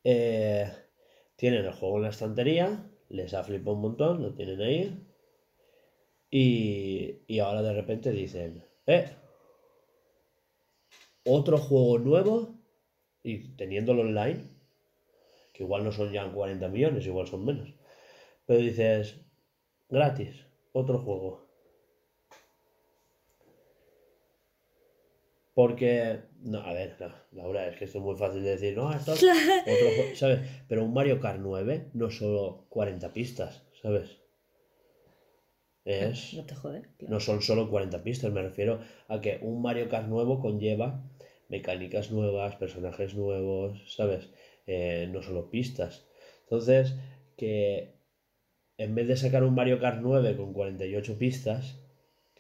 [0.05, 0.71] Eh,
[1.37, 5.07] tienen el juego en la estantería, les ha flipado un montón, lo tienen ahí,
[6.31, 9.07] y, y ahora de repente dicen, ¡eh!
[11.25, 12.59] Otro juego nuevo,
[13.23, 14.43] y teniéndolo online,
[15.53, 17.75] que igual no son ya 40 millones, igual son menos.
[18.47, 19.21] Pero dices,
[19.89, 21.42] gratis, otro juego.
[25.55, 28.93] Porque, no, a ver, no, Laura, es que esto es muy fácil de decir, no,
[28.93, 30.41] esto es otro juego, ¿sabes?
[30.67, 34.19] Pero un Mario Kart 9 no solo 40 pistas, ¿sabes?
[35.85, 36.83] Es, No te jode.
[36.97, 37.15] claro.
[37.15, 41.05] no son solo 40 pistas, me refiero a que un Mario Kart nuevo conlleva
[41.49, 44.31] mecánicas nuevas, personajes nuevos, ¿sabes?
[44.67, 46.07] Eh, no solo pistas.
[46.45, 46.97] Entonces,
[47.37, 47.97] que
[48.79, 51.82] en vez de sacar un Mario Kart 9 con 48 pistas,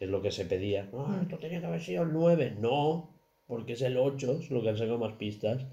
[0.03, 3.15] que es lo que se pedía, no, esto tenía que haber sido el 9, no,
[3.47, 5.65] porque es el 8, es lo que han sacado más pistas,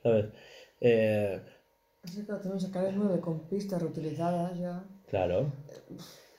[0.00, 0.26] ¿sabes?
[0.80, 1.40] Eh,
[2.04, 4.84] Así que también sacar el 9 con pistas reutilizadas ya.
[5.08, 5.50] claro,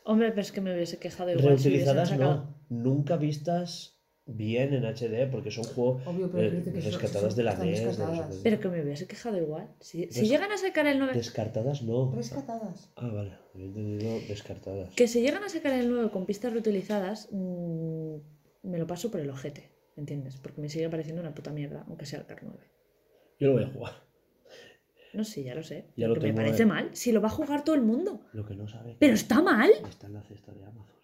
[0.06, 2.36] Hombre, pero es que me hubiese quejado igual si reutilizadas sacado.
[2.36, 3.95] no, nunca vistas
[4.28, 7.60] bien en HD, porque son juegos Obvio, pero eh, rescatadas son- de la NES.
[7.60, 8.36] de sé descartadas.
[8.36, 8.42] qué.
[8.44, 9.70] Pero que me hubiese quejado igual.
[9.80, 11.14] Si, si Des- llegan a sacar el 9.
[11.14, 12.12] Descartadas no.
[12.12, 12.92] Rescatadas.
[12.96, 13.38] Ah, vale.
[13.54, 14.90] Había entendido descartadas.
[14.96, 18.16] Que si llegan a sacar el 9 con pistas reutilizadas, mm,
[18.64, 19.72] me lo paso por el ojete.
[19.96, 20.38] ¿Entiendes?
[20.38, 22.60] Porque me sigue pareciendo una puta mierda, aunque sea el CAR 9.
[23.40, 23.94] Yo lo voy a jugar.
[25.14, 25.86] No sé, ya lo sé.
[25.96, 26.90] Ya Lo me parece mal.
[26.94, 28.26] Si lo va a jugar todo el mundo.
[28.34, 28.98] Lo que no sabe.
[29.00, 29.70] Pero está mal.
[29.88, 31.00] Está en la cesta de Amazon.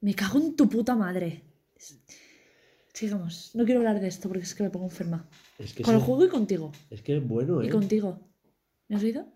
[0.00, 1.42] Me cago en tu puta madre.
[2.92, 3.50] Sigamos.
[3.54, 5.28] No quiero hablar de esto porque es que me pongo enferma.
[5.58, 6.72] Es que, Con el juego y contigo.
[6.90, 7.66] es que es bueno, ¿eh?
[7.66, 8.20] Y contigo.
[8.88, 9.26] ¿Me has oído?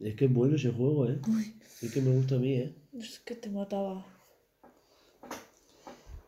[0.00, 1.20] Es que es bueno ese juego, ¿eh?
[1.28, 2.74] Uy, Es que me gusta a mí, ¿eh?
[2.98, 4.04] es que te mataba.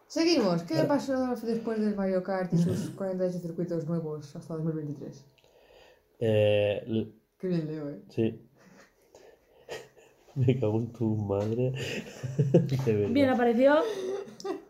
[0.06, 0.62] Seguimos.
[0.62, 5.24] ¿Qué pasó después del Mario Kart y sus 48 circuitos nuevos hasta 2023?
[6.20, 8.02] eh Qué bien leo, ¿eh?
[8.08, 8.40] sí.
[10.34, 11.72] me cago en tu madre.
[13.10, 13.76] Bien, apareció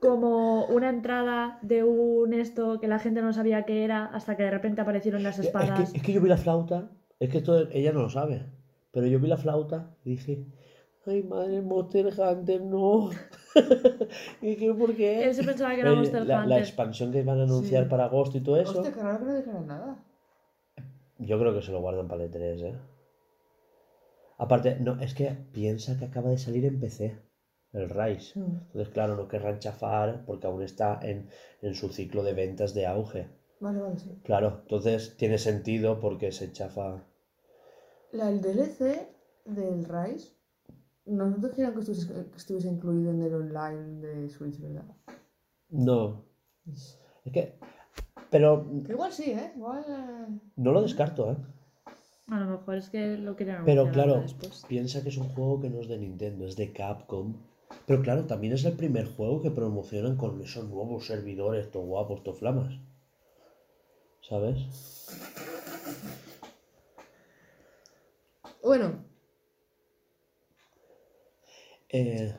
[0.01, 4.43] como una entrada de un esto que la gente no sabía qué era hasta que
[4.45, 5.91] de repente aparecieron las Es espadas.
[5.93, 6.91] que, es que yo vi la flauta.
[7.21, 8.47] Es que esto ella no lo sabe.
[8.93, 10.45] Pero yo vi la flauta y dije,
[11.07, 13.11] ay madre, Monster Hunter, no.
[14.43, 15.25] y dije, ¿por qué?
[15.25, 16.59] Él se pensaba que era Monster la, la Hunter.
[16.61, 17.91] expansión que van a anunciar Sí.
[17.91, 18.81] para agosto y todo eso.
[18.81, 20.05] Hostia, que raro que no dijeran nada.
[21.19, 22.75] Yo creo que se lo guardan para el E3, ¿eh?
[24.39, 27.19] Aparte, no, es que piensa que acaba de salir en PC,
[27.73, 28.39] el Rise.
[28.39, 28.45] Mm.
[28.67, 31.29] Entonces, claro, no querrán chafar porque aún está en,
[31.63, 33.29] en su ciclo de ventas de auge.
[33.61, 34.11] Vale, vale, sí.
[34.25, 37.03] Claro, entonces tiene sentido porque se chafa.
[38.13, 39.09] La, el DLC
[39.45, 40.35] del Rise,
[41.07, 44.85] no te dijeron que estuviese, que estuviese incluido en el online de Switch, ¿verdad?
[45.71, 46.25] No.
[46.67, 47.59] Es que.
[48.31, 49.53] Pero Que igual sí, ¿eh?
[49.57, 49.85] Igual.
[49.89, 51.37] eh, no lo descarto, ¿eh?
[52.29, 54.65] A lo mejor es que lo querían Pero claro, después.
[54.69, 57.35] piensa que es un juego que no es de Nintendo, es de Capcom.
[57.87, 62.23] Pero claro, también es el primer juego que promocionan con esos nuevos servidores, todo guapos,
[62.23, 62.75] todo flamas.
[64.21, 64.59] ¿Sabes?
[68.63, 69.09] Bueno,
[71.89, 72.35] Eh...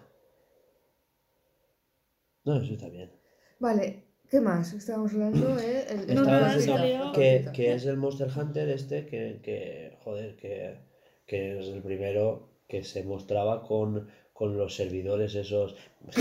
[2.46, 3.12] No, eso está bien.
[3.60, 4.06] vale.
[4.30, 4.74] ¿Qué más?
[4.74, 5.86] Estábamos hablando, ¿eh?
[5.90, 10.78] El, No, que, que es el Monster Hunter este que, que joder, que,
[11.26, 14.08] que es el primero que se mostraba con,
[14.40, 15.76] con los servidores esos.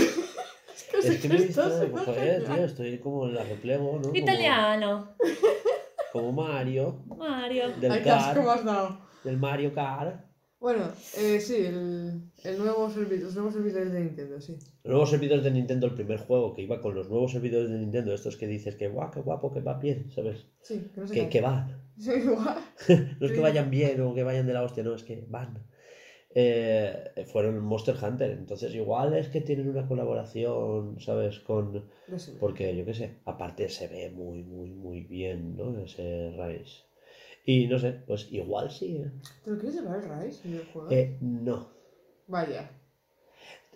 [1.03, 4.01] es que joder, tío, estoy como en la replego, ¿no?
[4.01, 5.15] Como- Italiano.
[6.11, 7.69] Como, Mario, Mario.
[7.79, 8.99] del Ay, asco dado.
[9.23, 10.25] del Mario Kart.
[10.59, 14.57] Bueno, eh, sí, el, el nuevo servi- los nuevos servidores de Nintendo, sí.
[14.83, 17.77] Los nuevos servidores de Nintendo, el primer juego que iba con los nuevos servidores de
[17.77, 20.47] Nintendo, estos que dices que guau, qué guapo, que va bien, ¿sabes?
[20.63, 21.29] Sí, que no sé Que, qué.
[21.29, 21.69] que va.
[21.99, 22.57] Sí, igual.
[23.19, 25.63] No es que vayan bien o que vayan de la hostia, no, es que van.
[26.35, 28.31] Eh, fueron Monster Hunter.
[28.31, 31.39] Entonces, igual es que tienen una colaboración, ¿sabes?
[31.39, 31.85] Con.
[32.07, 32.33] No sé.
[32.39, 35.79] Porque yo qué sé, aparte se ve muy, muy, muy bien, ¿no?
[35.79, 36.83] Ese Rise.
[37.45, 38.97] Y no sé, pues igual sí.
[38.97, 39.11] ¿eh?
[39.43, 40.91] ¿Te lo quieres llevar el Rise en el juego?
[40.91, 41.67] Eh, no.
[42.27, 42.69] Vaya.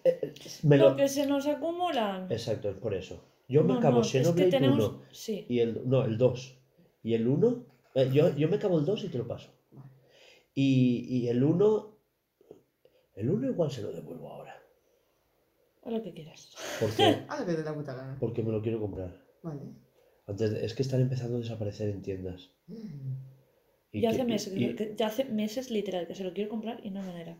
[0.03, 0.33] Eh,
[0.63, 2.31] me lo- Porque se nos acumulan.
[2.31, 3.23] Exacto, es por eso.
[3.47, 5.45] Yo me No, acabo no, es que Xenoblade tenemos- 1 Sí.
[5.49, 5.81] y el.
[5.89, 6.59] No, el 2.
[7.03, 7.65] Y el 1.
[7.95, 9.49] eh, yo, yo me acabo el 2 y te lo paso.
[10.53, 11.92] Y, y el 1.
[13.15, 14.59] El 1 igual se lo devuelvo ahora.
[15.83, 16.55] Haz lo que quieras.
[16.79, 18.17] Porque, Haz lo que te dé la puta gana.
[18.19, 19.21] porque me lo quiero comprar.
[19.43, 19.61] Vale.
[20.25, 22.49] Antes de- es que están empezando a desaparecer en tiendas.
[23.95, 26.49] Y Ya que- hace, meses, y- que- ya hace meses literal que se lo quiero
[26.49, 27.37] comprar y no hay manera.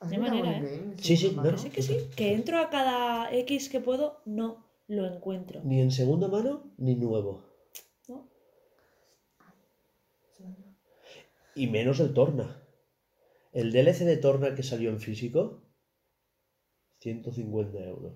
[0.00, 0.94] ¿Has De manera, ¿eh?
[0.96, 1.58] Sí, sí, segunda no?
[1.58, 5.60] Sí que sí, que entro a cada X que puedo, no lo encuentro.
[5.64, 7.42] Ni en segunda mano ni nuevo.
[8.08, 8.26] ¿no?
[11.54, 12.62] Y menos el Torna.
[13.56, 15.62] El DLC de Torna que salió en físico,
[17.00, 18.12] 150 euros.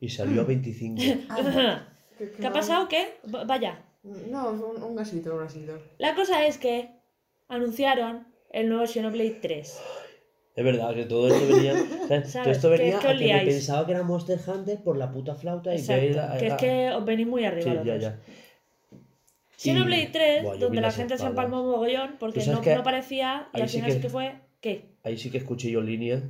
[0.00, 1.02] Y salió a 25.
[1.30, 1.88] Ah,
[2.18, 2.88] ¿Qué ha pasado?
[2.88, 3.14] ¿Qué?
[3.34, 3.84] Va- Vaya.
[4.02, 5.78] No, es un, un gasito, un gasito.
[5.98, 6.90] La cosa es que
[7.48, 9.80] anunciaron el nuevo Xenoblade 3.
[10.56, 11.72] Es verdad que todo esto venía.
[12.08, 12.22] ¿sabes?
[12.22, 12.56] Todo ¿Sabes?
[12.56, 13.48] esto Que venía es que a os que me liáis.
[13.54, 16.00] pensaba que era Monster Hunter por la puta flauta y Exacto.
[16.02, 16.36] que era.
[16.38, 17.70] Que es que os venís muy arriba.
[17.70, 18.02] Sí, los ya, dos.
[18.02, 18.20] ya.
[19.56, 23.60] Xenoblade Y- 3, Buah, donde la gente se empalmó mogollón porque no, no parecía y
[23.60, 24.34] al sí final que- sí que fue.
[24.60, 24.94] ¿Qué?
[25.04, 26.22] Ahí sí que escuché yo en línea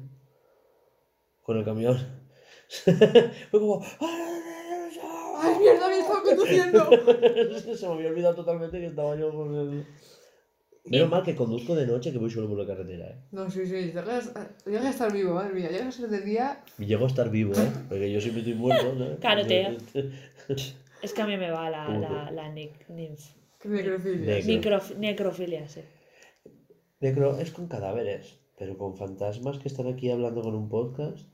[1.42, 1.96] con el camión.
[3.50, 3.84] Fue como.
[4.00, 6.90] ¡Ay, mierda, que estaba conduciendo!
[7.76, 9.86] Se me había olvidado totalmente que estaba yo con el.
[10.86, 13.16] Menos mal que conduzco de noche que voy solo por la carretera, eh.
[13.32, 15.70] No, sí, sí, llegas a, llegas a estar vivo, madre mía.
[15.70, 16.62] Llegas a ser de día.
[16.78, 17.70] Llego a estar vivo, eh.
[17.88, 19.16] Porque yo siempre estoy muerto, ¿no?
[19.18, 19.68] Claro, tío.
[21.04, 24.36] Es que a mí me va la, la, la nic- ninf- Que necrofilia.
[24.44, 24.80] Necro.
[24.98, 25.82] necrofilia, sí.
[27.00, 31.26] Necro es con cadáveres, pero con fantasmas que están aquí hablando con un podcast.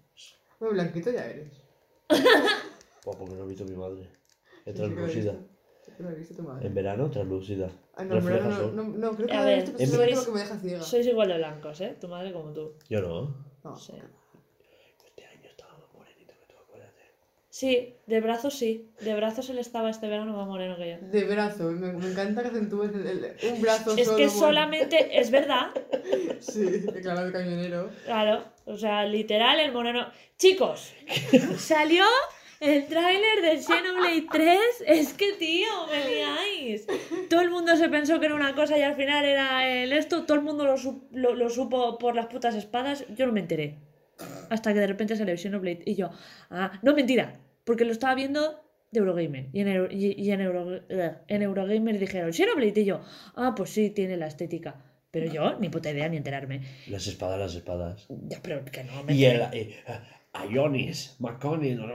[0.58, 1.52] Bueno, blanquito ya eres.
[3.04, 4.02] Buah, porque no he visto a mi madre.
[4.64, 5.32] Es que translúcida.
[5.32, 5.48] visto.
[5.84, 6.66] Sí que lo he visto tu madre.
[6.66, 7.70] En verano, translúcida.
[7.94, 10.14] Ah, no, en verdad no, no, no, creo que A ver, visto, pero en- solamente
[10.16, 10.82] sois- porque me deja ciega.
[10.82, 11.96] Sois igual de blancos, ¿eh?
[12.00, 12.72] Tu madre como tú.
[12.88, 13.44] Yo no.
[13.64, 13.76] No.
[13.76, 13.92] Sí.
[15.06, 17.02] Este año estaba más morenito que tú, acuérdate.
[17.60, 18.90] Sí, de brazos sí.
[19.00, 21.08] De brazos él estaba este verano más moreno que yo.
[21.10, 24.16] De brazo, me, me encanta que acentúes el, el- un brazo Es solo.
[24.16, 24.40] que bueno.
[24.40, 25.66] solamente, es verdad,
[26.40, 26.64] Sí,
[27.02, 27.90] claro, el camionero.
[28.06, 28.44] claro.
[28.64, 30.06] O sea, literal, el moreno.
[30.38, 30.94] Chicos,
[31.58, 32.04] salió
[32.60, 34.58] el tráiler de Xenoblade 3.
[34.86, 36.86] Es que, tío, me liáis.
[37.28, 40.24] Todo el mundo se pensó que era una cosa y al final era el esto.
[40.24, 43.04] Todo el mundo lo, lo supo por las putas espadas.
[43.16, 43.76] Yo no me enteré.
[44.50, 45.82] Hasta que de repente salió Xenoblade.
[45.84, 46.10] Y yo,
[46.50, 47.38] ah, no, mentira.
[47.70, 49.46] Porque lo estaba viendo de Eurogamer.
[49.52, 52.80] Y en, Euro- y, y en, Euro- eh, en Eurogamer dijeron, Xenoblade.
[52.80, 53.00] Y yo,
[53.36, 54.74] ah, pues sí, tiene la estética.
[55.12, 56.62] Pero yo, ni puta idea, ni enterarme.
[56.88, 58.08] Las espadas, las espadas.
[58.26, 59.40] Ya, pero que no me Y el.
[59.42, 59.60] enteré.
[59.86, 61.86] eh, Ionis, Maconis, no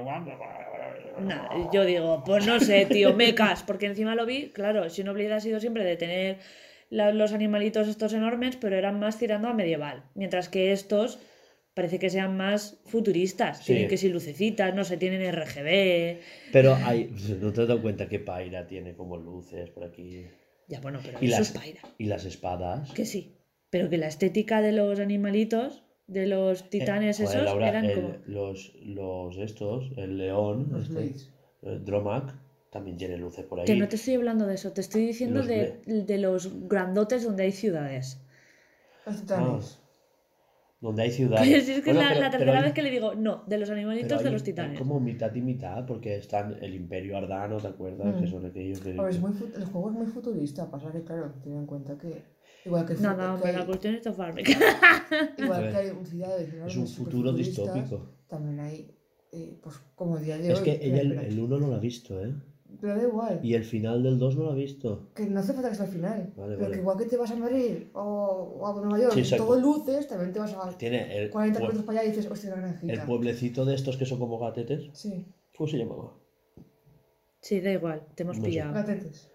[1.74, 5.60] yo digo, pues no sé, tío, mecas, porque encima lo vi, claro, Xenoblade ha sido
[5.60, 6.38] siempre de tener
[6.90, 11.20] la- los animalitos estos enormes, pero eran más tirando a medieval, mientras que estos
[11.76, 13.66] parece que sean más futuristas, Sí.
[13.74, 16.20] tienen que si lucecitas, no sé, tienen RGB,
[16.52, 17.12] Pero hay.
[17.42, 20.26] ¿No te has dado cuenta que Paira tiene como luces por aquí?
[20.68, 22.92] ya bueno, pero Y eso las, es paira, y las espadas.
[22.94, 23.36] que sí,
[23.70, 27.86] pero que la estética de los animalitos, de los titanes Eh, joder, esos, Laura, eran
[27.86, 28.16] el- como...
[28.26, 31.14] los, los estos, el león, Los este,
[31.64, 32.34] el Dromac,
[32.72, 33.66] también tiene luces por ahí.
[33.66, 37.24] Que no te estoy hablando de eso, te estoy diciendo Los de, de los grandotes
[37.24, 38.22] donde hay ciudades.
[39.06, 39.80] Los titanes.
[40.82, 41.66] Donde hay ciudades.
[41.66, 43.16] Si es que Bueno, es la, pero- la pero tercera hay- vez que le digo,
[43.16, 44.78] no, de los animalitos pero de hay- los titanes.
[44.80, 48.16] como mitad y mitad, porque están el Imperio Ardano, ¿te acuerdas?
[48.16, 48.20] Mm.
[48.22, 48.92] Que son aquellos que.
[48.94, 51.98] Ver, es muy fut- el juego es muy futurista, pasa que, claro, ten en cuenta
[51.98, 52.24] que.
[52.66, 54.44] Igual que, el Nada, que hombre, hay, la cuestión es tofarme.
[55.40, 58.10] A igual que hay ciudades es un futuro distópico.
[58.28, 58.92] También hay,
[59.32, 60.64] eh, pues, como día de Es hoy.
[60.66, 62.34] que Espera, ella el, el 1 no lo ha visto, ¿eh?
[62.86, 63.40] Pero da igual.
[63.42, 65.10] Y el final del 2 no lo ha visto.
[65.16, 66.34] Que no hace falta que sea al final.
[66.38, 66.74] Vale, pero vale.
[66.76, 70.08] que igual que te vas a Madrid o, o a Nueva York Sí, todo luces,
[70.08, 72.58] también te vas a Tiene el, 40 pue- kilómetros para allá y dices, hostia, la
[72.58, 72.94] granjita.
[72.94, 74.90] el pueblecito de estos que son como gatetes.
[74.94, 75.26] Sí,
[75.58, 76.14] ¿Cómo se llamaba?
[77.42, 78.50] Sí, da igual, te hemos No sé.
[78.50, 78.74] pillado.
[78.74, 79.32] gatetes.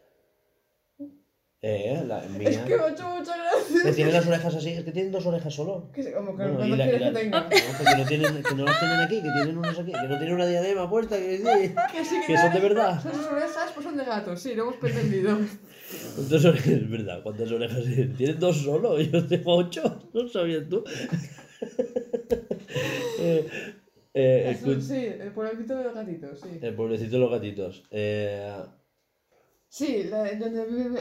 [1.62, 2.48] Eh, la mía.
[2.48, 3.92] Es que me ha hecho mucha Que gracia.
[3.94, 5.90] tienen las orejas así, es que tienen dos orejas solo.
[5.92, 7.40] Que como que Bueno, no la- quieres la- que tenga.
[7.40, 10.32] No, no, tienen, que no las tienen aquí, que tienen unos aquí, que no tienen
[10.34, 13.02] una diadema puesta, que, sí, Que sí, que son de verdad.
[13.02, 15.36] Son sus orejas, pues son de gato, sí, lo hemos pretendido.
[16.16, 16.66] ¿Cuántas orejas?
[16.68, 18.16] Es verdad, ¿cuántas orejas tienen?
[18.16, 20.82] Tienen dos solo, yo tengo ocho, ¿no sabías tú?
[23.20, 23.46] eh,
[24.14, 26.58] eh, Eso, sí, el pueblito de los gatitos, sí.
[26.62, 27.84] el pueblecito de los gatitos.
[27.90, 28.50] Eh,
[29.72, 31.00] Sí, la, donde vive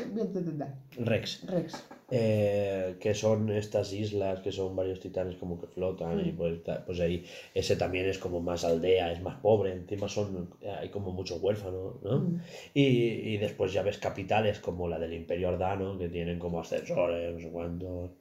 [0.98, 1.44] Rex.
[1.48, 1.84] Rex.
[2.12, 6.38] eh, que son estas islas que son varios titanes como que flotan y Mm.
[6.38, 7.26] pues, pues ahí
[7.56, 10.50] ese también es como más aldea, es más pobre, encima son
[10.80, 12.20] hay como muchos huérfanos, ¿no?
[12.20, 12.42] Mm.
[12.76, 12.86] Y,
[13.34, 17.40] y después ya ves capitales como la del Imperio Ardano que tienen como ascensores, no
[17.40, 18.12] sé cuánto.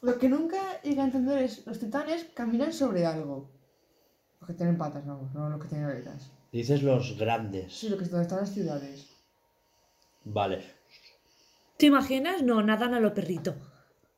[0.00, 3.50] Lo que nunca llega a entender es los titanes caminan sobre algo.
[4.40, 6.32] Los que tienen patas, vamos, no los que tienen aletas.
[6.52, 7.72] Dices los grandes.
[7.72, 9.08] Sí, lo que es donde están las ciudades.
[10.24, 10.60] Vale.
[11.78, 12.42] ¿Te imaginas?
[12.42, 13.54] No, nadan a lo perrito.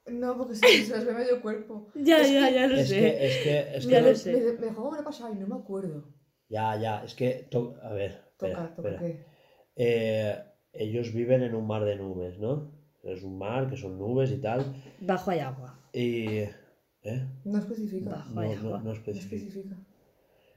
[0.07, 1.87] No, porque se, se les ve medio cuerpo.
[1.95, 2.99] Ya, Es ya, que- ya lo Es sé.
[2.99, 4.33] que, es que, es Ya que lo sé.
[4.33, 6.05] Me, me juego me lo he pasado y no me acuerdo.
[6.49, 8.99] Ya, ya, es que, to- a ver, Toca, espera, toca espera.
[9.01, 9.27] qué.
[9.77, 12.71] Eh, ellos viven en un mar de nubes, ¿no?
[13.03, 14.75] Es un mar que son nubes y tal.
[15.01, 15.79] Bajo hay agua.
[15.93, 16.27] Y...
[17.07, 17.27] ¿Eh?
[17.45, 18.11] No especifica.
[18.11, 18.79] Bajo No, hay agua.
[18.79, 19.37] no No especifica.
[19.37, 19.77] especifica.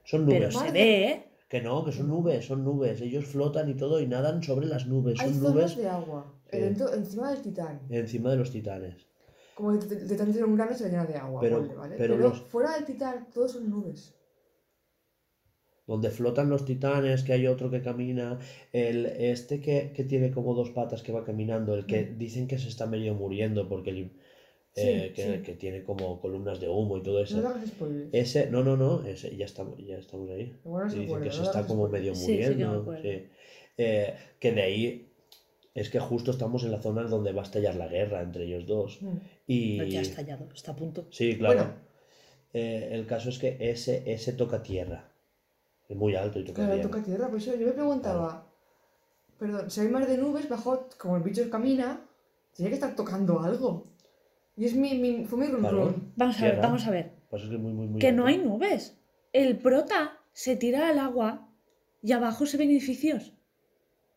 [0.04, 0.54] Son Pero nubes.
[0.56, 1.24] se Mar- ve, ¿eh?
[1.48, 3.00] Que no, que son nubes, son nubes.
[3.02, 5.20] Ellos flotan y todo y nadan sobre las nubes.
[5.20, 6.34] Hay Son zonas nubes de agua.
[6.52, 6.58] Sí.
[6.58, 7.82] dentro- encima del titán.
[7.90, 9.08] encima de los titanes.
[9.56, 11.40] Como el tit- el titán tiene un grano se le llena de agua.
[11.42, 11.96] Pero- ponle, ¿vale?
[11.98, 14.14] pero Pero, los- fuera del titán todos son nubes.
[15.88, 18.40] Donde flotan los titanes, que hay otro que camina.
[18.74, 21.74] El, este que, que tiene como dos patas que va caminando.
[21.76, 24.12] El que dicen que se está medio muriendo porque el-
[24.78, 25.44] eh, Sí, que, sí.
[25.44, 27.38] que tiene como columnas de humo y todo eso.
[27.42, 27.54] No.
[28.12, 30.56] Ese, no, no, no, ese, ya estamos, ya estamos ahí.
[30.66, 32.66] Igual no se Y dicen que se no está como medio Sí, sí que me
[32.68, 32.98] muriendo.
[33.02, 33.28] sí.
[33.80, 35.12] Eh, que de ahí
[35.76, 38.66] es que justo estamos en la zona donde va a estallar la guerra entre ellos
[38.66, 39.02] dos.
[39.02, 39.18] Mm.
[39.48, 39.90] Y...
[39.92, 41.08] Ya ha estallado, está a punto.
[41.12, 41.56] Sí, claro.
[41.60, 41.74] Bueno.
[42.54, 45.12] Eh, el caso es que ese, ese toca tierra.
[45.88, 46.90] Es muy alto y toca Claro, tierra.
[46.90, 48.48] toca tierra, por eso yo me preguntaba.
[49.38, 52.02] Perdón, si hay mar de nubes, bajo, como el bicho camina,
[52.56, 53.84] tiene que estar tocando algo.
[54.58, 56.12] Y es mi, mi fue mi run.
[56.16, 57.12] Vamos a ver, vamos a ver.
[57.30, 58.98] Pasa que muy, muy, muy Que no hay nubes.
[59.34, 61.50] El prota se tira al agua
[62.02, 63.34] y abajo se ven edificios.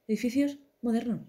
[0.08, 1.20] Edificios modernos.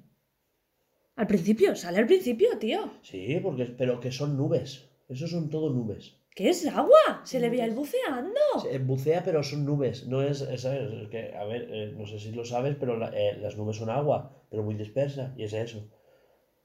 [1.16, 2.90] Al principio, sale al principio, tío.
[3.02, 4.90] Sí, porque, pero que son nubes.
[5.10, 6.16] Esos son todo nubes.
[6.34, 7.22] ¿Qué es agua?
[7.26, 8.40] Se le veía el buceando.
[8.62, 10.08] Se- bucea, pero son nubes.
[10.08, 10.64] No es, es-.
[10.64, 13.76] Es que, a ver, eh, no sé si lo sabes, pero la- eh, las nubes
[13.76, 15.34] son agua, pero muy dispersa.
[15.38, 15.86] Y es eso.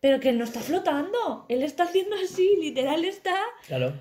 [0.01, 1.47] Pero que él no está flotando.
[1.49, 3.35] Él está haciendo así, literal está
[3.67, 3.93] Claro.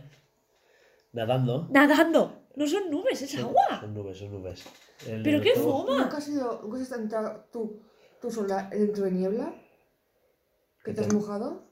[1.14, 1.68] Nadando.
[1.72, 2.42] nadando.
[2.56, 3.80] No son nubes, es agua.
[3.82, 4.66] Son nubes, son nubes.
[5.08, 6.04] El- Pero qué todo- fuma.
[6.04, 7.82] ¿Nunca has ido, nunca has entrado tú,
[8.22, 9.54] tú sola dentro de niebla?
[10.84, 11.64] ¿Que te has mojado?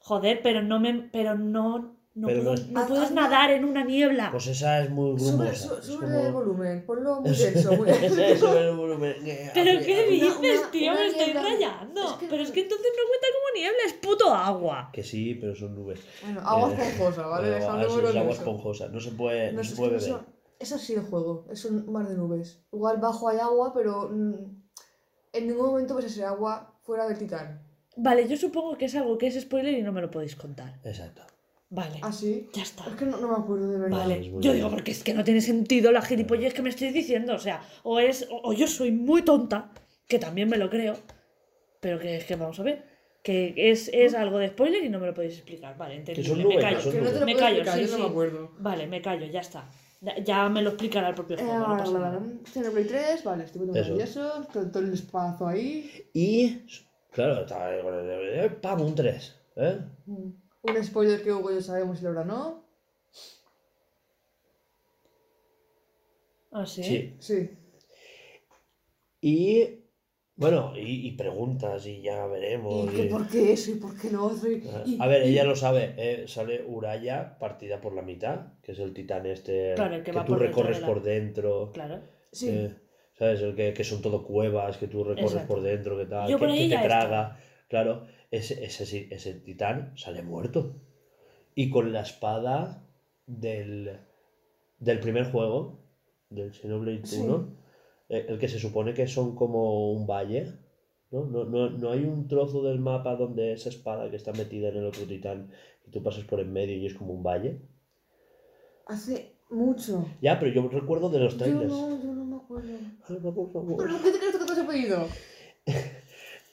[0.00, 1.08] Joder, pero no me.
[1.12, 1.93] Pero no.
[2.16, 3.22] No, Pero puedo- no no puedes Anda.
[3.22, 4.30] nadar en una niebla.
[4.30, 7.66] Pues esa es muy Sube, su- es sube como- el volumen, ponlo muy Ese es
[7.66, 9.16] el volumen.
[9.26, 10.92] Eh, ¿Pero qué dices, una- tío?
[10.92, 12.00] una me estoy niebla- rayando.
[12.04, 14.90] es que- Pero es que entonces no cuenta como niebla, es puto agua.
[14.92, 16.00] Que sí, pero son nubes.
[16.22, 17.48] Bueno, agua Eh, esponjosa, ¿vale?
[17.48, 18.30] Eso es agua eso.
[18.30, 18.88] esponjosa.
[18.88, 20.02] No se puede, no No se puede beber.
[20.04, 20.24] eso,
[20.60, 22.60] es así el juego, es un mar de nubes.
[22.72, 24.34] Igual bajo hay agua, pero mm,
[25.32, 27.60] en ningún momento ves ese agua fuera del titán.
[27.96, 30.78] Vale, yo supongo que es algo que es spoiler y no me lo podéis contar.
[30.84, 31.22] Exacto.
[31.74, 31.98] Vale.
[32.02, 32.48] ¿Ah, sí?
[32.52, 32.84] Ya está.
[32.86, 33.98] Es que no, no me acuerdo de verdad.
[33.98, 37.34] Vale, yo digo porque es que no tiene sentido la gilipollez que me estoy diciendo.
[37.34, 38.28] O sea, o es.
[38.30, 39.72] O, o yo soy muy tonta,
[40.06, 40.94] que también me lo creo.
[41.80, 42.84] Pero que es que vamos a ver.
[43.24, 45.76] Que es, es algo de spoiler y no me lo podéis explicar.
[45.76, 46.28] Vale, entendible.
[46.28, 46.90] son me nubes, callo.
[46.92, 48.02] que no te lo me callo, explicar, sí, yo no sí.
[48.02, 48.50] me acuerdo.
[48.58, 49.68] Vale, me callo, ya está.
[50.00, 51.58] Ya, ya me lo explicará el propio Eh, juego.
[51.58, 52.18] no pasa vale, nada.
[52.18, 52.32] vale.
[52.52, 53.90] Tiene Play 3, vale, estoy muy Eso.
[53.90, 54.46] maravilloso.
[54.52, 55.90] Todo, el espacio ahí.
[56.12, 56.58] Y.
[57.10, 58.50] Claro, DVD.
[58.60, 58.82] ¡Pam!
[58.82, 59.34] Un 3.
[59.56, 59.78] ¿eh?
[60.06, 60.43] Mm.
[60.64, 62.64] Un spoiler que Hugo ya sabemos si lo habrá no.
[66.52, 66.82] ¿Ah, sí?
[66.82, 67.16] Sí.
[67.20, 67.50] Sí.
[69.20, 69.80] Y.
[70.36, 72.92] Bueno, y, y preguntas y ya veremos.
[72.92, 74.50] ¿Y que y- por qué eso y por qué lo otro?
[74.50, 75.94] Y, y- A ver, y- ella lo sabe.
[75.96, 80.12] eh, sale Uraya partida por la mitad, que es el titán este Claro, el que
[80.12, 81.72] va tú por dentro recorres de la- por dentro.
[81.72, 82.00] Claro.
[82.32, 82.48] Sí.
[82.50, 82.74] eh,
[83.16, 83.40] ¿Sabes?
[83.42, 85.54] El que, que son todo cuevas, que tú recorres Exacto.
[85.54, 87.38] por dentro, que tal, Yo que, por ahí que te traga.
[87.68, 90.76] Claro, ese, ese, ese titán sale muerto.
[91.54, 92.84] Y con la espada
[93.26, 93.98] del,
[94.78, 95.78] del primer juego,
[96.30, 97.20] del Xenoblade Sí.
[97.20, 97.56] 1,
[98.08, 100.52] eh, el que se supone que son como un valle,
[101.10, 101.24] ¿no?
[101.26, 104.76] No, no, no hay un trozo del mapa donde esa espada que está metida en
[104.78, 105.50] el otro titán
[105.86, 107.60] y tú pasas por en medio y es como un valle.
[108.86, 110.06] Hace mucho.
[110.20, 111.70] Ya, pero yo recuerdo de los Yo trailers.
[111.72, 112.68] no, yo no me acuerdo.
[113.08, 113.76] Alba, por favor.
[113.78, 115.06] ¿Pero qué te crees que te has apellido?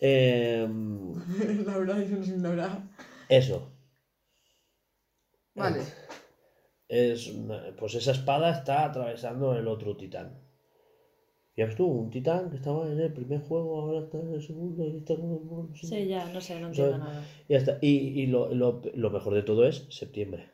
[0.01, 1.13] Em,
[1.65, 2.89] Laura, yo no soy Laura.
[3.29, 3.71] eso.
[5.55, 5.81] Vale.
[6.87, 10.37] Es una- pues esa espada está atravesando el otro titán.
[11.55, 14.41] Ya ves tú, un titán que estaba en el primer juego, ahora está en el
[14.41, 15.69] segundo y está como...
[15.75, 17.05] Sí, ya, no sé, no entiendo ¿Sabes?
[17.13, 17.23] nada.
[17.49, 17.77] Ya está.
[17.81, 20.49] Y, y lo, lo- lo mejor de todo es septiembre.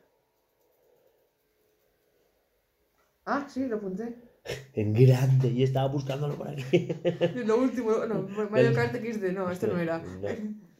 [3.24, 4.27] Ah, sí, lo apunté.
[4.74, 5.48] En grande.
[5.48, 6.88] Y estaba buscándolo por aquí.
[7.46, 10.02] Lo último, no, Mario Kart XD, no, este no era.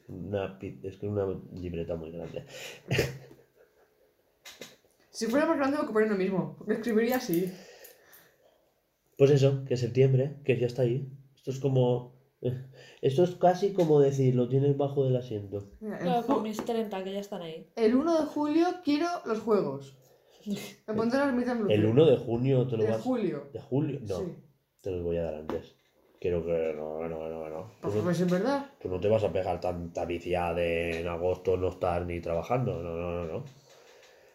[0.08, 2.44] Una, es que una libreta muy grande.
[5.10, 7.52] Si fuera más grande me ocuparía lo mismo, escribiría así.
[9.18, 11.10] Pues eso, que septiembre, que ya está ahí.
[11.34, 12.16] Esto es como.
[13.02, 15.72] Esto es casi como decir, lo tienes bajo del asiento.
[15.80, 17.68] Claro, con mis 30 que ya están ahí.
[17.74, 19.98] el 1 de julio quiero los juegos.
[20.86, 21.70] Me pondré la ermita en Blue.
[21.72, 23.00] El 1 de junio te lo de vas.
[23.02, 23.48] julio.
[23.52, 24.00] ¿De julio?
[24.02, 24.36] No, Sí.
[24.80, 25.74] te los voy a dar antes.
[26.20, 26.72] Quiero que.
[26.76, 27.70] No, no, no, no.
[27.80, 28.66] Pues no, pues es verdad.
[28.80, 32.82] tú no te vas a pegar tanta viciada de en agosto no estar ni trabajando.
[32.82, 33.44] No, no, no, no.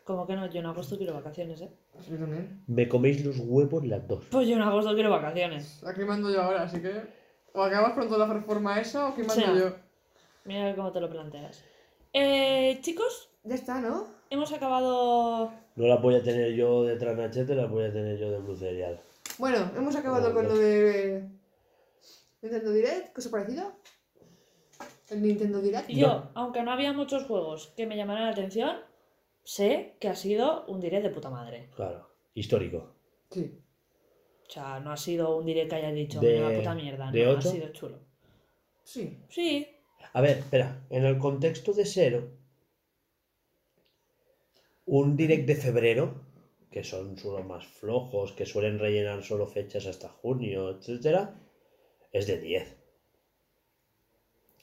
[0.05, 1.69] Como que no, yo en agosto quiero vacaciones, ¿eh?
[2.09, 2.61] Yo también.
[2.67, 4.25] Me coméis los huevos las dos.
[4.31, 5.81] Pues yo en agosto quiero vacaciones.
[5.85, 6.91] Aquí mando yo ahora, así que.
[7.53, 9.59] O acabas pronto la reforma esa o aquí mando Sí.
[9.59, 9.75] yo.
[10.45, 11.63] Mira cómo te lo planteas.
[12.13, 14.07] Eh, chicos, Ya está, ¿no?
[14.29, 15.51] hemos acabado.
[15.75, 18.55] No las voy a tener yo de Tranachete, las voy a tener yo de Blue
[18.55, 18.99] Cereal.
[19.39, 21.23] Bueno, hemos acabado con lo de.
[22.41, 23.73] Nintendo Direct, cosa parecida.
[25.09, 25.89] El Nintendo Direct.
[25.89, 28.77] Y yo, aunque no había muchos juegos que me llamaran la atención,
[29.43, 31.69] sé que ha sido un direct de puta madre.
[31.75, 32.93] Claro, histórico.
[33.31, 33.59] Sí.
[34.47, 37.25] O sea, no ha sido un direct que haya dicho De- una puta mierda, de
[37.25, 37.99] no, ha sido chulo.
[38.83, 39.17] Sí.
[39.29, 39.67] Sí,
[40.13, 42.27] A ver, espera, en el contexto de Zero,
[44.85, 46.25] un direct de febrero,
[46.71, 51.35] que son solo más flojos, que suelen rellenar solo fechas hasta junio, etcétera,
[52.11, 52.77] es de 10.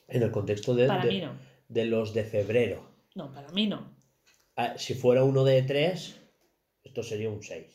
[0.07, 1.33] En el contexto de, para de- mí no.
[1.69, 2.89] de los de febrero.
[3.15, 3.95] No, para mí no.
[4.55, 6.19] Ah, si fuera uno de 3,
[6.83, 7.67] esto sería un 6.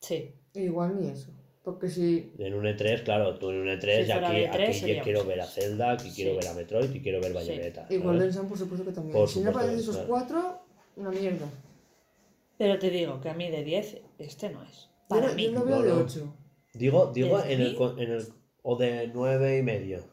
[0.00, 0.34] Sí.
[0.54, 1.30] Igual ni eso.
[1.66, 2.32] Porque si.
[2.38, 5.24] En un E3, claro, tú en un E3, Si aquí, tres aquí sería yo quiero
[5.24, 7.88] ver a Zelda, aquí quiero ver a Metroid y quiero ver Bayonetta.
[7.90, 7.96] Y.
[7.96, 9.16] Golden Sun, por supuesto que también.
[9.16, 10.08] Por si no supuesto, aparecen esos claro.
[10.08, 10.60] cuatro,
[10.94, 11.48] una mierda.
[12.56, 14.90] Pero te digo que a mí de 10 este no es.
[15.08, 15.46] Para mí.
[15.46, 16.00] Yo lo veo No, de no.
[16.02, 16.36] 8.
[16.74, 18.24] Digo, digo ¿Desde en el, en el.
[18.62, 20.04] O de nueve y medio.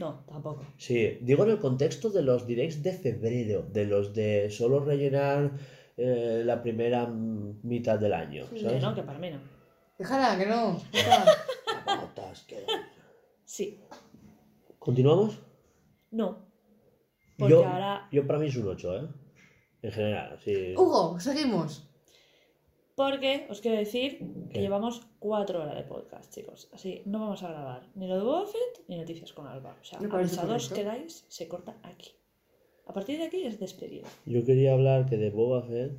[0.00, 0.64] No, tampoco.
[0.78, 5.52] Sí, digo en el contexto de los directs de febrero, de los de solo rellenar
[5.96, 8.82] eh, la primera mitad del año, ¿sabes?
[8.82, 9.51] no, que para mí no.
[10.02, 10.80] Déjala, que no.
[12.46, 12.66] Que-
[13.44, 13.80] Sí.
[14.78, 15.38] ¿Continuamos?
[16.10, 16.38] No.
[17.38, 18.08] Porque Yo, ahora.
[18.10, 19.08] yo para mí es un 8, ¿eh?
[19.82, 20.74] En general, sí.
[20.76, 21.88] Hugo, seguimos.
[22.94, 24.48] Porque os quiero decir ¿Qué?
[24.50, 26.68] que llevamos 4 horas de podcast, chicos.
[26.72, 29.76] Así no vamos a grabar ni lo de Boba Fett ni noticias con Alba.
[29.80, 30.74] O sea, avisados correcto.
[30.74, 32.10] quedáis, se corta aquí.
[32.86, 34.08] A partir de aquí es despedida.
[34.26, 35.92] Yo quería hablar que de Boba Fett.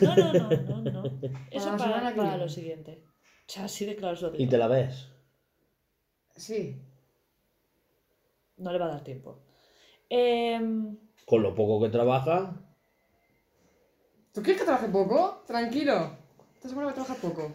[0.00, 1.02] No, no, no, no, no.
[1.50, 3.02] Eso para, que para lo siguiente.
[3.48, 5.08] O sea, así de claro os lo Y te la ves.
[6.36, 6.76] Sí.
[8.58, 9.40] No le va a dar tiempo.
[10.10, 12.54] Em, Con lo poco que trabaja.
[14.34, 15.44] ¿Tú quieres que trabaje poco?
[15.46, 16.14] Tranquilo.
[16.56, 17.54] Esta semana voy a trabajar poco.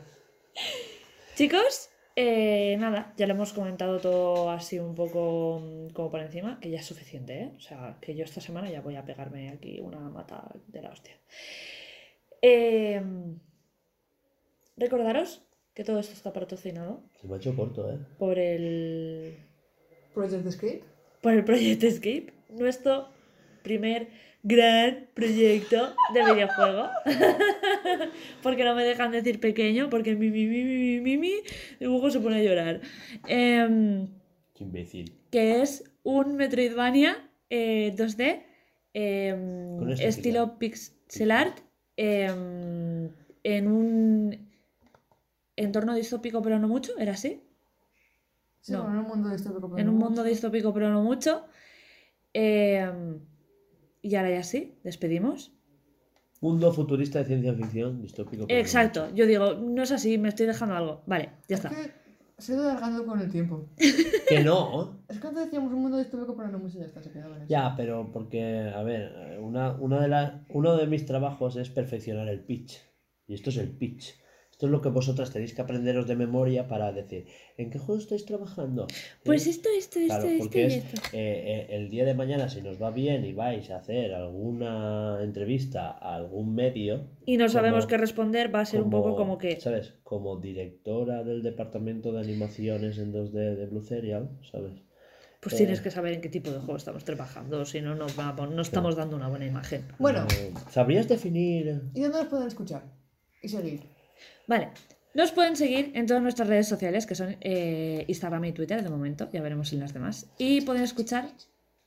[1.36, 6.60] Chicos, eh, nada, ya lo hemos comentado todo así un poco mm, como por encima,
[6.60, 7.54] que ya es suficiente, ¿eh?
[7.56, 10.90] O sea, que yo esta semana ya voy a pegarme aquí una mata de la
[10.90, 11.20] hostia.
[12.42, 13.00] Eh,
[14.76, 17.98] recordaros que todo esto está patrocinado Se me ha hecho corto, ¿eh?
[18.18, 19.36] por el,
[20.14, 20.84] Project Escape.
[21.22, 23.08] por el Project Escape, nuestro
[23.64, 24.08] primer
[24.44, 26.90] gran proyecto de videojuego.
[28.44, 31.34] porque no me dejan decir pequeño, porque mi, mi, mi, mi, mi, mi,
[31.80, 32.82] dibujo se pone a llorar.
[33.28, 34.08] Em,
[34.54, 35.18] Qué imbécil.
[35.32, 38.44] que es un Metroidvania eh, 2D,
[38.94, 41.60] em, estilo pixel art,
[41.96, 43.10] em,
[43.44, 44.53] en un
[45.56, 47.44] entorno distópico pero no mucho, ¿era así?
[48.62, 48.84] Sí, No.
[48.84, 49.70] bueno, en un mundo distópico.
[49.70, 50.10] pero en no un mucho.
[50.10, 51.46] mundo distópico pero no mucho.
[52.34, 53.20] Em,
[54.02, 55.52] y ahora ya sí, despedimos.
[56.42, 58.46] Mundo futurista de ciencia ficción, distópico.
[58.48, 61.04] pero no Exacto, yo digo, no es así, me estoy dejando algo.
[61.06, 61.70] Vale, ya Es está.
[61.70, 61.92] que
[62.38, 63.70] se ha ido alargando con el tiempo.
[64.28, 65.04] Que no.
[65.10, 67.44] Es que antes decíamos un mundo distópico, pero no mucho ya está, se quedaba en
[67.44, 67.50] eso.
[67.50, 72.28] Ya, pero porque, a ver, una, una de las, uno de mis trabajos es perfeccionar
[72.30, 72.80] el pitch.
[73.28, 74.16] Y esto es el pitch.
[74.64, 77.26] Esto es lo que vosotras tenéis que aprenderos de memoria para decir,
[77.58, 78.88] ¿en qué juego estáis trabajando?
[79.26, 79.50] Pues ¿Eh?
[79.50, 81.02] esto, esto, esto, Claro, esto porque y es esto.
[81.12, 85.20] eh, eh, el día de mañana, si nos va bien y vais a hacer alguna
[85.22, 87.10] entrevista a algún medio.
[87.26, 89.60] Y no sabemos como- qué responder, va a ser un poco como que...
[89.60, 89.96] ¿Sabes?
[90.06, 94.76] Como directora del departamento de animaciones en 2D de Blue Serial, ¿sabes?
[95.42, 95.58] Pues Eh.
[95.58, 98.62] tienes que saber en qué tipo de juego estamos trabajando, si no, nos vamos, no
[98.62, 99.84] estamos dando una buena imagen.
[100.00, 102.84] Bueno, Eh, ¿Sabrías definir ¿y dónde nos pueden escuchar?
[103.42, 103.82] Y seguir.
[104.48, 104.70] Vale,
[105.14, 108.90] nos pueden seguir en todas nuestras redes sociales, que son eh, Instagram y Twitter de
[108.90, 110.28] momento, ya veremos en las demás.
[110.38, 111.30] Y pueden escuchar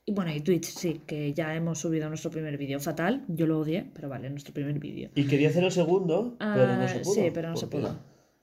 [0.09, 2.79] Y bueno, y Twitch, sí, que ya hemos subido nuestro primer vídeo.
[2.79, 5.11] Fatal, yo lo odié, pero vale, nuestro primer vídeo.
[5.17, 7.15] Y quería hacer el segundo, pero no Ah, se pudo.
[7.15, 7.99] Sí, pero no ¿Por se pudo.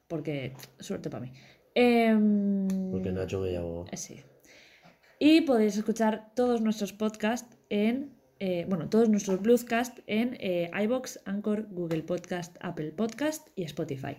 [0.10, 1.32] Porque, suerte para mí.
[1.74, 3.86] Em, Porque Nacho me llamó.
[3.92, 4.20] eh, Sí.
[5.20, 8.13] Y podéis escuchar todos nuestros podcasts en.
[8.46, 14.18] Eh, bueno, todos nuestros Bluescast en eh, iBox, Anchor, Google Podcast, Apple Podcast y Spotify.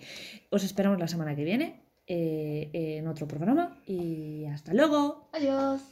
[0.49, 5.29] Os esperamos la semana que viene eh, en otro programa y hasta luego.
[5.35, 5.83] Adiós.